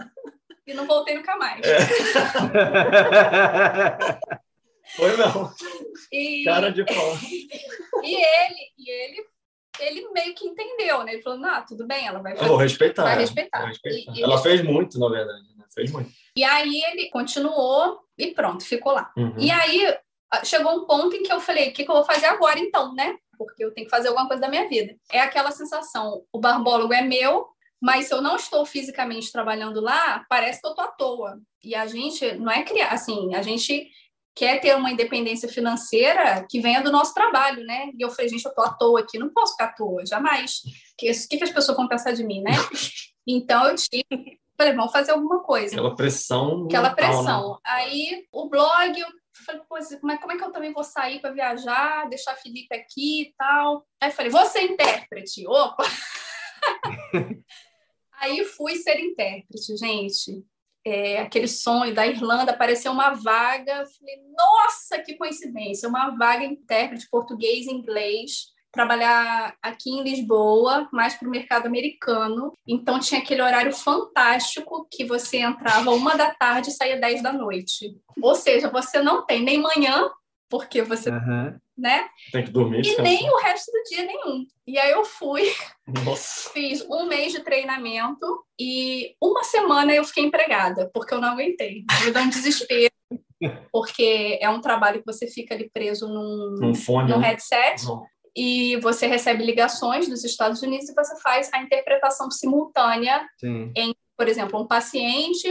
e 0.68 0.74
não 0.74 0.86
voltei 0.86 1.16
nunca 1.16 1.36
mais. 1.36 1.62
É. 1.66 1.80
Foi 4.95 5.16
não. 5.18 5.51
E, 6.12 6.43
Cara 6.45 6.72
de 6.72 6.86
pau. 6.86 6.95
e 8.03 8.16
ele, 8.16 8.72
e 8.78 8.89
ele, 8.89 9.26
ele 9.84 10.10
meio 10.12 10.34
que 10.36 10.46
entendeu, 10.48 11.04
né? 11.04 11.14
Ele 11.14 11.22
falou, 11.22 11.40
não, 11.40 11.66
tudo 11.66 11.86
bem, 11.88 12.06
ela 12.06 12.20
vai 12.20 12.34
Eu 12.34 12.38
fazer. 12.38 12.50
vou 12.50 12.58
respeitar. 12.58 13.04
Vai 13.04 13.18
respeitar. 13.18 13.60
Vou 13.60 13.68
respeitar. 13.68 14.12
E- 14.14 14.20
e- 14.20 14.24
Ela 14.24 14.38
fez 14.38 14.62
muito, 14.64 15.00
na 15.00 15.10
verdade. 15.10 15.44
né? 15.58 15.66
Fez 15.74 15.92
muito. 15.92 16.10
E 16.36 16.44
aí 16.44 16.82
ele 16.92 17.10
continuou 17.10 18.00
e 18.18 18.28
pronto, 18.34 18.64
ficou 18.66 18.92
lá. 18.94 19.12
Uhum. 19.18 19.34
E 19.38 19.52
aí 19.52 19.96
ah, 20.32 20.44
chegou 20.46 20.72
um 20.74 20.86
ponto 20.86 21.16
em 21.16 21.24
que 21.24 21.32
eu 21.32 21.40
falei, 21.40 21.70
o 21.70 21.74
que, 21.74 21.84
que 21.84 21.90
eu 21.92 21.96
vou 21.96 22.06
fazer 22.06 22.26
agora 22.28 22.60
então, 22.60 22.94
né? 22.94 23.16
Porque 23.38 23.64
eu 23.64 23.74
tenho 23.74 23.86
que 23.86 23.92
fazer 23.92 24.10
alguma 24.10 24.28
coisa 24.28 24.42
da 24.42 24.50
minha 24.50 24.68
vida. 24.68 24.96
É 25.12 25.20
aquela 25.22 25.52
sensação, 25.52 26.24
o 26.32 26.40
barbólogo 26.40 26.94
é 26.94 27.02
meu, 27.02 27.48
mas 27.82 28.06
se 28.08 28.14
eu 28.14 28.22
não 28.22 28.36
estou 28.36 28.66
fisicamente 28.66 29.32
trabalhando 29.32 29.80
lá, 29.80 30.26
parece 30.30 30.60
que 30.62 30.68
eu 30.68 30.72
estou 30.72 30.86
à 30.86 30.90
toa. 30.90 31.40
E 31.64 31.74
a 31.74 31.86
gente 31.88 32.34
não 32.34 32.52
é 32.52 32.64
criar, 32.64 32.90
assim, 32.90 33.34
a 33.34 33.42
gente 33.42 33.90
quer 34.40 34.62
ter 34.62 34.74
uma 34.74 34.90
independência 34.90 35.50
financeira 35.50 36.48
que 36.50 36.62
venha 36.62 36.82
do 36.82 36.94
nosso 36.94 37.14
trabalho, 37.14 37.62
né? 37.66 37.92
E 37.94 38.02
eu 38.02 38.10
falei, 38.10 38.30
gente, 38.30 38.46
eu 38.46 38.50
estou 38.50 38.64
à 38.64 38.70
toa 38.70 39.02
aqui, 39.02 39.20
não 39.20 39.34
posso 39.34 39.52
ficar 39.52 39.66
à 39.66 39.74
toa, 39.74 40.06
jamais. 40.06 40.62
O 40.64 40.98
que, 40.98 41.12
que, 41.12 41.44
as 41.44 41.52
pessoas 41.52 41.76
vão 41.76 41.90
pensar 41.90 42.14
de 42.14 42.24
mim, 42.24 42.42
né? 42.42 42.52
Então 43.32 43.68
eu 43.68 43.76
tive, 43.76 44.40
falei, 44.58 44.74
vamos 44.74 44.92
fazer 44.92 45.12
alguma 45.12 45.44
coisa 45.44 45.76
Aquela 45.76 45.96
pressão. 45.96 46.66
aquela 46.66 46.90
né? 46.90 46.96
pressão. 46.96 47.60
Aí 47.64 48.26
o 48.32 48.50
blog, 48.50 49.00
eu 49.00 49.08
falei, 49.46 49.62
pô, 49.70 49.78
como 50.00 50.12
é, 50.12 50.18
como 50.18 50.32
é 50.32 50.38
que 50.38 50.44
eu 50.44 50.52
também 50.52 50.74
vou 50.74 50.84
sair 50.84 51.22
para 51.22 51.30
viajar, 51.32 52.10
deixar 52.10 52.34
Felipe 52.38 52.74
aqui 52.74 53.22
e 53.22 53.34
tal? 53.38 53.86
Aí 54.02 54.10
falei, 54.10 54.32
vou 54.32 54.44
ser 54.48 54.64
intérprete. 54.64 55.46
Opa! 55.48 55.84
Aí 58.20 58.44
fui 58.46 58.78
ser 58.78 59.00
intérprete, 59.00 59.78
gente. 59.78 60.44
É, 60.86 61.20
aquele 61.20 61.48
sonho 61.48 61.94
da 61.94 62.08
Irlanda, 62.08 62.52
apareceu 62.52 62.92
uma 62.92 63.12
vaga. 63.12 63.86
Falei, 64.00 64.22
nossa, 64.38 65.00
que 65.00 65.16
coincidência! 65.16 65.90
Uma 65.90 66.10
vaga 66.18 66.46
intérprete 66.46 67.08
português 67.10 67.68
e 67.68 67.72
inglês. 67.72 68.48
Trabalhar 68.72 69.56
aqui 69.64 69.90
em 69.90 70.04
Lisboa, 70.04 70.88
mais 70.94 71.16
para 71.16 71.28
o 71.28 71.32
mercado 71.32 71.66
americano. 71.66 72.54
Então 72.68 73.00
tinha 73.00 73.20
aquele 73.20 73.42
horário 73.42 73.74
fantástico 73.74 74.88
que 74.92 75.04
você 75.04 75.38
entrava 75.38 75.90
uma 75.90 76.16
da 76.16 76.32
tarde 76.32 76.70
e 76.70 76.74
saía 76.74 77.00
dez 77.00 77.22
da 77.24 77.34
noite. 77.34 77.98
Ou 78.22 78.36
seja, 78.36 78.70
você 78.70 79.02
não 79.02 79.26
tem 79.26 79.42
nem 79.42 79.60
manhã, 79.60 80.10
porque 80.48 80.84
você, 80.84 81.10
Aham. 81.10 81.60
Né? 81.80 82.08
Tem 82.32 82.44
que 82.44 82.52
dormir. 82.52 82.86
E 82.86 83.02
nem 83.02 83.30
o 83.30 83.38
resto 83.38 83.72
do 83.72 83.84
dia 83.90 84.06
nenhum. 84.06 84.46
E 84.68 84.78
aí 84.78 84.92
eu 84.92 85.06
fui, 85.06 85.44
fiz 86.54 86.86
um 86.90 87.06
mês 87.08 87.32
de 87.32 87.40
treinamento 87.40 88.26
e 88.60 89.16
uma 89.22 89.44
semana 89.44 89.94
eu 89.94 90.04
fiquei 90.04 90.24
empregada, 90.24 90.90
porque 90.94 91.14
eu 91.14 91.22
não 91.22 91.30
aguentei. 91.30 91.84
Me 92.06 92.12
deu 92.12 92.22
um 92.22 92.30
desespero, 92.30 92.94
porque 93.72 94.38
é 94.42 94.50
um 94.50 94.62
trabalho 94.62 95.00
que 95.00 95.06
você 95.06 95.28
fica 95.28 95.56
ali 95.56 95.70
preso 95.74 96.08
num, 96.08 96.70
Um 96.70 96.76
fone. 96.76 97.10
num 97.10 97.20
né? 97.20 97.30
headset 97.30 97.86
Não. 97.86 98.06
e 98.36 98.76
você 98.78 99.08
recebe 99.08 99.44
ligações 99.44 100.08
dos 100.08 100.24
Estados 100.24 100.62
Unidos 100.62 100.90
e 100.90 100.94
você 100.94 101.20
faz 101.22 101.50
a 101.54 101.62
interpretação 101.62 102.30
simultânea 102.30 103.28
Sim. 103.40 103.72
por 104.18 104.28
exemplo, 104.28 104.60
um 104.62 104.68
paciente 104.68 105.48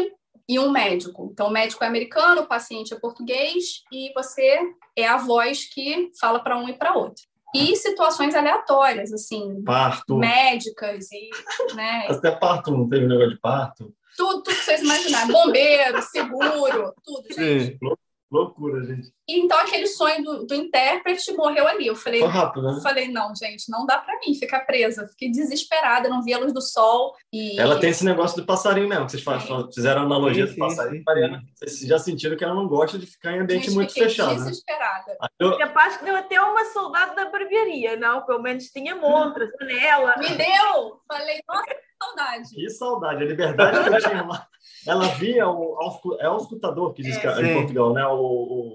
e 0.49 0.59
um 0.59 0.70
médico. 0.70 1.28
Então, 1.32 1.49
o 1.49 1.51
médico 1.51 1.84
é 1.84 1.86
americano, 1.86 2.42
o 2.42 2.46
paciente 2.46 2.94
é 2.94 2.99
português 2.99 3.82
e 3.92 4.12
você 4.14 4.59
é 4.96 5.07
a 5.07 5.18
voz 5.18 5.64
que 5.66 6.11
fala 6.18 6.40
para 6.40 6.57
um 6.57 6.68
e 6.68 6.72
para 6.72 6.94
outro. 6.94 7.22
E 7.55 7.74
situações 7.76 8.34
aleatórias, 8.34 9.12
assim, 9.12 9.62
Parto. 9.62 10.16
médicas 10.16 11.11
e, 11.12 11.30
né, 11.74 12.07
Até 12.11 12.30
parto, 12.30 12.70
não 12.70 12.88
teve 12.88 13.07
negócio 13.07 13.30
de 13.34 13.40
parto. 13.40 13.94
tudo, 14.16 14.42
tudo 14.42 14.55
que 14.57 14.64
vocês 14.64 14.82
imaginarem. 14.82 15.32
Bombeiro, 15.32 16.03
seguro, 16.03 16.94
tudo, 17.03 17.26
gente. 17.34 17.72
Sim. 17.72 17.78
Loucura, 18.31 18.85
gente. 18.85 19.11
E, 19.26 19.41
então, 19.41 19.59
aquele 19.59 19.87
sonho 19.87 20.22
do, 20.22 20.47
do 20.47 20.55
intérprete 20.55 21.33
morreu 21.33 21.66
ali. 21.66 21.87
Eu 21.87 21.97
falei, 21.97 22.20
Foi 22.20 22.29
rápido, 22.29 22.62
né? 22.62 22.74
eu 22.76 22.83
falei, 22.83 23.09
não, 23.09 23.35
gente, 23.35 23.70
não 23.70 23.87
dá 23.87 23.97
para 23.99 24.18
mim 24.20 24.35
ficar 24.35 24.61
presa. 24.61 25.07
Fiquei 25.09 25.31
desesperada, 25.31 26.09
não 26.11 26.22
via 26.22 26.37
a 26.37 26.41
luz 26.41 26.53
do 26.53 26.61
sol. 26.61 27.14
E... 27.33 27.59
Ela 27.59 27.81
tem 27.81 27.89
esse 27.91 28.05
negócio 28.05 28.37
do 28.37 28.45
passarinho 28.47 28.87
mesmo, 28.89 29.07
que 29.07 29.12
vocês 29.12 29.24
fizeram 29.74 30.03
a 30.03 30.05
analogia 30.05 30.45
Sim, 30.47 30.51
do 30.51 30.55
sim, 30.55 30.59
passarinho. 30.61 30.99
sim. 30.99 31.05
Mariana, 31.07 31.43
vocês 31.55 31.81
já 31.81 31.99
sentiram 31.99 32.37
que 32.37 32.45
ela 32.45 32.55
não 32.55 32.68
gosta 32.68 32.99
de 32.99 33.07
ficar 33.07 33.33
em 33.33 33.41
ambiente 33.41 33.66
Gente, 33.66 33.74
muito 33.74 33.93
fechado. 33.95 34.31
Né? 34.31 34.45
desesperada. 34.45 35.16
Aí 35.20 35.29
eu- 35.41 35.57
Capaz 35.59 35.97
que 35.97 36.05
deu 36.05 36.16
até 36.16 36.41
uma 36.41 36.64
saudade 36.66 37.16
da 37.16 37.31
barbearia, 37.31 37.97
não? 37.97 38.24
Pelo 38.26 38.43
menos 38.43 38.64
tinha 38.64 38.95
montra, 38.95 39.49
janela. 39.59 40.14
Me 40.18 40.29
deu! 40.29 41.01
Falei, 41.09 41.41
nossa, 41.49 41.64
que 41.64 41.76
saudade. 42.03 42.49
Que 42.55 42.70
saudade, 42.70 43.22
a 43.22 43.26
liberdade 43.26 43.89
que 43.89 43.95
eu 43.95 44.01
tinha 44.11 44.22
lá. 44.22 44.47
Ela 44.89 45.09
via 45.09 45.49
o 45.49 45.78
é 46.20 46.28
o 46.28 46.36
escutador 46.36 46.93
que 46.95 47.03
diz 47.03 47.16
É. 47.16 47.20
que 47.20 47.26
é 47.26 47.41
em 47.53 47.55
Portugal, 47.55 47.93
né? 47.93 48.07
O, 48.07 48.74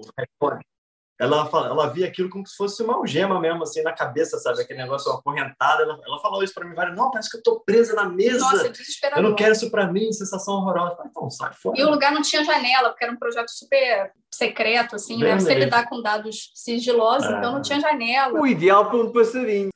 ela, 1.20 1.48
ela 1.52 1.86
via 1.86 2.08
aquilo 2.08 2.28
como 2.28 2.44
se 2.44 2.56
fosse 2.56 2.82
uma 2.82 2.94
algema 2.96 3.40
mesmo, 3.40 3.62
assim, 3.62 3.82
na 3.82 3.92
cabeça, 3.92 4.36
sabe? 4.38 4.60
Aquele 4.60 4.80
negócio 4.82 5.12
acorrentado. 5.12 5.82
Ela, 5.82 6.00
ela 6.04 6.18
falou 6.20 6.42
isso 6.42 6.52
para 6.52 6.66
mim 6.66 6.74
várias 6.74 6.96
Não, 6.96 7.08
parece 7.08 7.30
que 7.30 7.36
eu 7.36 7.42
tô 7.42 7.60
presa 7.60 7.94
na 7.94 8.08
mesa. 8.08 8.40
Nossa, 8.40 8.66
eu 8.66 8.72
desesperador. 8.72 9.22
não 9.22 9.34
quero 9.36 9.52
isso 9.52 9.70
para 9.70 9.86
mim, 9.86 10.12
sensação 10.12 10.54
horrorosa. 10.54 10.90
Eu 10.92 10.96
falei, 10.96 11.10
Então, 11.12 11.30
sai 11.30 11.52
fora. 11.52 11.78
E 11.78 11.84
o 11.84 11.90
lugar 11.90 12.10
não 12.10 12.20
tinha 12.20 12.44
janela, 12.44 12.90
porque 12.90 13.04
era 13.04 13.12
um 13.12 13.16
projeto 13.16 13.48
super 13.50 14.12
secreto, 14.32 14.96
assim, 14.96 15.18
Bem 15.20 15.28
né? 15.34 15.38
Você 15.38 15.50
mesmo. 15.50 15.64
lidar 15.64 15.88
com 15.88 16.02
dados 16.02 16.50
sigilosos, 16.52 17.28
Ah. 17.30 17.38
então 17.38 17.52
não 17.52 17.62
tinha 17.62 17.78
janela. 17.80 18.40
O 18.40 18.44
ideal 18.46 18.86
para 18.90 18.96
um 18.98 19.12
passarinho. 19.12 19.70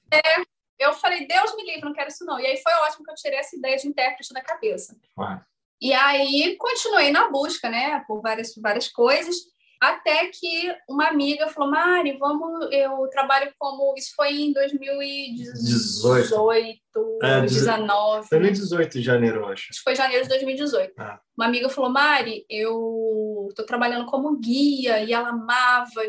Eu 0.76 0.92
falei, 0.94 1.26
Deus 1.26 1.54
me 1.54 1.64
livre, 1.64 1.84
não 1.84 1.92
quero 1.92 2.08
isso 2.08 2.24
não. 2.24 2.38
E 2.40 2.46
aí 2.46 2.56
foi 2.56 2.72
ótimo 2.84 3.04
que 3.04 3.10
eu 3.12 3.14
tirei 3.14 3.38
essa 3.38 3.56
ideia 3.56 3.76
de 3.76 3.86
intérprete 3.86 4.32
da 4.34 4.40
cabeça. 4.42 4.96
Ué. 5.16 5.40
E 5.80 5.92
aí 5.92 6.56
continuei 6.58 7.10
na 7.10 7.30
busca, 7.30 7.68
né, 7.68 8.02
por 8.06 8.20
várias, 8.20 8.54
várias 8.56 8.88
coisas, 8.88 9.36
até 9.80 10.26
que 10.26 10.74
uma 10.88 11.08
amiga 11.08 11.48
falou, 11.48 11.70
Mari, 11.70 12.16
vamos, 12.18 12.68
eu 12.72 13.08
trabalho 13.10 13.52
como, 13.58 13.94
isso 13.96 14.12
foi 14.16 14.30
em 14.32 14.52
2018, 14.52 16.28
É, 17.22 17.40
19, 17.42 18.28
2018, 18.30 18.98
em 18.98 19.02
janeiro, 19.02 19.40
eu 19.40 19.46
acho. 19.46 19.68
acho 19.70 19.78
que 19.78 19.84
foi 19.84 19.94
janeiro 19.94 20.22
de 20.22 20.28
2018. 20.30 20.92
Ah. 20.98 21.20
Uma 21.36 21.46
amiga 21.46 21.68
falou, 21.68 21.90
Mari, 21.90 22.44
eu 22.50 23.46
estou 23.50 23.64
trabalhando 23.64 24.06
como 24.06 24.38
guia, 24.38 25.02
e 25.02 25.12
ela 25.12 25.28
amava 25.28 26.02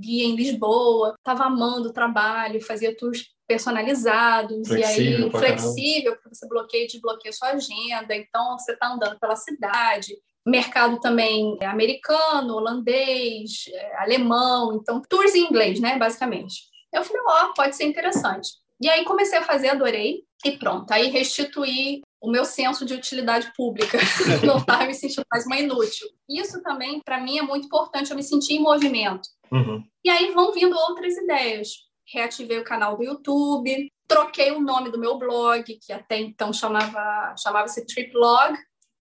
guia 0.00 0.26
em 0.26 0.36
Lisboa, 0.36 1.14
estava 1.18 1.44
amando 1.44 1.88
o 1.88 1.92
trabalho, 1.92 2.60
fazia 2.60 2.96
tours 2.96 3.34
personalizados, 3.46 4.68
Flexível 4.68 5.20
e 5.20 5.24
aí 5.24 5.30
flexível, 5.30 6.16
porque 6.16 6.34
você 6.34 6.48
bloqueia 6.48 6.84
e 6.84 6.86
desbloqueia 6.88 7.32
sua 7.32 7.48
agenda, 7.48 8.14
então 8.14 8.58
você 8.58 8.72
está 8.72 8.88
andando 8.88 9.18
pela 9.18 9.36
cidade. 9.36 10.14
Mercado 10.46 11.00
também 11.00 11.56
é 11.60 11.66
americano, 11.66 12.54
holandês, 12.54 13.64
é, 13.68 13.96
alemão, 14.02 14.74
então 14.74 15.00
tours 15.08 15.34
em 15.34 15.46
inglês, 15.46 15.80
né, 15.80 15.98
basicamente. 15.98 16.64
Eu 16.92 17.02
falei, 17.02 17.22
ó, 17.26 17.52
pode 17.54 17.76
ser 17.76 17.84
interessante. 17.84 18.50
E 18.80 18.88
aí 18.88 19.04
comecei 19.04 19.38
a 19.38 19.44
fazer, 19.44 19.68
adorei, 19.68 20.22
e 20.44 20.52
pronto. 20.52 20.90
Aí 20.92 21.08
restituí 21.08 22.02
o 22.20 22.30
meu 22.30 22.44
senso 22.44 22.84
de 22.84 22.94
utilidade 22.94 23.52
pública. 23.56 23.98
Não 24.44 24.58
estava 24.58 24.84
me 24.84 24.94
sentindo 24.94 25.24
mais 25.30 25.46
uma 25.46 25.58
inútil. 25.58 26.06
Isso 26.28 26.62
também, 26.62 27.00
para 27.04 27.20
mim, 27.20 27.38
é 27.38 27.42
muito 27.42 27.66
importante, 27.66 28.10
eu 28.10 28.16
me 28.16 28.22
sentir 28.22 28.54
em 28.54 28.62
movimento. 28.62 29.28
Uhum. 29.50 29.82
E 30.04 30.10
aí 30.10 30.32
vão 30.32 30.52
vindo 30.52 30.76
outras 30.76 31.16
ideias. 31.16 31.68
Reativei 32.06 32.58
o 32.58 32.64
canal 32.64 32.96
do 32.96 33.04
YouTube, 33.04 33.90
troquei 34.06 34.52
o 34.52 34.60
nome 34.60 34.90
do 34.90 34.98
meu 34.98 35.18
blog, 35.18 35.64
que 35.64 35.92
até 35.92 36.18
então 36.18 36.52
chamava 36.52 37.34
chamava-se 37.38 37.86
Triplog. 37.86 38.54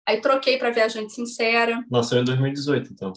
Aí 0.06 0.20
troquei 0.20 0.58
para 0.58 0.70
Viajante 0.70 1.12
Sincera. 1.12 1.84
Nasceu 1.90 2.20
em 2.20 2.24
2018, 2.24 2.92
então. 2.92 3.12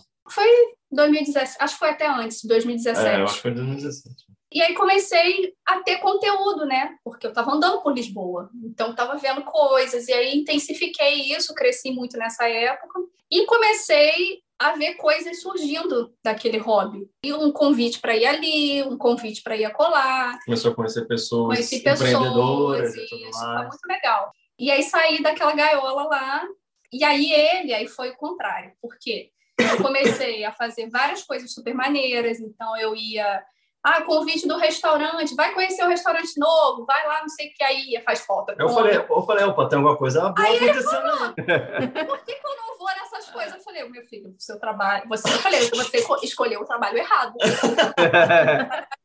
2017, 0.92 1.58
acho 1.60 1.74
que 1.74 1.80
foi 1.80 1.90
até 1.90 2.08
antes, 2.08 2.44
2017. 2.44 3.08
É, 3.08 3.20
eu 3.20 3.24
acho 3.26 3.36
que 3.36 3.42
foi 3.42 3.52
em 3.52 3.56
2017. 3.56 4.16
E 4.52 4.62
aí 4.62 4.74
comecei 4.74 5.54
a 5.68 5.82
ter 5.82 5.98
conteúdo, 5.98 6.66
né? 6.66 6.96
Porque 7.04 7.28
eu 7.28 7.30
estava 7.30 7.52
andando 7.52 7.82
por 7.82 7.94
Lisboa, 7.94 8.50
então 8.64 8.92
estava 8.92 9.18
vendo 9.18 9.44
coisas, 9.44 10.08
e 10.08 10.14
aí 10.14 10.38
intensifiquei 10.38 11.34
isso, 11.36 11.54
cresci 11.54 11.92
muito 11.92 12.18
nessa 12.18 12.48
época, 12.48 13.00
e 13.30 13.46
comecei 13.46 14.40
a 14.58 14.72
ver 14.72 14.94
coisas 14.96 15.42
surgindo 15.42 16.14
daquele 16.24 16.58
hobby. 16.58 17.06
E 17.26 17.34
um 17.34 17.52
convite 17.52 18.00
para 18.00 18.16
ir 18.16 18.26
ali, 18.26 18.84
um 18.84 18.98
convite 18.98 19.44
para 19.44 19.58
ir 19.58 19.66
a 19.66 19.74
colar. 19.74 20.40
Começou 20.46 20.72
a 20.72 20.76
conhecer 20.76 21.06
pessoas, 21.06 21.58
Conheci 21.58 21.82
pessoas, 21.82 22.10
empreendedoras 22.10 22.96
e 22.96 23.06
tudo 23.08 23.28
isso, 23.28 23.40
foi 23.40 23.48
mais. 23.50 23.68
muito 23.68 23.86
legal. 23.88 24.32
E 24.58 24.72
aí 24.72 24.84
saí 24.84 25.22
daquela 25.22 25.54
gaiola 25.54 26.04
lá, 26.04 26.48
e 26.92 27.04
aí 27.04 27.32
ele, 27.32 27.74
aí 27.74 27.88
foi 27.88 28.12
o 28.12 28.18
contrário, 28.18 28.74
porque 28.82 29.32
eu 29.58 29.78
comecei 29.82 30.44
a 30.44 30.52
fazer 30.52 30.90
várias 30.90 31.24
coisas 31.24 31.54
super 31.54 31.74
maneiras, 31.74 32.40
então 32.40 32.78
eu 32.78 32.96
ia, 32.96 33.44
ah, 33.84 34.02
convite 34.02 34.48
do 34.48 34.58
restaurante, 34.58 35.36
vai 35.36 35.54
conhecer 35.54 35.84
o 35.84 35.88
restaurante 35.88 36.38
novo, 36.38 36.86
vai 36.86 37.08
lá, 37.08 37.22
não 37.22 37.30
sei 37.30 37.48
o 37.48 37.54
que 37.54 37.64
aí, 37.64 38.02
faz 38.04 38.22
foto. 38.22 38.54
Eu 38.58 38.70
falei, 38.70 38.98
eu 38.98 39.22
falei, 39.24 39.46
opa, 39.46 39.70
tem 39.70 39.78
alguma 39.78 39.98
coisa 39.98 40.30
boa 40.30 40.32
acontecendo 40.32 41.08
aí. 41.08 42.06
por 42.06 42.20
que, 42.26 42.36
que 42.36 42.48
eu 42.48 42.56
não 42.58 42.78
vou 42.78 42.88
nessas 42.88 43.30
coisas? 43.30 43.56
Eu 43.56 43.62
falei, 43.62 43.88
meu 43.90 44.06
filho, 44.06 44.30
o 44.30 44.42
seu 44.42 44.60
trabalho, 44.60 45.08
você, 45.08 45.30
eu 45.30 45.40
falei, 45.40 45.70
você 45.70 46.06
escolheu 46.24 46.62
o 46.62 46.66
trabalho 46.66 46.98
errado. 46.98 47.36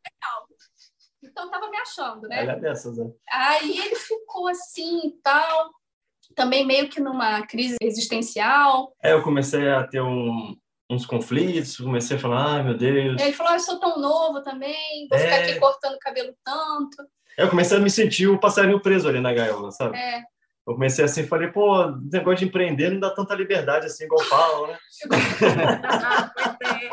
Então 1.22 1.44
eu 1.44 1.50
tava 1.50 1.70
me 1.70 1.76
achando, 1.76 2.26
né? 2.26 2.44
É 2.44 2.56
dessas, 2.56 2.96
né? 2.96 3.10
Aí 3.30 3.78
ele 3.78 3.94
ficou 3.94 4.48
assim 4.48 5.06
e 5.06 5.12
tal, 5.22 5.70
também 6.34 6.66
meio 6.66 6.88
que 6.88 7.00
numa 7.00 7.46
crise 7.46 7.76
existencial. 7.82 8.92
É, 9.02 9.12
eu 9.12 9.22
comecei 9.22 9.68
a 9.68 9.86
ter 9.86 10.00
um, 10.00 10.56
uns 10.90 11.04
conflitos, 11.06 11.76
comecei 11.76 12.16
a 12.16 12.20
falar, 12.20 12.56
ai 12.56 12.62
meu 12.62 12.76
Deus. 12.76 13.20
Ele 13.20 13.32
falou: 13.32 13.52
ah, 13.52 13.56
Eu 13.56 13.60
sou 13.60 13.78
tão 13.80 13.98
novo 14.00 14.42
também, 14.42 15.06
vou 15.08 15.18
ficar 15.18 15.36
É. 15.36 15.42
aqui 15.50 15.58
cortando 15.60 15.94
o 15.94 15.98
cabelo 16.00 16.32
tanto. 16.44 16.96
Eu 17.38 17.48
comecei 17.48 17.76
a 17.76 17.80
me 17.80 17.90
sentir 17.90 18.26
o 18.28 18.38
passarinho 18.40 18.80
preso 18.80 19.08
ali 19.08 19.20
na 19.20 19.32
gaiola, 19.32 19.70
sabe? 19.70 19.96
É, 19.96 20.18
Eu 20.66 20.74
comecei 20.74 21.04
assim, 21.04 21.26
falei, 21.26 21.48
pô, 21.48 21.86
o 21.86 21.96
negócio 22.12 22.38
de 22.40 22.44
empreender 22.46 22.90
não 22.90 23.00
dá 23.00 23.10
tanta 23.10 23.34
liberdade 23.34 23.86
assim, 23.86 24.04
igual 24.04 24.20
falam, 24.24 24.66
né? 24.68 24.78
Ah, 25.84 26.30
é. 26.64 26.90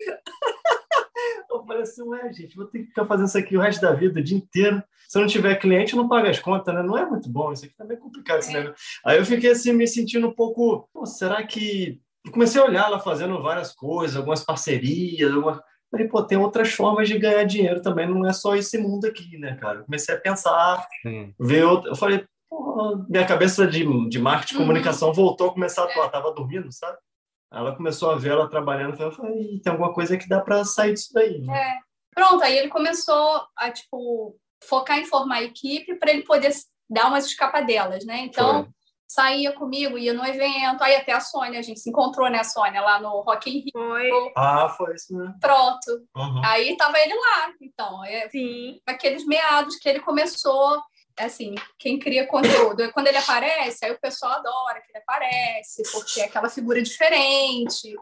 Eu 1.50 1.64
falei 1.66 1.82
assim, 1.82 2.02
ué, 2.02 2.32
gente, 2.32 2.56
vou 2.56 2.64
ter 2.66 2.80
que 2.80 2.86
ficar 2.86 3.04
fazendo 3.06 3.26
isso 3.26 3.38
aqui 3.38 3.56
o 3.56 3.60
resto 3.60 3.80
da 3.82 3.92
vida, 3.92 4.20
o 4.20 4.22
dia 4.22 4.36
inteiro. 4.36 4.82
Se 5.10 5.18
eu 5.18 5.22
não 5.22 5.28
tiver 5.28 5.56
cliente, 5.56 5.92
eu 5.92 5.96
não 6.00 6.08
pago 6.08 6.28
as 6.28 6.38
contas, 6.38 6.72
né? 6.72 6.82
Não 6.84 6.96
é 6.96 7.04
muito 7.04 7.28
bom, 7.28 7.52
isso 7.52 7.64
aqui 7.64 7.74
tá 7.74 7.84
meio 7.84 7.98
complicado 7.98 8.38
esse 8.38 8.50
É. 8.54 8.60
negócio. 8.60 8.76
Aí 9.04 9.18
eu 9.18 9.24
fiquei 9.26 9.50
assim, 9.50 9.72
me 9.72 9.84
sentindo 9.84 10.28
um 10.28 10.32
pouco, 10.32 10.88
pô, 10.92 11.04
será 11.04 11.44
que... 11.44 12.00
Eu 12.24 12.30
comecei 12.30 12.60
a 12.60 12.64
olhar 12.64 12.88
lá 12.88 13.00
fazendo 13.00 13.42
várias 13.42 13.72
coisas, 13.74 14.16
algumas 14.16 14.44
parcerias, 14.44 15.32
algumas... 15.32 15.58
Falei, 15.90 16.06
pô, 16.06 16.22
tem 16.22 16.38
outras 16.38 16.72
formas 16.72 17.08
de 17.08 17.18
ganhar 17.18 17.42
dinheiro 17.42 17.82
também, 17.82 18.06
não 18.08 18.24
é 18.24 18.32
só 18.32 18.54
esse 18.54 18.78
mundo 18.78 19.04
aqui, 19.06 19.36
né, 19.36 19.56
cara? 19.56 19.80
Eu 19.80 19.84
comecei 19.84 20.14
a 20.14 20.20
pensar, 20.20 20.86
Sim. 21.02 21.34
ver 21.40 21.64
outro... 21.64 21.90
Eu 21.90 21.96
falei, 21.96 22.24
pô, 22.48 23.04
minha 23.08 23.26
cabeça 23.26 23.66
de, 23.66 24.08
de 24.08 24.18
marketing 24.20 24.54
e 24.54 24.56
Uhum. 24.58 24.62
comunicação 24.62 25.12
voltou 25.12 25.48
a 25.48 25.52
começar 25.52 25.82
a 25.82 25.84
atuar, 25.86 26.08
tava 26.08 26.32
dormindo, 26.32 26.70
sabe? 26.70 26.96
Ela 27.52 27.74
começou 27.74 28.12
a 28.12 28.16
ver 28.16 28.30
ela 28.30 28.48
trabalhando, 28.48 28.96
eu 29.02 29.10
falei, 29.10 29.54
"Ih, 29.56 29.60
tem 29.60 29.72
alguma 29.72 29.92
coisa 29.92 30.16
que 30.16 30.28
dá 30.28 30.38
para 30.40 30.64
sair 30.64 30.92
disso 30.94 31.10
daí. 31.12 31.40
né?" 31.40 31.52
é. 31.52 31.78
Pronto, 32.14 32.44
aí 32.44 32.56
ele 32.58 32.68
começou 32.68 33.42
a, 33.56 33.70
tipo, 33.72 34.36
focar 34.62 34.98
em 34.98 35.04
formar 35.04 35.36
a 35.36 35.42
equipe 35.42 35.94
para 35.96 36.10
ele 36.10 36.22
poder 36.22 36.52
dar 36.88 37.08
umas 37.08 37.26
escapadelas, 37.26 38.04
né? 38.04 38.20
Então, 38.20 38.64
Foi. 38.64 38.72
saía 39.06 39.52
comigo, 39.52 39.96
ia 39.96 40.12
no 40.12 40.24
evento, 40.26 40.82
aí 40.82 40.96
até 40.96 41.12
a 41.12 41.20
Sônia, 41.20 41.60
a 41.60 41.62
gente 41.62 41.80
se 41.80 41.88
encontrou, 41.88 42.28
né, 42.28 42.42
Sônia, 42.44 42.80
lá 42.80 43.00
no 43.00 43.20
Rock 43.20 43.48
in 43.50 43.60
Rio. 43.60 43.72
Foi, 43.72 44.32
Ah, 44.36 44.68
foi 44.68 44.94
isso 44.94 45.16
mesmo. 45.16 45.38
Pronto. 45.40 46.06
Uhum. 46.16 46.42
Aí 46.44 46.76
tava 46.76 46.98
ele 46.98 47.14
lá. 47.14 47.52
Então, 47.60 48.04
é 48.04 48.28
sim. 48.28 48.80
aqueles 48.86 49.24
meados 49.26 49.76
que 49.76 49.88
ele 49.88 50.00
começou, 50.00 50.80
assim, 51.26 51.54
quem 51.78 51.98
cria 51.98 52.26
conteúdo. 52.26 52.90
Quando 52.92 53.06
ele 53.06 53.18
aparece, 53.18 53.84
aí 53.84 53.92
o 53.92 54.00
pessoal 54.00 54.32
adora 54.32 54.80
que 54.80 54.90
ele 54.90 54.98
aparece, 54.98 55.82
porque 55.92 56.20
é 56.20 56.24
aquela 56.24 56.48
figura 56.48 56.82
diferente. 56.82 57.94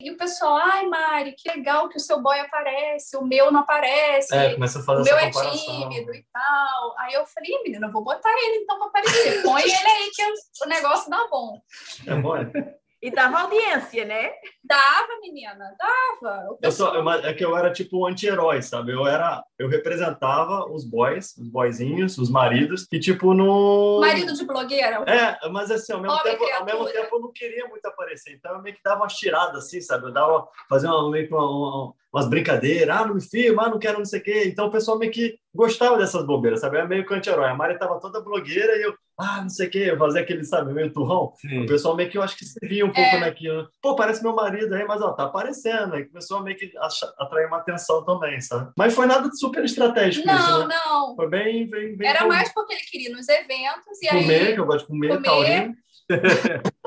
E 0.00 0.10
o 0.10 0.16
pessoal, 0.16 0.56
ai, 0.56 0.86
Mari, 0.86 1.34
que 1.36 1.48
legal 1.50 1.88
que 1.88 1.96
o 1.96 2.00
seu 2.00 2.20
boy 2.20 2.38
aparece, 2.40 3.16
o 3.16 3.24
meu 3.24 3.52
não 3.52 3.60
aparece. 3.60 4.34
É, 4.34 4.54
começa 4.54 4.78
a 4.78 4.82
O 4.82 4.84
fazer 4.84 5.10
meu 5.10 5.18
essa 5.18 5.44
é 5.44 5.50
tímido 5.50 6.14
e 6.14 6.26
tal. 6.32 6.94
Aí 6.98 7.14
eu 7.14 7.24
falei, 7.26 7.52
"Ih, 7.52 7.62
menina, 7.62 7.86
eu 7.86 7.92
vou 7.92 8.02
botar 8.02 8.32
ele 8.32 8.56
então 8.62 8.78
para 8.78 8.88
aparecer. 8.88 9.42
Põe 9.42 9.62
ele 9.62 9.74
aí 9.74 10.10
que 10.14 10.22
o 10.64 10.68
negócio 10.68 11.08
dá 11.10 11.26
bom. 11.28 11.60
É 12.06 12.14
bom, 12.16 12.36
é? 12.36 12.50
E 13.02 13.10
dava 13.10 13.40
audiência, 13.40 14.04
né? 14.04 14.30
Dava, 14.62 15.18
menina, 15.20 15.74
dava. 15.76 16.56
Eu 16.62 16.70
só, 16.70 16.94
eu- 16.94 17.10
é 17.10 17.34
que 17.34 17.44
eu 17.44 17.56
era 17.56 17.72
tipo 17.72 17.98
um 17.98 18.06
anti-herói, 18.06 18.62
sabe? 18.62 18.92
Eu 18.92 19.04
era, 19.04 19.42
eu 19.58 19.68
representava 19.68 20.70
os 20.70 20.84
boys, 20.84 21.36
os 21.36 21.48
boyzinhos, 21.48 22.16
os 22.16 22.30
maridos, 22.30 22.86
e 22.92 23.00
tipo 23.00 23.34
no 23.34 23.98
marido 24.00 24.32
de 24.32 24.44
blogueira. 24.46 25.02
É, 25.08 25.48
mas 25.48 25.68
assim, 25.72 25.92
ao 25.92 26.00
mesmo, 26.00 26.16
Pobre 26.16 26.30
tempo, 26.36 26.44
ao 26.44 26.64
mesmo 26.64 26.84
tempo 26.92 27.16
eu 27.16 27.20
não 27.20 27.32
queria 27.32 27.66
muito 27.66 27.84
aparecer, 27.86 28.34
então 28.34 28.52
eu 28.54 28.62
meio 28.62 28.76
que 28.76 28.82
dava 28.84 29.00
umas 29.00 29.14
tiradas 29.14 29.64
assim, 29.64 29.80
sabe? 29.80 30.06
Eu 30.06 30.12
dava, 30.12 30.46
fazia 30.68 30.88
uma, 30.88 31.10
meio 31.10 31.26
que 31.26 31.34
uma- 31.34 31.50
uma- 31.50 31.94
umas 32.12 32.28
brincadeiras, 32.28 32.94
ah, 32.96 33.06
não 33.06 33.14
me 33.14 33.22
filma, 33.22 33.64
ah, 33.64 33.68
não 33.70 33.78
quero 33.78 33.98
não 33.98 34.04
sei 34.04 34.20
o 34.20 34.22
quê. 34.22 34.44
Então 34.46 34.66
o 34.66 34.70
pessoal 34.70 34.98
meio 34.98 35.10
que 35.10 35.36
gostava 35.54 35.96
dessas 35.96 36.24
bobeiras, 36.26 36.60
sabe? 36.60 36.76
Era 36.76 36.86
meio 36.86 37.06
que 37.06 37.14
anti-herói. 37.14 37.48
A 37.48 37.54
Mari 37.54 37.78
tava 37.78 37.98
toda 38.00 38.20
blogueira 38.20 38.76
e 38.76 38.82
eu, 38.82 38.94
ah, 39.18 39.40
não 39.42 39.48
sei 39.48 39.66
o 39.68 39.70
quê, 39.70 39.78
eu 39.90 39.96
fazia 39.98 40.20
aquele, 40.20 40.44
sabe, 40.44 40.72
meio 40.74 40.92
turrão. 40.92 41.32
Sim. 41.38 41.62
O 41.62 41.66
pessoal 41.66 41.96
meio 41.96 42.10
que 42.10 42.18
eu 42.18 42.22
acho 42.22 42.36
que 42.36 42.44
se 42.44 42.58
via 42.66 42.84
um 42.84 42.92
pouco 42.92 43.00
É. 43.16 43.20
naquilo. 43.20 43.66
Pô, 43.80 43.96
parece 43.96 44.22
meu 44.22 44.34
marido 44.34 44.74
aí, 44.74 44.84
mas 44.84 45.00
ó, 45.00 45.12
tá 45.12 45.24
aparecendo. 45.24 45.94
Aí 45.94 46.04
começou 46.04 46.36
a 46.38 46.42
meio 46.42 46.56
que 46.56 46.70
atrair 47.18 47.46
uma 47.46 47.58
atenção 47.58 48.04
também, 48.04 48.40
sabe? 48.42 48.70
Mas 48.76 48.94
foi 48.94 49.06
nada 49.06 49.30
de 49.30 49.38
super 49.38 49.64
estratégico 49.64 50.26
isso, 50.28 50.36
Não, 50.50 50.66
né? 50.68 50.74
não. 50.84 51.16
Foi 51.16 51.28
bem, 51.28 51.66
bem, 51.68 51.96
bem 51.96 52.08
Era 52.08 52.26
mais 52.26 52.52
porque 52.52 52.74
ele 52.74 52.82
queria 52.82 53.08
ir 53.08 53.12
nos 53.12 53.28
eventos 53.28 54.02
e 54.02 54.08
comer, 54.08 54.48
aí 54.48 54.54
que 54.54 54.60
eu 54.60 54.66
gosto 54.66 54.82
de 54.86 54.88
comer, 54.88 55.08
comer. 55.08 55.22
taurino. 55.24 55.74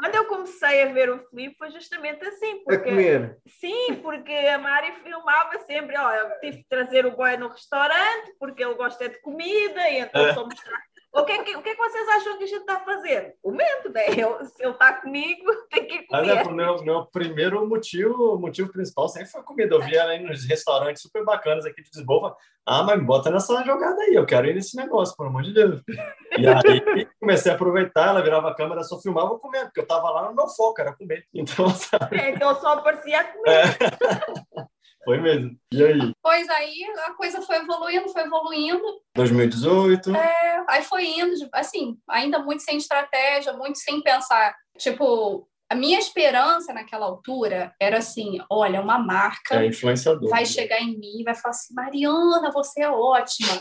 Quando 0.00 0.14
eu 0.14 0.24
comecei 0.26 0.82
a 0.82 0.86
ver 0.92 1.10
o 1.10 1.18
Felipe 1.28 1.56
foi 1.58 1.70
justamente 1.70 2.24
assim, 2.26 2.60
A 2.60 2.64
porque 2.64 2.88
comer. 2.90 3.36
sim, 3.46 3.96
porque 4.02 4.32
a 4.32 4.58
Mari 4.58 4.92
filmava 5.02 5.58
sempre, 5.60 5.96
ó, 5.98 6.10
eu 6.12 6.40
tive 6.40 6.56
que 6.58 6.68
trazer 6.68 7.04
o 7.06 7.14
boy 7.14 7.36
no 7.36 7.48
restaurante 7.48 8.34
porque 8.38 8.64
ele 8.64 8.74
gosta 8.74 9.08
de 9.08 9.20
comida 9.20 9.88
e 9.90 9.98
então 10.00 10.26
É. 10.26 10.34
só 10.34 10.44
mostrar. 10.44 10.80
O 11.12 11.24
que, 11.24 11.32
é 11.32 11.42
que, 11.42 11.56
o 11.56 11.62
que 11.62 11.70
é 11.70 11.74
que 11.74 11.78
vocês 11.82 12.08
acham 12.08 12.38
que 12.38 12.44
a 12.44 12.46
gente 12.46 12.60
está 12.60 12.74
a 12.76 12.80
fazer? 12.84 13.34
Comendo, 13.42 13.90
né? 13.92 14.02
Eu, 14.16 14.44
se 14.44 14.62
ele 14.62 14.70
está 14.72 14.92
comigo, 14.92 15.44
tem 15.68 15.84
que 15.84 16.06
Mas 16.10 16.20
comer. 16.28 16.36
é, 16.38 16.42
o 16.42 16.52
meu, 16.52 16.82
meu 16.84 17.06
primeiro 17.06 17.68
motivo, 17.68 18.34
o 18.34 18.38
motivo 18.38 18.70
principal 18.70 19.08
sempre 19.08 19.28
foi 19.28 19.40
a 19.40 19.44
comida. 19.44 19.74
Eu 19.74 19.80
via 19.82 20.04
aí 20.04 20.20
nos 20.22 20.44
restaurantes 20.46 21.02
super 21.02 21.24
bacanas 21.24 21.66
aqui 21.66 21.82
de 21.82 21.90
Lisboa. 21.96 22.36
Ah, 22.64 22.84
mas 22.84 22.98
me 22.98 23.04
bota 23.04 23.28
nessa 23.30 23.64
jogada 23.64 24.00
aí, 24.02 24.14
eu 24.14 24.24
quero 24.24 24.46
ir 24.46 24.54
nesse 24.54 24.76
negócio, 24.76 25.16
pelo 25.16 25.30
amor 25.30 25.42
de 25.42 25.52
Deus. 25.52 25.82
E 26.38 26.46
aí 26.46 27.06
comecei 27.18 27.50
a 27.50 27.54
aproveitar, 27.56 28.10
ela 28.10 28.22
virava 28.22 28.50
a 28.50 28.54
câmera, 28.54 28.84
só 28.84 29.00
filmava 29.00 29.36
comendo, 29.38 29.64
porque 29.64 29.80
eu 29.80 29.86
tava 29.86 30.08
lá 30.10 30.28
no 30.28 30.36
meu 30.36 30.46
foco, 30.46 30.80
era 30.80 30.94
comer. 30.94 31.24
Então, 31.34 31.68
sabe, 31.74 32.18
É, 32.20 32.30
então 32.30 32.54
só 32.60 32.74
aparecia 32.74 33.20
a 33.20 33.24
comer. 33.24 34.68
foi 35.04 35.18
mesmo. 35.18 35.50
E 35.72 35.82
aí? 35.84 36.12
Pois 36.22 36.48
aí 36.50 36.84
a 37.06 37.14
coisa 37.14 37.40
foi 37.42 37.56
evoluindo, 37.56 38.08
foi 38.10 38.22
evoluindo, 38.22 38.84
2018. 39.16 40.14
É, 40.14 40.39
aí 40.70 40.82
foi 40.82 41.06
indo, 41.06 41.34
assim, 41.52 41.96
ainda 42.08 42.38
muito 42.38 42.62
sem 42.62 42.76
estratégia, 42.76 43.52
muito 43.52 43.78
sem 43.78 44.00
pensar. 44.00 44.54
Tipo, 44.78 45.48
a 45.68 45.74
minha 45.74 45.98
esperança 45.98 46.72
naquela 46.72 47.06
altura 47.06 47.74
era 47.80 47.98
assim: 47.98 48.38
olha, 48.50 48.80
uma 48.80 48.98
marca 48.98 49.56
É 49.56 49.68
vai 50.28 50.44
chegar 50.44 50.80
em 50.80 50.98
mim 50.98 51.20
e 51.20 51.24
vai 51.24 51.34
falar 51.34 51.50
assim: 51.50 51.74
Mariana, 51.74 52.50
você 52.52 52.82
é 52.82 52.90
ótima, 52.90 53.60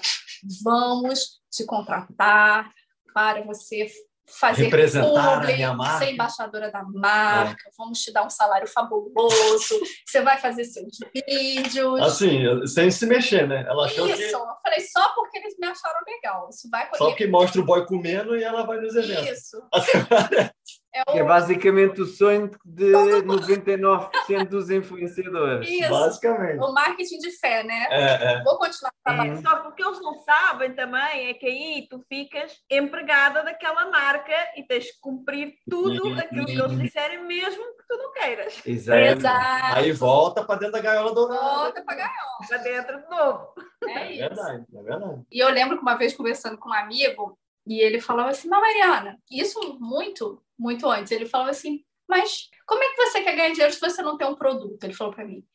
vamos 0.64 1.40
te 1.52 1.66
contratar 1.66 2.72
para 3.14 3.44
você 3.44 3.88
fazer 4.30 4.64
Representar 4.66 5.34
a 5.34 5.40
publi, 5.40 5.54
minha 5.54 5.74
marca." 5.74 6.06
ser 6.06 6.14
embaixadora 6.14 6.72
da 6.72 6.84
marca, 6.84 7.70
vamos 7.78 8.00
te 8.00 8.12
dar 8.12 8.26
um 8.26 8.30
salário 8.30 8.68
fabuloso, 8.68 9.80
você 10.06 10.22
vai 10.22 10.38
fazer 10.38 10.66
seus 10.66 10.98
vídeos. 11.14 12.02
Assim, 12.02 12.66
sem 12.68 12.92
se 12.92 13.06
mexer, 13.06 13.48
né? 13.48 13.66
Ela 13.68 13.86
achou 13.86 14.08
Isso, 14.08 14.18
que 14.18 14.36
eu 14.36 14.46
falei 14.64 14.80
só 14.82 15.10
porque 15.16 15.38
eles 15.38 15.56
me 15.60 15.68
acharam 15.68 16.00
legal. 16.08 16.50
Isso 16.50 16.70
vai 16.70 16.90
só 16.96 17.14
que 17.14 17.28
mostra 17.28 17.62
o 17.62 17.66
boy 17.66 17.86
comendo 17.86 18.36
e 18.36 18.44
ela 18.44 18.66
vai 18.66 18.80
nos 18.80 18.96
eventos. 18.96 19.30
Isso. 19.30 19.62
É 20.94 21.04
Que 21.12 21.20
é 21.20 21.24
basicamente 21.24 22.02
o 22.02 22.06
sonho 22.06 22.50
de 22.66 22.92
99% 22.92 24.48
dos 24.50 24.70
influenciadores. 24.70 25.70
Isso. 25.70 25.90
Basicamente. 25.90 26.60
o 26.60 26.74
marketing 26.74 27.20
de 27.20 27.32
fé, 27.40 27.64
né? 27.64 27.86
É, 27.90 28.34
é. 28.34 28.44
Vou 28.44 28.58
continuar 28.58 28.92
trabalhando. 29.04 29.36
Uhum. 29.38 29.42
Só 29.44 29.56
que 29.58 29.68
o 29.68 29.72
que 29.74 29.84
eles 29.84 30.02
não 30.02 30.16
sabem 30.24 30.74
também 30.74 31.30
é 31.30 31.34
que 31.34 31.46
aí 31.46 31.88
tu 31.90 32.04
ficas 32.10 32.54
empregada 32.70 33.44
daquela 33.44 33.90
marca 33.92 34.34
e 34.58 34.64
tens 34.64 34.86
que 34.92 35.00
cumprir 35.00 35.54
tudo 35.70 36.20
aquilo 36.20 36.46
que 36.46 36.52
eles 36.60 36.80
disserem, 36.80 37.24
mesmo 37.24 37.64
que 37.78 37.88
tu 37.88 37.98
não 37.98 38.12
queiras. 38.14 38.62
Exato. 38.66 39.00
Exato. 39.00 39.78
Aí 39.78 39.92
volta 39.92 40.44
para 40.44 40.60
dentro 40.60 40.74
da 40.74 40.82
gaiola 40.82 41.14
dourada. 41.14 41.40
Volta 41.42 41.84
pra 41.84 41.96
ganhar. 41.96 42.14
Para 42.48 42.58
dentro 42.58 43.00
de 43.00 43.10
novo. 43.10 43.54
É 43.88 43.92
É 43.92 44.12
isso. 44.12 44.20
verdade, 44.20 44.66
é 44.76 44.82
verdade. 44.82 45.22
E 45.32 45.40
eu 45.40 45.50
lembro 45.50 45.78
que 45.78 45.82
uma 45.84 45.96
vez 45.96 46.16
conversando 46.16 46.58
com 46.58 46.70
um 46.70 46.74
amigo, 46.74 47.38
e 47.70 47.80
ele 47.80 48.02
falava 48.02 48.30
assim, 48.30 48.50
mas 48.50 48.60
Mariana, 48.60 49.20
isso 49.30 49.78
muito, 49.80 50.42
muito 50.58 50.90
antes, 50.90 51.12
ele 51.12 51.28
falava 51.28 51.52
assim, 51.52 51.86
mas 52.10 52.50
como 52.66 52.82
é 52.84 52.90
que 52.90 52.96
você 52.96 53.22
quer 53.22 53.36
ganhar 53.36 53.52
dinheiro 53.52 53.72
se 53.72 53.80
você 53.80 54.02
não 54.02 54.18
tem 54.18 54.28
um 54.28 54.34
produto? 54.34 54.84
Ele 54.84 54.94
falou 54.96 55.14
para 55.14 55.24
mim. 55.24 55.46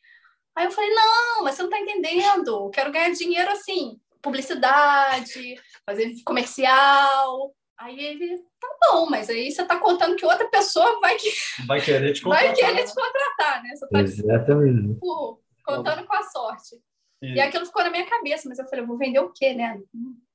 Aí 0.55 0.65
eu 0.65 0.71
falei, 0.71 0.91
não, 0.91 1.43
mas 1.43 1.57
você 1.57 1.65
não 1.65 1.71
tá 1.71 1.81
entendendo. 1.81 2.67
Eu 2.67 2.71
quero 2.71 2.93
ganhar 2.93 3.11
dinheiro 3.11 3.51
assim, 3.51 4.01
publicidade, 4.23 5.61
fazer 5.85 6.15
comercial. 6.25 7.53
Aí 7.77 7.99
ele, 7.99 8.39
tá 8.61 8.69
bom, 8.89 9.11
mas 9.11 9.29
aí 9.29 9.51
você 9.51 9.65
tá 9.65 9.77
contando 9.81 10.15
que 10.15 10.25
outra 10.25 10.49
pessoa 10.49 11.01
vai, 11.01 11.17
que... 11.17 11.29
vai 11.67 11.81
querer 11.81 12.13
te 12.13 12.23
contratar. 12.23 12.47
Vai 12.47 12.55
querer 12.55 12.85
te 12.85 12.95
contratar, 12.95 13.63
né? 13.65 13.71
Você 13.75 13.89
tá 13.89 14.01
Exatamente. 14.01 14.95
Tipo, 14.95 15.43
contando 15.65 16.07
com 16.07 16.15
a 16.15 16.23
sorte. 16.23 16.77
E 17.21 17.41
aquilo 17.41 17.67
ficou 17.67 17.83
na 17.83 17.91
minha 17.91 18.07
cabeça, 18.07 18.49
mas 18.49 18.59
eu 18.59 18.67
falei, 18.67 18.85
eu 18.85 18.87
vou 18.87 18.99
vender 18.99 19.19
o 19.19 19.33
quê, 19.33 19.55
né? 19.55 19.81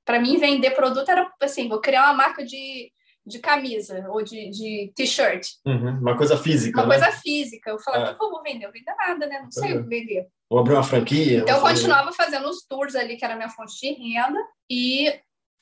Para 0.10 0.20
mim, 0.20 0.40
vender 0.40 0.72
produto 0.72 1.08
era 1.08 1.32
assim, 1.40 1.70
vou 1.70 1.80
criar 1.80 2.06
uma 2.06 2.16
marca 2.16 2.44
de 2.44 2.92
de 3.28 3.38
camisa 3.38 4.08
ou 4.10 4.24
de, 4.24 4.50
de 4.50 4.92
t-shirt. 4.96 5.50
Uhum, 5.64 6.00
uma 6.00 6.18
coisa 6.18 6.36
física. 6.36 6.82
Uma 6.82 6.88
né? 6.88 7.00
coisa 7.00 7.16
física. 7.20 7.70
Eu 7.70 7.78
falava, 7.78 8.08
é. 8.08 8.12
o 8.12 8.18
que 8.18 8.24
eu 8.24 8.32
vou 8.32 8.42
vender? 8.42 8.66
Eu 8.66 8.72
vender 8.72 8.96
nada, 8.96 9.28
né? 9.28 9.40
Não 9.44 9.52
sei 9.52 9.78
o 9.78 9.84
que 9.84 9.88
vender. 9.90 10.28
Vou 10.50 10.58
abrir 10.58 10.74
uma 10.74 10.84
franquia. 10.84 11.42
Então 11.42 11.58
eu 11.58 11.62
continuava 11.62 12.12
fazendo 12.12 12.50
os 12.50 12.66
tours 12.66 12.96
ali, 12.96 13.18
que 13.18 13.24
era 13.24 13.36
a 13.36 13.38
minha 13.38 13.50
fonte 13.50 13.80
de 13.80 13.94
renda, 13.94 14.40
e 14.68 15.14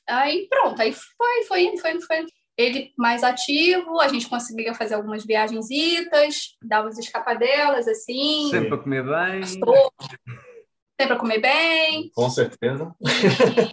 aí 0.07 0.47
pronto, 0.49 0.81
aí 0.81 0.93
foi, 0.93 1.43
foi 1.45 1.63
indo, 1.63 1.81
foi 1.81 1.91
indo, 1.91 2.01
foi 2.05 2.21
indo. 2.21 2.31
Ele 2.57 2.93
mais 2.97 3.25
ativo, 3.25 3.99
a 3.99 4.07
gente 4.07 4.29
conseguia 4.29 4.73
fazer 4.73 4.95
algumas 4.95 5.25
viagens, 5.25 5.67
dava 6.63 6.87
as 6.87 6.97
escapadelas, 6.97 7.85
assim. 7.85 8.49
Sempre 8.49 8.75
a 8.75 8.77
comer 8.77 9.03
bem 9.03 9.41
tem 10.97 11.07
para 11.07 11.17
comer 11.17 11.39
bem. 11.39 12.09
Com 12.13 12.29
certeza. 12.29 12.93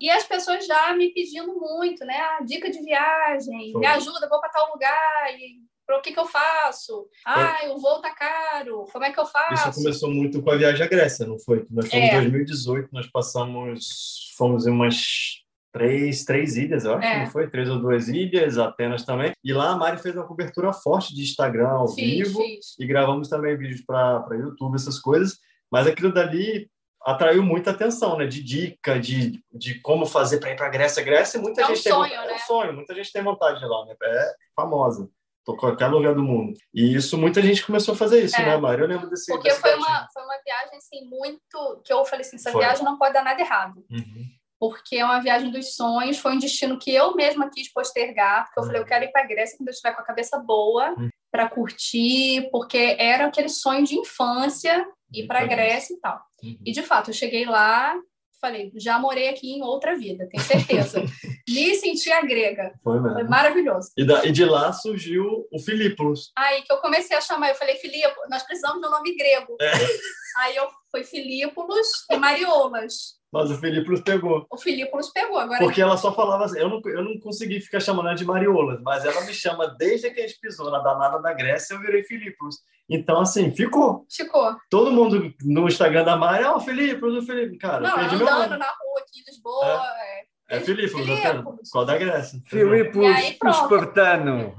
E, 0.00 0.06
e, 0.06 0.10
as 0.10 0.24
pessoas 0.24 0.66
já 0.66 0.94
me 0.94 1.08
pedindo 1.12 1.54
muito, 1.58 2.04
né? 2.04 2.16
Ah, 2.16 2.42
dica 2.44 2.70
de 2.70 2.80
viagem, 2.80 3.72
Foi. 3.72 3.80
me 3.80 3.86
ajuda, 3.86 4.28
vou 4.28 4.40
para 4.40 4.50
tal 4.50 4.70
lugar. 4.70 5.34
E 5.38 5.64
para 5.86 5.98
o 5.98 6.02
que, 6.02 6.12
que 6.12 6.20
eu 6.20 6.26
faço? 6.26 7.08
Ah, 7.26 7.60
o 7.70 7.78
voo 7.78 8.00
tá 8.00 8.14
caro, 8.14 8.84
como 8.92 9.04
é 9.04 9.12
que 9.12 9.20
eu 9.20 9.26
faço? 9.26 9.70
Isso 9.70 9.82
começou 9.82 10.10
muito 10.10 10.42
com 10.42 10.50
a 10.50 10.56
viagem 10.56 10.84
à 10.84 10.88
Grécia, 10.88 11.26
não 11.26 11.38
foi? 11.38 11.66
Nós 11.70 11.88
fomos 11.88 12.04
em 12.04 12.08
é. 12.08 12.20
2018, 12.20 12.88
nós 12.92 13.06
passamos, 13.06 14.32
fomos 14.36 14.66
em 14.66 14.70
umas 14.70 15.42
três, 15.72 16.24
três 16.24 16.56
ilhas, 16.56 16.84
eu 16.84 16.94
acho, 16.94 17.06
é. 17.06 17.24
não 17.24 17.30
foi? 17.30 17.50
Três 17.50 17.68
ou 17.68 17.80
duas 17.80 18.08
ilhas, 18.08 18.58
Atenas 18.58 19.04
também. 19.04 19.32
E 19.42 19.52
lá 19.52 19.72
a 19.72 19.76
Mari 19.76 19.98
fez 19.98 20.14
uma 20.14 20.26
cobertura 20.26 20.72
forte 20.72 21.14
de 21.14 21.22
Instagram 21.22 21.68
ao 21.68 21.88
fiz, 21.88 22.28
vivo 22.28 22.40
fiz. 22.42 22.76
e 22.78 22.86
gravamos 22.86 23.28
também 23.28 23.56
vídeos 23.56 23.82
para 23.82 24.24
YouTube, 24.32 24.76
essas 24.76 24.98
coisas. 24.98 25.38
Mas 25.70 25.86
aquilo 25.86 26.12
dali 26.12 26.70
atraiu 27.04 27.42
muita 27.42 27.70
atenção, 27.70 28.16
né? 28.16 28.26
De 28.26 28.42
dica, 28.42 28.98
de, 28.98 29.42
de 29.52 29.80
como 29.80 30.06
fazer 30.06 30.38
para 30.38 30.50
ir 30.50 30.56
para 30.56 30.66
a 30.66 30.70
Grécia. 30.70 31.02
Grécia, 31.02 31.40
muita 31.40 31.62
é 31.62 31.66
gente 31.66 31.80
um 31.80 31.82
tem 31.82 31.92
sonho, 31.92 32.20
né? 32.20 32.32
É 32.32 32.34
um 32.34 32.38
sonho, 32.38 32.72
muita 32.72 32.94
gente 32.94 33.12
tem 33.12 33.22
vontade 33.22 33.58
de 33.58 33.64
ir 33.64 33.68
lá, 33.68 33.84
né? 33.84 33.94
É 34.02 34.34
famosa. 34.56 35.08
Tô 35.44 35.54
qualquer 35.54 35.88
lugar 35.88 36.14
do 36.14 36.22
mundo. 36.22 36.54
E 36.72 36.94
isso, 36.94 37.18
muita 37.18 37.42
gente 37.42 37.66
começou 37.66 37.92
a 37.92 37.96
fazer 37.96 38.24
isso, 38.24 38.40
é. 38.40 38.46
né, 38.46 38.56
Mari? 38.56 38.80
Eu 38.80 38.88
lembro 38.88 39.10
desse. 39.10 39.30
Porque 39.30 39.50
foi 39.50 39.74
uma, 39.74 40.08
foi 40.10 40.22
uma 40.22 40.38
viagem, 40.42 40.78
assim, 40.78 41.04
muito. 41.04 41.82
que 41.84 41.92
eu 41.92 42.02
falei 42.06 42.24
assim: 42.24 42.36
essa 42.36 42.50
foi. 42.50 42.62
viagem 42.62 42.82
não 42.82 42.96
pode 42.96 43.12
dar 43.12 43.22
nada 43.22 43.40
errado. 43.40 43.84
Uhum. 43.90 44.24
Porque 44.58 44.96
é 44.96 45.04
uma 45.04 45.20
viagem 45.20 45.50
dos 45.50 45.74
sonhos, 45.74 46.18
foi 46.18 46.32
um 46.32 46.38
destino 46.38 46.78
que 46.78 46.94
eu 46.94 47.14
mesma 47.14 47.50
quis 47.50 47.70
postergar, 47.70 48.46
porque 48.46 48.58
eu 48.58 48.62
uhum. 48.62 48.68
falei: 48.68 48.82
eu 48.82 48.86
quero 48.86 49.04
ir 49.04 49.12
para 49.12 49.22
a 49.22 49.26
Grécia 49.26 49.58
quando 49.58 49.68
eu 49.68 49.72
estiver 49.72 49.94
com 49.94 50.00
a 50.00 50.06
cabeça 50.06 50.38
boa, 50.38 50.94
uhum. 50.98 51.10
para 51.30 51.50
curtir, 51.50 52.48
porque 52.50 52.96
era 52.98 53.26
aquele 53.26 53.50
sonho 53.50 53.84
de 53.84 53.96
infância 53.96 54.86
ir 55.20 55.26
para 55.26 55.40
a 55.40 55.46
Grécia 55.46 55.94
e 55.94 56.00
tal. 56.00 56.20
Uhum. 56.42 56.58
E 56.64 56.72
de 56.72 56.82
fato, 56.82 57.10
eu 57.10 57.14
cheguei 57.14 57.44
lá, 57.44 57.94
falei, 58.44 58.70
já 58.76 58.98
morei 58.98 59.28
aqui 59.28 59.52
em 59.52 59.62
outra 59.62 59.96
vida, 59.96 60.28
tenho 60.30 60.42
certeza. 60.42 61.02
Me 61.48 61.74
senti 61.76 62.10
a 62.12 62.20
grega. 62.20 62.74
Foi, 62.82 63.00
mesmo. 63.00 63.14
Foi 63.14 63.24
maravilhoso. 63.24 63.90
E, 63.96 64.04
da, 64.04 64.24
e 64.24 64.32
de 64.32 64.44
lá 64.44 64.72
surgiu 64.72 65.46
o 65.50 65.58
Filipos. 65.58 66.30
Aí 66.36 66.62
que 66.62 66.72
eu 66.72 66.78
comecei 66.78 67.16
a 67.16 67.20
chamar, 67.20 67.50
eu 67.50 67.54
falei, 67.54 67.76
Filipe, 67.76 68.14
nós 68.28 68.42
precisamos 68.42 68.80
de 68.80 68.86
um 68.86 68.90
nome 68.90 69.16
grego. 69.16 69.56
É. 69.60 69.72
Aí 70.38 70.56
eu 70.56 70.68
fui 70.90 71.04
Filípolos 71.04 71.86
e 72.10 72.16
Mariolas. 72.16 73.18
Mas 73.34 73.50
o 73.50 73.56
Filipe 73.58 74.00
pegou. 74.04 74.46
O 74.48 74.56
Filipe 74.56 74.92
pegou. 75.12 75.38
Agora 75.38 75.58
Porque 75.58 75.82
ela 75.82 75.96
só 75.96 76.14
falava 76.14 76.44
assim, 76.44 76.60
eu 76.60 76.68
não, 76.68 76.80
eu 76.84 77.02
não 77.02 77.18
consegui 77.18 77.60
ficar 77.60 77.80
chamando 77.80 78.06
ela 78.06 78.14
de 78.14 78.24
Mariolas, 78.24 78.80
mas 78.80 79.04
ela 79.04 79.22
me 79.22 79.34
chama 79.34 79.66
desde 79.76 80.08
que 80.12 80.20
a 80.20 80.26
gente 80.28 80.38
pisou 80.38 80.70
na 80.70 80.78
danada 80.78 81.20
da 81.20 81.32
Grécia, 81.32 81.74
eu 81.74 81.80
virei 81.80 82.04
Filipos. 82.04 82.60
Então, 82.88 83.20
assim, 83.20 83.50
ficou. 83.50 84.06
Ficou. 84.08 84.54
Todo 84.70 84.92
mundo 84.92 85.34
no 85.42 85.66
Instagram 85.66 86.04
da 86.04 86.16
Mari, 86.16 86.44
ó, 86.44 86.54
oh, 86.54 86.60
Filipe, 86.60 87.04
o 87.04 87.22
Felipe. 87.22 87.58
Cara, 87.58 87.80
não, 87.80 87.96
andando 87.96 88.18
meu 88.18 88.26
nome. 88.26 88.56
na 88.56 88.66
rua 88.66 89.00
aqui 89.00 89.18
em 89.18 89.24
Lisboa. 89.28 89.66
É, 89.66 90.20
é, 90.50 90.56
é 90.56 90.60
Filipe, 90.60 90.94
qual 91.72 91.84
da 91.84 91.98
Grécia. 91.98 92.40
Filipe, 92.46 92.96
o 92.96 93.48
espartano. 93.48 94.54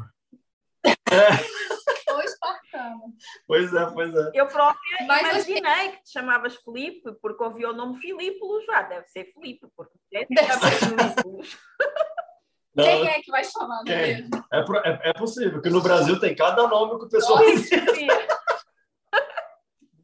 É. 0.85 1.55
Pois 3.47 3.73
é, 3.73 3.85
pois 3.87 4.15
é. 4.15 4.31
Eu 4.33 4.47
própria 4.47 5.07
Mas 5.07 5.47
imaginei 5.47 5.89
que 5.91 6.03
te 6.03 6.11
chamavas 6.11 6.55
Filipe, 6.57 7.13
porque 7.21 7.43
ouvi 7.43 7.65
o 7.65 7.73
nome 7.73 7.97
Filipe, 7.99 8.39
já 8.65 8.83
deve 8.83 9.07
ser 9.07 9.25
Filipe, 9.33 9.67
porque 9.75 9.97
deve 10.11 10.27
ser 10.53 10.79
Quem 12.75 13.07
é 13.07 13.21
que 13.21 13.31
vai 13.31 13.43
chamar 13.43 13.83
Quem? 13.83 13.93
É, 13.93 14.59
é, 14.59 15.09
é, 15.09 15.13
possível, 15.13 15.53
porque 15.53 15.69
no 15.69 15.81
Brasil 15.81 16.19
tem 16.19 16.35
cada 16.35 16.67
nome 16.67 16.99
que 16.99 17.05
o 17.05 17.09
pessoal. 17.09 17.39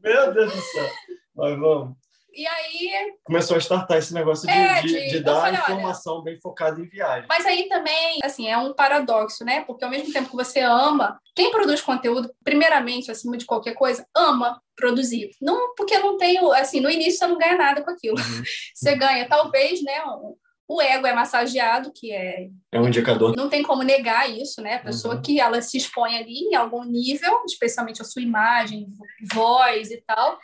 Meu 0.04 0.34
Deus 0.34 0.54
do 0.54 0.62
céu. 0.62 0.90
Mas 1.36 1.60
vamos. 1.60 1.96
E 2.34 2.48
aí. 2.48 3.14
Começou 3.24 3.56
a 3.56 3.60
startar 3.60 3.98
esse 3.98 4.14
negócio 4.14 4.48
de, 4.48 4.54
é, 4.54 4.82
de, 4.82 4.88
de, 4.88 5.08
de 5.10 5.20
dar 5.20 5.42
falei, 5.42 5.60
informação 5.60 6.16
olha, 6.16 6.24
bem 6.24 6.40
focada 6.40 6.80
em 6.80 6.88
viagem. 6.88 7.26
Mas 7.28 7.46
aí 7.46 7.68
também, 7.68 8.20
assim, 8.24 8.48
é 8.48 8.58
um 8.58 8.74
paradoxo, 8.74 9.44
né? 9.44 9.62
Porque 9.66 9.84
ao 9.84 9.92
mesmo 9.92 10.12
tempo 10.14 10.30
que 10.30 10.36
você 10.36 10.62
ama, 10.62 11.20
quem 11.36 11.52
produz 11.52 11.82
conteúdo, 11.82 12.32
primeiramente, 12.44 13.12
acima 13.12 13.38
de 13.38 13.46
qualquer 13.46 13.74
coisa, 13.74 14.06
ama 14.16 14.62
produzir. 14.76 15.32
Não, 15.42 15.76
porque 15.76 15.98
não 16.00 16.18
tem, 16.18 16.38
assim, 16.56 16.80
no 16.80 16.90
início 16.90 17.20
você 17.20 17.28
não 17.28 17.38
ganha 17.38 17.58
nada 17.58 17.84
com 17.84 17.92
aquilo. 17.92 18.18
Uhum. 18.18 18.44
Você 18.74 18.96
ganha, 18.96 19.28
talvez, 19.28 19.84
né? 19.84 20.04
Um, 20.06 20.36
o 20.68 20.82
ego 20.82 21.06
é 21.06 21.14
massageado, 21.14 21.92
que 21.94 22.14
é. 22.14 22.48
É 22.72 22.80
um 22.80 22.88
indicador. 22.88 23.36
Não 23.36 23.50
tem 23.50 23.62
como 23.62 23.84
negar 23.84 24.30
isso, 24.30 24.62
né? 24.62 24.76
A 24.76 24.80
pessoa 24.80 25.16
uhum. 25.16 25.22
que 25.22 25.40
ela 25.40 25.62
se 25.62 25.78
expõe 25.78 26.18
ali 26.18 26.46
em 26.46 26.56
algum 26.56 26.84
nível, 26.86 27.44
especialmente 27.46 28.02
a 28.02 28.06
sua 28.06 28.22
imagem, 28.22 28.88
voz 29.34 29.92
e 29.92 30.02
tal, 30.08 30.40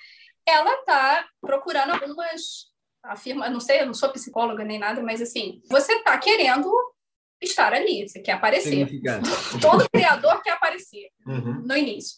ela 0.47 0.73
está 0.75 1.27
procurando 1.41 1.91
algumas 1.91 2.67
afirma, 3.03 3.49
não 3.49 3.59
sei, 3.59 3.81
eu 3.81 3.85
não 3.85 3.93
sou 3.93 4.09
psicóloga 4.09 4.63
nem 4.63 4.79
nada, 4.79 5.01
mas 5.01 5.21
assim, 5.21 5.61
você 5.69 5.93
está 5.93 6.17
querendo 6.17 6.71
estar 7.41 7.73
ali, 7.73 8.07
você 8.07 8.19
quer 8.19 8.33
aparecer. 8.33 8.87
Todo 9.61 9.89
criador 9.89 10.41
quer 10.41 10.51
aparecer 10.51 11.09
uhum. 11.25 11.61
no 11.65 11.75
início. 11.75 12.17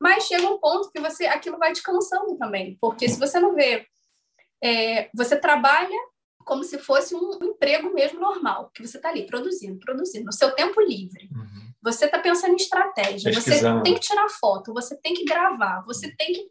Mas 0.00 0.24
chega 0.24 0.46
um 0.46 0.58
ponto 0.58 0.90
que 0.90 1.00
você 1.00 1.26
aquilo 1.26 1.58
vai 1.58 1.72
te 1.72 1.82
cansando 1.82 2.36
também, 2.36 2.76
porque 2.80 3.08
se 3.08 3.18
você 3.18 3.38
não 3.38 3.54
vê, 3.54 3.86
é, 4.62 5.10
você 5.14 5.36
trabalha 5.36 5.96
como 6.44 6.64
se 6.64 6.76
fosse 6.78 7.14
um 7.14 7.38
emprego 7.40 7.92
mesmo 7.94 8.18
normal, 8.18 8.70
que 8.74 8.84
você 8.84 8.96
está 8.96 9.10
ali 9.10 9.26
produzindo, 9.26 9.78
produzindo, 9.78 10.24
no 10.24 10.32
seu 10.32 10.50
tempo 10.52 10.80
livre. 10.80 11.28
Uhum. 11.32 11.72
Você 11.82 12.06
está 12.06 12.18
pensando 12.18 12.52
em 12.52 12.56
estratégia, 12.56 13.32
você 13.32 13.60
tem 13.82 13.94
que 13.94 14.00
tirar 14.00 14.28
foto, 14.28 14.72
você 14.72 14.96
tem 15.00 15.14
que 15.14 15.24
gravar, 15.24 15.82
você 15.82 16.12
tem 16.16 16.32
que 16.32 16.50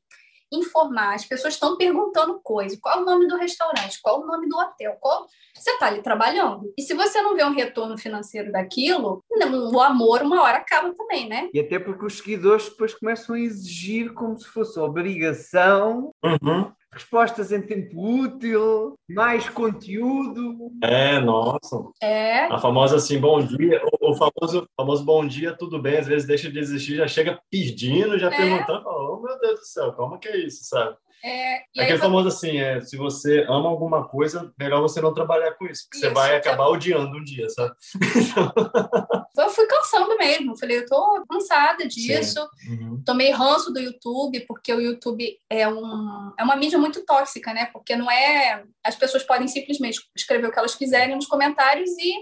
informar, 0.51 1.15
as 1.15 1.25
pessoas 1.25 1.53
estão 1.53 1.77
perguntando 1.77 2.39
coisas, 2.43 2.77
qual 2.79 3.01
o 3.01 3.05
nome 3.05 3.27
do 3.27 3.37
restaurante, 3.37 4.01
qual 4.01 4.21
o 4.21 4.25
nome 4.25 4.49
do 4.49 4.57
hotel, 4.57 4.97
qual... 4.99 5.27
você 5.55 5.71
está 5.71 5.87
ali 5.87 6.01
trabalhando. 6.01 6.73
E 6.77 6.81
se 6.81 6.93
você 6.93 7.21
não 7.21 7.35
vê 7.35 7.43
um 7.43 7.53
retorno 7.53 7.97
financeiro 7.97 8.51
daquilo, 8.51 9.23
o 9.29 9.79
amor 9.81 10.21
uma 10.21 10.41
hora 10.41 10.57
acaba 10.57 10.93
também, 10.93 11.27
né? 11.29 11.49
E 11.53 11.59
até 11.59 11.79
porque 11.79 12.05
os 12.05 12.17
seguidores 12.17 12.69
depois 12.69 12.93
começam 12.93 13.35
a 13.35 13.39
exigir 13.39 14.13
como 14.13 14.37
se 14.37 14.47
fosse 14.47 14.79
obrigação. 14.79 16.13
Uhum 16.23 16.71
respostas 16.93 17.51
em 17.51 17.61
tempo 17.61 18.01
útil, 18.01 18.95
mais 19.09 19.47
conteúdo. 19.49 20.71
É, 20.83 21.19
nossa. 21.19 21.83
É. 22.01 22.45
A 22.45 22.57
famosa 22.57 22.97
assim, 22.97 23.17
bom 23.17 23.41
dia, 23.41 23.81
o, 24.01 24.13
famoso, 24.13 24.67
famoso 24.75 25.05
bom 25.05 25.25
dia, 25.25 25.55
tudo 25.57 25.81
bem, 25.81 25.97
às 25.97 26.07
vezes 26.07 26.27
deixa 26.27 26.51
de 26.51 26.59
existir, 26.59 26.97
já 26.97 27.07
chega 27.07 27.39
pedindo, 27.49 28.19
já 28.19 28.27
é. 28.27 28.35
perguntando, 28.35 28.83
oh 28.87 29.21
meu 29.21 29.39
Deus 29.39 29.59
do 29.61 29.65
céu, 29.65 29.93
como 29.93 30.19
que 30.19 30.27
é 30.27 30.45
isso, 30.45 30.65
sabe? 30.65 30.97
É, 31.23 31.63
Aquele 31.77 31.97
famoso 31.97 32.27
assim, 32.27 32.57
é, 32.57 32.81
se 32.81 32.97
você 32.97 33.45
ama 33.47 33.69
alguma 33.69 34.07
coisa, 34.07 34.51
melhor 34.59 34.81
você 34.81 34.99
não 34.99 35.13
trabalhar 35.13 35.51
com 35.53 35.65
isso, 35.65 35.83
porque 35.83 35.97
isso, 35.97 36.07
você 36.07 36.13
vai 36.13 36.35
acabar 36.35 36.67
odiando 36.67 37.17
um 37.17 37.23
dia, 37.23 37.49
sabe? 37.49 37.75
eu 39.37 39.49
fui 39.49 39.65
cansando 39.67 40.17
mesmo, 40.17 40.57
falei, 40.57 40.79
eu 40.79 40.85
tô 40.85 41.23
cansada 41.29 41.87
disso, 41.87 42.39
uhum. 42.67 43.01
tomei 43.05 43.31
ranço 43.31 43.71
do 43.71 43.79
YouTube, 43.79 44.41
porque 44.47 44.73
o 44.73 44.81
YouTube 44.81 45.37
é, 45.49 45.67
um, 45.67 46.33
é 46.39 46.43
uma 46.43 46.55
mídia 46.55 46.79
muito 46.79 47.05
tóxica, 47.05 47.53
né? 47.53 47.67
Porque 47.71 47.95
não 47.95 48.09
é... 48.09 48.63
As 48.83 48.95
pessoas 48.95 49.23
podem 49.23 49.47
simplesmente 49.47 50.01
escrever 50.15 50.47
o 50.47 50.51
que 50.51 50.59
elas 50.59 50.75
quiserem 50.75 51.15
nos 51.15 51.27
comentários 51.27 51.89
e 51.99 52.13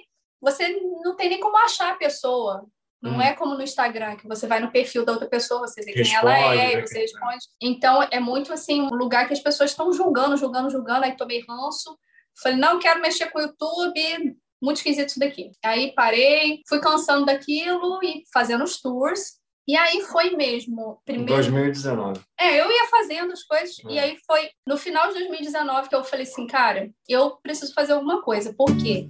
você 0.41 0.69
não 1.03 1.15
tem 1.15 1.29
nem 1.29 1.39
como 1.39 1.57
achar 1.57 1.93
a 1.93 1.97
pessoa. 1.97 2.65
Não 3.01 3.17
hum. 3.17 3.21
é 3.21 3.33
como 3.33 3.55
no 3.55 3.63
Instagram, 3.63 4.17
que 4.17 4.27
você 4.27 4.45
vai 4.45 4.59
no 4.59 4.71
perfil 4.71 5.05
da 5.05 5.13
outra 5.13 5.27
pessoa, 5.27 5.67
você 5.67 5.81
vê 5.81 5.93
quem 5.93 6.13
ela 6.13 6.37
é, 6.37 6.75
né? 6.75 6.81
você 6.81 6.99
responde. 6.99 7.45
Então, 7.61 8.05
é 8.11 8.19
muito 8.19 8.51
assim, 8.51 8.81
um 8.81 8.93
lugar 8.93 9.25
que 9.27 9.33
as 9.33 9.39
pessoas 9.39 9.71
estão 9.71 9.93
julgando, 9.93 10.35
julgando, 10.35 10.69
julgando. 10.69 11.05
Aí 11.05 11.15
tomei 11.15 11.43
ranço. 11.47 11.97
Falei, 12.41 12.57
não 12.57 12.79
quero 12.79 13.01
mexer 13.01 13.27
com 13.27 13.39
o 13.39 13.41
YouTube, 13.41 14.37
muito 14.61 14.77
esquisito 14.77 15.09
isso 15.09 15.19
daqui. 15.19 15.51
Aí 15.63 15.93
parei, 15.93 16.61
fui 16.67 16.79
cansando 16.79 17.25
daquilo 17.25 17.99
e 18.03 18.23
fazendo 18.33 18.63
os 18.63 18.81
tours. 18.81 19.39
E 19.67 19.77
aí 19.77 20.01
foi 20.01 20.31
mesmo. 20.31 21.01
Primeiro... 21.05 21.35
2019. 21.35 22.19
É, 22.39 22.59
eu 22.59 22.71
ia 22.71 22.87
fazendo 22.87 23.31
as 23.31 23.43
coisas, 23.43 23.77
é. 23.85 23.91
e 23.91 23.99
aí 23.99 24.17
foi 24.25 24.49
no 24.65 24.77
final 24.77 25.07
de 25.09 25.13
2019 25.19 25.89
que 25.89 25.95
eu 25.95 26.03
falei 26.03 26.25
assim, 26.25 26.47
cara, 26.47 26.89
eu 27.07 27.37
preciso 27.37 27.73
fazer 27.73 27.93
alguma 27.93 28.21
coisa. 28.21 28.53
Por 28.53 28.75
quê? 28.77 29.07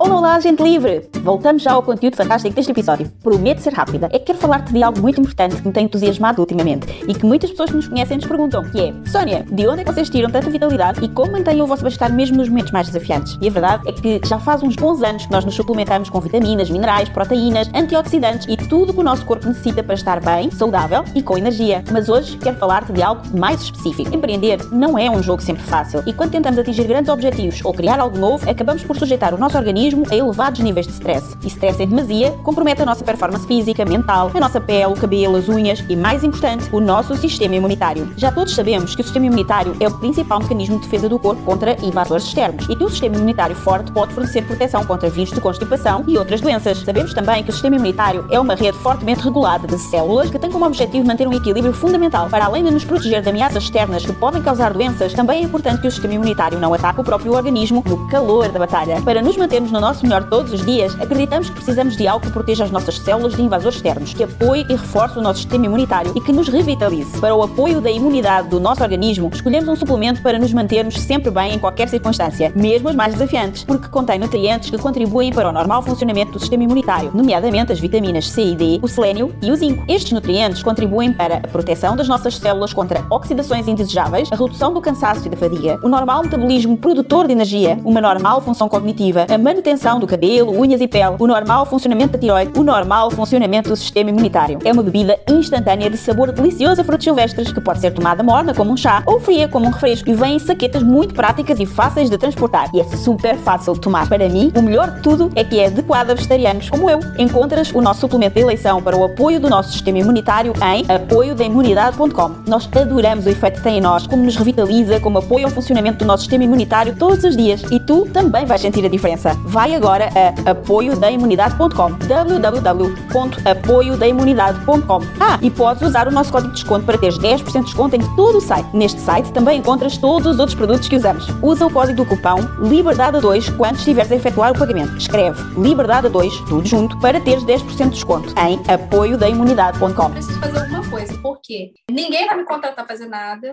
Olá, 0.00 0.16
olá, 0.16 0.38
gente 0.38 0.62
livre! 0.62 1.10
Voltamos 1.24 1.60
já 1.60 1.72
ao 1.72 1.82
conteúdo 1.82 2.16
fantástico 2.16 2.54
deste 2.54 2.70
episódio. 2.70 3.10
Prometo 3.20 3.60
ser 3.60 3.72
rápida. 3.72 4.06
É 4.12 4.18
que 4.20 4.26
quero 4.26 4.38
falar-te 4.38 4.72
de 4.72 4.80
algo 4.80 5.00
muito 5.00 5.20
importante 5.20 5.56
que 5.56 5.66
me 5.66 5.72
tem 5.72 5.86
entusiasmado 5.86 6.40
ultimamente 6.40 6.86
e 7.08 7.12
que 7.12 7.26
muitas 7.26 7.50
pessoas 7.50 7.70
que 7.70 7.76
nos 7.76 7.88
conhecem 7.88 8.16
nos 8.16 8.26
perguntam, 8.26 8.62
que 8.70 8.80
é 8.80 8.94
Sónia, 9.10 9.44
de 9.50 9.66
onde 9.66 9.80
é 9.80 9.84
que 9.84 9.92
vocês 9.92 10.08
tiram 10.08 10.30
tanta 10.30 10.48
vitalidade 10.50 11.04
e 11.04 11.08
como 11.08 11.32
mantêm 11.32 11.60
o 11.60 11.66
vosso 11.66 11.82
bem-estar 11.82 12.12
mesmo 12.12 12.36
nos 12.36 12.48
momentos 12.48 12.70
mais 12.70 12.86
desafiantes? 12.86 13.36
E 13.42 13.48
a 13.48 13.50
verdade 13.50 13.88
é 13.88 13.92
que 13.92 14.20
já 14.24 14.38
faz 14.38 14.62
uns 14.62 14.76
bons 14.76 15.02
anos 15.02 15.26
que 15.26 15.32
nós 15.32 15.44
nos 15.44 15.56
suplementamos 15.56 16.08
com 16.08 16.20
vitaminas, 16.20 16.70
minerais, 16.70 17.08
proteínas, 17.08 17.68
antioxidantes 17.74 18.46
e 18.48 18.56
tudo 18.56 18.94
que 18.94 19.00
o 19.00 19.02
nosso 19.04 19.26
corpo 19.26 19.48
necessita 19.48 19.82
para 19.82 19.96
estar 19.96 20.20
bem, 20.20 20.48
saudável 20.52 21.04
e 21.12 21.20
com 21.20 21.36
energia. 21.36 21.82
Mas 21.90 22.08
hoje 22.08 22.36
quero 22.36 22.56
falar-te 22.56 22.92
de 22.92 23.02
algo 23.02 23.22
mais 23.36 23.60
específico. 23.62 24.14
Empreender 24.14 24.64
não 24.70 24.96
é 24.96 25.10
um 25.10 25.20
jogo 25.20 25.42
sempre 25.42 25.64
fácil 25.64 26.04
e 26.06 26.12
quando 26.12 26.30
tentamos 26.30 26.56
atingir 26.56 26.84
grandes 26.84 27.10
objetivos 27.10 27.64
ou 27.64 27.74
criar 27.74 27.98
algo 27.98 28.16
novo, 28.16 28.48
acabamos 28.48 28.84
por 28.84 28.96
sujeitar 28.96 29.34
o 29.34 29.38
nosso 29.38 29.58
organismo 29.58 29.87
organismo 29.88 30.04
a 30.10 30.16
elevados 30.16 30.60
níveis 30.60 30.86
de 30.86 30.92
stress. 30.92 31.36
E 31.42 31.46
stress 31.46 31.82
em 31.82 31.86
demasia 31.86 32.32
compromete 32.42 32.82
a 32.82 32.86
nossa 32.86 33.04
performance 33.04 33.46
física, 33.46 33.84
mental, 33.84 34.30
a 34.34 34.40
nossa 34.40 34.60
pele, 34.60 34.86
o 34.86 34.94
cabelo, 34.94 35.36
as 35.36 35.48
unhas 35.48 35.82
e, 35.88 35.96
mais 35.96 36.22
importante, 36.22 36.68
o 36.72 36.80
nosso 36.80 37.16
sistema 37.16 37.54
imunitário. 37.54 38.12
Já 38.16 38.30
todos 38.30 38.54
sabemos 38.54 38.94
que 38.94 39.00
o 39.00 39.04
sistema 39.04 39.26
imunitário 39.26 39.76
é 39.80 39.88
o 39.88 39.98
principal 39.98 40.40
mecanismo 40.40 40.76
de 40.76 40.82
defesa 40.82 41.08
do 41.08 41.18
corpo 41.18 41.42
contra 41.42 41.76
invasores 41.84 42.24
externos 42.24 42.68
e 42.68 42.76
que 42.76 42.84
um 42.84 42.88
sistema 42.88 43.16
imunitário 43.16 43.56
forte 43.56 43.90
pode 43.92 44.12
fornecer 44.12 44.42
proteção 44.42 44.84
contra 44.84 45.08
vírus 45.08 45.32
de 45.32 45.40
constipação 45.40 46.04
e 46.06 46.16
outras 46.18 46.40
doenças. 46.40 46.78
Sabemos 46.78 47.14
também 47.14 47.42
que 47.42 47.50
o 47.50 47.52
sistema 47.52 47.76
imunitário 47.76 48.26
é 48.30 48.38
uma 48.38 48.54
rede 48.54 48.78
fortemente 48.78 49.22
regulada 49.22 49.66
de 49.66 49.78
células 49.78 50.30
que 50.30 50.38
tem 50.38 50.50
como 50.50 50.66
objetivo 50.66 51.06
manter 51.06 51.26
um 51.26 51.32
equilíbrio 51.32 51.72
fundamental. 51.72 52.28
Para 52.28 52.46
além 52.46 52.64
de 52.64 52.70
nos 52.70 52.84
proteger 52.84 53.22
de 53.22 53.28
ameaças 53.28 53.64
externas 53.64 54.04
que 54.04 54.12
podem 54.12 54.42
causar 54.42 54.72
doenças, 54.72 55.12
também 55.12 55.40
é 55.40 55.44
importante 55.44 55.80
que 55.80 55.88
o 55.88 55.90
sistema 55.90 56.14
imunitário 56.14 56.58
não 56.58 56.74
ataque 56.74 57.00
o 57.00 57.04
próprio 57.04 57.32
organismo 57.32 57.82
no 57.86 58.08
calor 58.08 58.48
da 58.48 58.58
batalha. 58.58 59.00
Para 59.02 59.22
nos 59.22 59.36
mantermos 59.36 59.70
no 59.78 59.86
nosso 59.86 60.02
melhor 60.02 60.24
todos 60.24 60.52
os 60.52 60.66
dias, 60.66 60.96
acreditamos 61.00 61.48
que 61.48 61.54
precisamos 61.54 61.96
de 61.96 62.08
algo 62.08 62.26
que 62.26 62.32
proteja 62.32 62.64
as 62.64 62.70
nossas 62.70 62.98
células 62.98 63.36
de 63.36 63.42
invasores 63.42 63.76
externos, 63.76 64.12
que 64.12 64.24
apoie 64.24 64.66
e 64.68 64.74
reforce 64.74 65.18
o 65.18 65.22
nosso 65.22 65.40
sistema 65.40 65.66
imunitário 65.66 66.12
e 66.16 66.20
que 66.20 66.32
nos 66.32 66.48
revitalize. 66.48 67.20
Para 67.20 67.34
o 67.34 67.42
apoio 67.44 67.80
da 67.80 67.90
imunidade 67.90 68.48
do 68.48 68.58
nosso 68.58 68.82
organismo, 68.82 69.30
escolhemos 69.32 69.68
um 69.68 69.76
suplemento 69.76 70.20
para 70.20 70.38
nos 70.38 70.52
mantermos 70.52 70.98
sempre 70.98 71.30
bem 71.30 71.54
em 71.54 71.58
qualquer 71.60 71.88
circunstância, 71.88 72.52
mesmo 72.56 72.88
as 72.88 72.96
mais 72.96 73.14
desafiantes, 73.14 73.62
porque 73.62 73.88
contém 73.88 74.18
nutrientes 74.18 74.68
que 74.68 74.78
contribuem 74.78 75.32
para 75.32 75.48
o 75.48 75.52
normal 75.52 75.80
funcionamento 75.82 76.32
do 76.32 76.40
sistema 76.40 76.64
imunitário, 76.64 77.12
nomeadamente 77.14 77.70
as 77.70 77.78
vitaminas 77.78 78.28
C 78.28 78.42
e 78.42 78.56
D, 78.56 78.80
o 78.82 78.88
selênio 78.88 79.32
e 79.40 79.50
o 79.52 79.56
zinco. 79.56 79.84
Estes 79.86 80.10
nutrientes 80.10 80.60
contribuem 80.60 81.12
para 81.12 81.36
a 81.36 81.48
proteção 81.48 81.94
das 81.94 82.08
nossas 82.08 82.36
células 82.36 82.72
contra 82.72 83.04
oxidações 83.10 83.68
indesejáveis, 83.68 84.28
a 84.32 84.36
redução 84.36 84.74
do 84.74 84.80
cansaço 84.80 85.26
e 85.26 85.30
da 85.30 85.36
fadiga, 85.36 85.78
o 85.84 85.88
normal 85.88 86.24
metabolismo 86.24 86.76
produtor 86.76 87.28
de 87.28 87.32
energia, 87.32 87.78
uma 87.84 88.00
normal 88.00 88.40
função 88.40 88.68
cognitiva, 88.68 89.26
a 89.32 89.38
manutenção 89.38 89.67
do 90.00 90.06
cabelo, 90.06 90.58
unhas 90.58 90.80
e 90.80 90.88
pele, 90.88 91.16
o 91.18 91.26
normal 91.26 91.66
funcionamento 91.66 92.12
da 92.12 92.18
tiroide, 92.18 92.58
o 92.58 92.62
normal 92.62 93.10
funcionamento 93.10 93.68
do 93.68 93.76
sistema 93.76 94.08
imunitário. 94.08 94.58
É 94.64 94.72
uma 94.72 94.82
bebida 94.82 95.18
instantânea 95.28 95.90
de 95.90 95.96
sabor 95.98 96.32
delicioso 96.32 96.80
a 96.80 96.84
frutos 96.84 97.04
silvestres 97.04 97.52
que 97.52 97.60
pode 97.60 97.80
ser 97.80 97.90
tomada 97.92 98.22
morna 98.22 98.54
como 98.54 98.72
um 98.72 98.76
chá 98.76 99.02
ou 99.04 99.20
fria 99.20 99.46
como 99.46 99.66
um 99.66 99.70
refresco 99.70 100.08
e 100.08 100.14
vem 100.14 100.36
em 100.36 100.38
saquetas 100.38 100.82
muito 100.82 101.14
práticas 101.14 101.60
e 101.60 101.66
fáceis 101.66 102.08
de 102.08 102.16
transportar. 102.16 102.70
E 102.72 102.80
é 102.80 102.84
super 102.84 103.36
fácil 103.36 103.74
de 103.74 103.80
tomar. 103.80 104.08
Para 104.08 104.26
mim, 104.28 104.50
o 104.56 104.62
melhor 104.62 104.90
de 104.90 105.02
tudo 105.02 105.30
é 105.34 105.44
que 105.44 105.58
é 105.58 105.66
adequado 105.66 106.10
a 106.10 106.14
vegetarianos 106.14 106.70
como 106.70 106.88
eu. 106.88 107.00
Encontras 107.18 107.70
o 107.72 107.82
nosso 107.82 108.00
suplemento 108.00 108.36
de 108.36 108.40
eleição 108.40 108.82
para 108.82 108.96
o 108.96 109.04
apoio 109.04 109.38
do 109.38 109.50
nosso 109.50 109.72
sistema 109.72 109.98
imunitário 109.98 110.54
em 110.62 110.90
apoiodaimmunidade.com. 110.90 112.30
Nós 112.46 112.68
adoramos 112.74 113.26
o 113.26 113.28
efeito 113.28 113.58
que 113.58 113.64
tem 113.64 113.78
em 113.78 113.80
nós, 113.80 114.06
como 114.06 114.22
nos 114.24 114.36
revitaliza, 114.36 114.98
como 115.00 115.18
apoia 115.18 115.46
o 115.46 115.50
funcionamento 115.50 115.98
do 115.98 116.04
nosso 116.06 116.22
sistema 116.22 116.44
imunitário 116.44 116.96
todos 116.96 117.22
os 117.22 117.36
dias 117.36 117.62
e 117.70 117.78
tu 117.80 118.06
também 118.12 118.46
vais 118.46 118.60
sentir 118.60 118.84
a 118.84 118.88
diferença. 118.88 119.36
Agora 119.58 119.88
agora 119.88 120.10
a 120.14 120.28
apoiodaimunidade.com 120.50 121.98
www.apoiodaimunidade.com 122.06 125.00
Ah, 125.20 125.40
e 125.42 125.50
podes 125.50 125.82
usar 125.82 126.06
o 126.06 126.12
nosso 126.12 126.30
código 126.30 126.52
de 126.52 126.60
desconto 126.60 126.86
para 126.86 126.96
teres 126.96 127.18
10% 127.18 127.44
de 127.44 127.64
desconto 127.64 127.96
em 127.96 128.14
todo 128.14 128.38
o 128.38 128.40
site. 128.40 128.68
Neste 128.72 129.00
site 129.00 129.32
também 129.32 129.58
encontras 129.58 129.98
todos 129.98 130.34
os 130.34 130.38
outros 130.38 130.54
produtos 130.54 130.88
que 130.88 130.94
usamos. 130.94 131.26
Usa 131.42 131.66
o 131.66 131.72
código 131.72 132.04
do 132.04 132.06
cupão 132.06 132.38
LIBERDADE2 132.60 133.56
quando 133.56 133.74
estiveres 133.76 134.12
a 134.12 134.16
efetuar 134.16 134.52
o 134.52 134.58
pagamento. 134.58 134.96
Escreve 134.96 135.42
LIBERDADE2, 135.54 136.48
tudo 136.48 136.64
junto, 136.66 136.96
para 137.00 137.20
teres 137.20 137.42
10% 137.44 137.84
de 137.84 137.90
desconto 137.90 138.32
em 138.38 138.60
apoiodaimunidade.com 138.72 140.10
Preciso 140.10 140.38
fazer 140.38 140.60
alguma 140.60 140.88
coisa, 140.88 141.18
porque 141.20 141.72
ninguém 141.90 142.24
vai 142.26 142.36
me 142.36 142.44
contratar 142.44 142.86
fazer 142.86 143.06
nada. 143.06 143.52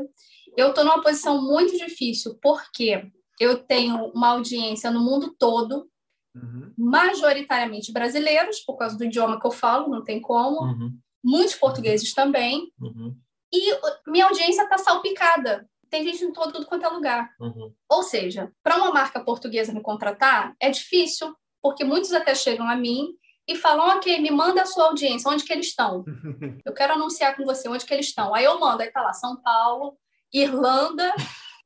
Eu 0.55 0.69
estou 0.69 0.83
numa 0.83 1.01
posição 1.01 1.41
muito 1.41 1.75
difícil, 1.77 2.37
porque 2.41 3.07
eu 3.39 3.57
tenho 3.57 4.11
uma 4.13 4.29
audiência 4.29 4.91
no 4.91 5.01
mundo 5.01 5.33
todo, 5.37 5.87
uhum. 6.35 6.73
majoritariamente 6.77 7.91
brasileiros, 7.91 8.59
por 8.59 8.77
causa 8.77 8.97
do 8.97 9.05
idioma 9.05 9.39
que 9.39 9.47
eu 9.47 9.51
falo, 9.51 9.89
não 9.89 10.03
tem 10.03 10.21
como, 10.21 10.61
uhum. 10.61 10.97
muitos 11.23 11.55
portugueses 11.55 12.13
também, 12.13 12.71
uhum. 12.79 13.15
e 13.53 13.71
minha 14.07 14.25
audiência 14.25 14.63
está 14.63 14.77
salpicada. 14.77 15.67
Tem 15.89 16.03
gente 16.03 16.25
em 16.25 16.33
todo, 16.33 16.51
tudo 16.51 16.65
quanto 16.65 16.85
é 16.85 16.89
lugar. 16.89 17.29
Uhum. 17.39 17.73
Ou 17.89 18.03
seja, 18.03 18.51
para 18.61 18.75
uma 18.77 18.91
marca 18.91 19.23
portuguesa 19.23 19.71
me 19.71 19.81
contratar, 19.81 20.53
é 20.59 20.69
difícil, 20.69 21.33
porque 21.61 21.83
muitos 21.83 22.11
até 22.11 22.35
chegam 22.35 22.67
a 22.67 22.75
mim 22.75 23.15
e 23.47 23.55
falam, 23.55 23.97
ok, 23.97 24.19
me 24.19 24.31
manda 24.31 24.63
a 24.63 24.65
sua 24.65 24.85
audiência, 24.85 25.29
onde 25.29 25.43
que 25.43 25.53
eles 25.53 25.67
estão? 25.67 26.03
Eu 26.65 26.73
quero 26.73 26.93
anunciar 26.93 27.37
com 27.37 27.45
você 27.45 27.69
onde 27.69 27.85
que 27.85 27.93
eles 27.93 28.07
estão. 28.07 28.33
Aí 28.33 28.43
eu 28.43 28.59
mando, 28.59 28.81
aí 28.81 28.91
tá 28.91 29.01
lá, 29.01 29.13
São 29.13 29.37
Paulo, 29.37 29.95
Irlanda, 30.33 31.13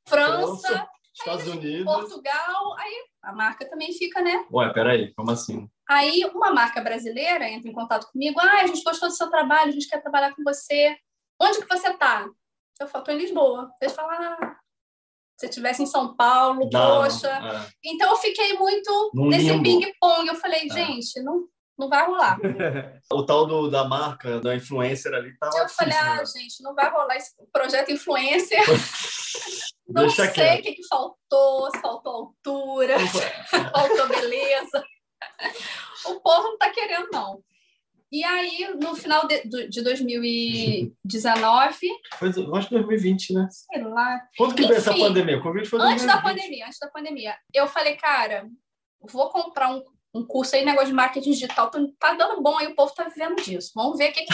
França, 0.06 0.68
França 0.68 0.90
Estados 1.20 1.48
Unidos. 1.48 1.86
Portugal, 1.86 2.76
aí 2.78 3.06
a 3.22 3.34
marca 3.34 3.70
também 3.70 3.94
fica, 3.94 4.22
né? 4.22 4.46
Ué, 4.52 4.72
peraí, 4.74 5.14
como 5.14 5.32
assim? 5.32 5.70
Aí 5.90 6.24
uma 6.34 6.52
marca 6.52 6.82
brasileira 6.82 7.50
entra 7.50 7.70
em 7.70 7.74
contato 7.74 8.10
comigo, 8.12 8.40
ah, 8.40 8.62
a 8.62 8.68
gente 8.68 8.84
gostou 8.84 9.10
do 9.10 9.16
seu 9.16 9.30
trabalho, 9.30 9.70
a 9.70 9.74
gente 9.74 9.88
quer 9.88 10.02
trabalhar 10.02 10.34
com 10.34 10.44
você. 10.44 10.96
Onde 11.42 11.60
que 11.60 11.68
você 11.68 11.94
tá? 11.94 12.28
Eu 12.80 12.88
falo, 12.88 13.04
tô 13.04 13.12
em 13.12 13.18
Lisboa. 13.18 13.70
Eles 13.82 13.96
falam, 13.96 14.12
ah, 14.12 14.58
se 15.38 15.46
eu 15.46 15.50
estivesse 15.50 15.84
em 15.84 15.86
São 15.86 16.16
Paulo, 16.16 16.70
não, 16.72 17.02
poxa. 17.02 17.30
É. 17.30 17.70
Então 17.84 18.10
eu 18.12 18.18
fiquei 18.18 18.58
muito 18.58 19.12
Num 19.14 19.30
nesse 19.30 19.58
ping-pong. 19.62 20.28
Eu 20.28 20.36
falei, 20.36 20.68
é. 20.68 20.74
gente, 20.74 21.22
não, 21.22 21.48
não 21.78 21.90
vai 21.90 22.06
rolar. 22.06 22.38
o 23.12 23.26
tal 23.26 23.46
do, 23.46 23.70
da 23.70 23.86
marca, 23.86 24.40
da 24.42 24.56
influencer 24.56 25.14
ali, 25.14 25.38
tá 25.38 25.50
Eu 25.58 25.70
falei, 25.70 25.98
ah, 25.98 26.18
né? 26.18 26.26
gente, 26.26 26.62
não 26.62 26.76
vai 26.76 26.90
rolar 26.90 27.16
esse 27.16 27.34
projeto 27.52 27.92
influencer. 27.92 28.64
Não 29.90 30.04
Deixa 30.04 30.32
sei 30.32 30.60
o 30.60 30.62
que, 30.62 30.74
que 30.74 30.88
faltou, 30.88 31.72
se 31.72 31.82
faltou 31.82 32.14
altura, 32.14 32.98
se 33.10 33.72
faltou 33.72 34.08
beleza. 34.08 34.84
O 36.06 36.20
povo 36.22 36.44
não 36.44 36.54
está 36.54 36.70
querendo, 36.70 37.10
não. 37.12 37.44
E 38.12 38.24
aí, 38.24 38.76
no 38.82 38.96
final 38.96 39.28
de, 39.28 39.44
de 39.68 39.84
2019. 39.84 41.90
Foi, 42.18 42.30
acho 42.30 42.68
que 42.68 42.76
2020, 42.76 43.34
né? 43.34 43.48
Sei 43.52 43.84
lá. 43.84 44.20
Quando 44.36 44.56
que 44.56 44.64
veio 44.64 44.78
essa 44.78 44.96
pandemia? 44.96 45.38
O 45.38 45.44
Covid 45.44 45.68
foi 45.68 45.80
Antes 45.80 46.06
da 46.06 46.22
pandemia, 46.22 46.66
antes 46.66 46.80
da 46.80 46.90
pandemia. 46.90 47.36
Eu 47.54 47.68
falei, 47.68 47.96
cara, 47.96 48.48
vou 49.12 49.30
comprar 49.30 49.72
um, 49.72 49.84
um 50.14 50.26
curso 50.26 50.56
aí, 50.56 50.66
negócio 50.66 50.88
de 50.88 50.94
marketing 50.94 51.32
digital. 51.32 51.70
Tá 52.00 52.14
dando 52.14 52.42
bom 52.42 52.58
aí, 52.58 52.68
o 52.68 52.76
povo 52.76 52.94
tá 52.94 53.04
vivendo 53.04 53.36
disso. 53.36 53.72
Vamos 53.76 53.98
ver 53.98 54.10
o 54.10 54.14
que, 54.14 54.24
que 54.24 54.34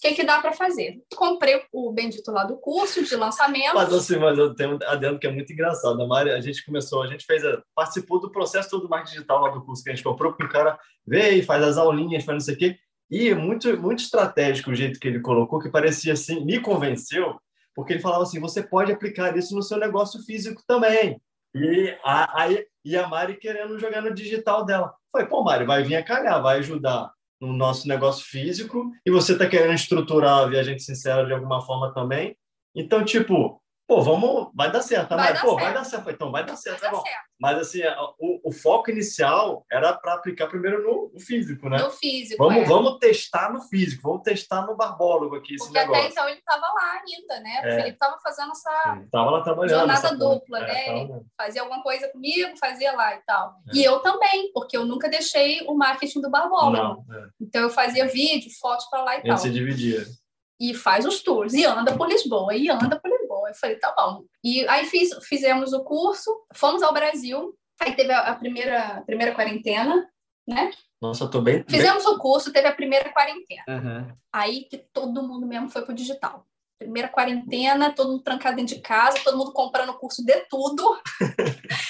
o 0.00 0.08
que, 0.08 0.14
que 0.14 0.24
dá 0.24 0.40
para 0.40 0.54
fazer? 0.54 1.02
Comprei 1.14 1.62
o 1.70 1.92
bendito 1.92 2.32
lá 2.32 2.42
do 2.42 2.56
curso 2.56 3.04
de 3.04 3.14
lançamento. 3.14 3.74
Mas 3.74 3.92
assim, 3.92 4.16
mas 4.16 4.38
eu 4.38 4.54
tenho 4.54 4.76
um 4.76 4.78
adendo 4.86 5.18
que 5.18 5.26
é 5.26 5.30
muito 5.30 5.52
engraçado. 5.52 6.02
A 6.02 6.06
Mari, 6.06 6.30
a 6.30 6.40
gente 6.40 6.64
começou, 6.64 7.02
a 7.02 7.06
gente 7.06 7.26
fez, 7.26 7.42
participou 7.74 8.18
do 8.18 8.32
processo 8.32 8.70
todo 8.70 8.84
do 8.84 8.88
marketing 8.88 9.16
digital 9.16 9.42
lá 9.42 9.50
do 9.50 9.62
curso 9.62 9.84
que 9.84 9.90
a 9.90 9.94
gente 9.94 10.02
comprou, 10.02 10.32
porque 10.32 10.46
o 10.46 10.48
cara 10.48 10.78
veio, 11.06 11.44
faz 11.44 11.62
as 11.62 11.76
aulinhas, 11.76 12.24
faz 12.24 12.34
não 12.34 12.40
sei 12.40 12.54
o 12.54 12.58
quê. 12.58 12.78
E 13.10 13.28
é 13.28 13.34
muito, 13.34 13.76
muito 13.78 13.98
estratégico 13.98 14.70
o 14.70 14.74
jeito 14.74 14.98
que 14.98 15.06
ele 15.06 15.20
colocou, 15.20 15.60
que 15.60 15.68
parecia 15.68 16.14
assim, 16.14 16.46
me 16.46 16.58
convenceu, 16.60 17.38
porque 17.74 17.92
ele 17.92 18.00
falava 18.00 18.22
assim: 18.22 18.40
você 18.40 18.62
pode 18.62 18.90
aplicar 18.90 19.36
isso 19.36 19.54
no 19.54 19.62
seu 19.62 19.76
negócio 19.76 20.24
físico 20.24 20.62
também. 20.66 21.20
E 21.54 21.94
a, 22.02 22.44
a, 22.44 22.48
e 22.82 22.96
a 22.96 23.06
Mari 23.06 23.36
querendo 23.36 23.78
jogar 23.78 24.00
no 24.00 24.14
digital 24.14 24.64
dela. 24.64 24.94
Foi, 25.12 25.26
pô, 25.26 25.44
Mari, 25.44 25.66
vai 25.66 25.82
vir 25.82 25.96
a 25.96 26.02
calhar, 26.02 26.42
vai 26.42 26.60
ajudar 26.60 27.12
no 27.40 27.52
nosso 27.52 27.88
negócio 27.88 28.24
físico 28.24 28.90
e 29.04 29.10
você 29.10 29.32
está 29.32 29.48
querendo 29.48 29.74
estruturar 29.74 30.40
a 30.40 30.46
Viajante 30.46 30.82
Sincera 30.82 31.24
de 31.24 31.32
alguma 31.32 31.62
forma 31.62 31.92
também. 31.94 32.36
Então, 32.74 33.04
tipo, 33.04 33.60
pô, 33.94 34.02
vamos, 34.02 34.50
vai 34.54 34.70
dar 34.70 34.82
certo. 34.82 35.08
Vai 35.10 35.18
Mas, 35.18 35.34
dar 35.34 35.40
pô, 35.40 35.48
certo. 35.48 35.60
vai 35.64 35.74
dar 35.74 35.84
certo. 35.84 36.10
Então, 36.10 36.30
vai 36.30 36.44
dar 36.46 36.56
certo, 36.56 36.80
Vai 36.80 36.90
tá 36.90 36.96
dar 36.96 37.02
bom. 37.02 37.04
certo. 37.04 37.24
Mas, 37.40 37.58
assim, 37.58 37.80
o, 38.18 38.48
o 38.50 38.52
foco 38.52 38.90
inicial 38.90 39.64
era 39.72 39.92
para 39.94 40.14
aplicar 40.14 40.46
primeiro 40.46 40.82
no, 40.82 41.10
no 41.12 41.18
físico, 41.20 41.68
né? 41.68 41.78
No 41.78 41.90
físico, 41.90 42.42
Vamos, 42.42 42.62
é. 42.62 42.66
vamos 42.66 42.98
testar 42.98 43.52
no 43.52 43.62
físico, 43.62 44.02
vamos 44.02 44.22
testar 44.22 44.66
no 44.66 44.76
barbólogo 44.76 45.34
aqui 45.36 45.54
esse 45.54 45.64
Porque 45.64 45.78
até 45.78 45.88
negócio. 45.88 46.10
então 46.10 46.28
ele 46.28 46.38
estava 46.38 46.66
lá 46.66 47.00
ainda, 47.00 47.40
né? 47.40 47.60
O 47.62 47.66
É. 47.66 47.70
Felipe 47.76 47.90
estava 47.94 48.18
fazendo 48.22 48.52
essa. 48.52 49.02
Tava 49.10 49.30
lá 49.30 49.40
trabalhando. 49.42 49.78
Jornada 49.78 50.16
dupla, 50.16 50.58
É, 50.60 50.92
né? 50.94 51.06
tava- 51.08 51.22
Fazia 51.36 51.62
alguma 51.62 51.82
coisa 51.82 52.08
comigo, 52.08 52.56
fazia 52.58 52.92
lá 52.92 53.14
e 53.16 53.20
tal. 53.26 53.54
É. 53.68 53.76
E 53.76 53.84
eu 53.84 53.98
também, 54.00 54.52
porque 54.52 54.76
eu 54.76 54.84
nunca 54.84 55.08
deixei 55.08 55.62
o 55.66 55.74
marketing 55.74 56.20
do 56.20 56.30
barbólogo. 56.30 56.76
Não, 56.76 57.16
é. 57.16 57.26
Então 57.40 57.62
eu 57.62 57.70
fazia 57.70 58.06
vídeo, 58.06 58.50
fotos 58.60 58.86
para 58.90 59.02
lá 59.02 59.16
e 59.16 59.20
a 59.20 59.22
tal. 59.24 59.36
se 59.38 59.50
dividia. 59.50 60.04
e 60.62 60.74
faz 60.74 61.06
os 61.06 61.22
tours, 61.22 61.54
e 61.54 61.64
anda 61.64 61.96
por 61.96 62.06
Lisboa, 62.06 62.54
e 62.54 62.68
anda 62.68 63.00
por 63.00 63.08
Lisboa. 63.08 63.19
Eu 63.50 63.54
falei, 63.54 63.76
tá 63.76 63.92
bom. 63.96 64.22
E 64.44 64.66
aí 64.68 64.86
fiz, 64.86 65.10
fizemos 65.26 65.72
o 65.72 65.82
curso, 65.82 66.30
fomos 66.54 66.82
ao 66.82 66.94
Brasil, 66.94 67.52
aí 67.80 67.94
teve 67.96 68.12
a, 68.12 68.20
a 68.20 68.34
primeira, 68.36 68.98
a 68.98 69.00
primeira 69.02 69.34
quarentena, 69.34 70.08
né? 70.46 70.70
Nossa, 71.02 71.24
eu 71.24 71.30
tô 71.30 71.40
bem. 71.40 71.56
bem... 71.56 71.64
Fizemos 71.68 72.06
o 72.06 72.18
curso, 72.18 72.52
teve 72.52 72.68
a 72.68 72.74
primeira 72.74 73.10
quarentena. 73.12 73.64
Aham. 73.68 74.16
Aí 74.32 74.64
que 74.64 74.78
todo 74.92 75.26
mundo 75.26 75.46
mesmo 75.46 75.68
foi 75.68 75.82
pro 75.84 75.94
digital. 75.94 76.46
Primeira 76.78 77.08
quarentena, 77.08 77.92
todo 77.92 78.12
mundo 78.12 78.22
trancado 78.22 78.56
dentro 78.56 78.76
de 78.76 78.80
casa, 78.80 79.18
todo 79.24 79.36
mundo 79.36 79.52
comprando 79.52 79.98
curso 79.98 80.24
de 80.24 80.46
tudo. 80.48 80.96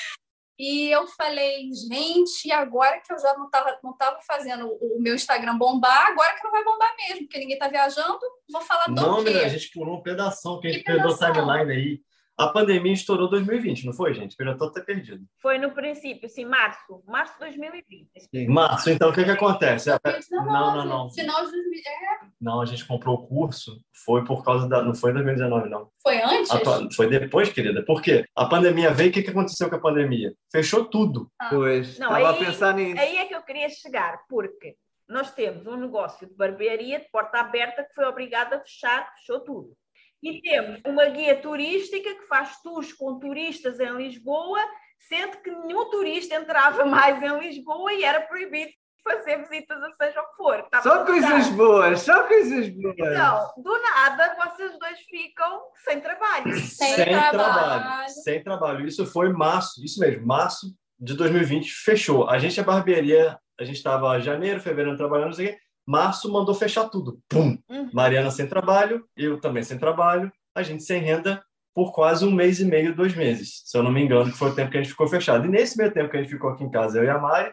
E 0.63 0.91
eu 0.91 1.07
falei, 1.07 1.71
gente, 1.73 2.53
agora 2.53 3.01
que 3.01 3.11
eu 3.11 3.19
já 3.19 3.35
não 3.35 3.47
estava 3.47 3.79
não 3.83 3.97
tava 3.97 4.21
fazendo 4.21 4.69
o 4.69 5.01
meu 5.01 5.15
Instagram 5.15 5.57
bombar, 5.57 6.09
agora 6.09 6.35
que 6.35 6.45
não 6.45 6.51
vai 6.51 6.63
bombar 6.63 6.95
mesmo, 6.99 7.21
porque 7.21 7.39
ninguém 7.39 7.59
tá 7.59 7.67
viajando, 7.67 8.21
vou 8.53 8.61
falar 8.61 8.85
do 8.85 8.95
Não, 8.95 9.23
menina, 9.23 9.47
a 9.47 9.49
gente 9.49 9.71
pulou 9.71 9.97
um 9.97 10.03
pedação, 10.03 10.61
que 10.61 10.69
a 10.69 10.73
gente 10.73 10.85
perdeu 10.85 11.13
o 11.13 11.17
timeline 11.17 11.73
aí. 11.73 12.01
A 12.41 12.49
pandemia 12.49 12.95
estourou 12.95 13.29
2020, 13.29 13.85
não 13.85 13.93
foi, 13.93 14.15
gente? 14.15 14.35
Eu 14.39 14.47
já 14.47 14.55
tô 14.57 14.65
até 14.65 14.81
perdido. 14.81 15.23
Foi 15.43 15.59
no 15.59 15.73
princípio, 15.73 16.27
sim, 16.27 16.47
março, 16.47 17.03
março 17.07 17.35
de 17.35 17.41
2020. 17.41 18.49
Março, 18.49 18.89
então 18.89 19.11
o 19.11 19.13
que 19.13 19.23
que 19.25 19.31
acontece? 19.31 19.91
É, 19.91 19.99
2019, 20.03 20.47
Não, 20.51 20.77
não, 20.77 20.85
não. 20.87 21.11
Final 21.11 21.45
de 21.45 21.51
2000, 21.53 21.81
é, 21.81 22.27
Não, 22.41 22.63
a 22.63 22.65
gente 22.65 22.87
comprou 22.87 23.17
o 23.17 23.27
curso, 23.27 23.79
foi 24.05 24.25
por 24.25 24.43
causa 24.43 24.67
da. 24.67 24.83
Não 24.83 24.95
foi 24.95 25.11
em 25.11 25.15
2019, 25.15 25.69
não. 25.69 25.91
foi 26.03 26.23
antes? 26.23 26.51
A 26.51 26.61
Foi 26.97 27.11
depois, 27.11 27.53
querida. 27.53 27.85
Por 27.85 28.01
quê? 28.01 28.25
A 28.35 28.47
pandemia 28.47 28.91
veio, 28.91 29.11
o 29.11 29.13
que, 29.13 29.23
que 29.23 29.31
aconteceu 29.31 29.69
com 29.69 29.77
a 29.77 29.81
pandemia? 29.81 30.33
Fechou 30.51 30.87
tudo. 30.87 31.31
Pois, 31.51 31.99
Não, 31.99 32.09
estava 32.09 32.29
a 32.29 32.33
aí- 32.33 32.39
pensar 32.47 32.73
nisso. 32.75 32.99
Aí 32.99 33.19
é 33.19 33.27
que 33.27 33.35
eu 33.35 33.43
queria 33.43 33.69
chegar, 33.69 34.19
porque 34.31 34.77
nós 35.07 35.35
temos 35.35 35.67
um 35.67 35.77
negócio 35.77 36.27
de 36.27 36.35
barbearia 36.35 37.01
de 37.01 37.11
porta 37.11 37.39
aberta 37.41 37.83
que 37.83 37.93
foi 37.95 38.05
obrigado 38.07 38.55
a 38.55 38.61
fechar, 38.61 39.13
fechou 39.17 39.41
tudo. 39.41 39.77
E 40.23 40.41
temos 40.43 40.81
uma 40.87 41.07
guia 41.07 41.37
turística 41.41 42.15
que 42.15 42.27
faz 42.27 42.61
tours 42.63 42.93
com 42.93 43.19
turistas 43.19 43.81
em 43.81 43.97
Lisboa, 43.97 44.61
sendo 44.99 45.39
que 45.39 45.51
nenhum 45.51 45.91
turista 45.91 46.35
entrava 46.35 46.85
mais 46.85 47.23
em 47.23 47.39
Lisboa 47.39 47.93
e 47.93 48.05
era 48.05 48.21
proibido 48.21 48.71
fazer 49.03 49.39
visitas 49.39 49.83
a 49.83 49.93
seja 49.93 50.21
o 50.21 50.27
que 50.27 50.37
for. 50.37 50.61
Estava 50.61 50.83
Só 50.83 51.05
coisas 51.05 51.49
boas, 51.49 52.01
só 52.01 52.25
coisas 52.25 52.69
boas. 52.69 52.95
Então, 52.99 53.51
do 53.57 53.81
nada, 53.81 54.37
vocês 54.37 54.79
dois 54.79 55.01
ficam 55.01 55.63
sem 55.85 56.01
trabalho. 56.01 56.55
Sem 56.59 56.97
trabalho. 56.97 58.09
Sem 58.11 58.43
trabalho. 58.43 58.87
Isso 58.87 59.07
foi 59.07 59.33
março, 59.33 59.83
isso 59.85 59.99
mesmo, 60.01 60.27
março 60.27 60.67
de 60.99 61.15
2020 61.15 61.73
fechou. 61.73 62.29
A 62.29 62.39
gente, 62.39 62.61
a 62.61 62.65
barbearia, 62.65 63.39
a 63.59 63.65
gente 63.65 63.77
estava 63.77 64.21
janeiro, 64.21 64.61
fevereiro 64.61 64.99
trabalhando, 64.99 65.29
não 65.29 65.33
sei 65.33 65.47
o 65.47 65.49
quê. 65.51 65.59
Março 65.87 66.31
mandou 66.31 66.55
fechar 66.55 66.89
tudo. 66.89 67.21
Pum! 67.29 67.59
Uhum. 67.69 67.91
Mariana 67.93 68.31
sem 68.31 68.47
trabalho, 68.47 69.05
eu 69.17 69.41
também 69.41 69.63
sem 69.63 69.79
trabalho, 69.79 70.33
a 70.55 70.63
gente 70.63 70.83
sem 70.83 71.01
renda 71.01 71.43
por 71.75 71.93
quase 71.93 72.25
um 72.25 72.33
mês 72.33 72.61
e 72.61 72.65
meio, 72.65 72.95
dois 72.95 73.15
meses, 73.15 73.63
se 73.65 73.77
eu 73.77 73.83
não 73.83 73.93
me 73.93 74.03
engano, 74.03 74.31
que 74.31 74.39
foi 74.39 74.51
o 74.51 74.55
tempo 74.55 74.71
que 74.71 74.79
a 74.79 74.83
gente 74.83 74.91
ficou 74.91 75.07
fechado. 75.07 75.47
E 75.47 75.49
nesse 75.49 75.79
meio 75.79 75.93
tempo 75.93 76.11
que 76.11 76.17
a 76.17 76.23
gente 76.23 76.33
ficou 76.33 76.51
aqui 76.51 76.65
em 76.65 76.71
casa, 76.71 76.99
eu 76.99 77.05
e 77.05 77.11
a 77.11 77.19
Mari, 77.19 77.53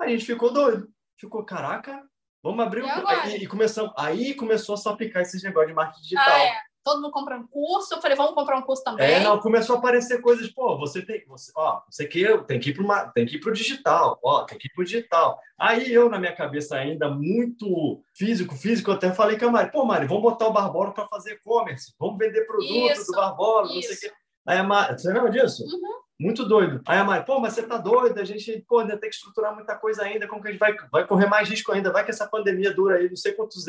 a 0.00 0.08
gente 0.08 0.24
ficou 0.24 0.52
doido. 0.52 0.88
Ficou, 1.20 1.44
caraca, 1.44 2.02
vamos 2.42 2.64
abrir 2.64 2.82
E 2.82 2.84
um... 2.84 3.36
e 3.36 3.46
começamos, 3.46 3.92
aí 3.96 4.34
começou 4.34 4.74
a 4.74 4.78
só 4.78 4.96
picar 4.96 5.22
esses 5.22 5.42
negócios 5.42 5.70
de 5.70 5.74
marketing 5.74 6.02
digital. 6.02 6.24
Ah, 6.26 6.38
é. 6.38 6.67
Todo 6.84 7.02
mundo 7.02 7.12
comprando 7.12 7.48
curso. 7.48 7.94
Eu 7.94 8.00
falei, 8.00 8.16
vamos 8.16 8.34
comprar 8.34 8.56
um 8.56 8.62
curso 8.62 8.82
também. 8.82 9.06
É, 9.06 9.20
não, 9.20 9.38
começou 9.40 9.76
a 9.76 9.78
aparecer 9.78 10.20
coisas, 10.20 10.48
pô, 10.48 10.78
você 10.78 11.02
tem, 11.02 11.24
você, 11.26 11.52
ó, 11.54 11.82
você 11.90 12.06
que 12.06 12.26
tem 12.46 12.58
que 12.58 12.70
ir 12.70 12.74
para 12.74 13.08
tem 13.08 13.26
que 13.26 13.36
ir 13.36 13.40
pro 13.40 13.52
digital, 13.52 14.18
ó, 14.22 14.44
tem 14.44 14.58
que 14.58 14.68
ir 14.68 14.72
pro 14.72 14.84
digital. 14.84 15.38
Aí 15.58 15.92
eu 15.92 16.08
na 16.08 16.18
minha 16.18 16.34
cabeça 16.34 16.76
ainda 16.76 17.10
muito 17.10 18.02
físico, 18.14 18.54
físico, 18.54 18.90
até 18.90 19.12
falei 19.12 19.38
com 19.38 19.46
a 19.46 19.50
Mari, 19.50 19.72
pô, 19.72 19.84
Mari, 19.84 20.06
vamos 20.06 20.22
botar 20.22 20.46
o 20.46 20.52
Barbolo 20.52 20.92
para 20.92 21.08
fazer 21.08 21.32
e-commerce, 21.32 21.94
vamos 21.98 22.18
vender 22.18 22.46
produto 22.46 22.92
Isso, 22.92 23.06
do 23.06 23.16
Barbolo, 23.16 23.74
não 23.74 23.82
sei 23.82 23.94
o 23.94 24.00
quê. 24.00 24.12
Aí 24.46 24.58
a 24.58 24.62
Mari, 24.62 24.98
você 24.98 25.12
lembra 25.12 25.30
disso? 25.30 25.64
Uhum. 25.64 26.08
Muito 26.20 26.44
doido. 26.44 26.80
Aí 26.86 26.98
a 26.98 27.04
Mari, 27.04 27.24
pô, 27.24 27.38
mas 27.38 27.52
você 27.52 27.62
tá 27.62 27.76
doido, 27.76 28.18
a 28.18 28.24
gente, 28.24 28.64
pô, 28.66 28.78
ainda 28.78 28.96
tem 28.96 29.08
que 29.08 29.14
estruturar 29.14 29.54
muita 29.54 29.76
coisa 29.76 30.02
ainda, 30.02 30.26
como 30.26 30.42
que 30.42 30.48
a 30.48 30.50
gente 30.50 30.60
vai, 30.60 30.74
vai 30.90 31.06
correr 31.06 31.26
mais 31.26 31.48
risco 31.48 31.70
ainda, 31.70 31.92
vai 31.92 32.04
que 32.04 32.10
essa 32.10 32.26
pandemia 32.26 32.72
dura 32.72 32.96
aí 32.96 33.08
não 33.08 33.16
sei 33.16 33.32
quantos, 33.32 33.64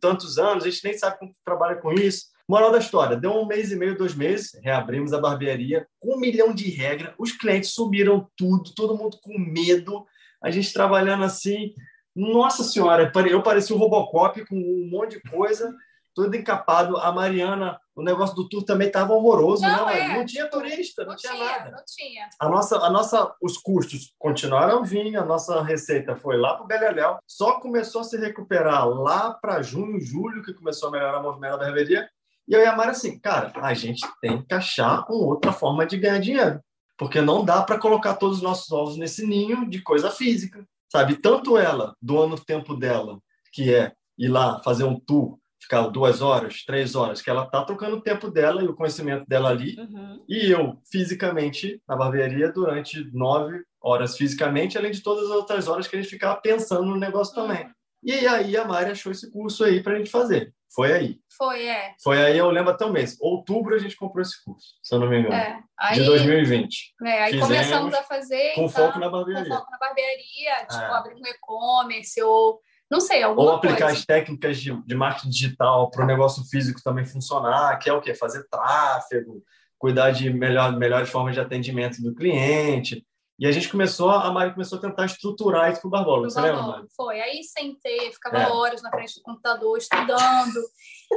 tantos 0.00 0.38
anos, 0.38 0.64
a 0.64 0.70
gente 0.70 0.84
nem 0.84 0.96
sabe 0.96 1.18
como 1.18 1.34
trabalha 1.44 1.76
com 1.76 1.92
isso. 1.92 2.26
Moral 2.50 2.72
da 2.72 2.78
história, 2.78 3.16
deu 3.16 3.30
um 3.30 3.46
mês 3.46 3.70
e 3.70 3.76
meio, 3.76 3.96
dois 3.96 4.12
meses, 4.12 4.58
reabrimos 4.60 5.12
a 5.12 5.20
barbearia 5.20 5.86
com 6.00 6.16
um 6.16 6.18
milhão 6.18 6.52
de 6.52 6.68
regras, 6.68 7.14
os 7.16 7.30
clientes 7.30 7.70
sumiram 7.70 8.28
tudo, 8.36 8.74
todo 8.74 8.96
mundo 8.96 9.18
com 9.22 9.38
medo, 9.38 10.04
a 10.42 10.50
gente 10.50 10.72
trabalhando 10.72 11.22
assim, 11.22 11.72
nossa 12.12 12.64
senhora, 12.64 13.12
eu 13.30 13.40
parecia 13.40 13.76
um 13.76 13.78
Robocop 13.78 14.44
com 14.46 14.56
um 14.56 14.88
monte 14.90 15.12
de 15.12 15.30
coisa, 15.30 15.72
todo 16.12 16.34
encapado, 16.34 16.96
a 16.96 17.12
Mariana, 17.12 17.78
o 17.94 18.02
negócio 18.02 18.34
do 18.34 18.48
tour 18.48 18.64
também 18.64 18.88
estava 18.88 19.12
horroroso, 19.12 19.62
Não, 19.62 19.86
né? 19.86 20.00
é, 20.00 20.16
não 20.18 20.26
tinha 20.26 20.50
turista, 20.50 21.02
não, 21.04 21.10
Não 21.10 21.16
tinha, 21.16 21.32
tinha, 21.32 21.44
nada. 21.44 21.70
não 21.70 21.84
tinha. 21.86 22.28
A 22.40 22.48
nossa, 22.48 22.78
a 22.78 22.90
nossa, 22.90 23.32
os 23.40 23.58
custos 23.58 24.12
continuaram 24.18 24.82
vindo, 24.82 25.16
a 25.16 25.24
nossa 25.24 25.62
receita 25.62 26.16
foi 26.16 26.36
lá 26.36 26.54
para 26.54 26.64
o 26.64 26.66
Beleléu, 26.66 27.18
só 27.28 27.60
começou 27.60 28.00
a 28.00 28.04
se 28.04 28.16
recuperar 28.16 28.88
lá 28.88 29.34
para 29.34 29.62
junho, 29.62 30.00
julho, 30.00 30.42
que 30.42 30.52
começou 30.52 30.88
a 30.88 30.92
melhorar 30.92 31.20
o 31.20 31.22
movimento 31.22 31.52
da 31.52 31.58
barbearia. 31.66 32.10
E 32.50 32.52
eu 32.54 32.60
e 32.60 32.66
a 32.66 32.74
Mara 32.74 32.90
assim, 32.90 33.16
cara, 33.20 33.52
a 33.54 33.72
gente 33.74 34.04
tem 34.20 34.42
que 34.42 34.52
achar 34.52 35.04
uma 35.08 35.24
outra 35.26 35.52
forma 35.52 35.86
de 35.86 35.96
ganhar 35.96 36.18
dinheiro, 36.18 36.60
porque 36.98 37.20
não 37.20 37.44
dá 37.44 37.62
para 37.62 37.78
colocar 37.78 38.14
todos 38.16 38.38
os 38.38 38.42
nossos 38.42 38.72
ovos 38.72 38.96
nesse 38.96 39.24
ninho 39.24 39.70
de 39.70 39.80
coisa 39.80 40.10
física, 40.10 40.66
sabe? 40.90 41.14
Tanto 41.14 41.56
ela 41.56 41.94
doando 42.02 42.34
o 42.34 42.44
tempo 42.44 42.74
dela, 42.74 43.20
que 43.52 43.72
é 43.72 43.92
ir 44.18 44.26
lá 44.28 44.60
fazer 44.64 44.82
um 44.82 44.98
tour, 44.98 45.38
ficar 45.62 45.86
duas 45.88 46.20
horas, 46.22 46.64
três 46.64 46.96
horas, 46.96 47.22
que 47.22 47.30
ela 47.30 47.46
tá 47.46 47.62
trocando 47.64 47.96
o 47.98 48.00
tempo 48.00 48.28
dela 48.28 48.62
e 48.62 48.66
o 48.66 48.74
conhecimento 48.74 49.24
dela 49.28 49.50
ali, 49.50 49.78
Uhum. 49.78 50.24
e 50.28 50.50
eu, 50.50 50.76
fisicamente, 50.90 51.80
na 51.88 51.94
barbearia, 51.94 52.50
durante 52.50 53.08
nove 53.12 53.62
horas 53.80 54.16
fisicamente, 54.16 54.76
além 54.76 54.90
de 54.90 55.02
todas 55.02 55.26
as 55.26 55.30
outras 55.30 55.68
horas 55.68 55.86
que 55.86 55.94
a 55.96 56.02
gente 56.02 56.10
ficava 56.10 56.40
pensando 56.40 56.84
no 56.84 56.96
negócio 56.96 57.32
também. 57.34 57.70
E 58.02 58.26
aí 58.26 58.56
a 58.56 58.64
Mari 58.64 58.90
achou 58.90 59.12
esse 59.12 59.30
curso 59.30 59.62
aí 59.62 59.82
para 59.82 59.94
a 59.94 59.98
gente 59.98 60.10
fazer. 60.10 60.52
Foi 60.74 60.92
aí. 60.92 61.18
Foi, 61.36 61.66
é. 61.66 61.94
Foi 62.02 62.24
aí, 62.24 62.38
eu 62.38 62.48
lembro 62.50 62.70
até 62.70 62.84
o 62.84 62.92
mês. 62.92 63.16
Outubro 63.20 63.74
a 63.74 63.78
gente 63.78 63.96
comprou 63.96 64.22
esse 64.22 64.42
curso, 64.44 64.74
se 64.82 64.94
eu 64.94 65.00
não 65.00 65.08
me 65.08 65.18
engano. 65.20 65.34
é. 65.34 65.60
Aí, 65.78 65.98
De 65.98 66.04
2020. 66.04 66.94
é, 67.04 67.22
aí 67.24 67.32
Fizemos 67.32 67.48
começamos 67.48 67.94
a 67.94 68.02
fazer. 68.04 68.54
Com 68.54 68.66
então, 68.66 68.86
foco 68.86 68.98
na 68.98 69.06
com 69.06 69.12
barbearia. 69.12 69.48
foco 69.54 69.70
na 69.70 69.78
barbearia, 69.78 70.56
tipo, 70.68 70.74
É. 70.82 70.96
abrir 70.96 71.14
um 71.14 71.26
e-commerce 71.26 72.22
ou 72.22 72.60
não 72.90 73.00
sei, 73.00 73.22
alguma 73.22 73.50
Ou 73.50 73.56
aplicar 73.56 73.84
coisa. 73.86 73.92
as 73.92 74.04
técnicas 74.04 74.58
de, 74.58 74.72
de 74.84 74.94
marketing 74.96 75.28
digital 75.30 75.90
para 75.90 76.02
o 76.02 76.06
negócio 76.06 76.42
físico 76.50 76.80
também 76.82 77.04
funcionar, 77.04 77.78
que 77.78 77.88
é 77.88 77.92
o 77.92 78.00
quê? 78.00 78.14
Fazer 78.14 78.44
tráfego, 78.50 79.44
cuidar 79.78 80.10
de 80.10 80.28
melhor, 80.30 80.76
melhores 80.76 81.08
formas 81.08 81.34
de 81.34 81.40
atendimento 81.40 82.02
do 82.02 82.14
cliente. 82.14 83.06
E 83.40 83.46
a 83.46 83.52
gente 83.52 83.70
começou, 83.70 84.10
a 84.10 84.30
Mari 84.30 84.52
começou 84.52 84.76
a 84.76 84.82
tentar 84.82 85.06
estruturar 85.06 85.72
isso 85.72 85.80
para 85.80 85.88
o 85.88 85.90
Barbolo. 85.90 86.24
No 86.24 86.30
Você 86.30 86.38
lembra. 86.42 86.62
Mari? 86.62 86.86
Foi. 86.94 87.18
Aí 87.22 87.42
sentei, 87.42 88.12
ficava 88.12 88.36
É. 88.36 88.48
horas 88.48 88.82
na 88.82 88.90
frente 88.90 89.14
do 89.14 89.22
computador 89.22 89.78
estudando 89.78 90.60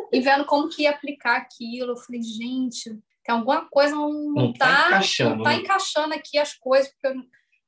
e 0.09 0.21
vendo 0.21 0.45
como 0.45 0.69
que 0.69 0.83
ia 0.83 0.91
aplicar 0.91 1.35
aquilo. 1.35 1.91
Eu 1.91 1.97
falei, 1.97 2.21
gente, 2.23 2.97
tem 3.25 3.35
alguma 3.35 3.65
coisa 3.69 3.93
não, 3.93 4.09
não, 4.09 4.33
Não 4.33 4.53
tá 4.53 4.65
tá, 4.65 4.87
encaixando, 4.87 5.35
não 5.35 5.43
tá 5.43 5.49
né? 5.49 5.55
encaixando 5.57 6.13
aqui 6.13 6.37
as 6.37 6.53
coisas, 6.53 6.89
porque 6.93 7.17
o 7.19 7.23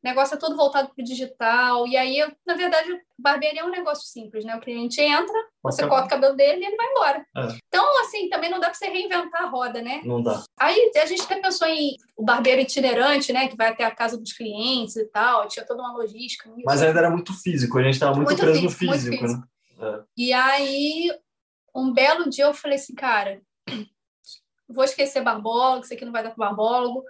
negócio 0.05 0.35
é 0.35 0.37
todo 0.37 0.55
voltado 0.55 0.89
para 0.89 1.01
o 1.01 1.05
digital. 1.05 1.85
E 1.87 1.97
aí, 1.97 2.17
eu, 2.17 2.31
na 2.45 2.53
verdade, 2.55 2.87
barbearia 3.17 3.61
é 3.61 3.65
um 3.65 3.69
negócio 3.69 4.07
simples, 4.07 4.45
né? 4.45 4.55
O 4.55 4.61
cliente 4.61 5.01
entra, 5.01 5.33
você 5.61 5.81
Acabou. 5.81 5.97
corta 5.97 6.07
o 6.07 6.09
cabelo 6.17 6.35
dele 6.37 6.61
e 6.61 6.65
ele 6.67 6.77
vai 6.77 6.85
embora. 6.87 7.25
É. 7.35 7.57
Então, 7.67 8.01
assim, 8.01 8.29
também 8.29 8.49
não 8.49 8.59
dá 8.59 8.67
para 8.67 8.75
você 8.75 8.87
reinventar 8.87 9.43
a 9.43 9.47
roda, 9.47 9.81
né? 9.81 10.01
Não 10.05 10.21
dá. 10.23 10.43
Aí 10.59 10.91
a 10.95 11.05
gente 11.05 11.23
até 11.23 11.41
pensou 11.41 11.67
em 11.67 11.97
o 12.15 12.23
barbeiro 12.23 12.61
itinerante, 12.61 13.33
né? 13.33 13.47
Que 13.47 13.57
vai 13.57 13.69
até 13.69 13.83
a 13.83 13.93
casa 13.93 14.17
dos 14.17 14.31
clientes 14.33 14.95
e 14.95 15.05
tal. 15.05 15.47
Tinha 15.47 15.65
toda 15.65 15.81
uma 15.81 15.93
logística 15.93 16.49
nisso. 16.49 16.63
Mas 16.65 16.81
ainda 16.81 16.99
era 16.99 17.09
muito 17.09 17.33
físico, 17.33 17.77
a 17.77 17.83
gente 17.83 17.95
estava 17.95 18.15
muito, 18.15 18.29
Muito 18.29 18.39
preso 18.39 18.61
físico, 18.69 18.85
no 18.85 18.91
físico, 18.93 19.17
físico. 19.17 19.41
né? 19.79 20.03
E 20.15 20.31
aí, 20.31 21.11
um 21.75 21.91
belo 21.91 22.29
dia 22.29 22.45
eu 22.45 22.53
falei 22.53 22.77
assim, 22.77 22.95
cara, 22.95 23.41
vou 24.69 24.83
esquecer 24.83 25.21
barbólogo, 25.21 25.83
isso 25.83 25.93
aqui 25.93 26.05
não 26.05 26.11
vai 26.11 26.23
dar 26.23 26.29
para 26.31 26.45
barbólogo. 26.45 27.03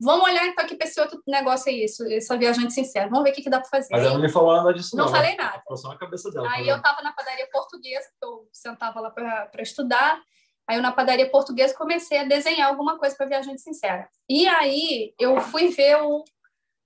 Vamos 0.00 0.24
olhar 0.24 0.46
então 0.46 0.64
aqui 0.64 0.74
para 0.74 0.88
esse 0.88 0.98
outro 0.98 1.22
negócio 1.26 1.70
aí, 1.70 1.82
esse, 1.82 2.14
essa 2.14 2.36
viajante 2.38 2.72
sincera. 2.72 3.08
Vamos 3.08 3.24
ver 3.24 3.30
o 3.30 3.34
que, 3.34 3.42
que 3.42 3.50
dá 3.50 3.60
para 3.60 3.68
fazer. 3.68 3.88
Mas 3.90 4.02
ela 4.02 4.14
não 4.14 4.20
me 4.20 4.30
falou 4.30 4.56
nada 4.56 4.72
disso, 4.72 4.96
não 4.96 5.04
não. 5.04 5.12
falei 5.12 5.36
nada. 5.36 5.58
Ficou 5.58 5.76
só 5.76 5.88
na 5.88 5.98
cabeça 5.98 6.30
dela. 6.30 6.48
Aí 6.48 6.64
falou. 6.64 6.70
eu 6.70 6.82
tava 6.82 7.02
na 7.02 7.12
padaria 7.12 7.48
portuguesa, 7.52 8.08
que 8.18 8.24
eu 8.24 8.48
sentava 8.50 9.00
lá 9.00 9.10
para 9.10 9.50
estudar. 9.58 10.20
Aí 10.66 10.76
eu 10.76 10.82
na 10.82 10.92
padaria 10.92 11.28
portuguesa 11.30 11.74
comecei 11.74 12.18
a 12.18 12.24
desenhar 12.24 12.68
alguma 12.68 12.98
coisa 12.98 13.14
para 13.14 13.26
Viajante 13.26 13.60
Sincera. 13.60 14.08
E 14.28 14.48
aí 14.48 15.12
eu 15.18 15.38
fui 15.40 15.68
ver 15.68 16.00
o, 16.00 16.20
o 16.20 16.24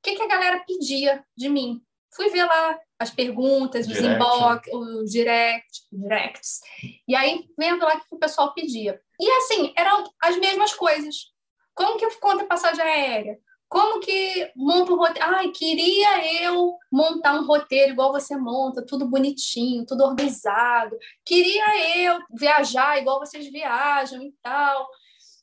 que, 0.03 0.17
que 0.17 0.23
a 0.23 0.29
galera 0.29 0.65
pedia 0.67 1.25
de 1.37 1.49
mim. 1.49 1.81
Fui 2.17 2.31
ver 2.31 2.45
lá 2.45 2.79
as 2.99 3.11
perguntas, 3.11 3.87
os 3.87 3.99
inbox, 3.99 4.69
os 4.73 5.11
direct, 5.11 5.83
directs. 5.93 6.61
E 7.07 7.15
aí 7.15 7.45
vendo 7.59 7.85
lá 7.85 7.95
o 7.95 8.01
que 8.01 8.07
o 8.13 8.19
pessoal 8.19 8.55
pedia. 8.55 9.01
E 9.21 9.31
assim, 9.31 9.73
eram 9.77 10.05
as 10.21 10.37
mesmas 10.39 10.73
coisas. 10.73 11.34
Como 11.75 11.99
que 11.99 12.05
eu 12.05 12.11
conto 12.21 12.43
a 12.43 12.47
passagem 12.47 12.83
aérea? 12.83 13.39
Como 13.69 13.99
que 13.99 14.53
monta 14.55 14.93
um 14.93 14.97
roteiro? 14.97 15.29
Ai, 15.29 15.49
queria 15.49 16.43
eu 16.45 16.77
montar 16.93 17.35
um 17.35 17.45
roteiro 17.45 17.93
igual 17.93 18.13
você 18.13 18.37
monta, 18.37 18.87
tudo 18.87 19.09
bonitinho, 19.09 19.85
tudo 19.85 20.05
organizado. 20.05 20.97
Queria 21.25 21.99
eu 21.99 22.21
viajar 22.39 23.01
igual 23.01 23.19
vocês 23.19 23.51
viajam 23.51 24.23
e 24.23 24.33
tal. 24.41 24.87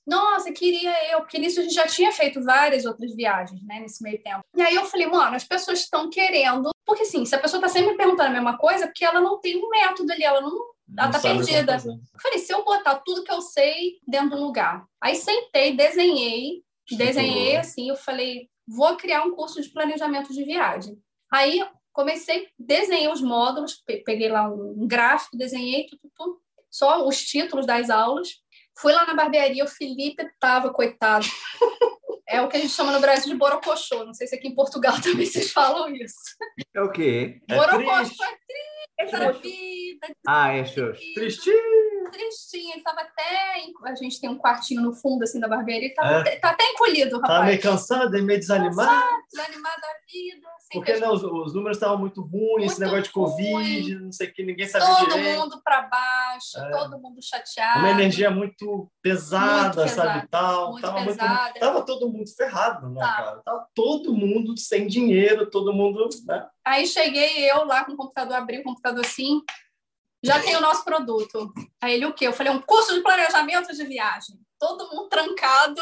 Nossa, 0.08 0.52
queria 0.52 1.12
eu, 1.12 1.20
porque 1.20 1.38
nisso 1.38 1.60
a 1.60 1.64
gente 1.64 1.76
já 1.76 1.86
tinha 1.86 2.12
feito 2.12 2.44
várias 2.44 2.86
outras 2.86 3.14
viagens, 3.16 3.62
né, 3.64 3.80
nesse 3.80 4.02
meio 4.02 4.22
tempo. 4.24 4.42
E 4.56 4.62
aí 4.62 4.76
eu 4.76 4.86
falei, 4.86 5.08
mano, 5.08 5.36
as 5.36 5.44
pessoas 5.44 5.80
estão 5.80 6.10
querendo. 6.10 6.72
Porque, 6.86 7.04
assim, 7.04 7.24
se 7.26 7.36
a 7.36 7.40
pessoa 7.40 7.60
está 7.60 7.70
sempre 7.70 7.96
perguntando 7.96 8.30
a 8.30 8.34
mesma 8.34 8.58
coisa, 8.58 8.86
é 8.86 8.88
porque 8.88 9.06
ela 9.06 9.22
não 9.22 9.40
tem 9.40 9.58
um 9.58 9.70
método 9.70 10.12
ali, 10.12 10.24
ela 10.24 10.42
não 10.42 10.58
ela 10.98 11.12
tá 11.12 11.20
perdida. 11.20 11.74
Eu 11.76 12.22
falei, 12.22 12.40
se 12.40 12.54
eu 12.54 12.64
botar 12.64 12.96
tudo 13.06 13.24
que 13.24 13.32
eu 13.32 13.42
sei 13.42 14.00
dentro 14.08 14.32
do 14.32 14.44
lugar. 14.44 14.86
Aí 15.02 15.16
sentei, 15.16 15.76
desenhei, 15.76 16.64
desenhei 16.92 17.56
assim, 17.56 17.90
eu 17.90 17.96
falei, 17.96 18.50
vou 18.68 18.96
criar 18.96 19.24
um 19.24 19.36
curso 19.36 19.62
de 19.62 19.70
planejamento 19.70 20.34
de 20.34 20.44
viagem. 20.44 20.98
Aí 21.32 21.66
comecei, 21.94 22.48
desenhei 22.58 23.08
os 23.10 23.22
módulos, 23.22 23.82
peguei 24.06 24.30
lá 24.30 24.48
um 24.50 24.88
gráfico, 24.88 25.38
desenhei 25.38 25.88
tudo, 25.88 26.12
tudo, 26.16 26.42
só 26.70 27.08
os 27.08 27.22
títulos 27.22 27.66
das 27.66 27.90
aulas. 27.90 28.30
Fui 28.78 28.94
lá 28.94 29.06
na 29.06 29.14
barbearia, 29.14 29.64
o 29.64 29.68
Felipe 29.68 30.26
tava, 30.40 30.72
coitado. 30.72 31.26
É 32.32 32.42
o 32.42 32.48
que 32.48 32.56
a 32.56 32.62
gente 32.62 32.72
chama 32.72 32.94
no 32.94 33.02
Brasil 33.02 33.30
de 33.30 33.38
borocochô. 33.38 34.06
Não 34.06 34.14
sei 34.14 34.26
se 34.26 34.34
aqui 34.34 34.48
em 34.48 34.56
Portugal 34.56 34.94
também 35.04 35.26
vocês 35.26 35.52
falam 35.52 35.94
isso. 35.94 36.16
É 36.74 36.82
o 36.82 36.90
quê? 36.90 37.42
É 37.50 37.56
borocochô 37.58 38.24
é 38.24 38.38
triste. 38.48 38.71
É 39.02 39.32
vida. 39.34 40.08
Ah, 40.28 40.54
é 40.54 40.66
xoxo. 40.66 41.02
Tristinho 41.14 41.92
tristinho, 42.12 42.74
ele 42.74 42.84
tava 42.84 43.02
até. 43.02 43.56
A 43.86 43.96
gente 43.96 44.20
tem 44.20 44.30
um 44.30 44.38
quartinho 44.38 44.82
no 44.82 44.94
fundo 44.94 45.24
assim 45.24 45.40
da 45.40 45.48
barbearia, 45.48 45.86
ele 45.86 45.94
tava, 45.94 46.30
é. 46.30 46.36
tá 46.38 46.50
até 46.52 46.64
encolhido, 46.66 47.16
rapaz. 47.16 47.40
Tá 47.40 47.46
meio 47.46 47.62
cansado, 47.62 48.24
meio 48.24 48.40
desanimado. 48.40 48.76
Cansado, 48.76 49.24
desanimado 49.32 49.82
da 49.82 49.94
vida. 50.12 50.48
Porque 50.72 50.96
não, 50.98 51.14
os, 51.14 51.24
os, 51.24 51.54
números 51.54 51.78
estavam 51.78 51.98
muito 51.98 52.22
ruins, 52.22 52.58
muito 52.58 52.72
esse 52.72 52.80
negócio 52.80 53.04
de 53.04 53.12
Covid, 53.12 53.94
ruim. 53.94 54.06
não 54.06 54.12
sei 54.12 54.28
o 54.28 54.34
que, 54.34 54.44
ninguém 54.44 54.68
sabia 54.68 54.88
todo 54.88 55.10
direito. 55.10 55.36
Todo 55.36 55.44
mundo 55.44 55.62
para 55.64 55.82
baixo, 55.82 56.58
é. 56.58 56.72
todo 56.72 57.00
mundo 57.00 57.20
chateado. 57.22 57.80
Uma 57.80 57.92
energia 57.92 58.32
muito 58.32 58.90
pesada, 59.02 59.82
muito 59.82 59.96
sabe, 59.96 60.28
tal. 60.30 60.72
Muito 60.72 60.82
tava, 60.82 61.06
pesada. 61.06 61.44
Muito, 61.44 61.60
tava 61.60 61.86
todo 61.86 62.10
mundo 62.10 62.30
ferrado, 62.36 62.90
né, 62.90 63.02
tá. 63.02 63.14
cara? 63.14 63.42
Tava 63.44 63.68
todo 63.76 64.14
mundo 64.14 64.58
sem 64.58 64.88
dinheiro, 64.88 65.50
todo 65.50 65.74
mundo, 65.74 66.08
né? 66.26 66.48
Aí 66.66 66.88
cheguei 66.88 67.52
eu 67.52 67.66
lá 67.66 67.84
com 67.84 67.94
o 67.94 67.98
computador, 67.98 68.36
abri 68.36 68.60
o 68.60 68.64
computador 68.64 69.04
assim, 69.04 69.42
já 70.24 70.40
tem 70.40 70.56
o 70.56 70.62
nosso 70.62 70.86
produto. 70.86 71.52
Aí 71.82 71.96
ele, 71.96 72.06
o 72.06 72.14
quê? 72.14 72.28
Eu 72.28 72.34
falei, 72.34 72.52
um 72.52 72.62
curso 72.62 72.94
de 72.94 73.02
planejamento 73.02 73.74
de 73.74 73.84
viagem. 73.86 74.40
Todo 74.60 74.90
mundo 74.90 75.10
trancado. 75.10 75.82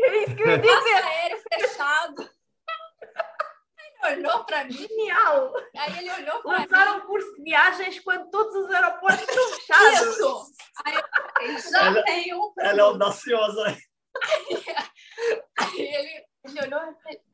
Aéreo 0.00 1.38
fechado. 1.52 2.33
Ele 4.06 4.26
olhou 4.26 4.44
para 4.44 4.64
mim. 4.64 4.72
Genial! 4.72 5.52
Aí 5.76 5.98
ele 5.98 6.10
olhou 6.10 6.42
para 6.42 6.58
mim. 6.58 6.66
Lançaram 6.70 7.00
curso 7.02 7.34
de 7.36 7.42
viagens 7.42 8.00
quando 8.00 8.30
todos 8.30 8.54
os 8.54 8.70
aeroportos 8.70 9.20
estão 9.20 9.48
fechados. 9.48 10.08
Isso! 10.08 10.52
Aí 10.84 10.94
eu 11.54 11.58
já 11.70 11.86
ela, 11.86 12.02
tem 12.04 12.34
um. 12.34 12.52
Ela 12.58 12.78
é 12.78 12.82
audaciosa. 12.82 13.64
Aí, 13.66 13.76
aí 15.58 15.80
ele, 15.80 16.24
ele 16.44 16.60
olhou, 16.66 16.80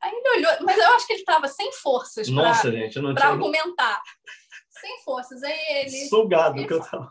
aí 0.00 0.12
ele 0.12 0.38
olhou, 0.38 0.52
mas 0.62 0.78
eu 0.78 0.94
acho 0.94 1.06
que 1.06 1.12
ele 1.12 1.20
estava 1.20 1.46
sem 1.48 1.72
forças 1.72 2.28
para 3.14 3.28
argumentar 3.28 4.00
sem 4.80 5.02
forças. 5.04 5.42
Aí 5.42 5.58
ele. 5.68 6.08
Sugado 6.08 6.56
ele, 6.58 6.66
que 6.66 6.72
eu 6.72 6.80
tava. 6.80 7.10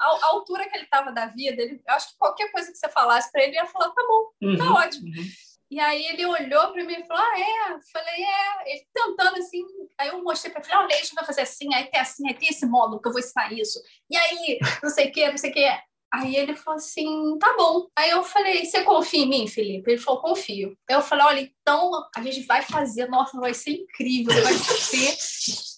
A, 0.00 0.04
a, 0.04 0.26
altura 0.26 0.68
que 0.68 0.76
ele 0.76 0.86
tava 0.86 1.10
da 1.12 1.26
vida, 1.26 1.62
ele, 1.62 1.82
eu 1.86 1.94
acho 1.94 2.10
que 2.10 2.18
qualquer 2.18 2.50
coisa 2.52 2.70
que 2.70 2.76
você 2.76 2.88
falasse 2.88 3.32
para 3.32 3.42
ele, 3.42 3.52
ele 3.52 3.56
ia 3.58 3.66
falar: 3.66 3.90
tá 3.90 4.02
bom, 4.06 4.24
tá 4.24 4.46
uhum, 4.46 4.56
tá 4.56 4.72
ótimo. 4.74 5.06
Uhum. 5.06 5.24
E 5.70 5.78
aí 5.78 6.06
ele 6.06 6.24
olhou 6.24 6.72
para 6.72 6.84
mim 6.84 6.94
e 6.94 7.06
falou: 7.06 7.22
Ah, 7.22 7.38
é? 7.38 7.72
Eu 7.72 7.80
falei: 7.92 8.24
É. 8.24 8.72
Ele 8.72 8.86
tentando 8.92 9.36
assim. 9.36 9.62
Aí 9.98 10.08
eu 10.08 10.22
mostrei 10.22 10.52
para 10.52 10.62
ele: 10.62 10.74
Olha, 10.74 10.94
a 10.94 10.98
gente 10.98 11.14
vai 11.14 11.24
fazer 11.24 11.42
assim, 11.42 11.74
aí 11.74 11.90
tem 11.90 12.00
assim, 12.00 12.26
aí 12.26 12.34
tem 12.34 12.48
esse 12.48 12.66
módulo 12.66 13.00
que 13.00 13.08
eu 13.08 13.12
vou 13.12 13.20
ensinar 13.20 13.52
isso. 13.52 13.80
E 14.10 14.16
aí, 14.16 14.58
não 14.82 14.90
sei 14.90 15.08
o 15.08 15.12
que, 15.12 15.28
não 15.28 15.38
sei 15.38 15.50
o 15.50 15.54
que. 15.54 15.78
Aí 16.12 16.36
ele 16.36 16.56
falou 16.56 16.78
assim: 16.78 17.38
tá 17.38 17.54
bom. 17.56 17.86
Aí 17.96 18.10
eu 18.10 18.22
falei: 18.22 18.64
você 18.64 18.82
confia 18.82 19.24
em 19.24 19.28
mim, 19.28 19.46
Felipe? 19.46 19.90
Ele 19.90 20.00
falou: 20.00 20.22
confio. 20.22 20.74
Aí 20.88 20.96
eu 20.96 21.02
falei: 21.02 21.26
olha, 21.26 21.52
então 21.60 21.90
a 22.16 22.22
gente 22.22 22.46
vai 22.46 22.62
fazer, 22.62 23.06
nossa, 23.08 23.38
vai 23.38 23.52
ser 23.52 23.72
incrível, 23.72 24.32
vai 24.42 24.54
ser. 24.54 25.16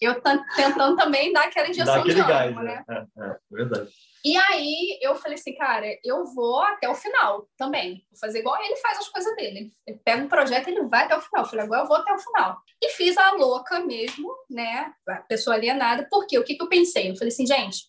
Eu 0.01 0.21
tentando 0.21 0.97
também 0.97 1.33
dar 1.33 1.45
aquela 1.45 1.69
injeção 1.69 1.97
Dá 1.97 2.03
de 2.03 2.11
ânimo, 2.13 2.29
gás, 2.29 2.57
né? 2.57 2.85
É, 2.89 2.99
é, 2.99 3.37
verdade. 3.51 3.91
E 4.25 4.37
aí 4.37 4.99
eu 5.01 5.15
falei 5.17 5.39
assim, 5.39 5.55
cara, 5.57 5.87
eu 6.05 6.25
vou 6.27 6.61
até 6.61 6.89
o 6.89 6.95
final 6.95 7.49
também. 7.57 8.05
Vou 8.11 8.19
fazer 8.21 8.41
igual 8.41 8.63
ele 8.63 8.77
faz 8.77 8.99
as 8.99 9.09
coisas 9.09 9.35
dele. 9.37 9.73
Ele 9.87 10.01
pega 10.05 10.23
um 10.23 10.29
projeto 10.29 10.69
e 10.69 10.73
ele 10.73 10.87
vai 10.87 11.05
até 11.05 11.17
o 11.17 11.21
final. 11.21 11.45
Eu 11.45 11.49
falei, 11.49 11.65
agora 11.65 11.83
eu 11.83 11.87
vou 11.87 11.97
até 11.97 12.13
o 12.13 12.19
final. 12.19 12.59
E 12.83 12.91
fiz 12.91 13.17
a 13.17 13.33
louca 13.33 13.81
mesmo, 13.81 14.29
né? 14.49 14.93
A 15.09 15.17
pessoa 15.23 15.57
alienada. 15.57 16.07
Por 16.11 16.27
quê? 16.27 16.39
O 16.39 16.45
que, 16.45 16.55
que 16.55 16.63
eu 16.63 16.69
pensei? 16.69 17.11
Eu 17.11 17.17
falei 17.17 17.33
assim, 17.33 17.47
gente, 17.47 17.87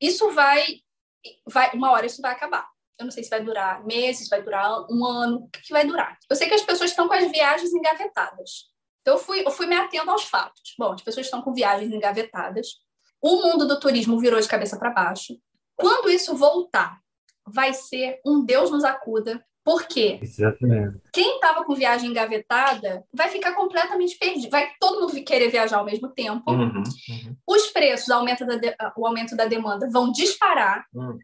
isso 0.00 0.30
vai 0.30 0.80
vai, 1.46 1.70
uma 1.72 1.90
hora 1.90 2.06
isso 2.06 2.22
vai 2.22 2.32
acabar. 2.32 2.68
Eu 2.98 3.04
não 3.04 3.10
sei 3.10 3.24
se 3.24 3.30
vai 3.30 3.42
durar 3.42 3.84
meses, 3.84 4.28
vai 4.28 4.42
durar 4.42 4.86
um 4.90 5.04
ano, 5.04 5.44
o 5.44 5.48
que, 5.48 5.62
que 5.62 5.72
vai 5.72 5.86
durar? 5.86 6.16
Eu 6.28 6.36
sei 6.36 6.48
que 6.48 6.54
as 6.54 6.62
pessoas 6.62 6.90
estão 6.90 7.08
com 7.08 7.14
as 7.14 7.30
viagens 7.30 7.72
engavetadas. 7.72 8.70
Então, 9.00 9.14
eu 9.14 9.18
fui, 9.18 9.44
eu 9.44 9.50
fui 9.50 9.66
me 9.66 9.74
atendo 9.74 10.10
aos 10.10 10.24
fatos. 10.24 10.74
Bom, 10.78 10.92
as 10.92 11.02
pessoas 11.02 11.26
estão 11.26 11.42
com 11.42 11.52
viagens 11.52 11.92
engavetadas. 11.92 12.76
O 13.20 13.42
mundo 13.42 13.66
do 13.66 13.80
turismo 13.80 14.18
virou 14.20 14.40
de 14.40 14.48
cabeça 14.48 14.78
para 14.78 14.90
baixo. 14.90 15.36
Quando 15.82 16.08
isso 16.08 16.36
voltar, 16.36 16.98
vai 17.46 17.74
ser 17.74 18.20
um 18.24 18.44
Deus 18.44 18.70
nos 18.70 18.84
acuda, 18.84 19.44
por 19.64 19.86
quê? 19.86 20.18
Exatamente. 20.20 21.00
Quem 21.12 21.34
estava 21.34 21.64
com 21.64 21.74
viagem 21.74 22.10
engavetada 22.10 23.04
vai 23.12 23.28
ficar 23.28 23.52
completamente 23.54 24.18
perdido. 24.18 24.50
Vai 24.50 24.72
todo 24.80 25.00
mundo 25.00 25.24
querer 25.24 25.50
viajar 25.50 25.78
ao 25.78 25.84
mesmo 25.84 26.08
tempo. 26.08 26.50
Uhum, 26.50 26.82
uhum. 26.82 27.36
Os 27.46 27.68
preços, 27.68 28.10
aumento 28.10 28.44
de... 28.44 28.74
o 28.96 29.06
aumento 29.06 29.36
da 29.36 29.44
demanda, 29.44 29.88
vão 29.90 30.10
disparar. 30.10 30.84
Uhum, 30.92 31.18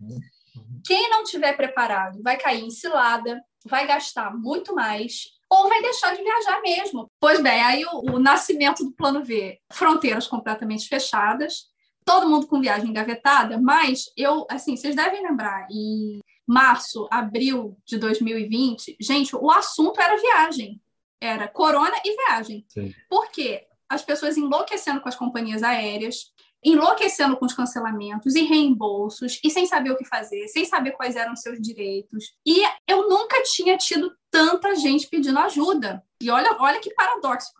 uhum, 0.56 0.80
Quem 0.86 1.10
não 1.10 1.24
tiver 1.24 1.56
preparado 1.56 2.22
vai 2.22 2.36
cair 2.36 2.64
em 2.64 2.70
cilada, 2.70 3.40
vai 3.66 3.86
gastar 3.86 4.32
muito 4.36 4.74
mais 4.74 5.36
ou 5.50 5.68
vai 5.68 5.80
deixar 5.82 6.14
de 6.14 6.22
viajar 6.22 6.60
mesmo. 6.60 7.10
Pois 7.18 7.42
bem, 7.42 7.60
aí 7.60 7.84
o, 7.84 8.14
o 8.14 8.18
nascimento 8.18 8.84
do 8.84 8.92
plano 8.92 9.24
V, 9.24 9.58
fronteiras 9.72 10.26
completamente 10.26 10.86
fechadas, 10.86 11.64
todo 12.08 12.28
mundo 12.28 12.46
com 12.46 12.58
viagem 12.58 12.88
engavetada, 12.88 13.60
mas 13.60 14.10
eu, 14.16 14.46
assim, 14.48 14.74
vocês 14.74 14.96
devem 14.96 15.22
lembrar, 15.22 15.68
em 15.70 16.20
março, 16.46 17.06
abril 17.10 17.76
de 17.84 17.98
2020, 17.98 18.96
gente, 18.98 19.36
o 19.36 19.50
assunto 19.50 20.00
era 20.00 20.16
viagem. 20.16 20.80
Era 21.20 21.46
corona 21.46 21.94
e 22.02 22.16
viagem. 22.16 22.64
Sim. 22.66 22.94
Por 23.10 23.30
quê? 23.30 23.66
As 23.86 24.02
pessoas 24.02 24.38
enlouquecendo 24.38 25.02
com 25.02 25.08
as 25.08 25.16
companhias 25.16 25.62
aéreas, 25.62 26.32
enlouquecendo 26.64 27.36
com 27.36 27.44
os 27.44 27.52
cancelamentos 27.52 28.34
e 28.34 28.42
reembolsos, 28.42 29.38
e 29.44 29.50
sem 29.50 29.66
saber 29.66 29.90
o 29.90 29.96
que 29.96 30.06
fazer, 30.06 30.48
sem 30.48 30.64
saber 30.64 30.92
quais 30.92 31.14
eram 31.14 31.34
os 31.34 31.42
seus 31.42 31.60
direitos. 31.60 32.32
E 32.46 32.62
eu 32.86 33.06
nunca 33.06 33.42
tinha 33.42 33.76
tido 33.76 34.10
tanta 34.30 34.74
gente 34.76 35.06
pedindo 35.08 35.38
ajuda. 35.38 36.02
E 36.20 36.30
olha, 36.30 36.56
olha 36.58 36.80
que 36.80 36.92
paradoxo. 36.94 37.52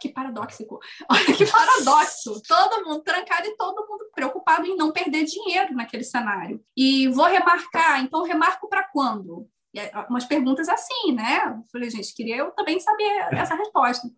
Que 0.00 0.08
paradoxico. 0.08 0.78
Olha 1.10 1.36
que 1.36 1.44
paradoxo. 1.44 2.40
todo 2.46 2.84
mundo 2.84 3.02
trancado 3.02 3.46
e 3.46 3.56
todo 3.56 3.86
mundo 3.86 4.08
preocupado 4.14 4.64
em 4.64 4.76
não 4.76 4.92
perder 4.92 5.24
dinheiro 5.24 5.74
naquele 5.74 6.04
cenário. 6.04 6.64
E 6.76 7.08
vou 7.08 7.26
remarcar, 7.26 8.00
então 8.02 8.22
remarco 8.22 8.68
para 8.68 8.84
quando? 8.84 9.48
Umas 10.08 10.24
perguntas 10.24 10.68
assim, 10.68 11.12
né? 11.12 11.42
Eu 11.46 11.64
falei, 11.70 11.90
gente, 11.90 12.14
queria 12.14 12.36
eu 12.36 12.52
também 12.52 12.78
saber 12.78 13.28
essa 13.32 13.54
resposta. 13.54 14.08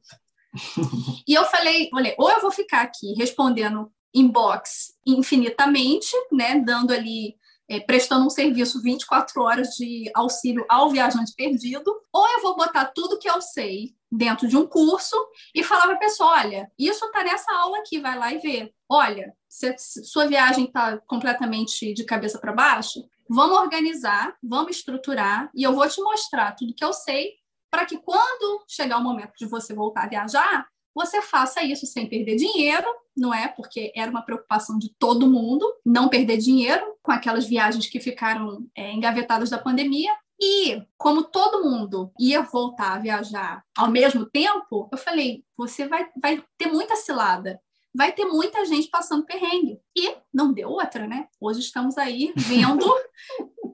e 1.27 1.35
eu 1.35 1.45
falei, 1.47 1.89
olha, 1.95 2.14
ou 2.18 2.31
eu 2.31 2.41
vou 2.41 2.51
ficar 2.51 2.83
aqui 2.83 3.14
respondendo 3.14 3.91
inbox 4.14 4.93
infinitamente, 5.07 6.12
né, 6.31 6.59
dando 6.61 6.93
ali 6.93 7.37
é, 7.73 7.81
prestando 7.81 8.27
um 8.27 8.31
serviço 8.31 8.83
24 8.83 9.41
horas 9.41 9.68
de 9.68 10.11
auxílio 10.14 10.66
ao 10.68 10.91
viajante 10.91 11.33
perdido, 11.35 11.91
ou 12.12 12.29
eu 12.29 12.43
vou 12.43 12.55
botar 12.55 12.93
tudo 12.95 13.18
que 13.18 13.29
eu 13.29 13.41
sei 13.41 13.95
dentro 14.11 14.47
de 14.47 14.59
um 14.59 14.66
curso 14.66 15.16
e 15.55 15.64
falar 15.64 15.85
para 15.85 15.95
a 15.95 15.99
pessoa: 15.99 16.33
olha, 16.33 16.70
isso 16.79 17.07
está 17.07 17.25
nessa 17.25 17.51
aula 17.51 17.79
aqui, 17.79 17.99
vai 17.99 18.18
lá 18.18 18.31
e 18.31 18.39
vê. 18.39 18.75
Olha, 18.87 19.33
se 19.49 19.75
sua 19.79 20.27
viagem 20.27 20.66
está 20.66 20.99
completamente 21.07 21.95
de 21.95 22.05
cabeça 22.05 22.39
para 22.39 22.53
baixo, 22.53 23.03
vamos 23.27 23.57
organizar, 23.57 24.37
vamos 24.43 24.77
estruturar 24.77 25.51
e 25.55 25.62
eu 25.62 25.75
vou 25.75 25.89
te 25.89 26.01
mostrar 26.03 26.53
tudo 26.53 26.75
que 26.75 26.85
eu 26.85 26.93
sei 26.93 27.33
para 27.70 27.87
que 27.87 27.97
quando 27.97 28.64
chegar 28.68 28.99
o 28.99 29.03
momento 29.03 29.33
de 29.39 29.47
você 29.47 29.73
voltar 29.73 30.05
a 30.05 30.09
viajar, 30.09 30.66
você 30.95 31.22
faça 31.22 31.62
isso 31.62 31.86
sem 31.86 32.09
perder 32.09 32.36
dinheiro, 32.36 32.86
não 33.16 33.32
é? 33.32 33.49
Porque 33.49 33.93
era 33.95 34.11
uma 34.11 34.22
preocupação 34.22 34.78
de 34.78 34.90
todo 34.99 35.30
mundo 35.30 35.66
não 35.84 36.09
perder 36.09 36.38
dinheiro 36.38 36.84
com 37.03 37.12
aquelas 37.12 37.47
viagens 37.47 37.86
que 37.86 38.01
ficaram 38.01 38.66
é, 38.76 38.93
engavetadas 38.93 39.51
da 39.51 39.59
pandemia. 39.59 40.12
E 40.40 40.82
como 40.99 41.22
todo 41.22 41.62
mundo 41.62 42.12
ia 42.18 42.43
voltar 42.43 42.95
a 42.95 42.99
viajar 42.99 43.64
ao 43.76 43.90
mesmo 43.90 44.26
tempo, 44.26 44.88
eu 44.90 44.99
falei: 44.99 45.45
você 45.57 45.86
vai, 45.86 46.09
vai 46.20 46.43
ter 46.59 46.66
muita 46.66 46.97
cilada 46.97 47.61
vai 47.95 48.12
ter 48.12 48.24
muita 48.24 48.64
gente 48.64 48.88
passando 48.88 49.26
perrengue. 49.26 49.78
E 49.97 50.14
não 50.32 50.53
deu 50.53 50.70
outra, 50.70 51.07
né? 51.07 51.28
Hoje 51.40 51.61
estamos 51.61 51.99
aí 51.99 52.32
vendo 52.36 52.86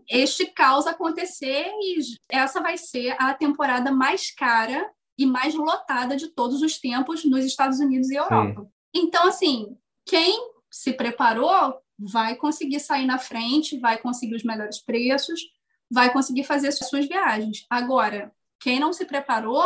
este 0.09 0.47
caos 0.47 0.87
acontecer 0.87 1.71
e 1.81 1.99
essa 2.31 2.61
vai 2.61 2.79
ser 2.79 3.15
a 3.19 3.35
temporada 3.35 3.93
mais 3.93 4.31
cara 4.35 4.91
e 5.19 5.27
mais 5.27 5.55
lotada 5.55 6.17
de 6.17 6.29
todos 6.29 6.63
os 6.63 6.79
tempos 6.79 7.25
nos 7.25 7.45
Estados 7.45 7.81
Unidos 7.81 8.09
e 8.09 8.15
Europa. 8.15 8.63
Sim. 8.63 8.69
Então, 8.95 9.27
assim, 9.27 9.77
quem 10.07 10.51
se 10.71 10.93
preparou 10.93 11.77
vai 11.99 12.37
conseguir 12.37 12.79
sair 12.79 13.05
na 13.05 13.19
frente, 13.19 13.79
vai 13.79 13.99
conseguir 13.99 14.37
os 14.37 14.45
melhores 14.45 14.79
preços, 14.79 15.41
vai 15.91 16.13
conseguir 16.13 16.45
fazer 16.45 16.71
suas 16.71 17.07
viagens. 17.07 17.67
Agora, 17.69 18.33
quem 18.61 18.79
não 18.79 18.93
se 18.93 19.05
preparou 19.05 19.65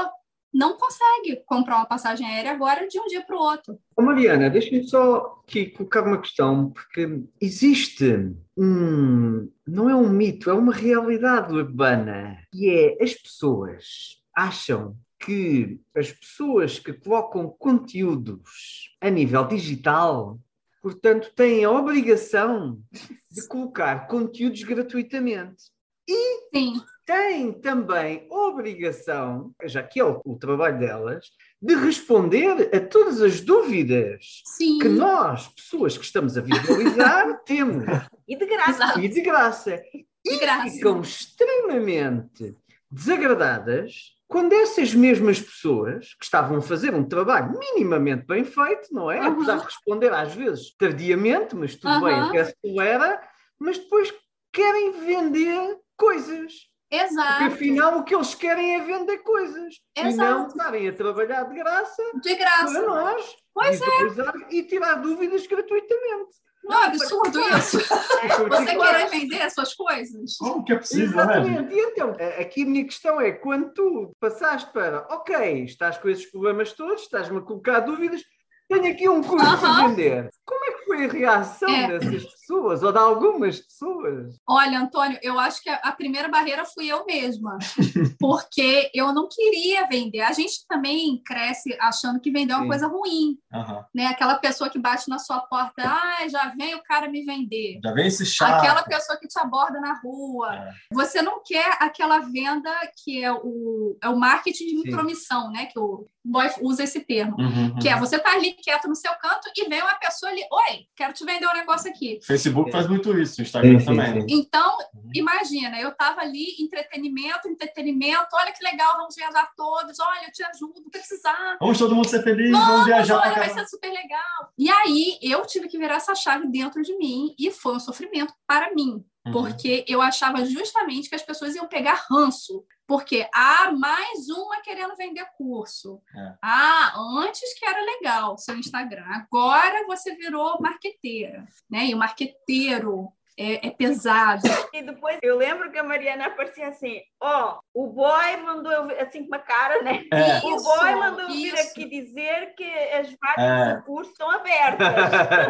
não 0.53 0.77
consegue 0.77 1.43
comprar 1.47 1.77
uma 1.77 1.87
passagem 1.87 2.27
aérea 2.27 2.53
agora 2.53 2.87
de 2.87 3.01
um 3.01 3.07
dia 3.07 3.23
para 3.23 3.37
o 3.37 3.41
outro. 3.41 3.79
Ô 3.97 4.03
Mariana, 4.03 4.51
deixa-me 4.51 4.87
só 4.87 5.43
aqui 5.43 5.67
colocar 5.67 6.03
uma 6.03 6.21
questão, 6.21 6.71
porque 6.71 7.23
existe 7.41 8.35
um. 8.57 9.51
não 9.67 9.89
é 9.89 9.95
um 9.95 10.11
mito, 10.11 10.51
é 10.51 10.55
uma 10.55 10.75
realidade 10.75 11.53
urbana, 11.55 12.39
que 12.53 12.69
é 12.69 13.03
as 13.03 13.15
pessoas 13.15 14.21
acham 14.35 14.97
que 15.25 15.81
as 15.97 16.11
pessoas 16.11 16.79
que 16.79 16.93
colocam 16.93 17.49
conteúdos 17.49 18.91
a 19.01 19.09
nível 19.09 19.47
digital, 19.47 20.39
portanto, 20.83 21.33
têm 21.35 21.65
a 21.65 21.71
obrigação 21.71 22.83
de 23.31 23.47
colocar 23.47 24.09
conteúdos 24.09 24.63
gratuitamente. 24.65 25.71
E 26.09 26.49
Sim. 26.53 26.83
têm 27.07 27.53
também 27.53 28.27
a 28.29 28.35
obrigação, 28.35 29.55
já 29.65 29.83
que 29.83 30.01
é 30.01 30.05
o, 30.05 30.21
o 30.25 30.37
trabalho 30.37 30.81
delas, 30.81 31.31
de 31.61 31.77
responder 31.77 32.75
a 32.75 32.81
todas 32.81 33.23
as 33.23 33.41
dúvidas 33.41 34.43
Sim. 34.45 34.81
que 34.81 34.89
nós, 34.89 35.47
pessoas 35.49 35.97
que 35.97 36.05
estamos 36.05 36.37
a 36.37 36.41
visualizar, 36.41 37.41
temos. 37.47 37.85
E 38.27 38.37
de 38.37 38.47
graça. 38.47 39.01
E 39.01 39.09
de 39.09 39.21
graça. 39.21 39.81
De 40.25 40.39
graça. 40.39 40.67
E 40.67 40.71
ficam 40.73 41.01
extremamente 41.01 42.57
desagradadas 42.91 44.17
quando 44.33 44.55
essas 44.55 44.95
mesmas 44.95 45.39
pessoas 45.39 46.15
que 46.15 46.25
estavam 46.25 46.57
a 46.57 46.63
fazer 46.63 46.95
um 46.95 47.05
trabalho 47.05 47.53
minimamente 47.59 48.25
bem 48.25 48.43
feito, 48.45 48.89
não 48.91 49.11
é? 49.11 49.21
Uhum. 49.21 49.35
Apesar 49.35 49.59
de 49.59 49.65
responder 49.67 50.11
às 50.11 50.35
vezes 50.35 50.75
tardiamente, 50.75 51.55
mas 51.55 51.77
tudo 51.77 51.93
uhum. 51.93 52.33
bem, 52.33 52.45
se 52.47 52.81
era, 52.81 53.23
mas 53.59 53.77
depois 53.77 54.11
querem 54.51 54.93
vender 54.93 55.77
coisas. 55.99 56.55
Exato. 56.91 57.29
Porque 57.29 57.45
afinal 57.45 57.99
o 57.99 58.05
que 58.05 58.15
eles 58.15 58.35
querem 58.35 58.75
é 58.75 58.81
vender 58.81 59.19
coisas. 59.19 59.75
Exato. 59.95 60.15
E 60.15 60.17
não 60.17 60.47
estarem 60.47 60.89
a 60.89 60.93
trabalhar 60.95 61.43
de 61.43 61.55
graça, 61.55 62.03
de 62.23 62.35
graça. 62.35 62.81
para 62.81 62.89
nós. 62.89 63.37
Pois 63.53 63.81
e 63.81 63.85
é. 63.85 64.55
E 64.57 64.63
tirar 64.63 64.95
dúvidas 64.95 65.47
gratuitamente. 65.47 66.33
Não, 66.65 66.85
é 66.85 66.87
absurdo 66.87 67.41
isso. 67.41 67.79
Você 67.79 68.77
querer 68.77 69.11
vender 69.11 69.43
as 69.43 69.53
suas 69.53 69.75
coisas? 69.75 70.37
Como 70.39 70.65
que 70.65 70.73
é 70.73 70.77
possível, 70.77 71.17
né, 71.17 71.23
Exatamente. 71.23 71.63
Né? 71.63 71.69
E 71.73 71.81
então, 71.91 72.17
aqui 72.39 72.63
a 72.63 72.67
minha 72.67 72.85
questão 72.85 73.21
é, 73.21 73.33
quando 73.33 73.73
tu 73.73 74.17
passaste 74.21 74.73
para, 74.73 75.07
ok, 75.11 75.65
estás 75.65 75.99
com 75.99 76.09
esses 76.09 76.27
problemas 76.31 76.73
todos, 76.73 77.03
estás-me 77.03 77.39
a 77.39 77.43
colocar 77.43 77.81
dúvidas, 77.81 78.23
tenho 78.69 78.93
aqui 78.93 79.09
um 79.09 79.23
curso 79.23 79.45
uhum. 79.45 79.61
para 79.61 79.89
vender. 79.89 80.31
Como 80.47 80.65
é 80.65 80.73
que 80.73 80.85
foi 80.85 81.05
a 81.05 81.09
reação 81.09 81.69
é. 81.69 81.89
dessas 81.89 82.25
pessoas, 82.25 82.42
ou 82.51 82.93
de 82.93 82.99
algumas 82.99 83.61
pessoas? 83.61 84.37
Olha, 84.49 84.81
Antônio, 84.81 85.19
eu 85.23 85.39
acho 85.39 85.63
que 85.63 85.71
a 85.71 85.93
primeira 85.93 86.29
barreira 86.29 86.65
fui 86.65 86.87
eu 86.87 87.05
mesma, 87.07 87.59
porque 88.19 88.91
eu 88.95 89.13
não 89.13 89.29
queria 89.29 89.87
vender. 89.89 90.21
A 90.21 90.33
gente 90.33 90.67
também 90.67 91.23
cresce 91.25 91.77
achando 91.81 92.21
que 92.21 92.31
vender 92.31 92.53
é 92.53 92.57
uma 92.57 92.63
Sim. 92.63 92.69
coisa 92.69 92.87
ruim. 92.87 93.39
Uhum. 93.53 93.85
Né? 93.95 94.07
Aquela 94.07 94.37
pessoa 94.37 94.69
que 94.69 94.79
bate 94.79 95.09
na 95.09 95.19
sua 95.19 95.41
porta, 95.41 95.83
ah, 95.85 96.29
já 96.29 96.53
vem 96.57 96.75
o 96.75 96.83
cara 96.83 97.09
me 97.09 97.25
vender. 97.25 97.79
Já 97.83 97.93
vem 97.93 98.07
esse 98.07 98.27
chato. 98.27 98.61
Aquela 98.61 98.83
pessoa 98.83 99.19
que 99.19 99.29
te 99.29 99.39
aborda 99.39 99.81
na 99.81 99.95
rua. 100.01 100.55
É. 100.55 100.73
Você 100.93 101.23
não 101.23 101.43
quer 101.45 101.77
aquela 101.81 102.19
venda 102.21 102.71
que 103.05 103.23
é 103.23 103.33
o, 103.33 103.97
é 104.03 104.09
o 104.09 104.19
marketing 104.19 104.67
de 104.67 104.89
intromissão, 104.89 105.51
né? 105.51 105.67
Que 105.67 105.79
o 105.79 106.07
boy 106.25 106.49
usa 106.61 106.85
esse 106.85 107.01
termo. 107.01 107.37
Uhum, 107.39 107.79
que 107.79 107.89
é 107.89 107.99
você 107.99 108.19
tá 108.19 108.33
ali 108.33 108.53
quieto 108.55 108.89
no 108.89 108.95
seu 108.95 109.13
canto 109.15 109.51
e 109.57 109.69
vem 109.69 109.83
uma 109.83 109.95
pessoa 109.95 110.31
ali, 110.31 110.41
oi, 110.41 110.87
quero 110.97 111.13
te 111.13 111.25
vender 111.25 111.47
um 111.47 111.55
negócio 111.55 111.91
aqui. 111.91 112.19
Facebook 112.33 112.71
faz 112.71 112.89
muito 112.89 113.17
isso, 113.19 113.43
Instagram 113.43 113.79
sim, 113.79 113.87
também. 113.87 114.21
Sim. 114.21 114.27
Então, 114.29 114.79
uhum. 114.95 115.11
imagina, 115.15 115.81
eu 115.81 115.93
tava 115.95 116.21
ali, 116.21 116.57
entretenimento, 116.59 117.49
entretenimento, 117.49 118.29
olha 118.35 118.53
que 118.53 118.65
legal, 118.65 118.97
vamos 118.97 119.15
viajar 119.15 119.51
todos, 119.57 119.99
olha, 120.01 120.27
eu 120.27 120.33
te 120.33 120.43
ajudo, 120.45 120.91
precisar. 120.91 121.57
Vamos 121.61 121.79
todo 121.79 121.95
mundo 121.95 122.09
ser 122.09 122.23
feliz, 122.23 122.51
vamos, 122.51 122.67
vamos 122.67 122.87
viajar 122.87 123.21
olha, 123.21 123.35
vai 123.35 123.51
ser 123.51 123.67
super 123.67 123.91
legal. 123.91 124.53
E 124.59 124.71
aí, 124.71 125.19
eu 125.23 125.45
tive 125.47 125.69
que 125.69 125.79
virar 125.79 125.97
essa 125.97 126.15
chave 126.15 126.47
dentro 126.49 126.83
de 126.83 126.97
mim 126.97 127.35
e 127.39 127.51
foi 127.51 127.77
um 127.77 127.81
sofrimento 127.81 128.33
para 128.47 128.75
mim. 128.75 129.05
Uhum. 129.25 129.33
Porque 129.33 129.85
eu 129.87 130.03
achava 130.03 130.45
justamente 130.45 131.09
que 131.09 131.15
as 131.15 131.23
pessoas 131.23 131.55
iam 131.55 131.69
pegar 131.69 132.07
ranço. 132.11 132.65
Porque, 132.87 133.29
ah, 133.33 133.73
mais 133.73 134.29
uma 134.29 134.61
querendo 134.61 134.97
vender 134.97 135.25
curso. 135.37 136.03
É. 136.15 136.35
Ah, 136.43 136.93
antes 137.21 137.59
que 137.59 137.65
era 137.65 137.81
legal 137.81 138.37
seu 138.37 138.57
Instagram. 138.57 139.05
Agora 139.07 139.87
você 139.87 140.15
virou 140.17 140.61
marqueteira, 140.61 141.47
né? 141.71 141.87
E 141.87 141.95
o 141.95 141.99
marqueteiro 141.99 143.13
é, 143.39 143.67
é, 143.67 143.71
pesado. 143.71 144.43
E 144.73 144.83
depois 144.83 145.19
eu 145.23 145.37
lembro 145.37 145.71
que 145.71 145.79
a 145.79 145.83
Mariana 145.83 146.27
aparecia 146.27 146.69
assim: 146.69 147.01
ó, 147.21 147.59
oh, 147.75 147.83
o 147.85 147.87
boy 147.89 148.37
mandou 148.45 148.73
eu 148.73 149.01
assim 149.01 149.21
com 149.21 149.29
uma 149.29 149.39
cara, 149.39 149.83
né? 149.83 150.05
É. 150.13 150.41
O 150.45 150.57
isso, 150.57 150.65
boy 150.65 150.95
mandou 150.97 151.27
isso. 151.29 151.37
vir 151.37 151.59
aqui 151.59 151.85
dizer 151.89 152.55
que 152.55 152.65
as 152.65 153.09
vagas 153.21 153.71
é. 153.71 153.77
do 153.77 153.83
curso 153.83 154.11
estão 154.11 154.31
abertas. 154.31 154.87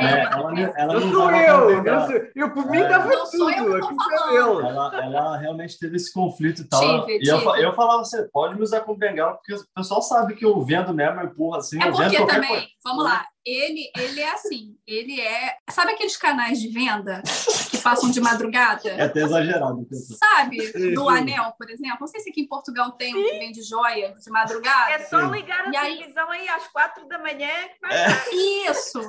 É, 0.00 0.22
ela, 0.22 0.60
ela 0.76 1.00
não 1.00 1.12
sou 1.12 1.30
eu, 1.30 1.84
eu, 1.84 2.00
sou, 2.06 2.30
eu 2.34 2.50
por 2.54 2.70
mim 2.70 2.80
estava 2.80 3.12
é. 3.12 3.16
tudo. 3.30 3.50
Eu 3.50 4.66
ela, 4.66 5.04
ela 5.04 5.36
realmente 5.36 5.78
teve 5.78 5.96
esse 5.96 6.12
conflito 6.12 6.62
e 6.62 6.64
tal. 6.64 6.80
Tive, 6.80 7.16
e 7.16 7.20
tive. 7.20 7.44
Eu, 7.44 7.56
eu 7.56 7.74
falava 7.74 8.04
você 8.04 8.28
pode 8.32 8.54
me 8.54 8.62
usar 8.62 8.80
como 8.82 8.98
bengala, 8.98 9.34
porque 9.34 9.54
o 9.54 9.64
pessoal 9.74 10.02
sabe 10.02 10.34
que 10.34 10.44
eu 10.44 10.60
vendo 10.62 10.94
mesmo, 10.94 11.20
eu 11.20 11.26
empurro 11.26 11.56
assim. 11.56 11.82
É 11.82 11.90
porque 11.90 12.26
também, 12.26 12.48
coisa. 12.48 12.66
vamos 12.84 13.04
lá, 13.04 13.26
ele, 13.44 13.90
ele 13.96 14.20
é 14.20 14.32
assim, 14.32 14.76
ele 14.86 15.20
é. 15.20 15.56
Sabe 15.70 15.92
aqueles 15.92 16.16
canais 16.16 16.60
de 16.60 16.68
venda 16.68 17.22
que 17.70 17.78
passam 17.78 18.10
de 18.10 18.20
madrugada? 18.20 18.88
É 18.88 19.02
até 19.02 19.22
exagerado. 19.22 19.86
Sabe? 19.90 20.94
Do 20.94 21.08
anel, 21.08 21.52
por 21.58 21.68
exemplo. 21.68 21.98
Não 22.00 22.06
sei 22.06 22.20
se 22.20 22.30
aqui 22.30 22.42
em 22.42 22.46
Portugal 22.46 22.92
tem 22.92 23.14
um 23.14 23.24
que 23.24 23.38
vende 23.38 23.62
joia 23.62 24.14
de 24.14 24.30
madrugada. 24.30 24.92
É 24.92 24.98
só 25.00 25.20
ligar 25.22 25.66
a 25.66 25.68
e 25.68 25.72
televisão 25.72 26.30
aí... 26.30 26.42
aí 26.42 26.48
às 26.48 26.68
quatro 26.68 27.06
da 27.08 27.18
manhã. 27.18 27.48
É. 27.90 28.34
Isso! 28.70 29.00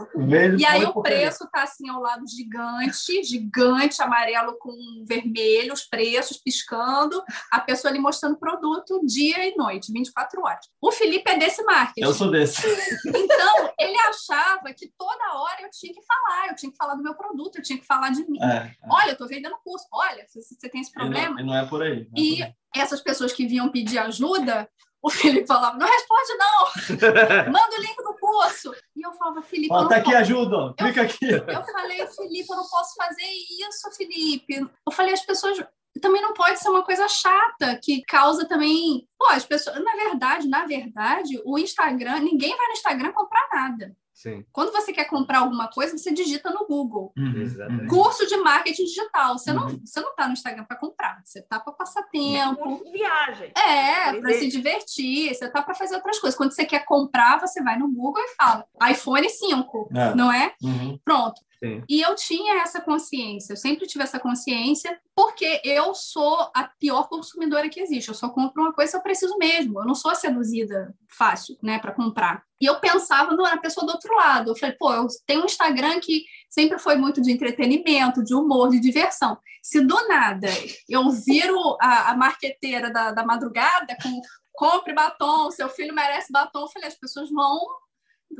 e 0.57 0.65
aí 0.65 0.83
o 0.83 1.01
preço 1.01 1.47
tá 1.51 1.63
assim 1.63 1.89
ao 1.89 2.01
lado 2.01 2.23
gigante, 2.27 3.23
gigante, 3.23 4.01
amarelo 4.01 4.57
com 4.57 4.73
vermelho, 5.05 5.73
os 5.73 5.83
preços 5.83 6.37
piscando, 6.37 7.21
a 7.51 7.59
pessoa 7.59 7.91
ali 7.91 7.99
mostrando 7.99 8.37
produto 8.37 9.01
dia 9.05 9.47
e 9.47 9.55
noite, 9.55 9.91
24 9.91 10.41
horas. 10.41 10.65
O 10.81 10.91
Felipe 10.91 11.29
é 11.29 11.37
desse 11.37 11.63
marketing. 11.63 12.07
Eu 12.07 12.13
sou 12.13 12.31
desse. 12.31 12.61
Então, 13.05 13.73
ele 13.79 13.97
acha 13.97 14.22
achava 14.23 14.73
que 14.73 14.91
toda 14.97 15.33
hora 15.35 15.61
eu 15.61 15.69
tinha 15.69 15.93
que 15.93 16.01
falar, 16.05 16.47
eu 16.47 16.55
tinha 16.55 16.71
que 16.71 16.77
falar 16.77 16.95
do 16.95 17.03
meu 17.03 17.15
produto, 17.15 17.57
eu 17.57 17.63
tinha 17.63 17.77
que 17.77 17.85
falar 17.85 18.09
de 18.11 18.29
mim. 18.29 18.41
É, 18.41 18.55
é. 18.55 18.75
Olha, 18.89 19.09
eu 19.09 19.13
estou 19.13 19.27
vendendo 19.27 19.57
curso, 19.63 19.85
olha, 19.91 20.25
você 20.27 20.69
tem 20.69 20.81
esse 20.81 20.91
problema. 20.91 21.39
E 21.39 21.43
não, 21.43 21.53
e 21.53 21.55
não 21.55 21.55
é 21.55 21.65
por 21.65 21.81
aí. 21.81 22.07
É 22.15 22.19
e 22.19 22.37
por 22.37 22.45
aí. 22.45 22.53
essas 22.75 23.01
pessoas 23.01 23.33
que 23.33 23.45
vinham 23.45 23.69
pedir 23.69 23.97
ajuda, 23.97 24.69
o 25.01 25.09
Felipe 25.11 25.47
falava, 25.47 25.77
não 25.77 25.87
responde 25.87 26.33
não, 26.37 27.45
manda 27.51 27.77
o 27.77 27.81
link 27.81 27.97
do 27.97 28.13
curso. 28.19 28.73
E 28.95 29.01
eu 29.05 29.11
falava, 29.13 29.41
Felipe... 29.41 29.73
Ó, 29.73 29.87
tá 29.87 29.97
aqui 29.97 30.15
ajuda, 30.15 30.73
clica 30.77 31.01
aqui. 31.01 31.29
Eu 31.29 31.63
falei, 31.63 32.07
Felipe, 32.07 32.49
eu 32.49 32.57
não 32.57 32.67
posso 32.69 32.95
fazer 32.95 33.27
isso, 33.67 33.91
Felipe. 33.97 34.59
Eu 34.59 34.93
falei, 34.93 35.13
as 35.13 35.25
pessoas 35.25 35.57
também 36.01 36.21
não 36.21 36.33
pode 36.33 36.59
ser 36.59 36.69
uma 36.69 36.83
coisa 36.83 37.07
chata 37.07 37.79
que 37.81 38.01
causa 38.03 38.47
também. 38.47 39.07
Pô, 39.17 39.27
as 39.27 39.45
pessoas. 39.45 39.81
Na 39.83 39.93
verdade, 39.93 40.47
na 40.47 40.65
verdade, 40.65 41.39
o 41.45 41.57
Instagram, 41.57 42.19
ninguém 42.19 42.55
vai 42.55 42.67
no 42.67 42.73
Instagram 42.73 43.11
comprar 43.11 43.47
nada. 43.53 43.95
Sim. 44.13 44.45
Quando 44.51 44.71
você 44.71 44.93
quer 44.93 45.05
comprar 45.05 45.39
alguma 45.39 45.67
coisa, 45.67 45.97
você 45.97 46.13
digita 46.13 46.51
no 46.51 46.67
Google. 46.67 47.11
Uhum. 47.17 47.87
Curso 47.89 48.27
de 48.27 48.37
marketing 48.37 48.85
digital. 48.85 49.37
Você 49.37 49.51
uhum. 49.51 49.55
não 49.57 49.69
você 49.69 49.99
não 49.99 50.09
está 50.09 50.27
no 50.27 50.33
Instagram 50.33 50.63
para 50.65 50.77
comprar, 50.77 51.21
você 51.23 51.39
está 51.39 51.59
para 51.59 51.73
passar 51.73 52.03
tempo. 52.03 52.83
Viagem. 52.91 53.51
É, 53.57 54.19
para 54.19 54.33
se 54.33 54.47
divertir, 54.47 55.33
você 55.33 55.45
está 55.45 55.61
para 55.61 55.73
fazer 55.73 55.95
outras 55.95 56.19
coisas. 56.19 56.37
Quando 56.37 56.51
você 56.51 56.63
quer 56.63 56.85
comprar, 56.85 57.39
você 57.39 57.61
vai 57.63 57.77
no 57.77 57.91
Google 57.91 58.23
e 58.23 58.35
fala 58.35 58.65
iPhone 58.89 59.27
5, 59.27 59.89
é. 59.93 60.15
não 60.15 60.31
é? 60.31 60.53
Uhum. 60.61 60.99
Pronto. 61.03 61.41
Sim. 61.63 61.81
E 61.87 62.01
eu 62.01 62.13
tinha 62.13 62.61
essa 62.61 62.81
consciência, 62.81 63.53
eu 63.53 63.57
sempre 63.57 63.87
tive 63.87 64.03
essa 64.03 64.19
consciência, 64.19 64.99
porque 65.15 65.61
eu 65.63 65.95
sou 65.95 66.51
a 66.53 66.69
pior 66.77 67.07
consumidora 67.07 67.69
que 67.69 67.79
existe. 67.79 68.09
Eu 68.09 68.13
só 68.13 68.27
compro 68.27 68.61
uma 68.61 68.73
coisa 68.73 68.91
se 68.91 68.97
eu 68.97 69.01
preciso 69.01 69.37
mesmo. 69.37 69.79
Eu 69.79 69.85
não 69.85 69.95
sou 69.95 70.13
seduzida 70.13 70.93
fácil, 71.07 71.57
né, 71.63 71.79
para 71.79 71.93
comprar. 71.93 72.43
E 72.59 72.65
eu 72.65 72.81
pensava 72.81 73.33
na 73.33 73.57
pessoa 73.57 73.85
do 73.85 73.93
outro 73.93 74.13
lado. 74.13 74.51
Eu 74.51 74.57
falei, 74.57 74.75
pô, 74.77 74.91
eu 74.93 75.07
tenho 75.25 75.43
um 75.43 75.45
Instagram 75.45 76.01
que 76.01 76.25
sempre 76.49 76.77
foi 76.77 76.97
muito 76.97 77.21
de 77.21 77.31
entretenimento, 77.31 78.21
de 78.21 78.35
humor, 78.35 78.69
de 78.69 78.79
diversão. 78.81 79.37
Se 79.61 79.79
do 79.79 79.95
nada 80.09 80.49
eu 80.89 81.09
viro 81.11 81.77
a, 81.79 82.11
a 82.11 82.17
marqueteira 82.17 82.91
da, 82.91 83.11
da 83.11 83.25
madrugada 83.25 83.95
com 84.03 84.21
compre 84.51 84.93
batom, 84.93 85.49
seu 85.49 85.67
filho 85.69 85.95
merece 85.95 86.31
batom, 86.31 86.61
eu 86.61 86.67
falei, 86.67 86.87
as 86.87 86.95
pessoas 86.95 87.29
vão 87.31 87.59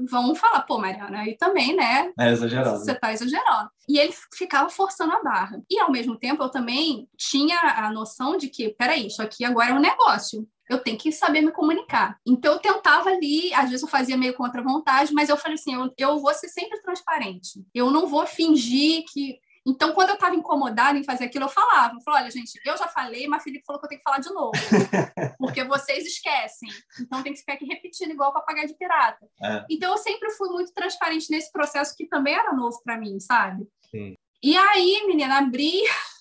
vão 0.10 0.36
falar, 0.36 0.62
pô, 0.62 0.78
Mariana, 0.78 1.20
aí 1.20 1.38
também, 1.38 1.76
né? 1.76 2.12
É 2.20 2.32
exagerado. 2.32 2.80
Você 2.80 2.96
tá 2.96 3.14
exagerando. 3.14 3.70
E 3.88 4.00
ele 4.00 4.14
ficava 4.34 4.70
forçando 4.70 5.14
a 5.14 5.22
barra. 5.22 5.62
E 5.70 5.80
ao 5.80 5.92
mesmo 5.92 6.18
tempo, 6.18 6.44
eu 6.44 6.50
também 6.50 7.08
tinha 7.18 7.60
a 7.60 7.92
noção 7.92 8.38
de 8.38 8.48
que, 8.50 8.70
peraí, 8.70 9.08
isso 9.08 9.22
aqui 9.22 9.46
agora 9.46 9.72
é 9.72 9.74
um 9.74 9.80
negócio. 9.80 10.48
Eu 10.70 10.80
tenho 10.80 10.98
que 10.98 11.12
saber 11.12 11.42
me 11.42 11.52
comunicar. 11.52 12.18
Então, 12.26 12.54
eu 12.54 12.60
tentava 12.60 13.10
ali, 13.10 13.54
às 13.54 13.70
vezes 13.70 13.84
eu 13.84 13.90
fazia 13.90 14.18
meio 14.18 14.34
contra 14.34 14.62
a 14.62 14.64
vontade, 14.64 15.14
mas 15.14 15.30
eu 15.30 15.38
falei 15.38 15.56
assim: 15.56 15.74
eu, 15.76 15.94
eu 15.98 16.20
vou 16.20 16.34
ser 16.34 16.48
sempre 16.48 16.82
transparente. 16.82 17.64
Eu 17.74 17.92
não 17.92 18.08
vou 18.08 18.26
fingir 18.26 19.04
que 19.12 19.38
então, 19.66 19.94
quando 19.94 20.10
eu 20.10 20.16
estava 20.16 20.36
incomodada 20.36 20.98
em 20.98 21.04
fazer 21.04 21.26
aquilo, 21.26 21.46
eu 21.46 21.50
falava. 21.50 21.96
Eu 21.96 22.02
falava, 22.02 22.24
olha, 22.24 22.32
gente, 22.32 22.60
eu 22.66 22.78
já 22.78 22.88
falei, 22.88 23.28
mas 23.28 23.44
Felipe 23.44 23.64
falou 23.66 23.80
que 23.80 23.86
eu 23.86 23.90
tenho 23.90 24.00
que 24.00 24.04
falar 24.04 24.20
de 24.20 24.30
novo. 24.34 24.52
porque 25.40 25.64
vocês 25.64 26.06
esquecem. 26.06 26.70
Então, 27.00 27.24
tem 27.24 27.34
que 27.34 27.40
ficar 27.40 27.54
aqui 27.54 27.66
repetindo, 27.66 28.12
igual 28.12 28.34
papagaio 28.34 28.68
de 28.68 28.76
pirata. 28.76 29.26
É. 29.42 29.66
Então, 29.70 29.92
eu 29.92 29.98
sempre 29.98 30.32
fui 30.32 30.50
muito 30.50 30.74
transparente 30.74 31.32
nesse 31.32 31.52
processo, 31.52 31.96
que 31.96 32.08
também 32.08 32.34
era 32.34 32.54
novo 32.54 32.82
para 32.84 32.98
mim, 32.98 33.20
sabe? 33.20 33.66
Sim. 33.90 34.16
E 34.44 34.58
aí, 34.58 35.06
menina, 35.08 35.38
abri 35.38 35.82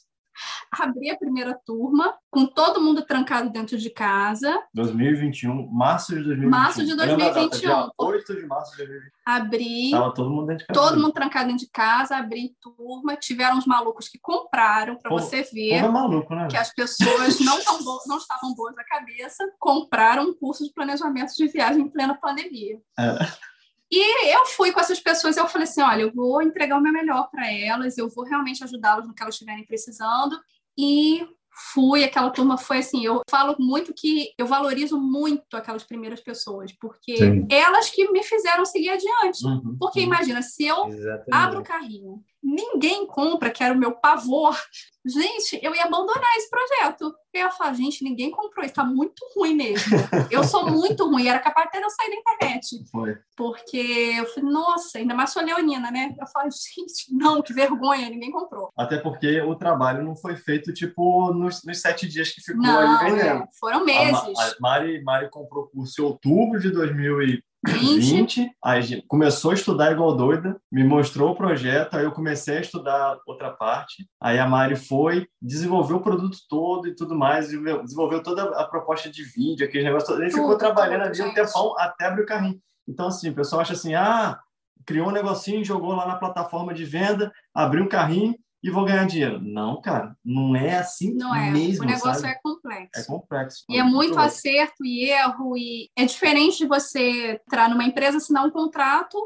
abri 0.70 1.10
a 1.10 1.16
primeira 1.16 1.58
turma, 1.66 2.14
com 2.30 2.46
todo 2.46 2.80
mundo 2.80 3.02
trancado 3.02 3.50
dentro 3.50 3.76
de 3.76 3.90
casa. 3.90 4.58
2021, 4.74 5.68
março 5.70 6.14
de 6.14 6.22
2021. 6.22 6.50
Março 6.50 6.84
de 6.84 6.96
2021. 6.96 7.68
Data, 7.68 7.92
8 7.98 8.34
de 8.34 8.46
março 8.46 8.70
de 8.72 8.78
2021. 8.78 9.10
Abri. 9.24 9.90
Tava 9.90 10.14
todo 10.14 10.30
mundo 10.30 10.46
dentro 10.46 10.66
de 10.66 10.66
casa. 10.66 10.80
Todo 10.80 11.00
mundo 11.00 11.12
trancado 11.12 11.46
dentro 11.48 11.64
de 11.64 11.70
casa, 11.70 12.16
abri 12.16 12.56
turma. 12.60 13.16
Tiveram 13.16 13.58
os 13.58 13.66
malucos 13.66 14.08
que 14.08 14.18
compraram, 14.18 14.96
para 14.96 15.10
você 15.10 15.42
ver. 15.42 15.74
É 15.74 15.88
maluco, 15.88 16.34
né? 16.34 16.48
Que 16.48 16.56
as 16.56 16.72
pessoas 16.72 17.38
não, 17.40 17.62
tão 17.62 17.78
não 18.06 18.16
estavam 18.16 18.54
boas 18.54 18.74
na 18.74 18.84
cabeça, 18.84 19.44
compraram 19.58 20.24
um 20.24 20.34
curso 20.34 20.64
de 20.64 20.72
planejamento 20.72 21.32
de 21.36 21.46
viagem 21.48 21.82
em 21.82 21.88
plena 21.88 22.14
pandemia. 22.14 22.78
É. 22.98 23.51
E 23.92 24.34
eu 24.34 24.46
fui 24.46 24.72
com 24.72 24.80
essas 24.80 24.98
pessoas, 24.98 25.36
eu 25.36 25.46
falei 25.46 25.68
assim, 25.68 25.82
olha, 25.82 26.00
eu 26.00 26.12
vou 26.14 26.40
entregar 26.40 26.78
o 26.78 26.80
meu 26.80 26.92
melhor 26.92 27.28
para 27.30 27.52
elas, 27.52 27.98
eu 27.98 28.08
vou 28.08 28.24
realmente 28.24 28.64
ajudá-las 28.64 29.06
no 29.06 29.12
que 29.12 29.22
elas 29.22 29.34
estiverem 29.34 29.66
precisando. 29.66 30.34
E 30.78 31.28
fui, 31.74 32.02
aquela 32.02 32.30
turma 32.30 32.56
foi 32.56 32.78
assim, 32.78 33.04
eu 33.04 33.20
falo 33.28 33.54
muito 33.58 33.92
que 33.92 34.32
eu 34.38 34.46
valorizo 34.46 34.98
muito 34.98 35.54
aquelas 35.54 35.84
primeiras 35.84 36.20
pessoas, 36.20 36.72
porque 36.72 37.18
Sim. 37.18 37.46
elas 37.50 37.90
que 37.90 38.10
me 38.10 38.22
fizeram 38.22 38.64
seguir 38.64 38.88
adiante. 38.88 39.44
Uhum, 39.44 39.76
porque 39.78 40.00
uhum. 40.00 40.06
imagina, 40.06 40.40
se 40.40 40.64
eu 40.64 40.88
Exatamente. 40.88 41.28
abro 41.30 41.60
o 41.60 41.64
carrinho, 41.64 42.24
ninguém 42.42 43.06
compra, 43.06 43.50
que 43.50 43.62
era 43.62 43.72
o 43.72 43.78
meu 43.78 43.92
pavor, 43.92 44.58
gente, 45.04 45.58
eu 45.62 45.74
ia 45.74 45.84
abandonar 45.84 46.36
esse 46.36 46.50
projeto. 46.50 47.14
Eu 47.32 47.40
ia 47.40 47.50
falar, 47.50 47.72
gente, 47.74 48.04
ninguém 48.04 48.30
comprou, 48.30 48.64
isso 48.64 48.74
tá 48.74 48.84
muito 48.84 49.22
ruim 49.34 49.54
mesmo. 49.54 49.96
Eu 50.30 50.44
sou 50.44 50.68
muito 50.68 51.08
ruim, 51.08 51.28
era 51.28 51.38
capaz 51.38 51.68
até 51.68 51.78
de 51.78 51.84
eu 51.84 51.90
sair 51.90 52.10
da 52.10 52.16
internet. 52.16 52.84
Foi. 52.90 53.16
Porque 53.36 54.14
eu 54.18 54.26
falei, 54.26 54.50
nossa, 54.50 54.98
ainda 54.98 55.14
mais 55.14 55.30
sou 55.30 55.42
leonina, 55.42 55.90
né? 55.90 56.14
Eu 56.20 56.26
falei, 56.26 56.50
gente, 56.50 57.14
não, 57.14 57.40
que 57.40 57.52
vergonha, 57.52 58.10
ninguém 58.10 58.30
comprou. 58.30 58.70
Até 58.76 58.98
porque 58.98 59.40
o 59.40 59.54
trabalho 59.54 60.04
não 60.04 60.16
foi 60.16 60.36
feito, 60.36 60.72
tipo, 60.72 61.32
nos, 61.32 61.64
nos 61.64 61.80
sete 61.80 62.08
dias 62.08 62.30
que 62.30 62.40
ficou 62.40 62.62
não, 62.62 62.98
ali 62.98 63.12
vendendo. 63.12 63.44
É, 63.44 63.48
foram 63.58 63.84
meses. 63.84 64.38
A, 64.38 64.46
a 64.46 64.54
Mari, 64.60 65.02
Mari 65.02 65.30
comprou 65.30 65.64
o 65.64 65.68
curso 65.68 66.00
em 66.00 66.04
outubro 66.04 66.60
de 66.60 66.70
2000 66.70 67.22
20, 67.64 68.50
aí 68.62 69.02
começou 69.02 69.52
a 69.52 69.54
estudar 69.54 69.92
igual 69.92 70.16
doida, 70.16 70.60
me 70.70 70.82
mostrou 70.82 71.30
o 71.30 71.36
projeto, 71.36 71.94
aí 71.94 72.04
eu 72.04 72.12
comecei 72.12 72.58
a 72.58 72.60
estudar 72.60 73.18
outra 73.26 73.50
parte. 73.50 74.06
Aí 74.20 74.38
a 74.38 74.46
Mari 74.46 74.74
foi, 74.74 75.28
desenvolveu 75.40 75.98
o 75.98 76.02
produto 76.02 76.36
todo 76.48 76.88
e 76.88 76.94
tudo 76.94 77.14
mais, 77.14 77.48
desenvolveu 77.48 78.22
toda 78.22 78.42
a 78.58 78.64
proposta 78.64 79.08
de 79.08 79.22
vídeo, 79.22 79.64
aquele 79.64 79.84
negócio. 79.84 80.14
Ele 80.20 80.30
ficou 80.30 80.58
trabalhando 80.58 81.02
ali 81.02 81.22
um 81.22 81.32
tempão 81.32 81.78
até 81.78 82.06
abrir 82.06 82.22
o 82.22 82.26
carrinho. 82.26 82.60
Então, 82.88 83.06
assim, 83.06 83.30
o 83.30 83.34
pessoal 83.34 83.62
acha 83.62 83.74
assim: 83.74 83.94
ah, 83.94 84.40
criou 84.84 85.08
um 85.08 85.12
negocinho, 85.12 85.64
jogou 85.64 85.94
lá 85.94 86.06
na 86.06 86.16
plataforma 86.16 86.74
de 86.74 86.84
venda, 86.84 87.32
abriu 87.54 87.84
um 87.84 87.88
carrinho, 87.88 88.34
e 88.62 88.70
vou 88.70 88.84
ganhar 88.84 89.06
dinheiro. 89.06 89.40
Não, 89.42 89.80
cara, 89.80 90.16
não 90.24 90.54
é 90.54 90.78
assim 90.78 91.14
não 91.14 91.34
é. 91.34 91.50
mesmo. 91.50 91.84
O 91.84 91.86
negócio 91.86 92.20
sabe? 92.20 92.34
é 92.34 92.38
complexo. 92.42 93.00
É 93.00 93.04
complexo. 93.04 93.64
E 93.68 93.78
é 93.78 93.82
muito 93.82 94.18
acerto 94.18 94.84
e 94.84 95.10
erro. 95.10 95.56
E 95.56 95.90
é 95.96 96.04
diferente 96.04 96.58
de 96.58 96.66
você 96.66 97.40
entrar 97.46 97.68
numa 97.68 97.84
empresa, 97.84 98.18
assinar 98.18 98.46
um 98.46 98.50
contrato, 98.50 99.18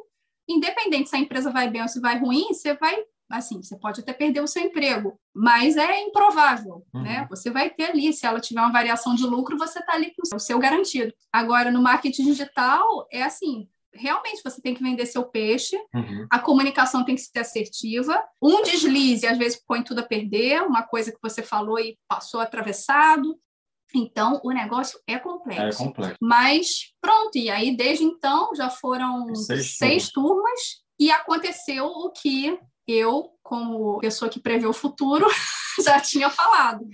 independente 0.49 1.11
se 1.11 1.17
a 1.17 1.19
empresa 1.19 1.51
vai 1.51 1.69
bem 1.71 1.83
ou 1.83 1.89
se 1.89 2.01
vai 2.01 2.19
ruim, 2.19 2.47
você 2.49 2.75
vai. 2.75 2.97
Assim, 3.29 3.61
você 3.61 3.77
pode 3.77 4.01
até 4.01 4.13
perder 4.13 4.41
o 4.41 4.47
seu 4.47 4.63
emprego, 4.63 5.19
mas 5.35 5.77
é 5.77 6.01
improvável, 6.01 6.87
uhum. 6.95 7.03
né? 7.03 7.27
Você 7.29 7.51
vai 7.51 7.69
ter 7.69 7.91
ali, 7.91 8.13
se 8.13 8.25
ela 8.25 8.39
tiver 8.39 8.61
uma 8.61 8.71
variação 8.71 9.17
de 9.17 9.27
lucro, 9.27 9.59
você 9.59 9.81
está 9.81 9.95
ali 9.95 10.13
com 10.15 10.37
o 10.37 10.39
seu 10.39 10.61
garantido. 10.61 11.13
Agora, 11.33 11.73
no 11.73 11.83
marketing 11.83 12.23
digital, 12.23 13.09
é 13.11 13.25
assim, 13.25 13.69
realmente 13.99 14.43
você 14.43 14.61
tem 14.61 14.75
que 14.75 14.83
vender 14.83 15.07
seu 15.07 15.25
peixe, 15.25 15.77
uhum. 15.95 16.27
a 16.31 16.39
comunicação 16.39 17.05
tem 17.05 17.15
que 17.15 17.23
ser 17.23 17.39
assertiva. 17.39 18.23
Um 18.43 18.63
deslize, 18.63 19.27
às 19.27 19.39
vezes, 19.39 19.63
põe 19.67 19.83
tudo 19.83 20.01
a 20.01 20.07
perder, 20.07 20.63
uma 20.63 20.83
coisa 20.83 21.13
que 21.13 21.19
você 21.23 21.43
falou 21.43 21.79
e 21.79 21.99
passou 22.09 22.41
atravessado. 22.41 23.39
Então, 23.95 24.41
o 24.45 24.51
negócio 24.51 25.01
é 25.07 25.19
complexo. 25.19 25.83
É 25.83 25.87
complexo. 25.87 26.17
Mas 26.21 26.93
pronto, 27.01 27.37
e 27.37 27.49
aí 27.49 27.77
desde 27.77 28.05
então 28.05 28.55
já 28.55 28.69
foram 28.69 29.35
seis, 29.35 29.77
seis 29.77 30.11
turmas. 30.11 30.35
turmas 30.35 30.61
e 30.99 31.11
aconteceu 31.11 31.87
o 31.87 32.11
que 32.11 32.59
eu, 32.87 33.31
como 33.43 33.99
pessoa 33.99 34.31
que 34.31 34.41
prevê 34.41 34.67
o 34.67 34.73
futuro, 34.73 35.27
já 35.85 36.01
tinha 36.01 36.31
falado. 36.31 36.87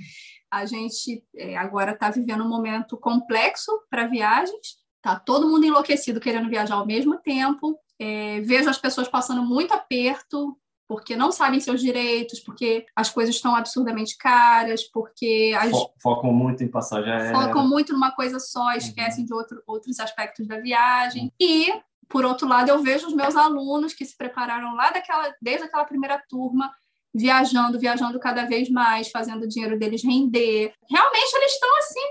A 0.50 0.66
gente 0.66 1.24
é, 1.34 1.56
agora 1.56 1.92
está 1.92 2.10
vivendo 2.10 2.44
um 2.44 2.48
momento 2.48 2.96
complexo 2.98 3.72
para 3.90 4.06
viagens, 4.06 4.81
Tá 5.02 5.18
todo 5.18 5.48
mundo 5.48 5.66
enlouquecido 5.66 6.20
querendo 6.20 6.48
viajar 6.48 6.76
ao 6.76 6.86
mesmo 6.86 7.18
tempo. 7.18 7.76
É, 7.98 8.40
vejo 8.40 8.70
as 8.70 8.78
pessoas 8.78 9.08
passando 9.08 9.42
muito 9.42 9.74
aperto 9.74 10.56
porque 10.88 11.16
não 11.16 11.32
sabem 11.32 11.58
seus 11.58 11.80
direitos, 11.80 12.38
porque 12.40 12.84
as 12.94 13.08
coisas 13.08 13.34
estão 13.34 13.56
absurdamente 13.56 14.16
caras, 14.18 14.84
porque 14.84 15.54
as... 15.58 15.72
focam 16.02 16.32
muito 16.32 16.62
em 16.62 16.68
passagem 16.68 17.10
aérea. 17.10 17.32
Focam 17.32 17.66
muito 17.66 17.94
numa 17.94 18.10
coisa 18.10 18.38
só, 18.38 18.72
esquecem 18.72 19.20
uhum. 19.20 19.26
de 19.26 19.34
outro, 19.34 19.62
outros 19.66 19.98
aspectos 19.98 20.46
da 20.46 20.60
viagem. 20.60 21.24
Uhum. 21.24 21.30
E 21.40 21.72
por 22.12 22.26
outro 22.26 22.46
lado, 22.46 22.68
eu 22.68 22.82
vejo 22.82 23.06
os 23.06 23.14
meus 23.14 23.34
alunos 23.34 23.94
que 23.94 24.04
se 24.04 24.14
prepararam 24.14 24.74
lá 24.74 24.90
daquela, 24.90 25.34
desde 25.40 25.64
aquela 25.64 25.86
primeira 25.86 26.22
turma, 26.28 26.70
viajando, 27.14 27.78
viajando 27.78 28.20
cada 28.20 28.44
vez 28.44 28.68
mais, 28.68 29.10
fazendo 29.10 29.44
o 29.44 29.48
dinheiro 29.48 29.78
deles 29.78 30.04
render. 30.04 30.74
Realmente 30.90 31.34
eles 31.34 31.52
estão 31.52 31.78
assim 31.78 32.06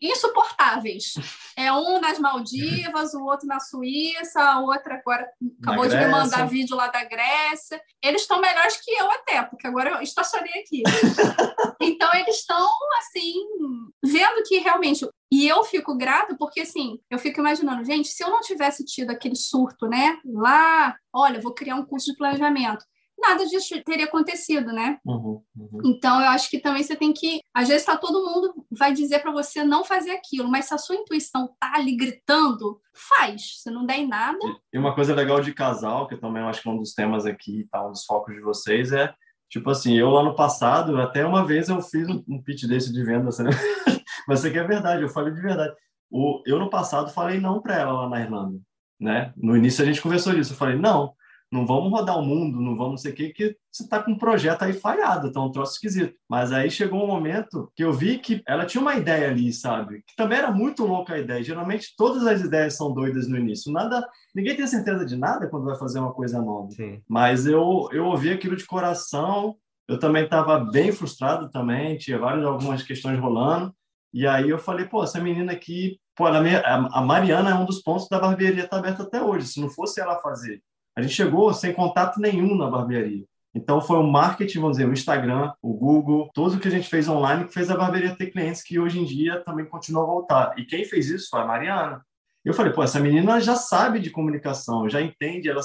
insuportáveis. 0.00 1.14
É 1.56 1.72
um 1.72 2.00
nas 2.00 2.18
Maldivas, 2.18 3.14
o 3.14 3.24
outro 3.24 3.46
na 3.46 3.60
Suíça, 3.60 4.40
a 4.40 4.60
outra 4.60 4.94
agora 4.96 5.28
acabou 5.62 5.88
de 5.88 5.96
me 5.96 6.06
mandar 6.06 6.46
vídeo 6.46 6.76
lá 6.76 6.88
da 6.88 7.04
Grécia. 7.04 7.80
Eles 8.02 8.22
estão 8.22 8.40
melhores 8.40 8.76
que 8.82 8.90
eu 8.90 9.10
até, 9.10 9.42
porque 9.42 9.66
agora 9.66 9.90
eu 9.90 10.02
estacionei 10.02 10.52
aqui. 10.60 10.82
então 11.80 12.08
eles 12.14 12.36
estão 12.36 12.68
assim, 12.98 13.34
vendo 14.04 14.42
que 14.44 14.58
realmente 14.58 15.06
e 15.30 15.48
eu 15.48 15.64
fico 15.64 15.96
grata 15.96 16.36
porque, 16.38 16.60
assim, 16.60 17.00
eu 17.10 17.18
fico 17.18 17.40
imaginando, 17.40 17.84
gente, 17.84 18.08
se 18.08 18.22
eu 18.22 18.30
não 18.30 18.40
tivesse 18.40 18.84
tido 18.84 19.10
aquele 19.10 19.34
surto, 19.34 19.88
né? 19.88 20.18
Lá, 20.24 20.96
olha, 21.12 21.40
vou 21.40 21.52
criar 21.52 21.74
um 21.74 21.84
curso 21.84 22.12
de 22.12 22.16
planejamento 22.16 22.84
nada 23.18 23.46
disso 23.46 23.74
teria 23.84 24.04
acontecido, 24.04 24.72
né? 24.72 24.98
Uhum, 25.04 25.42
uhum. 25.56 25.80
Então, 25.84 26.20
eu 26.20 26.28
acho 26.28 26.50
que 26.50 26.58
também 26.58 26.82
você 26.82 26.94
tem 26.94 27.12
que. 27.12 27.40
Às 27.54 27.68
vezes, 27.68 27.86
tá 27.86 27.96
todo 27.96 28.24
mundo 28.24 28.66
vai 28.70 28.92
dizer 28.92 29.20
para 29.20 29.32
você 29.32 29.64
não 29.64 29.84
fazer 29.84 30.10
aquilo, 30.10 30.50
mas 30.50 30.66
se 30.66 30.74
a 30.74 30.78
sua 30.78 30.96
intuição 30.96 31.48
tá 31.58 31.72
ali 31.74 31.96
gritando, 31.96 32.80
faz. 32.94 33.62
Se 33.62 33.70
não 33.70 33.86
der 33.86 33.98
em 33.98 34.08
nada. 34.08 34.38
E 34.72 34.78
uma 34.78 34.94
coisa 34.94 35.14
legal 35.14 35.40
de 35.40 35.52
casal, 35.52 36.06
que 36.06 36.16
também 36.16 36.42
eu 36.42 36.48
acho 36.48 36.62
que 36.62 36.68
é 36.68 36.72
um 36.72 36.78
dos 36.78 36.92
temas 36.92 37.26
aqui, 37.26 37.66
tá, 37.70 37.86
um 37.86 37.92
dos 37.92 38.04
focos 38.04 38.34
de 38.34 38.40
vocês, 38.40 38.92
é. 38.92 39.12
Tipo 39.48 39.70
assim, 39.70 39.94
eu 39.94 40.10
lá 40.10 40.22
no 40.22 40.34
passado, 40.34 41.00
até 41.00 41.24
uma 41.24 41.46
vez 41.46 41.68
eu 41.68 41.80
fiz 41.80 42.08
um 42.08 42.42
pitch 42.42 42.64
desse 42.64 42.92
de 42.92 43.04
venda, 43.04 43.30
né? 43.42 43.50
mas 44.26 44.40
isso 44.40 44.48
aqui 44.48 44.58
é 44.58 44.64
verdade, 44.64 45.02
eu 45.02 45.08
falei 45.08 45.32
de 45.32 45.40
verdade. 45.40 45.72
O, 46.10 46.42
eu 46.46 46.58
no 46.58 46.68
passado 46.68 47.10
falei 47.10 47.40
não 47.40 47.60
para 47.60 47.76
ela 47.76 47.92
lá 47.92 48.08
na 48.08 48.20
Irlanda, 48.20 48.58
né? 49.00 49.32
No 49.36 49.56
início 49.56 49.82
a 49.82 49.86
gente 49.86 50.02
conversou 50.02 50.34
disso, 50.34 50.52
eu 50.52 50.56
falei 50.56 50.76
não, 50.76 51.14
não 51.50 51.64
vamos 51.64 51.90
rodar 51.90 52.18
o 52.18 52.24
mundo, 52.24 52.60
não 52.60 52.76
vamos 52.76 53.02
sei 53.02 53.12
o 53.12 53.14
que, 53.14 53.30
que 53.30 53.56
você 53.70 53.84
está 53.84 54.02
com 54.02 54.12
um 54.12 54.18
projeto 54.18 54.62
aí 54.62 54.72
falhado, 54.72 55.28
então 55.28 55.46
um 55.46 55.50
troço 55.50 55.74
esquisito. 55.74 56.14
Mas 56.28 56.52
aí 56.52 56.70
chegou 56.70 57.02
um 57.02 57.06
momento 57.06 57.70
que 57.74 57.84
eu 57.84 57.92
vi 57.92 58.18
que 58.18 58.42
ela 58.46 58.66
tinha 58.66 58.80
uma 58.80 58.96
ideia 58.96 59.28
ali, 59.28 59.52
sabe? 59.52 60.02
Que 60.06 60.16
também 60.16 60.38
era 60.38 60.50
muito 60.50 60.84
louca 60.84 61.14
a 61.14 61.18
ideia. 61.18 61.42
Geralmente 61.42 61.94
todas 61.96 62.26
as 62.26 62.40
ideias 62.40 62.74
são 62.76 62.92
doidas 62.92 63.28
no 63.28 63.38
início. 63.38 63.72
Nada, 63.72 64.06
ninguém 64.34 64.56
tem 64.56 64.66
certeza 64.66 65.04
de 65.04 65.16
nada 65.16 65.48
quando 65.48 65.66
vai 65.66 65.76
fazer 65.76 66.00
uma 66.00 66.12
coisa 66.12 66.40
nova. 66.40 66.70
Sim. 66.70 67.00
Mas 67.08 67.46
eu 67.46 67.88
eu 67.92 68.06
ouvi 68.06 68.30
aquilo 68.30 68.56
de 68.56 68.66
coração. 68.66 69.56
Eu 69.88 69.98
também 70.00 70.24
estava 70.24 70.58
bem 70.58 70.90
frustrado 70.90 71.48
também, 71.48 71.96
tinha 71.96 72.18
várias 72.18 72.44
algumas 72.44 72.82
questões 72.82 73.20
rolando. 73.20 73.72
E 74.12 74.26
aí 74.26 74.48
eu 74.48 74.58
falei, 74.58 74.86
pô, 74.86 75.04
essa 75.04 75.20
menina 75.20 75.52
aqui, 75.52 76.00
pô, 76.16 76.26
ela, 76.26 76.40
a 76.92 77.00
Mariana 77.02 77.50
é 77.50 77.54
um 77.54 77.64
dos 77.64 77.82
pontos 77.82 78.08
da 78.08 78.18
barbearia 78.18 78.66
tá 78.66 78.78
aberta 78.78 79.04
até 79.04 79.22
hoje. 79.22 79.46
Se 79.46 79.60
não 79.60 79.68
fosse 79.68 80.00
ela 80.00 80.18
fazer 80.18 80.60
a 80.96 81.02
gente 81.02 81.14
chegou 81.14 81.52
sem 81.52 81.74
contato 81.74 82.18
nenhum 82.18 82.56
na 82.56 82.70
barbearia. 82.70 83.24
Então 83.54 83.80
foi 83.80 83.98
o 83.98 84.02
marketing, 84.02 84.60
vamos 84.60 84.76
dizer, 84.76 84.88
o 84.88 84.92
Instagram, 84.92 85.52
o 85.62 85.72
Google, 85.72 86.30
tudo 86.34 86.58
que 86.58 86.68
a 86.68 86.70
gente 86.70 86.88
fez 86.88 87.08
online 87.08 87.44
que 87.44 87.54
fez 87.54 87.70
a 87.70 87.76
barbearia 87.76 88.16
ter 88.16 88.26
clientes 88.26 88.62
que 88.62 88.78
hoje 88.78 88.98
em 88.98 89.04
dia 89.04 89.42
também 89.44 89.64
continua 89.64 90.02
a 90.02 90.06
voltar. 90.06 90.54
E 90.58 90.64
quem 90.64 90.84
fez 90.84 91.08
isso 91.08 91.28
foi 91.30 91.40
a 91.40 91.46
Mariana. 91.46 92.02
Eu 92.44 92.54
falei, 92.54 92.72
pô, 92.72 92.82
essa 92.82 93.00
menina 93.00 93.40
já 93.40 93.56
sabe 93.56 93.98
de 93.98 94.10
comunicação, 94.10 94.88
já 94.88 95.00
entende, 95.00 95.48
ela 95.48 95.62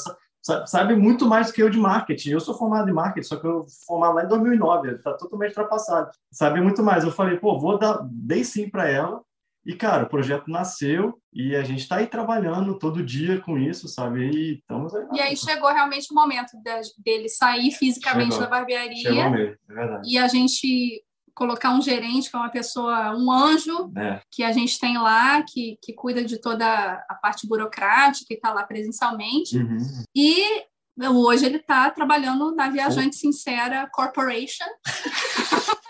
sabe 0.65 0.95
muito 0.95 1.27
mais 1.27 1.47
do 1.47 1.53
que 1.53 1.61
eu 1.61 1.69
de 1.69 1.77
marketing. 1.77 2.31
Eu 2.31 2.39
sou 2.39 2.57
formado 2.57 2.89
em 2.89 2.93
marketing, 2.93 3.27
só 3.27 3.35
que 3.35 3.45
eu 3.45 3.65
formado 3.85 4.15
lá 4.15 4.23
em 4.23 4.27
2009, 4.27 4.95
está 4.95 5.13
totalmente 5.13 5.49
ultrapassado. 5.49 6.11
Sabe 6.31 6.61
muito 6.61 6.81
mais. 6.81 7.03
Eu 7.03 7.11
falei, 7.11 7.37
pô, 7.37 7.59
vou 7.59 7.77
dar, 7.77 7.99
dei 8.09 8.43
sim 8.43 8.69
para 8.69 8.89
ela 8.89 9.21
e, 9.65 9.75
cara, 9.75 10.03
o 10.03 10.09
projeto 10.09 10.49
nasceu 10.49 11.19
e 11.31 11.55
a 11.55 11.63
gente 11.63 11.81
está 11.81 11.97
aí 11.97 12.07
trabalhando 12.07 12.79
todo 12.79 13.05
dia 13.05 13.39
com 13.41 13.57
isso, 13.57 13.87
sabe? 13.87 14.29
E 14.29 14.53
estamos 14.59 14.93
aí. 14.95 15.05
E 15.13 15.19
aí 15.21 15.37
chegou 15.37 15.71
realmente 15.71 16.11
o 16.11 16.15
momento 16.15 16.51
de, 16.63 16.81
dele 17.03 17.29
sair 17.29 17.71
fisicamente 17.71 18.33
chegou. 18.33 18.41
da 18.41 18.49
barbearia. 18.49 19.01
Chegou 19.01 19.29
mesmo, 19.29 19.55
é 19.69 19.73
verdade. 19.73 20.09
E 20.11 20.17
a 20.17 20.27
gente 20.27 21.03
colocar 21.33 21.73
um 21.73 21.81
gerente, 21.81 22.29
que 22.29 22.35
é 22.35 22.39
uma 22.39 22.49
pessoa, 22.49 23.15
um 23.15 23.31
anjo, 23.31 23.91
é. 23.95 24.21
que 24.29 24.43
a 24.43 24.51
gente 24.51 24.79
tem 24.79 24.97
lá, 24.97 25.41
que, 25.43 25.77
que 25.81 25.93
cuida 25.93 26.23
de 26.23 26.39
toda 26.39 26.65
a 27.07 27.15
parte 27.15 27.47
burocrática 27.47 28.33
e 28.33 28.35
está 28.35 28.53
lá 28.53 28.63
presencialmente. 28.63 29.57
Uhum. 29.57 29.77
E 30.15 30.63
hoje 30.99 31.45
ele 31.45 31.57
está 31.57 31.89
trabalhando 31.89 32.55
na 32.55 32.69
Viajante 32.69 33.15
Sincera 33.15 33.89
Corporation. 33.91 34.65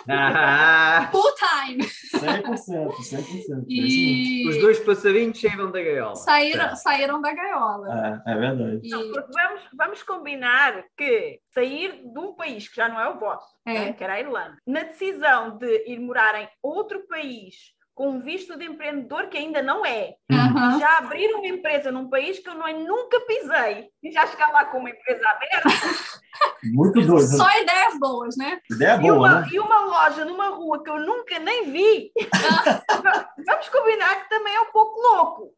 Ah. 0.09 1.09
Full 1.11 1.31
time. 1.35 1.83
100%, 2.15 2.91
100%. 2.91 3.65
E... 3.67 4.47
Os 4.49 4.57
dois 4.59 4.79
passarinhos 4.79 5.39
saíram 5.39 5.71
da 5.71 5.81
gaiola. 5.81 6.15
Saíram, 6.15 6.65
é. 6.65 6.75
saíram 6.75 7.21
da 7.21 7.33
gaiola. 7.33 8.21
É, 8.25 8.31
é 8.31 8.35
verdade. 8.35 8.79
E... 8.83 8.89
Não, 8.89 9.11
vamos, 9.11 9.61
vamos 9.77 10.03
combinar 10.03 10.83
que 10.97 11.39
sair 11.53 12.01
de 12.03 12.19
um 12.19 12.33
país 12.33 12.67
que 12.67 12.75
já 12.75 12.89
não 12.89 12.99
é 12.99 13.09
o 13.09 13.19
vosso, 13.19 13.47
é. 13.65 13.73
Né, 13.73 13.93
que 13.93 14.03
era 14.03 14.13
a 14.13 14.19
Irlanda, 14.19 14.57
na 14.65 14.83
decisão 14.83 15.57
de 15.57 15.85
ir 15.87 15.99
morar 15.99 16.35
em 16.41 16.49
outro 16.61 17.05
país 17.07 17.73
com 18.01 18.09
um 18.09 18.19
visto 18.19 18.57
de 18.57 18.65
empreendedor 18.65 19.27
que 19.27 19.37
ainda 19.37 19.61
não 19.61 19.85
é. 19.85 20.15
Uhum. 20.31 20.79
Já 20.79 20.97
abrir 20.97 21.31
uma 21.35 21.45
empresa 21.45 21.91
num 21.91 22.09
país 22.09 22.39
que 22.39 22.49
eu 22.49 22.55
não, 22.55 22.67
nunca 22.79 23.19
pisei 23.27 23.89
e 24.01 24.11
já 24.11 24.25
chegar 24.25 24.49
lá 24.51 24.65
com 24.65 24.79
uma 24.79 24.89
empresa 24.89 25.21
aberta. 25.29 25.69
Muito 26.73 26.99
doido. 26.99 27.27
Só 27.27 27.47
ideias 27.61 27.99
boas, 27.99 28.35
né? 28.35 28.59
Ideia 28.71 28.97
boa, 28.97 29.07
e 29.07 29.11
uma, 29.11 29.41
né? 29.41 29.47
E 29.51 29.59
uma 29.59 29.85
loja 29.85 30.25
numa 30.25 30.47
rua 30.47 30.83
que 30.83 30.89
eu 30.89 30.99
nunca 30.99 31.37
nem 31.37 31.71
vi. 31.71 32.11
Vamos 33.45 33.69
combinar 33.69 34.23
que 34.23 34.29
também 34.29 34.55
é 34.55 34.61
um 34.61 34.71
pouco 34.71 34.99
louco. 34.99 35.53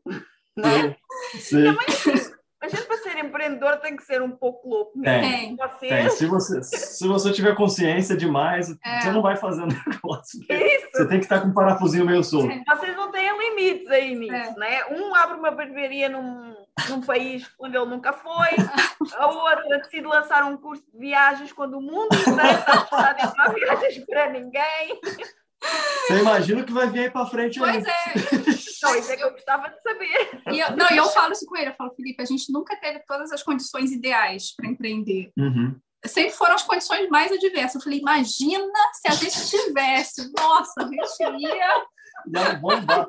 Né? 0.57 0.97
Sim. 1.39 1.63
Também, 1.63 1.85
assim, 1.87 2.32
a 2.64 2.68
gente, 2.69 2.84
para 2.84 2.98
ser 2.99 3.18
empreendedor, 3.18 3.76
tem 3.81 3.94
que 3.94 4.03
ser 4.03 4.22
um 4.22 4.31
pouco 4.31 4.69
louco. 4.69 5.02
Tem. 5.02 5.53
Você... 5.57 5.88
tem. 5.90 6.10
Se, 6.10 6.26
você, 6.26 6.64
se 6.64 7.06
você 7.06 7.34
tiver 7.34 7.53
consciência 7.56 8.15
demais, 8.15 8.73
é. 8.85 9.02
você 9.02 9.11
não 9.11 9.22
vai 9.22 9.35
fazer 9.35 9.64
o 9.64 9.68
negócio. 9.91 10.40
Isso. 10.49 10.88
Você 10.94 11.07
tem 11.10 11.19
que 11.19 11.26
estar 11.26 11.41
com 11.41 11.49
um 11.49 11.53
parafusinho 11.53 12.06
meio 12.06 12.23
solto. 12.23 12.48
Vocês 12.65 12.95
não 12.95 13.11
têm 13.11 13.38
limites 13.38 13.91
aí 13.91 14.15
nisso, 14.15 14.34
é. 14.34 14.56
né? 14.56 14.85
Um 14.91 15.14
abre 15.14 15.38
uma 15.38 15.52
barbearia 15.52 16.07
num, 16.07 16.56
num 16.88 17.02
país 17.02 17.52
onde 17.60 17.76
ele 17.76 17.85
nunca 17.85 18.14
foi, 18.14 18.48
a 19.18 19.27
outra 19.27 19.80
decide 19.80 20.07
lançar 20.07 20.45
um 20.45 20.56
curso 20.56 20.84
de 20.90 20.98
viagens 20.98 21.52
quando 21.52 21.80
o 21.80 21.81
mundo 21.81 22.15
inteiro 22.15 22.60
está 22.64 23.15
em 23.19 23.38
não 23.38 23.53
viagens 23.53 24.06
para 24.06 24.30
ninguém. 24.30 25.02
Você 26.07 26.19
imagina 26.19 26.61
o 26.61 26.65
que 26.65 26.73
vai 26.73 26.90
vir 26.90 26.99
aí 26.99 27.10
para 27.10 27.26
frente 27.26 27.60
pois 27.60 27.76
aí. 27.76 27.84
Pois 27.84 28.48
é. 28.48 28.64
Não, 28.84 28.95
isso 28.95 29.11
é 29.11 29.18
que 29.18 29.23
eu 29.23 29.31
gostava 29.31 29.69
de 29.69 29.81
saber. 29.81 30.41
E 30.52 30.60
eu, 30.60 30.76
não, 30.76 30.90
eu 30.90 31.06
falo 31.06 31.31
isso 31.31 31.45
com 31.45 31.56
ele, 31.56 31.69
eu 31.69 31.76
falo, 31.76 31.94
Felipe, 31.95 32.22
a 32.22 32.26
gente 32.26 32.52
nunca 32.52 32.76
teve 32.76 32.99
todas 33.07 33.31
as 33.31 33.41
condições 33.41 33.91
ideais 33.91 34.53
para 34.56 34.68
empreender. 34.68 35.31
Uhum. 35.38 35.80
Sempre 36.06 36.31
foram 36.31 36.56
as 36.56 36.64
condições 36.64 37.07
mais 37.07 37.31
adversas. 37.31 37.76
Eu 37.76 37.81
falei, 37.81 37.99
imagina 37.99 38.73
se 38.94 39.07
a 39.07 39.11
gente 39.11 39.49
tivesse. 39.49 40.31
Nossa, 40.38 40.73
a 40.81 40.84
gente 40.84 41.41
ia... 41.41 41.85
Não, 42.27 42.60
bombar. 42.60 43.07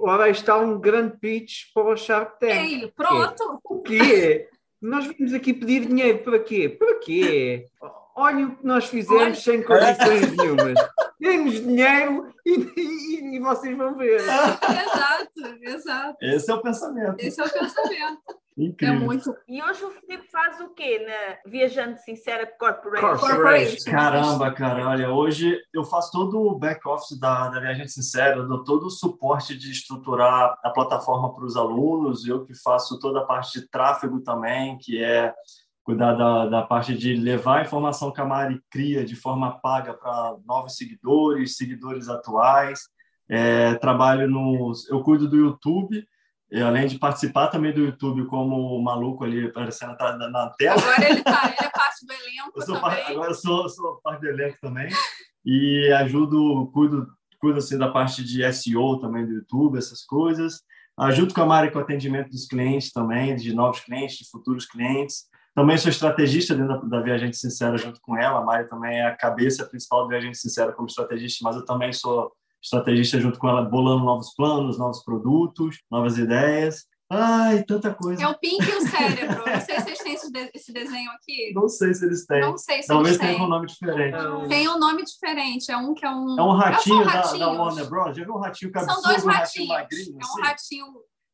Ora, 0.00 0.28
está 0.28 0.58
um 0.58 0.80
grande 0.80 1.16
pitch 1.16 1.72
para 1.72 1.92
o 1.92 1.96
Shark 1.96 2.40
Tank. 2.40 2.50
Ei, 2.50 2.92
pronto. 2.94 3.60
O 3.64 3.82
quê? 3.82 4.48
Nós 4.82 5.06
vimos 5.06 5.32
aqui 5.32 5.54
pedir 5.54 5.86
dinheiro 5.86 6.18
para 6.18 6.40
quê? 6.40 6.68
Para 6.68 6.98
quê? 6.98 7.66
Olhem 8.16 8.46
o 8.46 8.56
que 8.56 8.66
nós 8.66 8.86
fizemos 8.86 9.22
Olha. 9.22 9.34
sem 9.34 9.62
condições 9.62 10.36
nenhumas. 10.36 10.74
Temos 11.18 11.54
dinheiro 11.54 12.34
e, 12.44 12.72
e, 12.76 13.36
e, 13.36 13.40
vocês 13.40 13.76
vão 13.76 13.96
ver. 13.96 14.20
exato, 14.20 15.30
exato. 15.62 16.16
Esse 16.20 16.50
é 16.50 16.54
o 16.54 16.62
pensamento. 16.62 17.16
Esse 17.18 17.40
é 17.40 17.44
o 17.44 17.50
pensamento. 17.50 18.46
Incrível. 18.56 18.94
É 18.94 18.98
muito... 18.98 19.36
E 19.46 19.62
hoje 19.62 19.84
o 19.84 19.90
Felipe 19.90 20.30
faz 20.30 20.60
o 20.60 20.70
quê 20.70 20.98
na 21.06 21.50
Viajante 21.50 22.02
Sincera 22.02 22.46
Corporation? 22.58 23.18
Corporation? 23.18 23.90
Caramba, 23.90 24.50
cara, 24.52 24.88
olha, 24.88 25.10
hoje 25.10 25.58
eu 25.74 25.84
faço 25.84 26.10
todo 26.10 26.40
o 26.40 26.58
back-office 26.58 27.18
da, 27.20 27.48
da 27.50 27.60
Viajante 27.60 27.92
Sincera, 27.92 28.36
eu 28.36 28.48
dou 28.48 28.64
todo 28.64 28.86
o 28.86 28.90
suporte 28.90 29.56
de 29.56 29.70
estruturar 29.70 30.58
a 30.62 30.70
plataforma 30.70 31.34
para 31.34 31.44
os 31.44 31.54
alunos, 31.54 32.26
eu 32.26 32.46
que 32.46 32.54
faço 32.54 32.98
toda 32.98 33.20
a 33.20 33.24
parte 33.24 33.60
de 33.60 33.68
tráfego 33.68 34.20
também, 34.20 34.78
que 34.78 35.02
é 35.04 35.34
cuidar 35.86 36.14
da, 36.14 36.46
da 36.46 36.62
parte 36.62 36.98
de 36.98 37.14
levar 37.14 37.60
a 37.60 37.62
informação 37.62 38.12
que 38.12 38.20
a 38.20 38.24
Mari 38.24 38.60
cria 38.68 39.04
de 39.04 39.14
forma 39.14 39.60
paga 39.60 39.94
para 39.94 40.34
novos 40.44 40.74
seguidores, 40.74 41.56
seguidores 41.56 42.08
atuais. 42.08 42.80
É, 43.28 43.74
trabalho 43.76 44.28
no, 44.28 44.72
eu 44.90 45.00
cuido 45.04 45.28
do 45.28 45.36
YouTube, 45.36 46.04
além 46.52 46.88
de 46.88 46.98
participar 46.98 47.46
também 47.48 47.72
do 47.72 47.84
YouTube 47.84 48.26
como 48.26 48.82
maluco 48.82 49.22
ali 49.22 49.46
aparecendo 49.46 49.96
na, 49.96 50.28
na 50.28 50.50
tela. 50.58 50.80
Agora 50.80 51.08
ele 51.08 51.22
tá, 51.22 51.44
ele 51.56 51.68
é 51.68 51.70
parte 51.70 52.04
do 52.04 52.12
elenco 52.12 52.52
eu 52.56 52.62
sou 52.62 52.80
também. 52.80 53.04
agora 53.04 53.30
eu 53.30 53.34
sou, 53.34 53.68
sou 53.68 54.00
parte 54.02 54.20
do 54.22 54.28
elenco 54.28 54.58
também 54.60 54.88
e 55.44 55.92
ajudo, 55.92 56.68
cuido, 56.74 57.06
cuido 57.38 57.58
assim 57.58 57.78
da 57.78 57.92
parte 57.92 58.24
de 58.24 58.42
SEO 58.52 58.98
também 58.98 59.24
do 59.24 59.34
YouTube, 59.34 59.78
essas 59.78 60.02
coisas. 60.04 60.62
Ajudo 60.98 61.32
com 61.32 61.42
a 61.42 61.46
Mari 61.46 61.70
com 61.70 61.78
o 61.78 61.82
atendimento 61.82 62.30
dos 62.30 62.48
clientes 62.48 62.90
também, 62.90 63.36
de 63.36 63.54
novos 63.54 63.78
clientes, 63.80 64.16
de 64.16 64.28
futuros 64.28 64.66
clientes. 64.66 65.26
Também 65.56 65.78
sou 65.78 65.90
estrategista 65.90 66.54
dentro 66.54 66.86
da, 66.86 67.00
Viajante 67.00 67.34
Sincera 67.34 67.78
junto 67.78 67.98
com 68.02 68.14
ela. 68.14 68.40
A 68.40 68.44
Mari 68.44 68.68
também 68.68 68.98
é 68.98 69.06
a 69.06 69.16
cabeça 69.16 69.64
principal 69.64 70.02
da 70.02 70.10
Viajante 70.10 70.36
Sincera 70.36 70.70
como 70.70 70.86
estrategista, 70.86 71.38
mas 71.42 71.56
eu 71.56 71.64
também 71.64 71.94
sou 71.94 72.30
estrategista 72.62 73.18
junto 73.18 73.38
com 73.38 73.48
ela, 73.48 73.62
bolando 73.62 74.04
novos 74.04 74.34
planos, 74.34 74.78
novos 74.78 75.02
produtos, 75.02 75.78
novas 75.90 76.18
ideias. 76.18 76.84
Ai, 77.08 77.62
tanta 77.62 77.94
coisa. 77.94 78.22
É 78.22 78.28
o 78.28 78.38
Pink 78.38 78.68
e 78.68 78.74
o 78.74 78.82
cérebro. 78.82 79.46
Não 79.46 79.60
sei 79.62 79.76
se 79.76 79.84
vocês 79.84 79.98
têm 80.00 80.50
esse, 80.52 80.72
desenho 80.74 81.10
aqui. 81.12 81.52
Não 81.54 81.68
sei 81.70 81.94
se 81.94 82.04
eles 82.04 82.26
têm. 82.26 82.40
Não 82.42 82.58
sei 82.58 82.82
se 82.82 82.88
Talvez 82.88 83.16
eles 83.16 83.26
tenha 83.26 83.42
um 83.42 83.48
nome 83.48 83.66
diferente. 83.66 84.12
Não. 84.12 84.48
Tem 84.48 84.68
um 84.68 84.78
nome 84.78 85.04
diferente. 85.04 85.70
É 85.70 85.76
um 85.78 85.94
que 85.94 86.04
é 86.04 86.10
um. 86.10 86.38
É 86.38 86.42
um 86.42 86.52
ratinho, 86.52 87.06
da, 87.06 87.32
da 87.32 87.48
Warner 87.48 87.88
Bros. 87.88 88.14
Já 88.14 88.24
viu 88.24 88.34
um 88.34 88.40
ratinho 88.40 88.72
cabeçudo? 88.72 89.00
São 89.00 89.10
dois 89.10 89.24
um 89.24 89.28
ratinhos. 89.28 89.68
ratinho 89.68 89.68
magrinho? 89.68 90.18
É 90.20 90.26
um 90.26 90.28
assim? 90.28 90.42
ratinho 90.42 90.86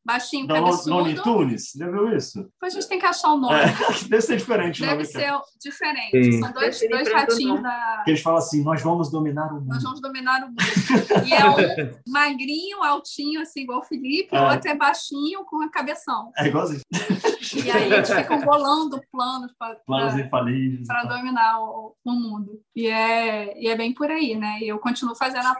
baixinho, 0.05 0.47
da 0.47 0.55
cabeçudo. 0.55 0.95
Looney 0.95 1.15
Tunes, 1.15 1.71
já 1.75 1.89
viu 1.89 2.15
isso? 2.15 2.43
Depois 2.43 2.75
a 2.75 2.79
gente 2.79 2.89
tem 2.89 2.99
que 2.99 3.05
achar 3.05 3.29
o 3.29 3.37
nome. 3.37 3.55
É, 3.55 3.65
deve 4.09 4.21
ser 4.21 4.37
diferente 4.37 4.81
Deve 4.81 4.93
o 4.93 4.97
nome. 4.97 5.05
ser 5.05 5.39
diferente. 5.61 6.23
Sim. 6.23 6.39
São 6.39 6.51
dois, 6.51 6.79
dois 6.89 7.11
ratinhos 7.11 7.61
da... 7.61 8.01
Que 8.03 8.11
eles 8.11 8.21
falam 8.21 8.39
assim, 8.39 8.63
nós 8.63 8.81
vamos 8.81 9.11
dominar 9.11 9.51
o 9.51 9.55
mundo. 9.55 9.67
Nós 9.67 9.83
vamos 9.83 10.01
dominar 10.01 10.43
o 10.43 10.47
mundo. 10.47 10.57
e 11.25 11.33
é 11.33 11.49
um 11.49 12.11
magrinho, 12.11 12.83
altinho, 12.83 13.41
assim, 13.41 13.61
igual 13.61 13.79
o 13.79 13.83
Felipe, 13.83 14.35
é. 14.35 14.41
o 14.41 14.51
outro 14.51 14.69
é 14.69 14.75
baixinho, 14.75 15.45
com 15.45 15.61
a 15.61 15.69
cabeção. 15.69 16.31
É 16.37 16.47
igualzinho. 16.47 16.81
E 17.55 17.69
aí 17.69 17.91
eles 17.91 18.09
ficam 18.09 18.39
bolando 18.39 19.01
planos 19.11 19.53
para 19.57 19.75
planos 19.85 20.17
infalíveis 20.17 20.87
para 20.87 21.03
dominar 21.03 21.61
o, 21.61 21.95
o, 22.03 22.11
mundo. 22.11 22.61
E 22.75 22.87
é, 22.87 23.59
e 23.61 23.67
é 23.67 23.75
bem 23.75 23.93
por 23.93 24.09
aí, 24.09 24.35
né? 24.35 24.59
E 24.59 24.67
eu 24.67 24.79
continuo 24.79 25.15
fazendo 25.15 25.45
a, 25.47 25.55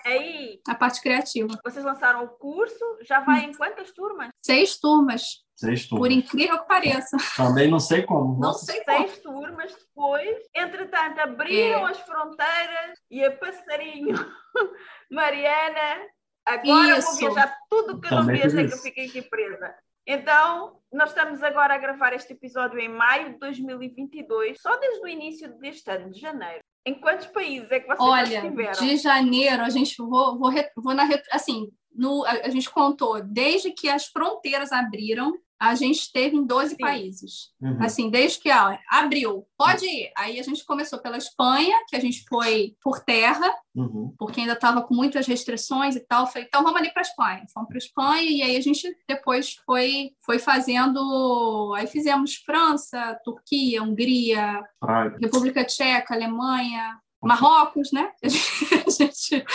a 0.68 0.76
parte 0.76 1.02
criativa. 1.02 1.60
Vocês 1.64 1.86
lançaram 1.86 2.24
o 2.24 2.30
curso, 2.30 2.84
já 3.08 3.20
vai 3.20 3.46
hum. 3.46 3.50
em 3.50 3.54
quantas 3.54 3.92
turmas? 3.92 4.33
Seis 4.42 4.78
turmas. 4.78 5.44
Seis 5.56 5.88
turmas. 5.88 6.08
Por 6.08 6.12
incrível 6.12 6.60
que 6.60 6.68
pareça. 6.68 7.18
Também 7.36 7.70
não 7.70 7.80
sei 7.80 8.04
como. 8.04 8.40
Não 8.40 8.54
sei 8.54 8.84
como. 8.84 8.98
Seis 8.98 9.20
turmas 9.20 9.74
depois. 9.74 10.38
Entretanto, 10.56 11.20
abriram 11.20 11.88
é. 11.88 11.92
as 11.92 12.00
fronteiras 12.00 13.00
e 13.10 13.24
a 13.24 13.32
passarinho 13.32 14.16
Mariana. 15.12 16.08
Agora 16.46 16.98
isso. 16.98 17.12
vou 17.12 17.34
viajar 17.34 17.58
tudo 17.70 18.02
que 18.02 18.14
eu 18.14 18.18
não 18.18 18.26
queria 18.26 18.48
dizer 18.48 18.68
que 18.68 18.74
eu 18.74 18.78
fiquei 18.78 19.06
aqui 19.08 19.22
presa. 19.22 19.74
Então, 20.06 20.80
nós 20.92 21.10
estamos 21.10 21.42
agora 21.42 21.76
a 21.76 21.78
gravar 21.78 22.12
este 22.14 22.34
episódio 22.34 22.78
em 22.78 22.90
maio 22.90 23.34
de 23.34 23.40
2022, 23.40 24.62
só 24.62 24.76
desde 24.78 25.02
o 25.02 25.08
início 25.08 25.58
deste 25.60 25.90
ano, 25.90 26.12
de 26.12 26.20
janeiro. 26.20 26.60
Em 26.86 27.00
quantos 27.00 27.28
países 27.28 27.72
é 27.72 27.80
que 27.80 27.88
vocês 27.88 28.02
Olha, 28.02 28.36
estiveram? 28.36 28.72
de 28.74 28.98
janeiro, 28.98 29.64
a 29.64 29.70
gente 29.70 29.96
vou, 29.98 30.38
vou, 30.38 30.52
vou 30.76 30.94
na 30.94 31.08
assim, 31.32 31.72
no, 31.96 32.26
a, 32.26 32.32
a, 32.32 32.50
gente 32.50 32.70
contou 32.70 33.22
desde 33.24 33.72
que 33.72 33.90
as 33.90 34.06
fronteiras 34.06 34.72
abriram 34.72 35.34
a 35.64 35.76
gente 35.76 36.00
esteve 36.00 36.36
em 36.36 36.46
12 36.46 36.72
Sim. 36.72 36.78
países. 36.78 37.54
Uhum. 37.62 37.78
Assim, 37.80 38.10
desde 38.10 38.38
que 38.38 38.52
ó, 38.52 38.78
abriu, 38.90 39.48
pode 39.58 39.86
ir. 39.86 40.12
Aí 40.18 40.38
a 40.38 40.44
gente 40.44 40.66
começou 40.66 41.00
pela 41.00 41.18
Espanha, 41.18 41.74
que 41.88 41.96
a 41.96 42.02
gente 42.02 42.26
foi 42.28 42.76
por 42.84 43.00
terra, 43.00 43.50
uhum. 43.74 44.14
porque 44.20 44.42
ainda 44.42 44.54
estava 44.54 44.82
com 44.82 44.94
muitas 44.94 45.26
restrições 45.26 45.96
e 45.96 46.02
tal. 46.02 46.28
Falei, 46.28 46.50
então 46.50 46.64
vamos 46.64 46.82
ali 46.82 46.92
para 46.92 47.02
a 47.02 47.08
Espanha. 47.08 47.46
Fomos 47.54 47.70
para 47.70 47.78
a 47.78 47.86
Espanha 47.86 48.30
e 48.30 48.42
aí 48.42 48.58
a 48.58 48.62
gente 48.62 48.94
depois 49.08 49.56
foi, 49.66 50.12
foi 50.26 50.38
fazendo. 50.38 51.74
Aí 51.78 51.88
fizemos 51.88 52.36
França, 52.36 53.18
Turquia, 53.24 53.82
Hungria, 53.82 54.62
Ai. 54.82 55.16
República 55.22 55.64
Tcheca, 55.64 56.14
Alemanha, 56.14 57.00
Marrocos, 57.24 57.92
né? 57.92 58.12
A 58.24 58.90
gente 58.90 59.46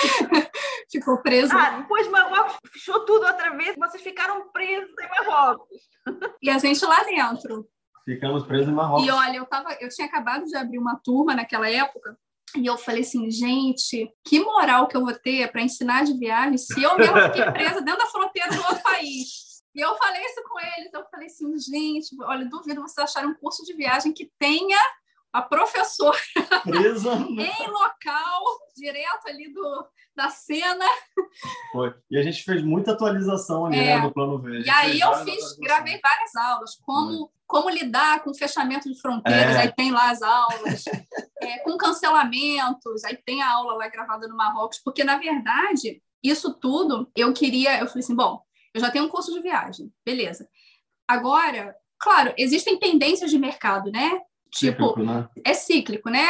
ficou 0.90 1.20
preso. 1.22 1.56
Ah, 1.56 1.78
depois 1.78 2.08
Marrocos 2.08 2.56
fechou 2.72 3.04
tudo 3.04 3.26
outra 3.26 3.50
vez, 3.56 3.76
vocês 3.76 4.02
ficaram 4.02 4.48
presos 4.50 4.90
em 4.98 5.08
Marrocos. 5.08 5.68
E 6.42 6.50
a 6.50 6.58
gente 6.58 6.84
lá 6.84 7.04
dentro. 7.04 7.68
Ficamos 8.04 8.46
presos 8.46 8.68
em 8.68 8.74
Marrocos. 8.74 9.06
E 9.06 9.10
olha, 9.10 9.36
eu, 9.36 9.46
tava, 9.46 9.76
eu 9.80 9.88
tinha 9.88 10.06
acabado 10.06 10.44
de 10.44 10.56
abrir 10.56 10.78
uma 10.78 10.98
turma 11.04 11.34
naquela 11.34 11.68
época. 11.68 12.18
E 12.56 12.64
eu 12.64 12.78
falei 12.78 13.02
assim, 13.02 13.30
gente, 13.30 14.10
que 14.24 14.40
moral 14.40 14.88
que 14.88 14.96
eu 14.96 15.04
vou 15.04 15.12
ter 15.12 15.50
para 15.52 15.60
ensinar 15.60 16.04
de 16.04 16.18
viagem 16.18 16.56
se 16.56 16.82
eu 16.82 16.96
mesmo 16.96 17.20
fiquei 17.22 17.44
presa 17.52 17.82
dentro 17.82 18.00
da 18.00 18.06
fronteira 18.06 18.50
do 18.50 18.62
outro 18.62 18.82
país. 18.82 19.48
E 19.74 19.80
eu 19.80 19.94
falei 19.96 20.24
isso 20.24 20.42
com 20.48 20.58
eles, 20.58 20.92
eu 20.92 21.04
falei 21.10 21.26
assim, 21.26 21.58
gente, 21.58 22.16
olha, 22.22 22.48
duvido 22.48 22.80
vocês 22.80 22.98
acharem 22.98 23.30
um 23.30 23.34
curso 23.34 23.62
de 23.64 23.74
viagem 23.74 24.12
que 24.12 24.30
tenha 24.38 24.78
a 25.32 25.42
professora 25.42 26.18
Presa. 26.64 27.12
em 27.28 27.70
local, 27.70 28.42
direto 28.76 29.28
ali 29.28 29.52
do, 29.52 29.86
da 30.16 30.28
cena. 30.30 30.84
Foi. 31.72 31.94
E 32.10 32.18
a 32.18 32.22
gente 32.22 32.42
fez 32.42 32.62
muita 32.62 32.92
atualização 32.92 33.66
ali 33.66 33.76
né, 33.76 33.90
é. 33.90 33.96
né, 33.96 34.02
do 34.02 34.12
plano 34.12 34.38
V. 34.38 34.60
E 34.60 34.70
aí 34.70 35.00
eu 35.00 35.14
fiz, 35.24 35.56
gravei 35.58 36.00
várias 36.00 36.34
aulas, 36.36 36.76
como, 36.82 37.30
como 37.46 37.70
lidar 37.70 38.22
com 38.22 38.34
fechamento 38.34 38.88
de 38.88 39.00
fronteiras, 39.00 39.56
é. 39.56 39.60
aí 39.60 39.72
tem 39.72 39.90
lá 39.90 40.10
as 40.10 40.22
aulas, 40.22 40.84
é, 41.42 41.58
com 41.58 41.76
cancelamentos, 41.76 43.04
aí 43.04 43.16
tem 43.16 43.42
a 43.42 43.52
aula 43.52 43.74
lá 43.74 43.88
gravada 43.88 44.26
no 44.26 44.36
Marrocos, 44.36 44.78
porque 44.78 45.04
na 45.04 45.18
verdade, 45.18 46.02
isso 46.22 46.54
tudo 46.54 47.10
eu 47.14 47.32
queria, 47.32 47.78
eu 47.78 47.86
falei 47.86 48.02
assim, 48.02 48.16
bom, 48.16 48.42
eu 48.74 48.80
já 48.80 48.90
tenho 48.90 49.04
um 49.04 49.08
curso 49.08 49.32
de 49.32 49.40
viagem, 49.40 49.92
beleza. 50.04 50.48
Agora, 51.06 51.74
claro, 51.98 52.34
existem 52.36 52.78
tendências 52.78 53.30
de 53.30 53.38
mercado, 53.38 53.90
né? 53.90 54.20
Tipo, 54.50 54.88
cíclico, 54.88 55.02
né? 55.02 55.28
é 55.44 55.54
cíclico, 55.54 56.10
né? 56.10 56.26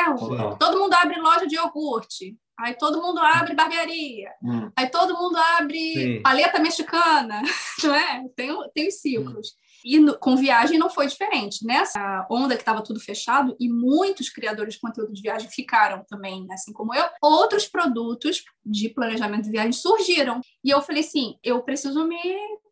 Todo 0.58 0.78
mundo 0.78 0.94
abre 0.94 1.20
loja 1.20 1.46
de 1.46 1.56
iogurte. 1.56 2.36
Aí 2.58 2.74
todo 2.74 3.00
mundo 3.00 3.20
abre 3.20 3.54
barbearia. 3.54 4.32
Hum. 4.42 4.70
Aí 4.76 4.90
todo 4.90 5.16
mundo 5.16 5.36
abre 5.36 5.94
Sim. 5.94 6.22
paleta 6.22 6.58
mexicana, 6.58 7.40
não 7.84 7.94
é? 7.94 8.24
Tem, 8.34 8.50
tem 8.74 8.88
os 8.88 9.00
ciclos. 9.00 9.48
Hum. 9.48 9.68
E 9.84 10.00
no, 10.00 10.18
com 10.18 10.36
viagem 10.36 10.76
não 10.76 10.90
foi 10.90 11.06
diferente. 11.06 11.64
Nessa 11.64 12.26
onda 12.28 12.56
que 12.56 12.62
estava 12.62 12.82
tudo 12.82 12.98
fechado, 12.98 13.56
e 13.60 13.68
muitos 13.68 14.28
criadores 14.28 14.74
de 14.74 14.80
conteúdo 14.80 15.12
de 15.12 15.22
viagem 15.22 15.48
ficaram 15.48 16.04
também, 16.08 16.46
assim 16.50 16.72
como 16.72 16.92
eu, 16.92 17.04
outros 17.22 17.68
produtos 17.68 18.42
de 18.66 18.88
planejamento 18.88 19.44
de 19.44 19.50
viagem 19.50 19.72
surgiram. 19.72 20.40
E 20.64 20.70
eu 20.70 20.82
falei 20.82 21.02
assim: 21.02 21.36
eu 21.44 21.62
preciso 21.62 22.06
me 22.08 22.20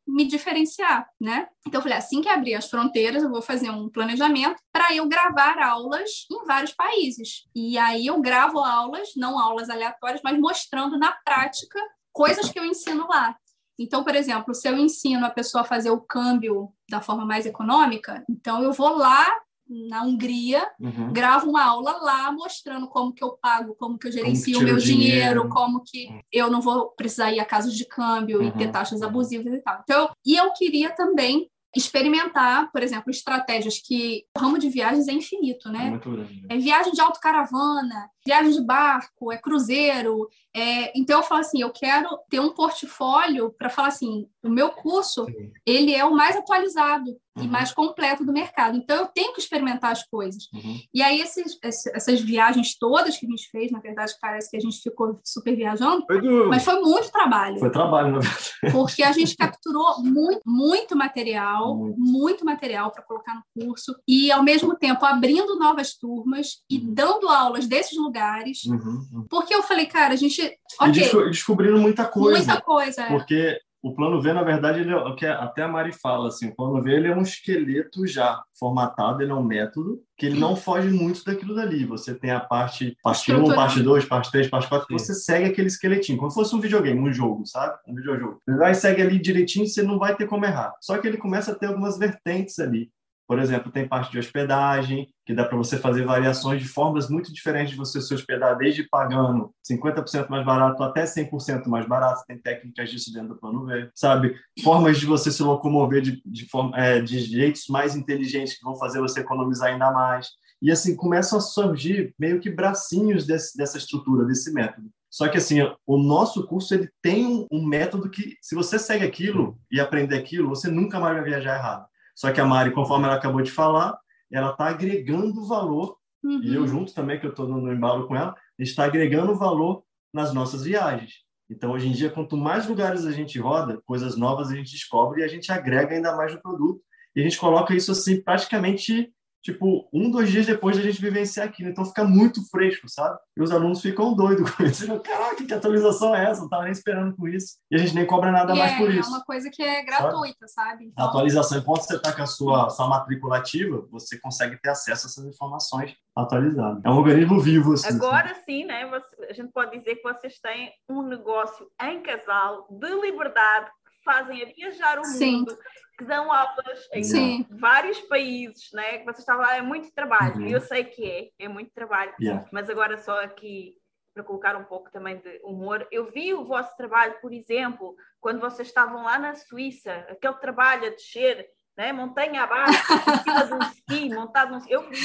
me 0.07 0.27
diferenciar, 0.27 1.09
né? 1.21 1.49
Então 1.67 1.79
eu 1.79 1.83
falei, 1.83 1.99
assim 1.99 2.21
que 2.21 2.29
abrir 2.29 2.55
as 2.55 2.71
fronteiras, 2.71 3.23
eu 3.23 3.31
vou 3.31 3.43
fazer 3.43 3.71
um 3.71 3.89
planejamento 3.89 4.57
para 4.73 4.95
eu 4.95 5.09
gravar 5.09 5.59
aulas 5.59 6.27
em 6.31 6.45
vários 6.47 6.73
países. 6.73 7.45
E 7.55 7.77
aí 7.77 8.07
eu 8.07 8.21
gravo 8.21 8.59
aulas, 8.59 9.11
não 9.17 9.39
aulas 9.39 9.69
aleatórias, 9.69 10.21
mas 10.23 10.39
mostrando 10.39 10.99
na 10.99 11.13
prática 11.25 11.79
coisas 12.13 12.51
que 12.51 12.59
eu 12.59 12.65
ensino 12.65 13.07
lá. 13.09 13.37
Então, 13.79 14.03
por 14.03 14.15
exemplo, 14.15 14.55
se 14.55 14.69
eu 14.69 14.77
ensino 14.79 15.27
a 15.27 15.31
pessoa 15.31 15.63
a 15.63 15.67
fazer 15.67 15.91
o 15.91 16.01
câmbio 16.01 16.73
da 16.89 17.01
forma 17.01 17.27
mais 17.27 17.45
econômica, 17.45 18.25
então 18.29 18.63
eu 18.63 18.73
vou 18.73 18.97
lá 18.97 19.27
na 19.69 20.03
Hungria, 20.03 20.67
uhum. 20.81 21.13
gravo 21.13 21.49
uma 21.49 21.65
aula 21.65 21.99
lá 22.01 22.31
mostrando 22.33 22.89
como 22.89 23.13
que 23.13 23.23
eu 23.23 23.31
pago, 23.33 23.75
como 23.75 23.99
que 23.99 24.09
eu 24.09 24.13
gerencio 24.13 24.59
o 24.59 24.63
meu 24.63 24.77
dinheiro, 24.77 25.11
dinheiro, 25.11 25.49
como 25.49 25.83
que 25.85 26.07
uhum. 26.07 26.21
eu 26.33 26.51
não 26.51 26.61
vou 26.61 26.91
precisar 26.91 27.33
ir 27.33 27.41
a 27.41 27.45
casas 27.45 27.75
de 27.75 27.85
câmbio 27.85 28.41
uhum. 28.41 28.49
e 28.49 28.53
ter 28.53 28.71
taxas 28.71 29.03
abusivas 29.03 29.53
e 29.53 29.61
tal. 29.61 29.81
Então, 29.83 30.11
e 30.25 30.37
eu 30.37 30.53
queria 30.53 30.91
também 30.91 31.51
experimentar, 31.75 32.71
por 32.73 32.83
exemplo, 32.83 33.11
estratégias 33.11 33.79
que 33.79 34.25
o 34.37 34.41
ramo 34.41 34.59
de 34.59 34.71
viagens 34.71 35.09
é 35.09 35.13
infinito, 35.13 35.69
né? 35.69 36.01
É, 36.49 36.55
é 36.55 36.59
viagem 36.59 36.93
de 36.93 37.01
autocaravana, 37.01 38.09
viagem 38.27 38.53
de 38.53 38.61
barco, 38.61 39.33
é 39.33 39.39
cruzeiro. 39.39 40.29
É... 40.55 40.93
Então 40.99 41.19
eu 41.19 41.23
falo 41.23 41.41
assim, 41.41 41.63
eu 41.63 41.71
quero 41.71 42.09
ter 42.29 42.41
um 42.41 42.53
portfólio 42.53 43.55
para 43.57 43.71
falar 43.71 43.89
assim, 43.89 44.27
o 44.43 44.51
meu 44.51 44.71
curso 44.71 45.25
Sim. 45.25 45.53
ele 45.65 45.95
é 45.95 46.05
o 46.05 46.15
mais 46.15 46.37
atualizado 46.37 47.11
uhum. 47.37 47.45
e 47.45 47.49
mais 47.49 47.73
completo 47.73 48.25
do 48.25 48.33
mercado. 48.33 48.77
Então 48.77 48.97
eu 48.97 49.07
tenho 49.07 49.33
que 49.33 49.41
experimentar 49.41 49.93
as 49.93 50.05
coisas. 50.07 50.49
Uhum. 50.53 50.81
E 50.95 51.03
aí 51.03 51.21
esses, 51.21 51.59
essas 51.63 52.21
viagens 52.21 52.77
todas 52.79 53.17
que 53.17 53.27
a 53.27 53.29
gente 53.29 53.49
fez, 53.51 53.71
na 53.71 53.81
verdade 53.81 54.15
parece 54.21 54.51
que 54.51 54.57
a 54.57 54.61
gente 54.61 54.81
ficou 54.81 55.21
super 55.25 55.55
viajando, 55.55 56.05
foi 56.07 56.21
mas 56.47 56.65
foi 56.65 56.81
muito 56.81 57.11
trabalho. 57.11 57.59
Foi 57.59 57.71
trabalho, 57.71 58.13
na 58.13 58.19
verdade. 58.21 58.73
Porque 58.73 59.03
a 59.03 59.13
gente 59.13 59.37
capturou 59.37 60.03
muito, 60.03 60.41
muito 60.45 60.97
material, 60.97 61.77
muito, 61.77 62.01
muito 62.01 62.45
material 62.45 62.91
para 62.91 63.03
colocar 63.03 63.35
no 63.35 63.67
curso 63.67 63.95
e 64.09 64.33
ao 64.33 64.43
mesmo 64.43 64.75
tempo 64.77 65.05
abrindo 65.05 65.59
novas 65.59 65.95
turmas 65.95 66.63
e 66.71 66.79
uhum. 66.79 66.95
dando 66.95 67.29
aulas 67.29 67.67
desses 67.67 67.97
lugares 67.97 68.16
lugares. 68.17 68.65
Uhum, 68.65 69.07
uhum. 69.13 69.27
Porque 69.29 69.55
eu 69.55 69.63
falei, 69.63 69.87
cara, 69.87 70.15
a 70.15 70.17
gente. 70.17 70.41
Okay, 70.81 71.05
e 71.05 71.31
descobrindo 71.31 71.79
muita 71.79 72.05
coisa. 72.07 72.39
Muita 72.39 72.61
coisa. 72.61 73.03
É. 73.03 73.09
Porque 73.09 73.59
o 73.83 73.95
plano 73.95 74.21
V, 74.21 74.33
na 74.33 74.43
verdade, 74.43 74.81
ele 74.81 74.91
é 74.91 74.97
o 74.97 75.15
que 75.15 75.25
até 75.27 75.63
a 75.63 75.69
Mari 75.69 75.93
fala, 75.93 76.29
assim, 76.29 76.49
o 76.49 76.57
plano 76.57 76.83
V 76.83 76.91
ele 76.91 77.09
é 77.09 77.15
um 77.15 77.23
esqueleto 77.23 78.05
já 78.07 78.43
formatado, 78.59 79.23
ele 79.23 79.31
é 79.31 79.35
um 79.35 79.45
método 79.45 80.01
que 80.17 80.27
ele 80.27 80.41
não 80.41 80.57
foge 80.57 80.89
muito 80.89 81.23
daquilo 81.25 81.55
dali. 81.55 81.85
Você 81.85 82.15
tem 82.15 82.31
a 82.31 82.41
parte, 82.41 82.97
parte 83.03 83.33
1, 83.33 83.55
parte 83.55 83.83
2, 83.83 84.05
parte 84.07 84.33
3, 84.33 84.49
parte 84.49 84.69
4, 84.69 84.87
você 84.91 85.15
segue 85.15 85.45
aquele 85.45 85.69
esqueletinho, 85.69 86.19
como 86.19 86.31
se 86.31 86.35
fosse 86.35 86.57
um 86.57 86.61
videogame, 86.61 86.99
um 86.99 87.13
jogo, 87.13 87.47
sabe? 87.47 87.79
Um 87.87 87.95
videojogo. 87.95 88.41
Você 88.45 88.57
vai 88.57 88.75
segue 88.75 89.03
ali 89.03 89.21
direitinho, 89.21 89.67
você 89.67 89.83
não 89.83 89.99
vai 89.99 90.17
ter 90.17 90.27
como 90.27 90.45
errar. 90.45 90.73
Só 90.81 90.99
que 90.99 91.07
ele 91.07 91.19
começa 91.19 91.53
a 91.53 91.55
ter 91.55 91.67
algumas 91.67 91.97
vertentes 91.97 92.59
ali. 92.59 92.91
Por 93.27 93.41
exemplo, 93.41 93.73
tem 93.73 93.89
parte 93.89 94.13
de 94.13 94.19
hospedagem, 94.19 95.09
que 95.25 95.35
dá 95.35 95.45
para 95.45 95.57
você 95.57 95.77
fazer 95.77 96.05
variações 96.05 96.63
de 96.63 96.69
formas 96.69 97.11
muito 97.11 97.33
diferentes 97.33 97.73
de 97.73 97.77
você 97.77 98.01
se 98.01 98.15
hospedar, 98.15 98.57
desde 98.57 98.85
pagando 98.85 99.53
50% 99.69 100.29
mais 100.29 100.47
barato 100.47 100.83
até 100.83 101.05
100% 101.05 101.67
mais 101.67 101.87
barato. 101.89 102.25
Tem 102.27 102.39
técnicas 102.39 102.89
disso 102.89 103.13
dentro 103.13 103.31
do 103.31 103.37
plano 103.37 103.67
V, 103.67 103.91
sabe? 103.95 104.37
Formas 104.63 104.99
de 104.99 105.07
você 105.07 105.33
se 105.33 105.43
locomover 105.43 106.01
de, 106.01 106.23
de, 106.25 106.49
forma, 106.49 106.77
é, 106.79 107.01
de 107.01 107.19
jeitos 107.19 107.67
mais 107.69 107.97
inteligentes 107.97 108.57
que 108.57 108.65
vão 108.65 108.77
fazer 108.77 109.01
você 109.01 109.21
economizar 109.21 109.71
ainda 109.71 109.91
mais. 109.91 110.29
E 110.63 110.71
assim, 110.71 110.95
começam 110.95 111.39
a 111.39 111.43
surgir 111.43 112.15
meio 112.19 112.41
que 112.41 112.49
bracinhos 112.49 113.27
desse, 113.27 113.57
dessa 113.57 113.77
estrutura, 113.77 114.25
desse 114.25 114.53
método. 114.53 114.89
Só 115.11 115.29
que 115.29 115.39
assim, 115.39 115.61
o 115.87 115.99
nosso 115.99 116.47
curso 116.47 116.75
ele 116.75 116.91
tem 117.03 117.47
um 117.51 117.65
método 117.65 118.11
que, 118.11 118.37
se 118.41 118.55
você 118.55 118.79
segue 118.79 119.05
aquilo 119.05 119.59
e 119.71 119.81
aprender 119.81 120.17
aquilo, 120.17 120.49
você 120.49 120.69
nunca 120.69 121.01
mais 121.01 121.17
vai 121.17 121.25
viajar 121.25 121.57
errado. 121.57 121.87
Só 122.17 122.33
que 122.33 122.41
a 122.41 122.47
Mari, 122.47 122.73
conforme 122.73 123.05
ela 123.05 123.17
acabou 123.17 123.43
de 123.43 123.53
falar, 123.53 123.97
ela 124.33 124.51
está 124.51 124.69
agregando 124.69 125.47
valor, 125.47 125.99
uhum. 126.25 126.41
e 126.43 126.55
eu 126.55 126.63
uhum. 126.63 126.67
junto 126.67 126.95
também, 126.95 127.21
que 127.21 127.27
eu 127.27 127.31
estou 127.31 127.47
no 127.47 127.71
embalo 127.71 128.09
com 128.09 128.17
ela, 128.17 128.35
está 128.59 128.85
agregando 128.85 129.37
valor 129.37 129.85
nas 130.13 130.33
nossas 130.33 130.65
viagens. 130.65 131.27
Então, 131.49 131.73
hoje 131.73 131.89
em 131.89 131.93
dia, 131.93 132.11
quanto 132.11 132.37
mais 132.37 132.67
lugares 132.67 133.05
a 133.05 133.13
gente 133.13 133.39
roda, 133.39 133.81
coisas 133.85 134.17
novas 134.17 134.51
a 134.51 134.57
gente 134.57 134.73
descobre 134.73 135.21
e 135.21 135.25
a 135.25 135.29
gente 135.29 135.53
agrega 135.53 135.95
ainda 135.95 136.17
mais 136.17 136.35
no 136.35 136.41
produto. 136.41 136.81
E 137.15 137.21
a 137.21 137.23
gente 137.23 137.39
coloca 137.39 137.75
isso 137.75 137.93
assim 137.93 138.21
praticamente 138.21 139.13
tipo, 139.47 139.89
um, 139.93 140.11
dois 140.11 140.31
dias 140.31 140.47
depois 140.47 140.77
da 140.77 140.83
gente 140.83 141.01
vivenciar 141.01 141.47
aquilo. 141.47 141.71
Então 141.71 141.85
fica 141.85 142.05
muito 142.05 142.49
fresco, 142.51 142.89
sabe? 142.89 143.19
E 143.37 143.43
os 143.43 143.51
alunos 143.51 143.81
ficam 143.81 144.15
doidos 144.15 144.51
com 144.53 144.65
isso. 144.65 144.87
Caraca, 145.01 145.45
que 145.45 145.55
atualização 145.55 146.15
é 146.15 146.29
essa? 146.29 146.43
Não 146.43 146.49
tava 146.49 146.65
nem 146.65 146.73
esperando 146.73 147.15
com 147.17 147.29
isso. 147.29 147.57
E 147.71 147.77
a 147.77 147.79
gente 147.79 147.95
nem 147.95 148.07
cobra 148.07 148.33
nada 148.33 148.55
e 148.55 148.59
mais 148.59 148.73
é, 148.73 148.77
por 148.77 148.91
isso. 148.91 149.09
É 149.09 149.13
uma 149.13 149.25
coisa 149.25 149.49
que 149.51 149.63
é 149.63 149.85
gratuita, 149.85 150.47
sabe? 150.49 150.67
sabe? 150.67 150.85
Então... 150.87 151.05
A 151.05 151.09
atualização, 151.09 151.59
enquanto 151.59 151.83
você 151.83 151.97
está 151.97 152.13
com 152.13 152.23
a 152.23 152.27
sua, 152.27 152.71
sua 152.71 152.89
matrícula 152.89 153.39
ativa, 153.39 153.87
você 153.91 154.19
consegue 154.19 154.61
ter 154.61 154.71
acesso 154.71 155.07
a 155.07 155.09
essas 155.11 155.25
informações 155.25 155.95
atualizadas. 156.17 156.83
É 156.85 156.91
um 156.91 156.97
organismo 156.97 157.41
vivo. 157.41 157.75
Assim, 157.75 157.89
Agora 157.89 158.35
sim, 158.45 158.65
né? 158.65 158.89
Você, 158.89 159.27
a 159.31 159.33
gente 159.33 159.53
pode 159.53 159.79
dizer 159.79 159.97
que 159.97 160.03
vocês 160.03 160.39
têm 160.41 160.73
um 160.89 161.03
negócio 161.03 161.71
em 161.81 162.03
casal, 162.03 162.67
de 162.71 162.89
liberdade, 163.01 163.71
fazem 164.07 164.43
a 164.43 164.47
viajar 164.47 165.01
o 165.01 165.05
Sim. 165.05 165.39
mundo, 165.39 165.59
que 165.99 166.05
dão 166.05 166.33
aulas 166.33 166.89
em 166.93 167.03
Sim. 167.03 167.47
vários 167.51 168.01
países, 168.03 168.71
né? 168.73 168.99
Que 168.99 169.05
você 169.05 169.21
estava 169.21 169.43
lá, 169.43 169.57
é 169.57 169.63
muito 169.63 169.93
trabalho. 169.93 170.37
Uhum. 170.37 170.47
Eu 170.47 170.61
sei 170.61 170.85
que 170.85 171.05
é, 171.05 171.45
é 171.45 171.49
muito 171.49 171.73
trabalho. 171.73 172.15
Yeah. 172.21 172.47
Mas 172.53 172.71
agora 172.71 172.97
só 172.99 173.21
aqui 173.25 173.75
para 174.15 174.25
colocar 174.25 174.57
um 174.57 174.65
pouco 174.65 174.91
também 174.91 175.19
de 175.19 175.41
humor. 175.45 175.87
Eu 175.91 176.07
vi 176.07 176.33
o 176.33 176.45
vosso 176.45 176.75
trabalho, 176.77 177.21
por 177.21 177.35
exemplo, 177.35 177.95
quando 178.19 178.41
vocês 178.41 178.69
estavam 178.69 179.05
lá 179.05 179.19
na 179.19 179.35
Suíça, 179.35 179.93
aquele 180.09 180.35
trabalho 180.35 180.87
a 180.87 180.91
descer 180.91 181.47
né? 181.77 181.93
montanha 181.93 182.43
abaixo, 182.43 182.93
em 182.93 183.19
cima 183.23 183.45
de 183.45 183.55
um 183.55 183.59
ski, 183.59 184.15
montado 184.15 184.53
num 184.53 184.67
Eu 184.69 184.89
vi, 184.89 184.99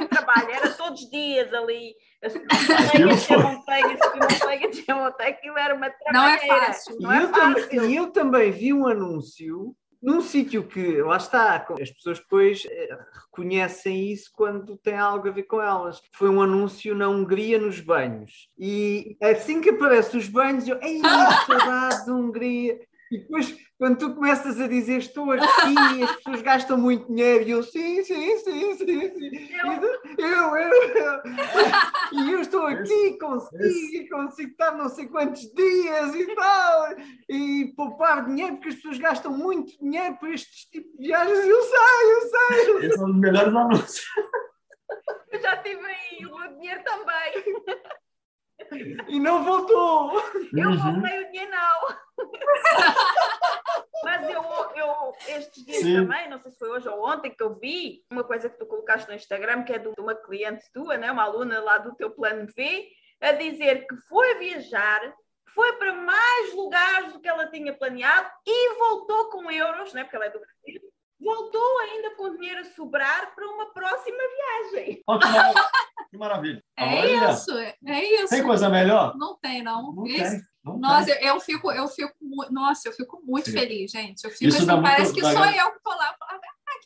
o 0.00 0.08
trabalho, 0.08 0.50
era 0.50 0.70
todos 0.70 1.00
os 1.02 1.10
dias 1.10 1.52
ali, 1.52 1.94
montanha, 2.22 3.06
descer 3.08 3.38
montanha, 3.38 3.98
subir 4.02 4.20
montanha, 4.20 4.68
descer 4.68 4.94
montanha, 4.94 5.30
aquilo 5.30 5.58
era 5.58 5.74
uma 5.74 5.90
trabalheira. 5.90 6.46
Não 6.46 6.54
é 6.54 6.66
fácil. 6.66 6.96
Não 7.00 7.12
é 7.12 7.22
eu 7.22 7.28
fácil. 7.28 7.68
Também, 7.68 7.90
e 7.90 7.96
eu 7.96 8.10
também 8.10 8.50
vi 8.50 8.72
um 8.72 8.86
anúncio 8.86 9.74
num 10.02 10.20
sítio 10.20 10.62
que, 10.62 11.02
lá 11.02 11.16
está, 11.16 11.66
as 11.80 11.90
pessoas 11.90 12.20
depois 12.20 12.64
eh, 12.70 12.98
reconhecem 13.24 14.12
isso 14.12 14.30
quando 14.32 14.76
tem 14.76 14.96
algo 14.96 15.26
a 15.26 15.32
ver 15.32 15.44
com 15.44 15.60
elas. 15.60 16.00
Foi 16.12 16.28
um 16.28 16.40
anúncio 16.40 16.94
na 16.94 17.08
Hungria 17.08 17.58
nos 17.58 17.80
banhos. 17.80 18.48
E 18.58 19.16
assim 19.20 19.60
que 19.60 19.70
aparecem 19.70 20.20
os 20.20 20.28
banhos, 20.28 20.68
eu, 20.68 20.80
ei, 20.80 21.00
saudades 21.46 22.06
da 22.06 22.14
Hungria. 22.14 22.78
E 23.10 23.18
depois, 23.18 23.56
quando 23.78 23.98
tu 23.98 24.14
começas 24.14 24.58
a 24.60 24.66
dizer 24.66 24.98
estou 24.98 25.32
aqui, 25.32 26.02
as 26.02 26.16
pessoas 26.16 26.42
gastam 26.42 26.78
muito 26.78 27.06
dinheiro, 27.08 27.44
e 27.44 27.50
eu 27.50 27.62
sim, 27.62 28.02
sim, 28.02 28.38
sim, 28.38 28.74
sim, 28.74 29.14
sim. 29.14 29.48
Eu, 30.18 30.26
eu, 30.26 30.56
eu, 30.56 30.72
eu. 30.96 31.22
E 32.12 32.32
eu 32.32 32.40
estou 32.40 32.64
aqui, 32.66 33.18
consigo, 33.18 34.08
consigo 34.08 34.50
estar 34.52 34.72
não 34.72 34.88
sei 34.88 35.08
quantos 35.08 35.42
dias 35.52 36.14
e 36.14 36.34
tal, 36.36 36.94
e 37.28 37.72
poupar 37.76 38.24
dinheiro, 38.24 38.54
porque 38.54 38.68
as 38.68 38.74
pessoas 38.76 38.98
gastam 38.98 39.36
muito 39.36 39.76
dinheiro 39.78 40.16
para 40.16 40.30
estes 40.30 40.66
tipos 40.66 40.92
de 40.92 40.98
viagens. 41.08 41.46
Eu 41.46 41.62
sei, 41.62 42.12
eu 42.12 42.20
sei. 42.20 42.86
Esses 42.86 42.94
são 42.94 43.10
os 43.10 43.16
melhores 43.16 43.54
anúncios. 43.54 44.04
Eu 45.32 45.40
já 45.40 45.56
tive 45.58 45.84
aí 45.84 46.24
o 46.24 46.54
dinheiro 46.54 46.82
também. 46.84 47.44
E 49.08 49.20
não 49.20 49.44
voltou. 49.44 50.20
Eu 50.52 50.70
uhum. 50.70 50.76
voltei 50.76 51.20
o 51.20 51.30
dinheiro 51.30 51.50
não. 51.50 51.96
Mas 54.04 54.30
eu, 54.30 54.42
eu 54.76 55.12
estes 55.28 55.64
dias 55.64 55.82
Sim. 55.82 55.94
também, 55.94 56.28
não 56.28 56.38
sei 56.38 56.52
se 56.52 56.58
foi 56.58 56.70
hoje 56.70 56.88
ou 56.88 57.04
ontem, 57.06 57.30
que 57.30 57.42
eu 57.42 57.54
vi 57.54 58.04
uma 58.10 58.24
coisa 58.24 58.48
que 58.48 58.58
tu 58.58 58.66
colocaste 58.66 59.08
no 59.08 59.14
Instagram, 59.14 59.64
que 59.64 59.72
é 59.72 59.78
de 59.78 59.88
uma 59.98 60.14
cliente 60.14 60.70
tua, 60.72 60.96
né? 60.96 61.10
uma 61.10 61.24
aluna 61.24 61.60
lá 61.60 61.78
do 61.78 61.94
teu 61.94 62.10
plano 62.10 62.46
V, 62.46 62.88
a 63.20 63.32
dizer 63.32 63.86
que 63.86 63.96
foi 64.08 64.34
viajar, 64.36 65.00
foi 65.54 65.72
para 65.74 65.92
mais 65.92 66.54
lugares 66.54 67.12
do 67.12 67.20
que 67.20 67.28
ela 67.28 67.50
tinha 67.50 67.72
planeado 67.72 68.30
e 68.46 68.74
voltou 68.74 69.30
com 69.30 69.50
euros, 69.50 69.92
né? 69.92 70.04
porque 70.04 70.16
ela 70.16 70.26
é 70.26 70.30
do 70.30 70.40
Brasil, 70.40 70.85
voltou 71.20 71.78
ainda 71.80 72.14
com 72.16 72.36
dinheiro 72.36 72.60
a 72.60 72.64
sobrar 72.64 73.34
para 73.34 73.46
uma 73.48 73.72
próxima 73.72 74.18
viagem. 74.72 75.02
Oh, 75.06 75.18
que, 75.18 75.26
maravilha. 75.26 75.64
que 76.10 76.18
maravilha. 76.18 76.64
É 76.76 76.84
Olha. 76.84 77.30
isso, 77.30 77.58
é 77.58 78.04
isso. 78.04 78.28
Tem 78.28 78.42
coisa 78.42 78.68
melhor? 78.68 79.16
Não 79.16 79.36
tem, 79.38 79.62
não. 79.62 79.92
Não 79.94 80.04
tem. 80.04 80.40
Não 80.64 80.78
nossa, 80.78 81.10
eu, 81.10 81.34
eu, 81.34 81.40
fico, 81.40 81.70
eu 81.70 81.86
fico, 81.86 82.12
nossa, 82.50 82.88
eu 82.88 82.92
fico 82.92 83.22
muito 83.24 83.50
Sim. 83.50 83.58
feliz, 83.58 83.90
gente. 83.90 84.24
Eu 84.24 84.30
fico 84.30 84.46
isso 84.46 84.58
assim, 84.58 84.82
parece 84.82 85.12
muito, 85.12 85.14
que 85.14 85.32
sou 85.32 85.44
eu 85.44 85.70
que 85.70 85.76
estou 85.76 85.96
lá. 85.96 86.16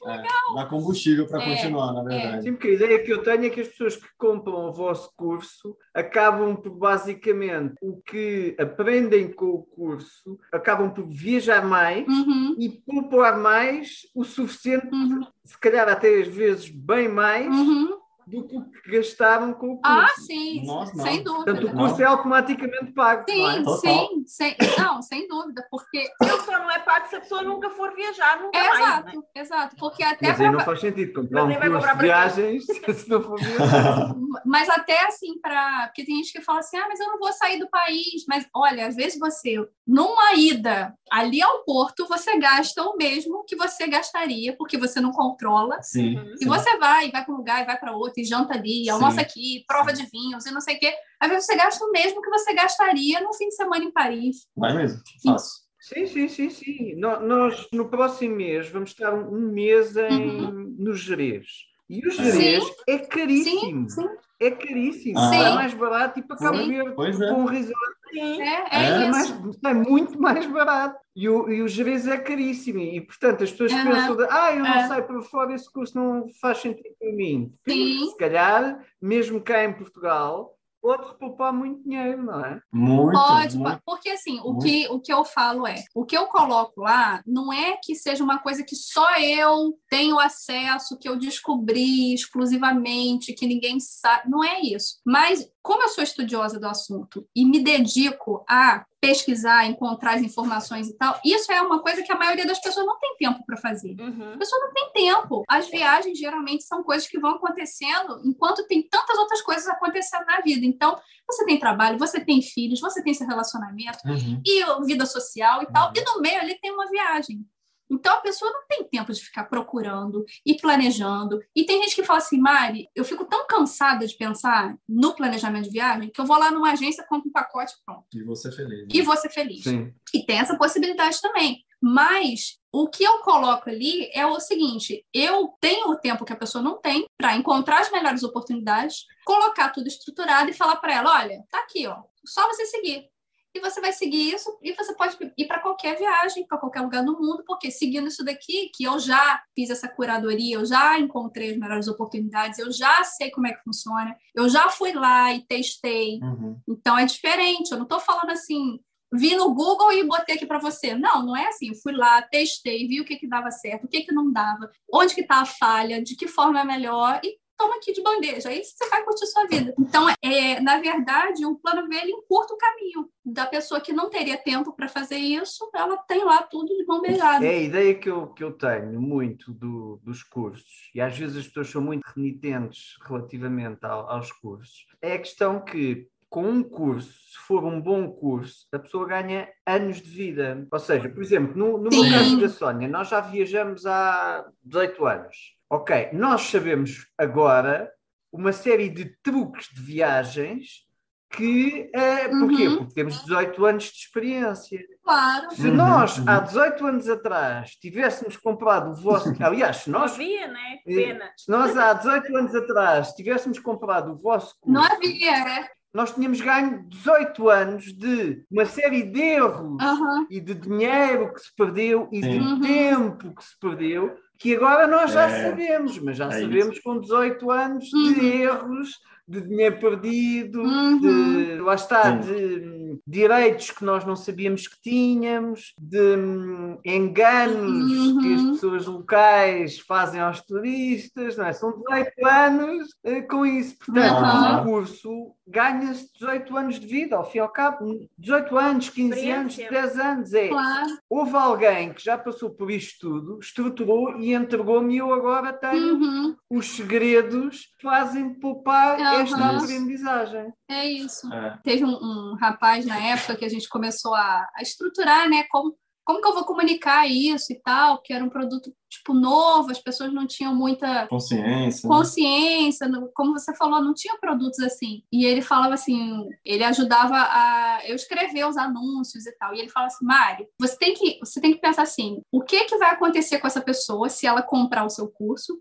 É, 0.05 0.17
legal. 0.17 0.55
dá 0.55 0.67
combustível 0.67 1.27
para 1.27 1.43
é, 1.43 1.51
continuar, 1.51 1.93
na 1.93 2.03
verdade. 2.03 2.39
É. 2.39 2.41
Sim, 2.43 2.53
porque 2.53 2.69
a 2.69 2.73
ideia 2.73 3.03
que 3.03 3.13
eu 3.13 3.23
tenho 3.23 3.45
é 3.45 3.51
que 3.51 3.61
as 3.61 3.69
pessoas 3.69 3.97
que 3.97 4.09
compram 4.17 4.69
o 4.69 4.73
vosso 4.73 5.11
curso 5.15 5.77
acabam 5.95 6.57
por, 6.57 6.71
basicamente, 6.71 7.75
o 7.83 8.01
que 8.01 8.57
aprendem 8.59 9.31
com 9.31 9.47
o 9.47 9.63
curso, 9.63 10.39
acabam 10.51 10.91
por 10.91 11.07
viajar 11.07 11.67
mais 11.67 12.07
uhum. 12.09 12.57
e 12.59 12.69
poupar 12.69 13.39
mais 13.39 14.03
o 14.15 14.25
suficiente, 14.25 14.89
uhum. 14.91 15.27
se 15.45 15.59
calhar 15.59 15.89
até 15.89 16.21
às 16.21 16.29
vezes 16.29 16.71
bem 16.71 17.09
mais. 17.09 17.49
Uhum 17.49 18.01
do 18.31 18.47
que 18.47 18.91
gastaram 18.91 19.53
com 19.53 19.75
o 19.75 19.81
ah, 19.83 20.07
curso. 20.07 20.15
Ah, 20.15 20.23
sim, 20.23 20.67
Nossa, 20.67 21.03
sem 21.03 21.23
dúvida. 21.23 21.45
Portanto, 21.53 21.67
o 21.67 21.77
curso 21.77 21.95
não. 21.97 22.01
é 22.01 22.05
automaticamente 22.05 22.93
pago. 22.93 23.25
Sim, 23.29 23.47
é? 23.47 23.65
sim, 23.79 24.25
sem, 24.27 24.57
não, 24.79 25.03
sem 25.03 25.27
dúvida, 25.27 25.67
porque... 25.71 25.99
Ele 25.99 26.41
só 26.41 26.53
não 26.53 26.71
é 26.71 26.79
pago 26.79 27.09
se 27.09 27.17
a 27.17 27.21
pessoa 27.21 27.43
nunca 27.43 27.71
for 27.71 27.95
viajar, 27.95 28.41
nunca 28.41 28.57
é, 28.57 28.69
mais, 28.69 28.81
Exato, 28.81 29.07
né? 29.07 29.23
exato, 29.35 29.77
porque 29.77 30.03
até... 30.03 30.29
Mas 30.29 30.41
aí 30.41 30.51
não 30.51 30.61
faz 30.61 30.81
sentido 30.81 31.13
comprar 31.13 31.45
um 31.45 31.55
curso 31.55 31.89
de 31.89 32.03
viagens 32.03 32.65
se 32.97 33.09
não 33.11 33.23
for 33.23 33.39
viajar. 33.39 34.15
Mas 34.47 34.69
até 34.69 35.07
assim, 35.07 35.41
para... 35.41 35.87
Porque 35.87 36.05
tem 36.05 36.17
gente 36.17 36.33
que 36.33 36.41
fala 36.41 36.61
assim, 36.61 36.77
ah, 36.77 36.87
mas 36.89 37.01
eu 37.01 37.07
não 37.09 37.19
vou 37.19 37.33
sair 37.33 37.59
do 37.59 37.69
país. 37.69 38.25
Mas, 38.29 38.47
olha, 38.55 38.87
às 38.87 38.95
vezes 38.95 39.19
você, 39.19 39.57
numa 39.87 40.35
ida 40.35 40.95
ali 41.11 41.43
ao 41.43 41.65
porto, 41.65 42.07
você 42.07 42.39
gasta 42.39 42.83
o 42.83 42.97
mesmo 42.97 43.45
que 43.45 43.57
você 43.57 43.89
gastaria, 43.89 44.55
porque 44.57 44.79
você 44.79 45.01
não 45.01 45.11
controla. 45.11 45.83
Sim. 45.83 46.19
E 46.35 46.39
sim. 46.39 46.47
você 46.47 46.77
vai, 46.79 47.11
vai 47.11 47.25
para 47.25 47.35
um 47.35 47.39
lugar, 47.39 47.63
e 47.63 47.67
vai 47.67 47.79
para 47.79 47.93
outro, 47.93 48.20
janta 48.25 48.55
ali, 48.55 48.85
e 48.85 48.91
almoça 48.91 49.21
aqui, 49.21 49.65
prova 49.67 49.93
de 49.93 50.07
vinhos 50.11 50.47
e 50.47 50.51
não 50.51 50.61
sei 50.61 50.77
o 50.77 50.79
quê. 50.79 50.93
Às 51.19 51.29
vezes 51.29 51.47
você 51.47 51.57
gasta 51.57 51.85
o 51.85 51.91
mesmo 51.91 52.23
que 52.23 52.31
você 52.31 52.55
gastaria 52.55 53.21
no 53.21 53.33
fim 53.35 53.49
de 53.49 53.55
semana 53.55 53.85
em 53.85 53.91
Paris. 53.91 54.47
Vai 54.57 54.75
mesmo, 54.75 55.01
faço. 55.25 55.71
Sim, 55.81 56.07
sim, 56.07 56.29
sim, 56.29 56.51
sim. 56.51 56.95
Nós, 56.97 57.67
no 57.73 57.89
próximo 57.89 58.37
mês, 58.37 58.69
vamos 58.69 58.91
estar 58.91 59.15
um 59.15 59.51
mês 59.53 59.97
em, 59.97 60.41
uhum. 60.41 60.77
no 60.79 60.95
Jerez. 60.95 61.47
E 61.89 62.07
o 62.07 62.11
Jerez 62.11 62.63
sim. 62.63 62.73
é 62.87 62.99
caríssimo. 62.99 63.61
Sim, 63.61 63.89
sim. 63.89 64.09
É 64.39 64.51
caríssimo. 64.51 65.19
Ah. 65.19 65.35
É 65.35 65.55
mais 65.55 65.75
barato 65.75 66.19
e 66.19 66.23
para 66.23 66.37
Cabo 66.37 66.59
Verde 66.59 66.91
é. 66.91 67.29
com 67.29 67.41
um 67.41 67.45
resort. 67.47 68.00
Sim. 68.13 68.43
É, 68.43 68.67
é, 68.71 69.03
é, 69.05 69.11
mais, 69.11 69.31
é, 69.65 69.75
muito 69.75 70.21
mais 70.21 70.47
barato. 70.47 70.99
E 71.15 71.29
o, 71.29 71.51
e 71.51 71.63
o 71.63 71.69
Jerez 71.69 72.07
é 72.07 72.19
caríssimo. 72.19 72.79
E, 72.79 73.01
portanto, 73.01 73.45
as 73.45 73.51
pessoas 73.51 73.73
uhum. 73.73 73.85
pensam, 73.85 74.17
de, 74.17 74.27
ah, 74.31 74.53
eu 74.55 74.61
não 74.61 74.75
é. 74.75 74.89
sei 74.89 75.03
para 75.03 75.23
fora, 75.23 75.55
esse 75.55 75.71
curso 75.73 75.97
não 75.97 76.27
faz 76.41 76.59
sentido 76.59 76.95
para 76.99 77.13
mim. 77.13 77.53
Sim. 77.69 78.09
Se 78.11 78.17
calhar, 78.17 78.85
mesmo 79.01 79.41
cá 79.41 79.65
em 79.65 79.73
Portugal, 79.73 80.57
pode 80.81 81.19
poupar 81.19 81.53
muito 81.53 81.83
dinheiro, 81.83 82.23
não 82.23 82.45
é? 82.45 82.61
Muito. 82.73 83.13
Pode, 83.13 83.59
muito, 83.59 83.83
porque 83.85 84.11
assim, 84.11 84.41
o 84.43 84.59
que, 84.59 84.89
o 84.89 85.01
que 85.01 85.13
eu 85.13 85.25
falo 85.25 85.67
é, 85.67 85.85
o 85.95 86.05
que 86.05 86.17
eu 86.17 86.27
coloco 86.27 86.83
lá 86.83 87.23
não 87.27 87.53
é 87.53 87.77
que 87.83 87.95
seja 87.95 88.25
uma 88.25 88.39
coisa 88.39 88.63
que 88.65 88.75
só 88.75 89.19
eu 89.19 89.79
tenho 89.89 90.19
acesso, 90.19 90.99
que 90.99 91.09
eu 91.09 91.17
descobri 91.17 92.15
exclusivamente, 92.15 93.35
que 93.35 93.47
ninguém 93.47 93.79
sabe, 93.79 94.31
não 94.31 94.43
é 94.43 94.61
isso. 94.61 94.99
Mas 95.05 95.49
como 95.63 95.83
eu 95.83 95.89
sou 95.89 96.03
estudiosa 96.03 96.59
do 96.59 96.67
assunto 96.67 97.27
e 97.35 97.45
me 97.45 97.61
dedico 97.61 98.45
a 98.49 98.85
pesquisar, 99.01 99.65
encontrar 99.65 100.17
as 100.17 100.23
informações 100.23 100.89
e 100.89 100.93
tal, 100.95 101.19
isso 101.25 101.51
é 101.51 101.61
uma 101.63 101.81
coisa 101.81 102.03
que 102.03 102.13
a 102.13 102.19
maioria 102.19 102.47
das 102.47 102.61
pessoas 102.61 102.85
não 102.85 102.99
tem 102.99 103.17
tempo 103.17 103.45
para 103.47 103.57
fazer. 103.57 103.97
Uhum. 103.99 104.35
A 104.35 104.37
pessoa 104.37 104.61
não 104.61 104.73
tem 104.75 104.93
tempo. 104.93 105.43
As 105.49 105.71
viagens 105.71 106.19
geralmente 106.19 106.65
são 106.65 106.83
coisas 106.83 107.09
que 107.09 107.19
vão 107.19 107.37
acontecendo 107.37 108.21
enquanto 108.25 108.67
tem 108.67 108.83
tantas 108.83 109.17
outras 109.17 109.41
coisas 109.41 109.67
acontecendo 109.69 110.27
na 110.27 110.41
vida. 110.41 110.67
Então, 110.67 110.99
você 111.27 111.47
tem 111.47 111.59
trabalho, 111.59 111.99
você 111.99 112.21
tem 112.21 112.43
filhos, 112.43 112.81
você 112.81 113.03
tem 113.03 113.15
seu 113.15 113.27
relacionamento 113.27 113.99
uhum. 114.05 114.43
e 114.45 114.85
vida 114.85 115.07
social 115.07 115.63
e 115.63 115.67
tal, 115.67 115.89
uhum. 115.89 115.93
e 115.97 116.05
no 116.05 116.21
meio 116.21 116.41
ali 116.41 116.59
tem 116.61 116.71
uma 116.71 116.89
viagem. 116.91 117.47
Então 117.91 118.15
a 118.15 118.21
pessoa 118.21 118.51
não 118.51 118.67
tem 118.69 118.85
tempo 118.85 119.13
de 119.13 119.21
ficar 119.21 119.45
procurando 119.45 120.25
e 120.47 120.57
planejando. 120.57 121.41
E 121.55 121.65
tem 121.65 121.83
gente 121.83 121.97
que 121.97 122.05
fala 122.05 122.19
assim, 122.19 122.39
Mari, 122.39 122.89
eu 122.95 123.05
fico 123.05 123.25
tão 123.25 123.47
cansada 123.47 124.07
de 124.07 124.17
pensar 124.17 124.77
no 124.89 125.15
planejamento 125.15 125.65
de 125.65 125.71
viagem 125.71 126.11
que 126.11 126.21
eu 126.21 126.27
vou 126.27 126.39
lá 126.39 126.51
numa 126.51 126.73
agência, 126.73 127.05
compro 127.09 127.29
um 127.29 127.33
pacote 127.33 127.75
pronto. 127.85 128.05
E 128.15 128.23
vou 128.23 128.37
ser 128.37 128.53
feliz. 128.53 128.81
Né? 128.83 128.89
E 128.93 129.03
vou 129.03 129.17
ser 129.17 129.31
feliz. 129.31 129.65
Sim. 129.65 129.93
E 130.15 130.25
tem 130.25 130.39
essa 130.39 130.57
possibilidade 130.57 131.21
também. 131.21 131.65
Mas 131.83 132.59
o 132.71 132.89
que 132.89 133.03
eu 133.03 133.21
coloco 133.21 133.71
ali 133.71 134.11
é 134.13 134.27
o 134.27 134.39
seguinte: 134.39 135.05
eu 135.15 135.55
tenho 135.61 135.89
o 135.89 135.97
tempo 135.97 136.27
que 136.27 136.33
a 136.33 136.37
pessoa 136.37 136.63
não 136.63 136.79
tem 136.79 137.07
para 137.17 137.37
encontrar 137.37 137.81
as 137.81 137.91
melhores 137.91 138.23
oportunidades, 138.23 139.07
colocar 139.25 139.71
tudo 139.71 139.89
estruturado 139.89 140.51
e 140.51 140.55
falar 140.55 140.77
para 140.77 140.95
ela: 140.95 141.19
olha, 141.21 141.43
tá 141.51 141.59
aqui, 141.61 141.87
ó, 141.87 142.03
só 142.25 142.47
você 142.49 142.67
seguir 142.67 143.10
e 143.55 143.61
você 143.61 143.81
vai 143.81 143.93
seguir 143.93 144.33
isso 144.33 144.59
e 144.63 144.73
você 144.75 144.95
pode 144.95 145.17
ir 145.37 145.47
para 145.47 145.61
qualquer 145.61 145.97
viagem, 145.99 146.47
para 146.47 146.59
qualquer 146.59 146.81
lugar 146.81 147.05
do 147.05 147.19
mundo, 147.19 147.43
porque 147.47 147.71
seguindo 147.71 148.09
isso 148.09 148.25
daqui, 148.25 148.71
que 148.75 148.85
eu 148.85 148.99
já 148.99 149.43
fiz 149.55 149.71
essa 149.71 149.89
curadoria, 149.89 150.57
eu 150.57 150.65
já 150.65 150.99
encontrei 150.99 151.51
as 151.51 151.57
melhores 151.57 151.89
oportunidades, 151.89 152.59
eu 152.59 152.71
já 152.71 153.03
sei 153.05 153.31
como 153.31 153.47
é 153.47 153.53
que 153.53 153.63
funciona, 153.63 154.17
eu 154.35 154.49
já 154.49 154.69
fui 154.69 154.93
lá 154.93 155.35
e 155.35 155.45
testei. 155.47 156.21
Uhum. 156.23 156.61
Então 156.69 156.97
é 156.97 157.05
diferente, 157.05 157.73
eu 157.73 157.77
não 157.77 157.85
estou 157.85 157.99
falando 157.99 158.31
assim, 158.31 158.79
vi 159.13 159.35
no 159.35 159.53
Google 159.53 159.93
e 159.93 160.05
botei 160.05 160.37
aqui 160.37 160.47
para 160.47 160.59
você. 160.59 160.95
Não, 160.95 161.27
não 161.27 161.37
é 161.37 161.49
assim. 161.49 161.69
Eu 161.69 161.75
fui 161.75 161.93
lá, 161.93 162.23
testei, 162.23 162.87
vi 162.87 163.01
o 163.01 163.05
que, 163.05 163.17
que 163.17 163.29
dava 163.29 163.51
certo, 163.51 163.85
o 163.85 163.89
que, 163.89 164.03
que 164.03 164.13
não 164.13 164.33
dava, 164.33 164.71
onde 164.93 165.15
que 165.15 165.23
está 165.23 165.41
a 165.41 165.47
falha, 165.47 166.03
de 166.03 166.15
que 166.15 166.29
forma 166.29 166.61
é 166.61 166.65
melhor 166.65 167.21
e 167.25 167.37
toma 167.61 167.77
aqui 167.77 167.93
de 167.93 168.03
bandeja, 168.03 168.49
aí 168.49 168.65
você 168.65 168.89
vai 168.89 169.05
curtir 169.05 169.27
sua 169.27 169.47
vida. 169.47 169.75
Então, 169.79 170.09
é, 170.23 170.61
na 170.61 170.81
verdade, 170.81 171.45
o 171.45 171.57
plano 171.57 171.87
V 171.87 171.95
ele 171.95 172.13
encurta 172.13 172.55
o 172.55 172.57
caminho 172.57 173.11
da 173.23 173.45
pessoa 173.45 173.83
que 173.83 173.93
não 173.93 174.09
teria 174.09 174.39
tempo 174.39 174.73
para 174.73 174.89
fazer 174.89 175.17
isso, 175.17 175.71
ela 175.75 175.99
tem 175.99 176.25
lá 176.25 176.43
tudo 176.43 176.75
de 176.75 176.87
mão 176.87 177.03
beijada. 177.03 177.45
É 177.45 177.51
a 177.51 177.63
ideia 177.63 177.95
que 177.95 178.09
eu, 178.09 178.29
que 178.29 178.43
eu 178.43 178.53
tenho 178.53 178.99
muito 178.99 179.53
do, 179.53 180.01
dos 180.03 180.23
cursos, 180.23 180.91
e 180.95 181.01
às 181.03 181.17
vezes 181.17 181.37
as 181.37 181.47
pessoas 181.47 181.69
são 181.69 181.83
muito 181.83 182.03
renitentes 182.17 182.97
relativamente 183.07 183.85
ao, 183.85 184.11
aos 184.11 184.33
cursos, 184.33 184.87
é 185.03 185.13
a 185.13 185.19
questão 185.19 185.63
que 185.63 186.09
com 186.31 186.45
um 186.45 186.63
curso, 186.63 187.13
se 187.13 187.39
for 187.39 187.65
um 187.65 187.81
bom 187.81 188.09
curso, 188.09 188.65
a 188.73 188.79
pessoa 188.79 189.05
ganha 189.05 189.49
anos 189.67 190.01
de 190.01 190.09
vida. 190.09 190.65
Ou 190.71 190.79
seja, 190.79 191.09
por 191.09 191.21
exemplo, 191.21 191.57
no, 191.57 191.77
no 191.77 191.91
meu 191.91 192.09
caso 192.09 192.41
da 192.41 192.49
Sónia, 192.49 192.87
nós 192.87 193.09
já 193.09 193.21
viajamos 193.21 193.85
há 193.85 194.49
18 194.63 195.07
anos. 195.07 195.60
Ok, 195.73 196.11
nós 196.13 196.43
sabemos 196.43 197.07
agora 197.17 197.89
uma 198.33 198.53
série 198.53 198.89
de 198.89 199.05
truques 199.23 199.69
de 199.73 199.81
viagens 199.81 200.85
que. 201.31 201.89
Uh, 201.95 202.41
porquê? 202.41 202.67
Uhum. 202.67 202.77
Porque 202.79 202.95
temos 202.95 203.23
18 203.23 203.65
anos 203.67 203.85
de 203.85 203.99
experiência. 203.99 204.81
Claro. 205.05 205.51
Se 205.53 205.71
nós, 205.71 206.19
uhum. 206.19 206.25
há 206.27 206.41
18 206.41 206.87
anos 206.89 207.09
atrás, 207.09 207.71
tivéssemos 207.77 208.37
comprado 208.37 208.91
o 208.91 208.95
vosso. 208.95 209.33
Aliás, 209.41 209.77
se 209.77 209.91
nós. 209.91 210.11
Não 210.11 210.25
havia, 210.25 210.49
né? 210.49 210.79
Pena. 210.85 211.33
Se 211.37 211.49
nós, 211.49 211.77
há 211.77 211.93
18 211.93 212.37
anos 212.37 212.55
atrás, 212.57 213.13
tivéssemos 213.13 213.61
comprado 213.61 214.13
o 214.13 214.17
vosso. 214.17 214.57
Curso, 214.61 214.73
não 214.73 214.83
havia, 214.83 215.71
nós 215.93 216.13
tínhamos 216.13 216.41
ganho 216.41 216.85
18 216.89 217.49
anos 217.49 217.85
de 217.93 218.45
uma 218.51 218.65
série 218.65 219.03
de 219.03 219.21
erros 219.21 219.83
e 220.31 220.41
de 220.41 220.55
dinheiro 220.55 221.33
que 221.33 221.41
se 221.41 221.55
perdeu 221.55 222.09
e 222.13 222.23
Sim. 222.23 222.31
de 222.31 222.39
uhum. 222.39 222.61
tempo 222.61 223.35
que 223.35 223.45
se 223.45 223.59
perdeu, 223.59 224.17
que 224.41 224.57
agora 224.57 224.87
nós 224.87 225.13
já 225.13 225.27
é. 225.27 225.51
sabemos, 225.51 225.99
mas 225.99 226.17
já 226.17 226.27
é 226.29 226.41
sabemos 226.41 226.73
isso. 226.73 226.83
com 226.83 226.99
18 226.99 227.51
anos 227.51 227.85
de 227.85 227.97
uhum. 227.97 228.25
erros 228.25 228.99
de 229.29 229.41
dinheiro 229.43 229.79
perdido, 229.79 230.63
uhum. 230.63 230.99
de, 230.99 231.61
lá 231.61 231.75
está, 231.75 232.11
de 232.11 232.80
direitos 233.07 233.71
que 233.71 233.85
nós 233.85 234.05
não 234.05 234.17
sabíamos 234.17 234.67
que 234.67 234.81
tínhamos, 234.81 235.75
de 235.79 236.17
hum, 236.17 236.79
enganos 236.85 237.93
uhum. 237.93 238.21
que 238.21 238.35
as 238.35 238.43
pessoas 238.43 238.87
locais 238.87 239.79
fazem 239.81 240.21
aos 240.21 240.41
turistas, 240.41 241.37
não 241.37 241.47
é? 241.47 241.53
São 241.53 241.73
18 241.73 242.27
anos 242.27 242.89
uh, 243.05 243.29
com 243.29 243.45
isso. 243.47 243.77
Portanto, 243.79 244.23
uhum. 244.23 244.61
o 244.61 244.65
curso 244.65 245.35
ganha-se 245.47 246.13
18 246.15 246.57
anos 246.57 246.81
de 246.81 246.87
vida, 246.87 247.17
ao 247.17 247.29
fim 247.29 247.39
e 247.39 247.41
ao 247.41 247.49
cabo, 247.49 248.09
18 248.19 248.57
anos, 248.57 248.89
15 248.89 249.31
anos, 249.31 249.57
10 249.57 249.99
anos. 249.99 250.35
É. 250.35 250.49
Claro. 250.49 250.99
Houve 251.09 251.37
alguém 251.37 251.93
que 251.93 252.03
já 252.03 252.17
passou 252.17 252.51
por 252.51 252.71
isto 252.71 253.01
tudo, 253.01 253.39
estruturou 253.41 254.19
e 254.21 254.33
entregou-me 254.33 254.95
e 254.95 254.99
eu 254.99 255.13
agora 255.13 255.53
tenho 255.53 255.95
uhum. 255.95 256.37
os 256.49 256.67
segredos 256.67 257.69
que 257.79 257.83
fazem 257.83 258.35
poupar 258.35 259.01
esta 259.01 259.23
isso. 259.23 259.65
aprendizagem. 259.65 260.53
É 260.69 260.89
isso. 260.89 261.33
É. 261.33 261.59
Teve 261.65 261.85
um, 261.85 261.95
um, 261.95 262.37
rapaz 262.41 262.80
na 262.85 262.99
época 262.99 263.37
que 263.37 263.45
a 263.45 263.49
gente 263.49 263.69
começou 263.69 264.15
a, 264.15 264.49
a, 264.57 264.63
estruturar, 264.63 265.29
né? 265.29 265.45
Como, 265.51 265.77
como 266.05 266.21
que 266.21 266.29
eu 266.29 266.35
vou 266.35 266.45
comunicar 266.45 267.07
isso 267.07 267.53
e 267.53 267.61
tal, 267.61 268.01
que 268.03 268.13
era 268.13 268.25
um 268.25 268.29
produto 268.29 268.73
tipo 268.89 269.15
novo, 269.15 269.71
as 269.71 269.79
pessoas 269.79 270.13
não 270.13 270.27
tinham 270.27 270.55
muita 270.55 271.07
consciência. 271.07 271.89
Né? 271.89 271.95
Consciência, 271.97 272.89
né? 272.89 272.99
como 273.15 273.33
você 273.33 273.55
falou, 273.55 273.81
não 273.81 273.95
tinha 273.95 274.19
produtos 274.19 274.59
assim. 274.61 275.03
E 275.13 275.25
ele 275.25 275.41
falava 275.41 275.75
assim, 275.75 276.29
ele 276.45 276.65
ajudava 276.65 277.15
a 277.17 277.81
eu 277.87 277.95
escrever 277.95 278.47
os 278.47 278.57
anúncios 278.57 279.27
e 279.27 279.33
tal. 279.39 279.55
E 279.55 279.61
ele 279.61 279.69
fala 279.69 279.87
assim, 279.87 280.05
Mário, 280.05 280.47
você 280.59 280.77
tem 280.77 280.95
que 280.95 281.19
você 281.21 281.41
tem 281.41 281.53
que 281.53 281.61
pensar 281.61 281.83
assim, 281.83 282.21
o 282.33 282.43
que 282.43 282.65
que 282.65 282.77
vai 282.79 282.91
acontecer 282.91 283.39
com 283.39 283.47
essa 283.47 283.61
pessoa 283.61 284.09
se 284.09 284.27
ela 284.27 284.43
comprar 284.43 284.85
o 284.85 284.91
seu 284.91 285.09
curso? 285.09 285.61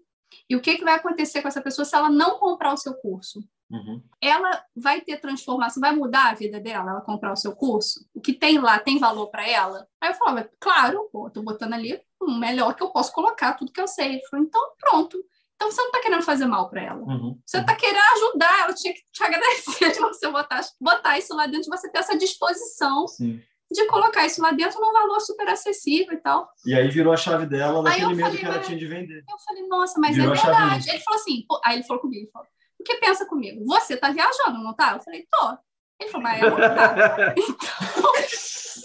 E 0.50 0.56
o 0.56 0.62
que, 0.62 0.78
que 0.78 0.84
vai 0.84 0.96
acontecer 0.96 1.42
com 1.42 1.48
essa 1.48 1.62
pessoa 1.62 1.86
se 1.86 1.96
ela 1.96 2.10
não 2.10 2.40
comprar 2.40 2.74
o 2.74 2.78
seu 2.78 2.96
curso? 2.96 3.44
Uhum. 3.72 4.02
Ela 4.22 4.64
vai 4.76 5.02
ter 5.02 5.20
transformação, 5.20 5.80
vai 5.80 5.96
mudar 5.96 6.30
a 6.30 6.34
vida 6.34 6.60
dela, 6.60 6.92
ela 6.92 7.02
comprar 7.02 7.32
o 7.32 7.38
seu 7.38 7.56
curso? 7.56 8.06
O 8.14 8.22
que 8.22 8.34
tem 8.34 8.58
lá 8.60 8.80
tem 8.80 8.98
valor 8.98 9.28
para 9.28 9.48
ela? 9.48 9.88
Aí 10.02 10.10
eu 10.10 10.16
falava, 10.16 10.50
claro, 10.60 11.08
pô, 11.12 11.30
tô 11.30 11.42
botando 11.42 11.74
ali 11.74 12.02
o 12.20 12.32
melhor 12.32 12.74
que 12.76 12.84
eu 12.84 12.90
posso 12.90 13.14
colocar, 13.14 13.54
tudo 13.54 13.72
que 13.72 13.82
eu 13.82 13.88
sei. 13.88 14.14
Ele 14.14 14.26
falou, 14.30 14.46
então 14.46 14.62
pronto. 14.80 15.18
Então 15.56 15.70
você 15.70 15.82
não 15.82 15.90
está 15.90 16.02
querendo 16.02 16.24
fazer 16.24 16.46
mal 16.46 16.70
para 16.70 16.82
ela. 16.82 17.02
Uhum. 17.02 17.40
Você 17.46 17.60
está 17.60 17.76
querendo 17.76 18.00
ajudar, 18.16 18.60
ela 18.62 18.74
tinha 18.74 18.94
que 18.94 19.02
te 19.12 19.22
agradecer 19.24 19.92
de 19.92 20.00
você 20.00 20.30
botar, 20.30 20.62
botar 20.80 21.18
isso 21.18 21.36
lá 21.36 21.46
dentro, 21.46 21.64
de 21.64 21.70
você 21.70 21.90
ter 21.90 22.00
essa 22.00 22.18
disposição 22.18 23.08
Sim 23.08 23.42
de 23.72 23.86
colocar 23.86 24.26
isso 24.26 24.42
lá 24.42 24.52
dentro 24.52 24.82
num 24.82 24.92
valor 24.92 25.20
super 25.20 25.48
acessível 25.48 26.14
e 26.14 26.18
tal. 26.18 26.50
E 26.66 26.74
aí 26.74 26.90
virou 26.90 27.14
a 27.14 27.18
chave 27.18 27.46
dela 27.46 27.84
daquele 27.84 28.16
medo 28.16 28.36
que 28.36 28.46
ela 28.46 28.60
tinha 28.60 28.78
de 28.78 28.88
vender. 28.88 29.24
Eu 29.30 29.38
falei, 29.38 29.68
nossa, 29.68 30.00
mas 30.00 30.16
virou 30.16 30.34
é 30.34 30.38
verdade. 30.38 30.90
Ele 30.90 31.00
falou 31.00 31.20
assim, 31.20 31.46
pô, 31.48 31.62
aí 31.64 31.76
ele 31.76 31.84
falou 31.84 32.02
comigo, 32.02 32.24
ele 32.24 32.32
falou, 32.32 32.48
o 32.80 32.84
que 32.84 32.96
pensa 32.96 33.26
comigo? 33.26 33.64
Você 33.66 33.98
tá 33.98 34.12
viajando, 34.12 34.64
não 34.64 34.74
tá? 34.74 34.94
Eu 34.94 35.02
falei, 35.02 35.28
tô. 35.30 35.58
Ele 36.00 36.10
falou, 36.10 36.24
mas 36.24 36.42
não 36.42 36.56
tá. 36.56 37.36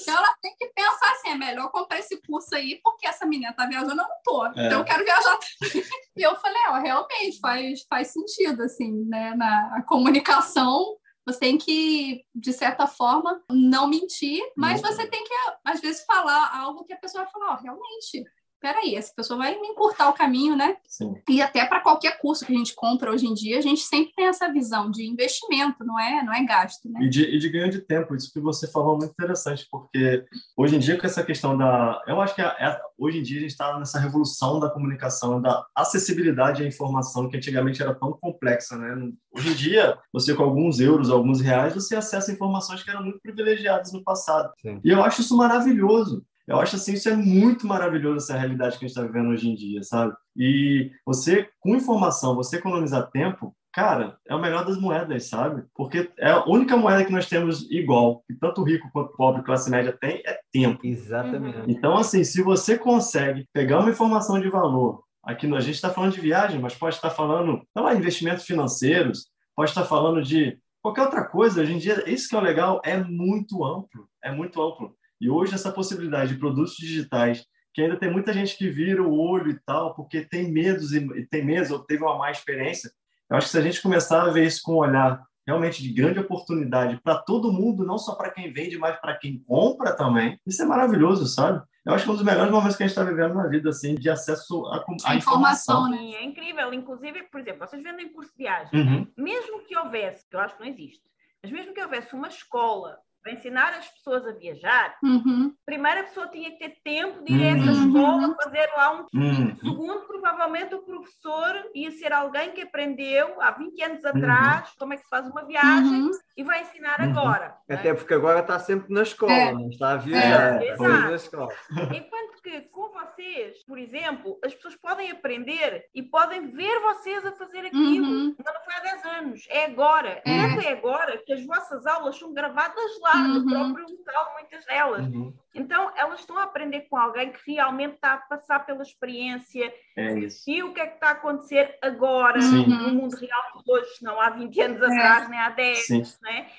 Então, 0.03 0.17
ela 0.17 0.35
tem 0.43 0.55
que 0.59 0.67
pensar 0.67 1.13
assim, 1.13 1.31
é 1.31 1.35
melhor 1.35 1.71
comprar 1.71 1.99
esse 1.99 2.21
curso 2.23 2.55
aí, 2.55 2.81
porque 2.83 3.07
essa 3.07 3.25
menina 3.25 3.55
tá 3.55 3.67
viajando, 3.67 3.93
eu 3.93 3.97
não 3.97 4.09
tô. 4.23 4.47
É. 4.47 4.67
Então 4.67 4.81
eu 4.81 4.85
quero 4.85 5.05
viajar 5.05 5.39
também. 5.39 5.85
E 6.17 6.23
eu 6.23 6.37
falei, 6.37 6.61
ó, 6.69 6.75
realmente 6.79 7.41
faz, 7.41 7.87
faz 7.89 8.09
sentido, 8.09 8.63
assim, 8.63 8.93
né? 9.07 9.35
Na 9.35 9.83
comunicação 9.89 10.99
você 11.27 11.41
tem 11.41 11.57
que, 11.57 12.23
de 12.35 12.53
certa 12.53 12.87
forma, 12.87 13.43
não 13.51 13.89
mentir, 13.89 14.43
mas 14.57 14.83
você 14.83 15.07
tem 15.07 15.25
que, 15.25 15.35
às 15.65 15.81
vezes, 15.81 16.05
falar 16.05 16.55
algo 16.55 16.85
que 16.85 16.93
a 16.93 16.99
pessoa 16.99 17.25
vai 17.25 17.33
falar, 17.33 17.53
ó, 17.53 17.55
oh, 17.55 17.63
realmente, 17.63 18.25
peraí, 18.65 18.95
essa 18.95 19.13
pessoa 19.15 19.37
vai 19.39 19.61
me 19.61 19.69
encurtar 19.69 20.09
o 20.09 20.15
caminho, 20.15 20.57
né? 20.57 20.79
Sim. 20.89 21.15
E 21.29 21.43
até 21.43 21.67
para 21.67 21.83
qualquer 21.83 22.19
curso 22.19 22.47
que 22.47 22.55
a 22.55 22.57
gente 22.57 22.75
compra 22.75 23.11
hoje 23.11 23.27
em 23.27 23.35
dia, 23.35 23.59
a 23.59 23.61
gente 23.61 23.83
sempre 23.83 24.15
tem 24.17 24.27
essa 24.27 24.51
visão 24.51 24.91
de 24.91 25.07
investimento, 25.07 25.85
não 25.85 26.01
é, 26.01 26.23
não 26.23 26.33
é 26.33 26.43
gasto, 26.47 26.89
né? 26.89 27.01
E 27.03 27.11
de, 27.11 27.25
e 27.25 27.39
de 27.39 27.51
ganho 27.51 27.71
de 27.71 27.81
tempo, 27.81 28.17
isso 28.17 28.33
que 28.33 28.41
você 28.41 28.67
falou 28.67 28.95
é 28.95 28.99
muito 29.01 29.11
interessante, 29.11 29.67
porque 29.71 30.25
hoje 30.57 30.77
em 30.77 30.79
dia 30.79 30.99
com 30.99 31.07
essa 31.07 31.23
questão 31.23 31.59
da... 31.59 32.01
Eu 32.07 32.19
acho 32.23 32.35
que 32.35 32.41
é, 32.41 32.47
é, 32.47 32.81
hoje 32.97 33.19
em 33.19 33.23
dia 33.23 33.37
a 33.37 33.41
gente 33.43 33.51
está 33.51 33.79
nessa 33.79 34.01
revolução 34.01 34.59
da 34.59 34.71
comunicação, 34.71 35.43
da 35.43 35.63
acessibilidade 35.75 36.63
à 36.63 36.67
informação, 36.67 37.29
que 37.29 37.37
antigamente 37.37 37.83
era 37.83 37.95
tão 37.95 38.15
complexa, 38.15 38.79
né? 38.79 39.13
Hoje 39.37 39.51
em 39.51 39.55
dia, 39.55 39.99
você 40.11 40.35
com 40.35 40.43
alguns 40.43 40.81
euros, 40.81 41.11
alguns 41.11 41.39
reais, 41.39 41.75
você 41.75 41.97
acessa 41.97 42.33
informações 42.33 42.83
que 42.83 42.89
eram 42.89 43.03
muito 43.03 43.21
privilegiadas 43.21 43.93
no 43.93 44.03
passado. 44.03 44.51
Sim. 44.63 44.81
E 44.83 44.89
eu 44.89 45.05
acho 45.05 45.21
isso 45.21 45.37
maravilhoso. 45.37 46.25
Eu 46.47 46.59
acho 46.61 46.77
assim, 46.77 46.93
isso 46.95 47.09
é 47.09 47.17
muito 47.17 47.67
maravilhoso, 47.67 48.17
essa 48.19 48.37
realidade 48.37 48.79
que 48.79 48.85
a 48.85 48.89
gente 48.89 48.97
está 48.97 49.03
vivendo 49.03 49.31
hoje 49.31 49.49
em 49.49 49.55
dia, 49.55 49.83
sabe? 49.83 50.15
E 50.37 50.91
você, 51.07 51.49
com 51.61 51.75
informação, 51.75 52.35
você 52.35 52.57
economizar 52.57 53.11
tempo, 53.11 53.57
cara, 53.73 54.17
é 54.29 54.35
o 54.35 54.41
melhor 54.41 54.65
das 54.65 54.79
moedas, 54.79 55.29
sabe? 55.29 55.65
Porque 55.75 56.11
é 56.19 56.31
a 56.31 56.45
única 56.45 56.77
moeda 56.77 57.05
que 57.05 57.13
nós 57.13 57.29
temos 57.29 57.69
igual, 57.71 58.23
que 58.27 58.35
tanto 58.35 58.63
rico 58.63 58.89
quanto 58.93 59.17
pobre, 59.17 59.43
classe 59.43 59.71
média 59.71 59.97
tem, 59.99 60.23
é 60.25 60.39
tempo. 60.53 60.87
Exatamente. 60.87 61.59
Uhum. 61.59 61.65
Então, 61.67 61.97
assim, 61.97 62.23
se 62.23 62.43
você 62.43 62.79
consegue 62.79 63.49
pegar 63.53 63.81
uma 63.81 63.91
informação 63.91 64.39
de 64.41 64.49
valor, 64.49 65.03
aqui 65.23 65.53
a 65.53 65.61
gente 65.61 65.75
está 65.75 65.91
falando 65.91 66.13
de 66.13 66.21
viagem, 66.21 66.61
mas 66.61 66.75
pode 66.75 66.95
estar 66.95 67.11
falando, 67.11 67.63
sei 67.73 67.83
lá, 67.83 67.95
investimentos 67.95 68.45
financeiros, 68.45 69.27
pode 69.57 69.71
estar 69.71 69.85
falando 69.85 70.23
de 70.23 70.59
qualquer 70.83 71.03
outra 71.03 71.25
coisa. 71.25 71.63
Hoje 71.63 71.73
em 71.73 71.79
dia, 71.79 72.05
isso 72.09 72.29
que 72.29 72.37
é 72.37 72.39
o 72.39 72.43
legal, 72.43 72.81
é 72.85 72.97
muito 72.97 73.65
amplo, 73.65 74.07
é 74.23 74.31
muito 74.31 74.63
amplo. 74.63 74.95
E 75.25 75.31
hoje 75.31 75.55
essa 75.55 75.73
possibilidade 75.73 76.35
de 76.35 76.39
produtos 76.39 76.77
digitais, 76.77 77.47
que 77.73 77.81
ainda 77.81 77.97
tem 77.97 78.13
muita 78.13 78.31
gente 78.31 78.59
que 78.59 78.69
vira 78.69 79.03
o 79.03 79.19
olho 79.19 79.53
e 79.53 79.59
tal, 79.65 79.95
porque 79.95 80.21
tem 80.21 80.53
medos 80.53 80.93
e 80.93 81.27
tem 81.31 81.43
medo 81.43 81.73
ou 81.73 81.79
teve 81.79 82.03
uma 82.03 82.19
má 82.19 82.31
experiência. 82.31 82.91
Eu 83.31 83.39
acho 83.39 83.47
que 83.47 83.53
se 83.53 83.59
a 83.59 83.63
gente 83.63 83.81
começar 83.81 84.23
a 84.23 84.31
ver 84.31 84.47
isso 84.47 84.61
com 84.63 84.75
um 84.75 84.81
olhar 84.81 85.25
realmente 85.47 85.83
de 85.83 85.95
grande 85.95 86.19
oportunidade 86.19 87.01
para 87.03 87.17
todo 87.17 87.51
mundo, 87.51 87.87
não 87.87 87.97
só 87.97 88.15
para 88.15 88.33
quem 88.33 88.53
vende, 88.53 88.77
mas 88.77 89.01
para 89.01 89.17
quem 89.17 89.43
compra 89.45 89.97
também, 89.97 90.39
isso 90.47 90.63
é 90.63 90.67
maravilhoso, 90.67 91.27
sabe? 91.27 91.65
Eu 91.87 91.95
acho 91.95 92.05
que 92.05 92.11
é 92.11 92.13
um 92.13 92.17
dos 92.17 92.25
melhores 92.25 92.53
momentos 92.53 92.77
que 92.77 92.83
a 92.83 92.87
gente 92.87 92.99
está 92.99 93.11
vivendo 93.11 93.35
na 93.35 93.47
vida, 93.47 93.71
assim, 93.71 93.95
de 93.95 94.11
acesso 94.11 94.67
à, 94.67 94.85
à 95.07 95.17
informação. 95.17 95.89
Né? 95.89 96.13
É 96.17 96.23
incrível. 96.23 96.73
Inclusive, 96.75 97.23
por 97.25 97.41
exemplo, 97.41 97.67
vocês 97.67 97.83
vendem 97.83 98.13
curso 98.13 98.31
de 98.33 98.45
viagem. 98.45 98.79
Uhum. 98.79 99.07
Mesmo 99.17 99.65
que 99.65 99.75
houvesse, 99.75 100.29
que 100.29 100.37
eu 100.37 100.41
acho 100.41 100.55
que 100.55 100.63
não 100.63 100.71
existe, 100.71 101.03
mas 101.43 101.51
mesmo 101.51 101.73
que 101.73 101.83
houvesse 101.83 102.15
uma 102.15 102.29
escola 102.29 102.99
para 103.25 103.33
ensinar 103.33 103.73
as 103.73 103.89
pessoas 103.89 104.27
a 104.27 104.33
viajar, 104.33 104.97
uhum. 105.03 105.55
primeiro 105.65 106.01
a 106.01 106.05
pessoa 106.05 106.29
tinha 106.29 106.51
que 106.51 106.59
ter 106.59 106.77
tempo 106.85 107.25
de 107.25 107.33
ir 107.33 107.43
a 107.43 107.57
essa 107.57 107.71
uhum. 107.71 107.87
escola, 107.87 108.37
fazer 108.45 108.71
lá 108.77 108.93
um. 108.93 109.07
Uhum. 109.15 109.57
Segundo, 109.57 110.07
provavelmente 110.07 110.75
o 110.75 110.83
professor 110.83 111.71
ia 111.75 111.91
ser 111.93 112.13
alguém 112.13 112.53
que 112.53 112.61
aprendeu 112.61 113.41
há 113.41 113.53
20 113.53 113.83
anos 113.83 114.05
uhum. 114.05 114.11
atrás 114.11 114.73
como 114.79 114.93
é 114.93 114.99
que 114.99 115.05
se 115.05 115.09
faz 115.09 115.27
uma 115.27 115.43
viagem 115.47 116.03
uhum. 116.03 116.11
e 116.37 116.45
vai 116.45 116.61
ensinar 116.63 117.01
uhum. 117.01 117.11
agora. 117.11 117.57
Até 117.69 117.89
é? 117.89 117.95
porque 117.95 118.13
agora 118.13 118.41
está 118.41 118.59
sempre 118.59 118.93
na 118.93 119.03
escola, 119.03 119.33
é. 119.33 119.53
não 119.53 119.71
está 119.71 119.93
a 119.93 119.97
viajar. 119.97 120.63
É. 120.63 120.69
Exato. 120.69 120.87
Na 120.91 121.15
escola. 121.15 121.55
Enquanto 121.71 122.34
que 122.45 122.61
com 122.69 122.91
vocês, 122.91 123.65
por 123.65 123.79
exemplo, 123.79 124.39
as 124.45 124.55
pessoas 124.55 124.77
podem 124.77 125.11
aprender 125.11 125.87
e 125.95 126.03
podem 126.03 126.51
ver 126.51 126.79
vocês 126.81 127.25
a 127.25 127.33
fazer 127.33 127.61
aquilo. 127.61 128.07
Uhum. 128.07 128.37
Não 128.39 128.65
foi 128.65 128.75
há 128.75 128.81
10 128.81 129.05
anos, 129.07 129.47
é 129.49 129.65
agora. 129.65 130.23
É. 130.27 130.67
é 130.67 130.73
agora 130.73 131.17
que 131.25 131.33
as 131.33 131.45
vossas 131.47 131.87
aulas 131.87 132.19
são 132.19 132.35
gravadas 132.35 133.01
lá, 133.01 133.15
uhum. 133.17 133.41
no 133.41 133.49
próprio 133.49 133.97
local, 133.97 134.35
muitas 134.35 134.65
delas. 134.67 135.07
Uhum. 135.07 135.35
Então, 135.55 135.91
elas 135.97 136.21
estão 136.21 136.37
a 136.37 136.43
aprender 136.43 136.83
com 136.83 136.99
alguém 136.99 137.33
que 137.33 137.53
realmente 137.53 137.95
está 137.95 138.13
a 138.13 138.19
passar 138.19 138.67
pela 138.67 138.83
experiência 138.83 139.73
é 139.97 140.15
e 140.47 140.63
o 140.63 140.75
que 140.75 140.81
é 140.81 140.87
que 140.87 140.95
está 140.95 141.09
a 141.09 141.13
acontecer 141.13 141.79
agora 141.81 142.41
Sim. 142.43 142.67
no 142.67 142.95
mundo 142.95 143.17
real 143.17 143.43
de 143.57 143.73
hoje, 143.73 143.91
não 144.03 144.21
há 144.21 144.31
20 144.31 144.61
anos 144.61 144.83
é. 144.83 144.87
atrás, 144.87 145.31
nem 145.31 145.39
há 145.39 145.49
10, 145.49 145.87
Sim. 145.87 146.03
né? 146.23 146.51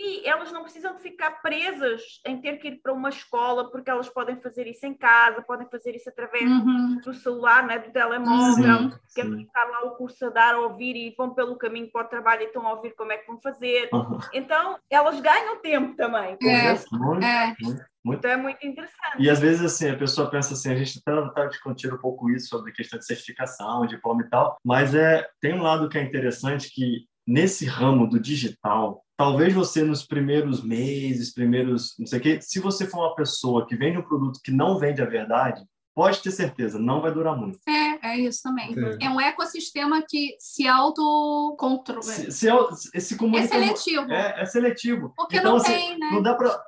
E 0.00 0.26
elas 0.26 0.50
não 0.50 0.62
precisam 0.62 0.96
de 0.96 1.02
ficar 1.02 1.42
presas 1.42 2.02
em 2.26 2.40
ter 2.40 2.56
que 2.56 2.68
ir 2.68 2.80
para 2.82 2.92
uma 2.92 3.08
escola, 3.08 3.70
porque 3.70 3.90
elas 3.90 4.08
podem 4.08 4.36
fazer 4.36 4.66
isso 4.66 4.86
em 4.86 4.94
casa, 4.94 5.42
podem 5.42 5.68
fazer 5.70 5.94
isso 5.94 6.08
através 6.08 6.50
uhum. 6.50 7.00
do 7.04 7.12
celular, 7.12 7.66
né, 7.66 7.78
do 7.78 7.92
telemóvel, 7.92 8.90
sim, 8.90 8.98
que 9.14 9.20
é 9.20 9.24
ficar 9.24 9.64
lá 9.64 9.84
o 9.84 9.96
curso 9.96 10.26
a 10.26 10.30
dar, 10.30 10.54
a 10.54 10.60
ouvir 10.60 10.96
e 10.96 11.14
vão 11.16 11.34
pelo 11.34 11.56
caminho 11.56 11.90
para 11.90 12.06
o 12.06 12.08
trabalho 12.08 12.42
e 12.42 12.46
estão 12.46 12.66
a 12.66 12.72
ouvir 12.72 12.94
como 12.94 13.12
é 13.12 13.18
que 13.18 13.26
vão 13.26 13.40
fazer. 13.40 13.88
Uhum. 13.92 14.18
Então, 14.32 14.78
elas 14.90 15.20
ganham 15.20 15.60
tempo 15.60 15.94
também. 15.94 16.36
É, 16.42 16.74
muito, 16.92 17.24
é. 17.24 17.54
Muito. 18.04 18.18
Então 18.18 18.30
é 18.30 18.36
muito 18.36 18.66
interessante. 18.66 19.16
E 19.18 19.30
às 19.30 19.38
vezes 19.38 19.62
assim, 19.62 19.88
a 19.88 19.96
pessoa 19.96 20.28
pensa 20.28 20.54
assim, 20.54 20.72
a 20.72 20.76
gente 20.76 20.98
está 20.98 21.28
tá 21.30 21.46
discutindo 21.46 21.94
um 21.94 21.98
pouco 22.00 22.28
isso 22.30 22.48
sobre 22.48 22.72
a 22.72 22.74
questão 22.74 22.98
de 22.98 23.06
certificação, 23.06 23.86
diploma 23.86 24.22
e 24.22 24.28
tal, 24.28 24.56
mas 24.64 24.92
é 24.94 25.26
tem 25.40 25.54
um 25.54 25.62
lado 25.62 25.88
que 25.88 25.96
é 25.96 26.02
interessante 26.02 26.68
que 26.72 27.06
nesse 27.26 27.64
ramo 27.64 28.08
do 28.08 28.18
digital, 28.18 29.04
talvez 29.16 29.52
você 29.52 29.82
nos 29.82 30.04
primeiros 30.04 30.62
meses, 30.62 31.32
primeiros, 31.32 31.94
não 31.98 32.06
sei 32.06 32.18
o 32.18 32.22
quê, 32.22 32.38
se 32.40 32.60
você 32.60 32.86
for 32.86 33.00
uma 33.00 33.14
pessoa 33.14 33.66
que 33.66 33.76
vende 33.76 33.98
um 33.98 34.02
produto 34.02 34.40
que 34.42 34.50
não 34.50 34.78
vende 34.78 35.02
a 35.02 35.06
verdade, 35.06 35.64
pode 35.94 36.22
ter 36.22 36.30
certeza, 36.30 36.78
não 36.78 37.00
vai 37.00 37.12
durar 37.12 37.36
muito. 37.36 37.58
É, 37.68 38.12
é 38.12 38.18
isso 38.18 38.42
também. 38.42 38.74
É, 39.00 39.06
é 39.06 39.10
um 39.10 39.20
ecossistema 39.20 40.02
que 40.08 40.36
se 40.38 40.66
autocontrola. 40.66 42.02
Se, 42.02 42.30
se, 42.30 43.00
se 43.00 43.16
comunica... 43.16 43.56
É 43.56 43.60
seletivo. 43.60 44.12
É, 44.12 44.42
é 44.42 44.46
seletivo. 44.46 45.12
Porque 45.16 45.36
então, 45.36 45.52
não 45.52 45.56
assim, 45.58 45.72
tem, 45.72 45.98
né? 45.98 46.10
Não 46.12 46.22
dá 46.22 46.34
para 46.34 46.62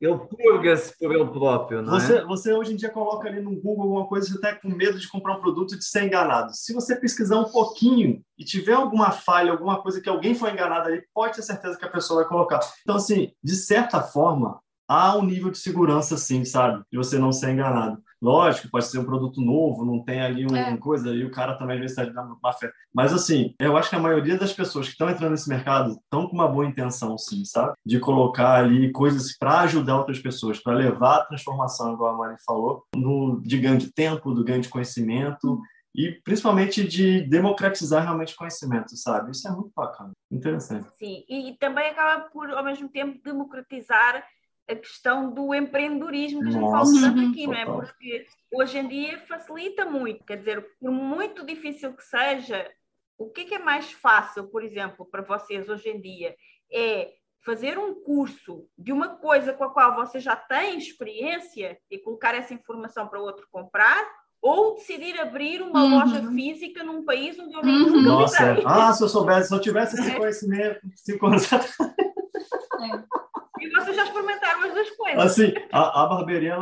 ele 0.00 0.16
purga-se 0.16 0.96
por 0.96 1.12
ele 1.12 1.26
próprio, 1.26 1.82
não 1.82 1.94
você, 1.94 2.18
é? 2.18 2.24
Você 2.24 2.52
hoje 2.52 2.72
em 2.72 2.76
dia 2.76 2.88
coloca 2.88 3.28
ali 3.28 3.40
no 3.40 3.50
Google 3.60 3.82
alguma 3.82 4.06
coisa, 4.06 4.28
você 4.28 4.34
está 4.36 4.54
com 4.54 4.68
medo 4.68 4.98
de 4.98 5.08
comprar 5.08 5.36
um 5.36 5.40
produto 5.40 5.74
e 5.74 5.78
de 5.78 5.84
ser 5.84 6.04
enganado. 6.04 6.54
Se 6.54 6.72
você 6.72 6.94
pesquisar 6.94 7.40
um 7.40 7.50
pouquinho 7.50 8.22
e 8.38 8.44
tiver 8.44 8.74
alguma 8.74 9.10
falha, 9.10 9.50
alguma 9.50 9.82
coisa 9.82 10.00
que 10.00 10.08
alguém 10.08 10.36
foi 10.36 10.52
enganado 10.52 10.86
ali, 10.86 11.02
pode 11.12 11.34
ter 11.34 11.42
certeza 11.42 11.76
que 11.76 11.84
a 11.84 11.90
pessoa 11.90 12.20
vai 12.20 12.28
colocar. 12.28 12.60
Então, 12.82 12.94
assim, 12.94 13.32
de 13.42 13.56
certa 13.56 14.00
forma, 14.00 14.60
há 14.86 15.16
um 15.16 15.24
nível 15.24 15.50
de 15.50 15.58
segurança, 15.58 16.16
sim, 16.16 16.44
sabe? 16.44 16.82
De 16.92 16.96
você 16.96 17.18
não 17.18 17.32
ser 17.32 17.50
enganado. 17.50 18.00
Lógico, 18.20 18.68
pode 18.70 18.86
ser 18.86 18.98
um 18.98 19.04
produto 19.04 19.40
novo, 19.40 19.84
não 19.84 20.02
tem 20.02 20.20
ali 20.20 20.44
uma 20.44 20.58
é. 20.58 20.76
coisa, 20.76 21.14
e 21.14 21.24
o 21.24 21.30
cara 21.30 21.54
também 21.54 21.76
às 21.76 21.80
vezes 21.82 21.96
está 21.96 22.10
dando 22.10 22.38
má 22.42 22.52
fé. 22.52 22.70
Mas 22.92 23.12
assim, 23.12 23.54
eu 23.60 23.76
acho 23.76 23.90
que 23.90 23.96
a 23.96 24.00
maioria 24.00 24.36
das 24.36 24.52
pessoas 24.52 24.86
que 24.86 24.92
estão 24.92 25.08
entrando 25.08 25.32
nesse 25.32 25.48
mercado 25.48 25.92
estão 25.92 26.26
com 26.26 26.34
uma 26.34 26.48
boa 26.48 26.66
intenção, 26.66 27.16
sim, 27.16 27.44
sabe? 27.44 27.74
De 27.86 28.00
colocar 28.00 28.56
ali 28.56 28.90
coisas 28.92 29.36
para 29.36 29.60
ajudar 29.60 29.98
outras 29.98 30.18
pessoas, 30.18 30.58
para 30.58 30.74
levar 30.74 31.16
a 31.16 31.24
transformação, 31.24 31.92
igual 31.92 32.14
a 32.14 32.18
Mari 32.18 32.36
falou, 32.44 32.84
no, 32.96 33.40
de 33.42 33.58
ganho 33.58 33.78
de 33.78 33.92
tempo, 33.92 34.34
do 34.34 34.44
ganho 34.44 34.60
de 34.60 34.68
conhecimento 34.68 35.60
e 35.94 36.12
principalmente 36.22 36.86
de 36.86 37.22
democratizar 37.22 38.04
realmente 38.04 38.36
conhecimento, 38.36 38.96
sabe? 38.96 39.32
Isso 39.32 39.48
é 39.48 39.50
muito 39.50 39.72
bacana, 39.74 40.12
interessante. 40.30 40.88
Sim, 40.96 41.24
e 41.28 41.56
também 41.58 41.90
acaba 41.90 42.24
por, 42.30 42.50
ao 42.50 42.64
mesmo 42.64 42.88
tempo, 42.88 43.20
democratizar 43.24 44.24
a 44.68 44.76
questão 44.76 45.32
do 45.32 45.54
empreendedorismo 45.54 46.42
que 46.42 46.48
a 46.48 46.52
gente 46.52 46.60
Nossa, 46.60 46.92
fala 46.92 47.14
tanto 47.14 47.30
aqui, 47.30 47.46
não 47.46 47.54
é? 47.54 47.64
Porque 47.64 48.26
hoje 48.52 48.78
em 48.78 48.88
dia 48.88 49.18
facilita 49.26 49.86
muito, 49.86 50.24
quer 50.24 50.36
dizer, 50.36 50.66
por 50.78 50.90
muito 50.90 51.44
difícil 51.44 51.94
que 51.94 52.04
seja, 52.04 52.70
o 53.16 53.30
que 53.30 53.40
é, 53.40 53.44
que 53.44 53.54
é 53.54 53.58
mais 53.58 53.90
fácil, 53.90 54.44
por 54.48 54.62
exemplo, 54.62 55.06
para 55.06 55.22
vocês 55.22 55.68
hoje 55.68 55.88
em 55.88 56.00
dia? 56.00 56.36
É 56.70 57.12
fazer 57.44 57.78
um 57.78 57.94
curso 57.94 58.68
de 58.76 58.92
uma 58.92 59.16
coisa 59.16 59.54
com 59.54 59.64
a 59.64 59.70
qual 59.70 59.94
você 59.94 60.20
já 60.20 60.36
tem 60.36 60.76
experiência 60.76 61.78
e 61.90 61.98
colocar 61.98 62.34
essa 62.34 62.52
informação 62.52 63.08
para 63.08 63.20
outro 63.20 63.48
comprar, 63.50 64.06
ou 64.40 64.74
decidir 64.74 65.18
abrir 65.18 65.62
uma 65.62 65.82
uhum. 65.82 65.98
loja 65.98 66.30
física 66.30 66.84
num 66.84 67.04
país 67.04 67.38
onde 67.38 67.54
eu 67.54 67.62
nem 67.62 67.74
uhum. 67.74 68.02
Nossa, 68.02 68.56
ah, 68.64 68.92
se 68.92 69.02
eu 69.02 69.08
soubesse, 69.08 69.48
se 69.48 69.54
eu 69.54 69.60
tivesse 69.60 69.98
esse 69.98 70.14
conhecimento 70.14 70.80
cinco 70.94 71.26
anos 71.26 71.52
atrás. 71.52 71.76
É. 71.80 73.17
E 73.60 73.70
vocês 73.70 73.96
já 73.96 74.04
experimentaram 74.04 74.64
as 74.64 74.72
duas 74.72 74.90
coisas. 74.90 75.18
Assim, 75.18 75.54
a, 75.72 76.02
a 76.02 76.06
barbearia, 76.06 76.56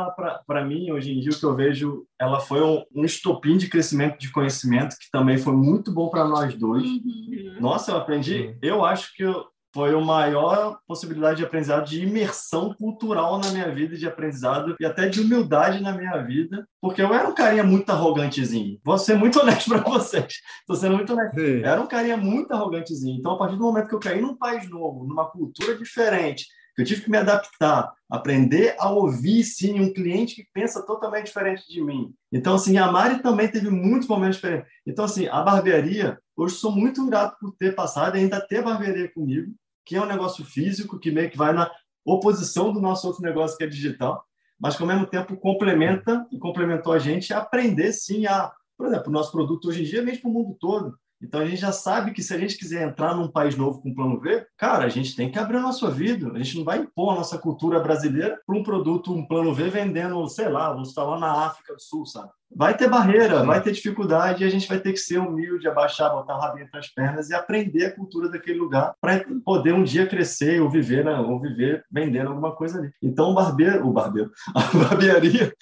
para 0.45 0.65
mim, 0.65 0.91
hoje 0.91 1.11
em 1.11 1.19
dia, 1.19 1.31
o 1.31 1.39
que 1.39 1.45
eu 1.45 1.55
vejo, 1.55 2.05
ela 2.19 2.39
foi 2.39 2.61
um, 2.61 2.83
um 2.95 3.05
estopim 3.05 3.57
de 3.57 3.69
crescimento 3.69 4.17
de 4.17 4.31
conhecimento 4.31 4.95
que 4.99 5.09
também 5.11 5.37
foi 5.37 5.53
muito 5.53 5.91
bom 5.91 6.09
para 6.09 6.25
nós 6.25 6.53
dois. 6.55 6.83
Uhum. 6.83 7.57
Nossa, 7.59 7.91
eu 7.91 7.97
aprendi. 7.97 8.47
Uhum. 8.47 8.57
Eu 8.61 8.85
acho 8.85 9.13
que 9.15 9.23
eu, 9.23 9.45
foi 9.77 9.93
a 9.93 9.99
maior 9.99 10.79
possibilidade 10.87 11.37
de 11.37 11.45
aprendizado, 11.45 11.85
de 11.85 12.01
imersão 12.01 12.73
cultural 12.73 13.39
na 13.39 13.51
minha 13.51 13.71
vida, 13.71 13.95
de 13.95 14.07
aprendizado 14.07 14.75
e 14.79 14.85
até 14.85 15.07
de 15.07 15.21
humildade 15.21 15.81
na 15.81 15.91
minha 15.91 16.17
vida, 16.23 16.67
porque 16.81 16.99
eu 16.99 17.13
era 17.13 17.27
um 17.27 17.35
carinha 17.35 17.63
muito 17.63 17.89
arrogantezinho. 17.91 18.79
Vou 18.83 18.97
ser 18.97 19.15
muito 19.15 19.37
honesto 19.39 19.69
para 19.69 19.83
vocês. 19.83 20.33
Estou 20.61 20.75
sendo 20.75 20.95
muito 20.95 21.13
honesto. 21.13 21.39
Sim. 21.39 21.61
Era 21.63 21.79
um 21.79 21.85
carinha 21.85 22.17
muito 22.17 22.51
arrogantezinho. 22.51 23.19
Então, 23.19 23.33
a 23.33 23.37
partir 23.37 23.55
do 23.55 23.61
momento 23.61 23.87
que 23.87 23.93
eu 23.93 23.99
caí 23.99 24.19
num 24.19 24.35
país 24.35 24.67
novo, 24.67 25.05
numa 25.05 25.29
cultura 25.29 25.77
diferente, 25.77 26.47
eu 26.77 26.85
tive 26.85 27.01
que 27.01 27.09
me 27.09 27.17
adaptar, 27.17 27.91
aprender 28.09 28.75
a 28.77 28.91
ouvir, 28.91 29.43
sim, 29.43 29.79
um 29.79 29.91
cliente 29.91 30.35
que 30.35 30.47
pensa 30.53 30.85
totalmente 30.85 31.25
diferente 31.25 31.67
de 31.67 31.81
mim. 31.81 32.13
Então, 32.31 32.55
assim, 32.55 32.77
a 32.77 32.91
Mari 32.91 33.21
também 33.21 33.47
teve 33.47 33.69
muitos 33.69 34.07
momentos 34.07 34.35
diferentes. 34.35 34.69
Então, 34.85 35.05
assim, 35.05 35.27
a 35.27 35.41
barbearia, 35.41 36.19
hoje 36.35 36.55
sou 36.55 36.71
muito 36.71 37.05
grato 37.07 37.35
por 37.39 37.55
ter 37.55 37.73
passado 37.73 38.15
e 38.15 38.19
ainda 38.19 38.39
ter 38.39 38.61
barbearia 38.61 39.11
comigo, 39.11 39.51
que 39.83 39.95
é 39.95 40.01
um 40.01 40.05
negócio 40.05 40.45
físico, 40.45 40.99
que 40.99 41.11
meio 41.11 41.31
que 41.31 41.37
vai 41.37 41.51
na 41.51 41.69
oposição 42.05 42.71
do 42.71 42.79
nosso 42.79 43.07
outro 43.07 43.23
negócio 43.23 43.57
que 43.57 43.63
é 43.63 43.67
digital, 43.67 44.23
mas 44.59 44.75
que 44.75 44.83
ao 44.83 44.87
mesmo 44.87 45.07
tempo 45.07 45.35
complementa 45.35 46.27
e 46.31 46.37
complementou 46.37 46.93
a 46.93 46.99
gente 46.99 47.33
a 47.33 47.39
aprender, 47.39 47.91
sim, 47.91 48.27
a, 48.27 48.51
por 48.77 48.87
exemplo, 48.87 49.09
o 49.09 49.11
nosso 49.11 49.31
produto 49.31 49.67
hoje 49.67 49.81
em 49.81 49.85
dia 49.85 50.01
mesmo 50.03 50.21
para 50.21 50.29
o 50.29 50.33
mundo 50.33 50.57
todo. 50.59 50.97
Então 51.21 51.41
a 51.41 51.45
gente 51.45 51.59
já 51.59 51.71
sabe 51.71 52.11
que 52.11 52.21
se 52.21 52.33
a 52.33 52.37
gente 52.37 52.57
quiser 52.57 52.87
entrar 52.87 53.15
num 53.15 53.27
país 53.27 53.55
novo 53.55 53.81
com 53.81 53.93
plano 53.93 54.19
V, 54.19 54.45
cara, 54.55 54.85
a 54.85 54.89
gente 54.89 55.15
tem 55.15 55.31
que 55.31 55.39
abrir 55.39 55.57
a 55.57 55.61
nossa 55.61 55.89
vida. 55.89 56.31
A 56.31 56.37
gente 56.37 56.57
não 56.57 56.63
vai 56.63 56.79
impor 56.79 57.13
a 57.13 57.15
nossa 57.15 57.37
cultura 57.37 57.79
brasileira 57.79 58.39
para 58.45 58.55
um 58.55 58.63
produto, 58.63 59.13
um 59.13 59.25
plano 59.25 59.53
V 59.53 59.69
vendendo, 59.69 60.27
sei 60.27 60.47
lá, 60.47 60.71
vamos 60.71 60.89
estar 60.89 61.03
lá 61.03 61.17
na 61.19 61.45
África 61.47 61.73
do 61.73 61.81
Sul, 61.81 62.05
sabe? 62.05 62.29
Vai 62.55 62.75
ter 62.75 62.89
barreira, 62.89 63.41
Sim. 63.41 63.45
vai 63.45 63.61
ter 63.61 63.71
dificuldade 63.71 64.43
e 64.43 64.47
a 64.47 64.49
gente 64.49 64.67
vai 64.67 64.79
ter 64.79 64.91
que 64.91 64.97
ser 64.97 65.19
humilde, 65.19 65.67
abaixar, 65.67 66.11
botar 66.11 66.37
o 66.37 66.39
rabinho 66.39 66.65
entre 66.65 66.79
as 66.79 66.87
pernas 66.87 67.29
e 67.29 67.35
aprender 67.35 67.85
a 67.85 67.95
cultura 67.95 68.29
daquele 68.29 68.57
lugar 68.57 68.95
para 69.01 69.23
poder 69.43 69.73
um 69.73 69.83
dia 69.83 70.07
crescer 70.07 70.61
ou 70.61 70.69
viver, 70.69 71.03
né, 71.03 71.19
ou 71.19 71.39
viver 71.39 71.83
vendendo 71.91 72.29
alguma 72.29 72.55
coisa 72.55 72.79
ali. 72.79 72.91
Então 73.01 73.31
o 73.31 73.33
barbeiro, 73.33 73.87
o 73.87 73.91
barbeiro, 73.91 74.31
a 74.55 74.77
barbearia, 74.77 75.53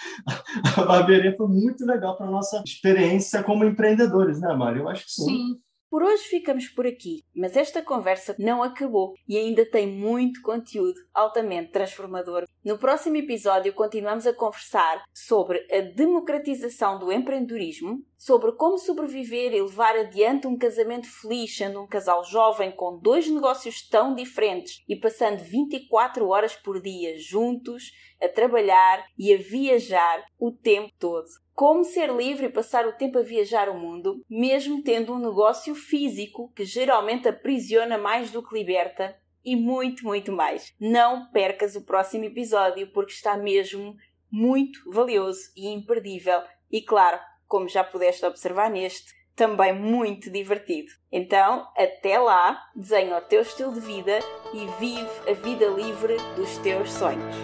a 0.77 0.81
barbearia 0.83 1.35
foi 1.35 1.47
muito 1.47 1.85
legal 1.85 2.15
para 2.15 2.27
nossa 2.27 2.61
experiência 2.65 3.43
como 3.43 3.65
empreendedores, 3.65 4.39
né, 4.39 4.53
Mari? 4.53 4.79
Eu 4.79 4.87
acho 4.87 5.05
que 5.05 5.11
sim. 5.11 5.25
sim. 5.25 5.64
Por 5.89 6.03
hoje 6.03 6.23
ficamos 6.23 6.67
por 6.67 6.85
aqui, 6.87 7.23
mas 7.33 7.55
esta 7.55 7.81
conversa 7.81 8.35
não 8.39 8.63
acabou 8.63 9.13
e 9.27 9.37
ainda 9.37 9.65
tem 9.69 9.87
muito 9.87 10.41
conteúdo 10.41 10.99
altamente 11.13 11.71
transformador. 11.71 12.45
No 12.63 12.79
próximo 12.79 13.17
episódio 13.17 13.71
continuamos 13.73 14.25
a 14.25 14.33
conversar 14.33 15.03
sobre 15.13 15.59
a 15.71 15.81
democratização 15.81 16.97
do 16.97 17.11
empreendedorismo, 17.11 18.03
sobre 18.17 18.53
como 18.53 18.79
sobreviver 18.79 19.53
e 19.53 19.61
levar 19.61 19.95
adiante 19.95 20.47
um 20.47 20.57
casamento 20.57 21.07
feliz 21.07 21.55
sendo 21.55 21.79
um 21.79 21.87
casal 21.87 22.23
jovem 22.23 22.71
com 22.71 22.99
dois 22.99 23.29
negócios 23.29 23.87
tão 23.87 24.15
diferentes 24.15 24.83
e 24.89 24.95
passando 24.95 25.43
24 25.43 26.27
horas 26.27 26.55
por 26.55 26.81
dia 26.81 27.15
juntos, 27.19 27.91
a 28.19 28.27
trabalhar 28.27 29.05
e 29.17 29.33
a 29.33 29.37
viajar 29.37 30.25
o 30.39 30.51
tempo 30.51 30.91
todo. 30.97 31.44
Como 31.55 31.85
ser 31.85 32.13
livre 32.13 32.47
e 32.47 32.51
passar 32.51 32.85
o 32.85 32.91
tempo 32.91 33.17
a 33.17 33.23
viajar 33.23 33.69
o 33.69 33.79
mundo, 33.79 34.21
mesmo 34.29 34.83
tendo 34.83 35.13
um 35.13 35.19
negócio 35.19 35.73
físico 35.73 36.51
que 36.53 36.65
geralmente 36.65 37.29
aprisiona 37.29 37.97
mais 37.97 38.29
do 38.29 38.43
que 38.43 38.53
liberta, 38.53 39.15
e 39.43 39.55
muito, 39.55 40.03
muito 40.03 40.33
mais. 40.33 40.73
Não 40.77 41.31
percas 41.31 41.75
o 41.75 41.85
próximo 41.85 42.25
episódio 42.25 42.91
porque 42.91 43.13
está 43.13 43.37
mesmo 43.37 43.95
muito 44.29 44.79
valioso 44.91 45.39
e 45.55 45.67
imperdível. 45.67 46.41
E 46.69 46.81
claro, 46.81 47.19
como 47.47 47.69
já 47.69 47.85
pudeste 47.85 48.25
observar 48.25 48.69
neste, 48.69 49.13
também 49.33 49.71
muito 49.71 50.29
divertido. 50.29 50.91
Então, 51.09 51.67
até 51.77 52.17
lá, 52.19 52.59
desenha 52.75 53.17
o 53.17 53.21
teu 53.21 53.43
estilo 53.43 53.73
de 53.73 53.79
vida 53.79 54.19
e 54.53 54.65
vive 54.79 55.29
a 55.29 55.33
vida 55.33 55.67
livre 55.67 56.17
dos 56.35 56.57
teus 56.57 56.91
sonhos. 56.91 57.35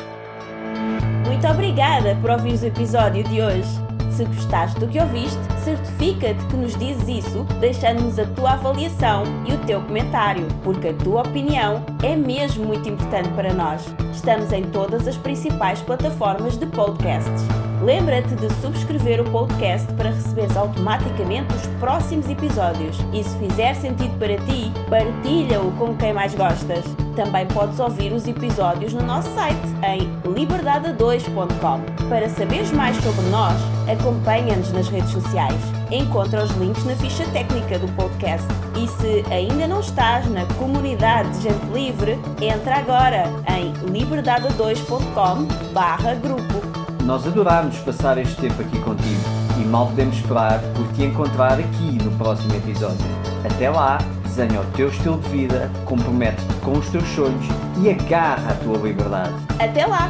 Muito 1.25 1.47
obrigada 1.47 2.17
por 2.19 2.31
ouvir 2.31 2.55
o 2.61 2.65
episódio 2.65 3.23
de 3.23 3.41
hoje. 3.41 3.90
Se 4.21 4.25
gostaste 4.25 4.79
do 4.79 4.87
que 4.87 4.99
ouviste, 4.99 5.39
certifica-te 5.63 6.45
que 6.45 6.55
nos 6.55 6.77
dizes 6.77 7.25
isso, 7.25 7.43
deixando-nos 7.59 8.19
a 8.19 8.25
tua 8.27 8.51
avaliação 8.51 9.23
e 9.47 9.53
o 9.53 9.57
teu 9.65 9.81
comentário, 9.81 10.47
porque 10.63 10.89
a 10.89 10.93
tua 10.93 11.21
opinião 11.21 11.83
é 12.03 12.15
mesmo 12.15 12.63
muito 12.67 12.87
importante 12.87 13.29
para 13.29 13.51
nós. 13.51 13.83
Estamos 14.13 14.53
em 14.53 14.61
todas 14.65 15.07
as 15.07 15.17
principais 15.17 15.81
plataformas 15.81 16.55
de 16.55 16.67
podcasts. 16.67 17.70
Lembra-te 17.83 18.35
de 18.35 18.47
subscrever 18.61 19.19
o 19.21 19.31
podcast 19.31 19.91
para 19.93 20.11
receberes 20.11 20.55
automaticamente 20.55 21.51
os 21.55 21.65
próximos 21.79 22.29
episódios. 22.29 22.95
E 23.11 23.23
se 23.23 23.35
fizer 23.39 23.73
sentido 23.73 24.15
para 24.19 24.37
ti, 24.37 24.71
partilha-o 24.87 25.71
com 25.71 25.97
quem 25.97 26.13
mais 26.13 26.35
gostas. 26.35 26.85
Também 27.15 27.47
podes 27.47 27.79
ouvir 27.79 28.13
os 28.13 28.27
episódios 28.27 28.93
no 28.93 29.01
nosso 29.01 29.33
site 29.33 29.57
em 29.83 30.07
liberdade2.com. 30.31 31.81
Para 32.07 32.29
saberes 32.29 32.71
mais 32.71 32.95
sobre 32.97 33.25
nós, 33.31 33.57
acompanha-nos 33.89 34.71
nas 34.71 34.87
redes 34.87 35.09
sociais. 35.09 35.59
Encontra 35.89 36.43
os 36.43 36.51
links 36.57 36.85
na 36.85 36.95
ficha 36.95 37.25
técnica 37.33 37.79
do 37.79 37.87
podcast. 37.95 38.45
E 38.77 38.87
se 38.87 39.25
ainda 39.33 39.67
não 39.67 39.79
estás 39.79 40.29
na 40.29 40.45
comunidade 40.59 41.31
de 41.31 41.41
gente 41.49 41.65
livre, 41.73 42.19
entra 42.39 42.75
agora 42.77 43.23
em 43.49 43.73
liberdade2.com/grupo. 43.91 46.70
Nós 47.11 47.27
adorámos 47.27 47.77
passar 47.79 48.17
este 48.19 48.37
tempo 48.37 48.61
aqui 48.61 48.79
contigo 48.79 49.19
e 49.61 49.65
mal 49.65 49.87
podemos 49.87 50.15
esperar 50.15 50.61
por 50.73 50.87
te 50.93 51.03
encontrar 51.03 51.59
aqui 51.59 52.01
no 52.01 52.09
próximo 52.11 52.55
episódio. 52.55 53.05
Até 53.43 53.69
lá! 53.69 53.97
desenha 54.23 54.61
o 54.61 54.65
teu 54.77 54.87
estilo 54.87 55.19
de 55.19 55.27
vida, 55.27 55.69
compromete-te 55.83 56.53
com 56.61 56.71
os 56.71 56.87
teus 56.87 57.05
sonhos 57.09 57.45
e 57.83 57.89
agarra 57.89 58.51
a 58.51 58.55
tua 58.63 58.77
liberdade. 58.77 59.33
Até 59.59 59.85
lá! 59.85 60.09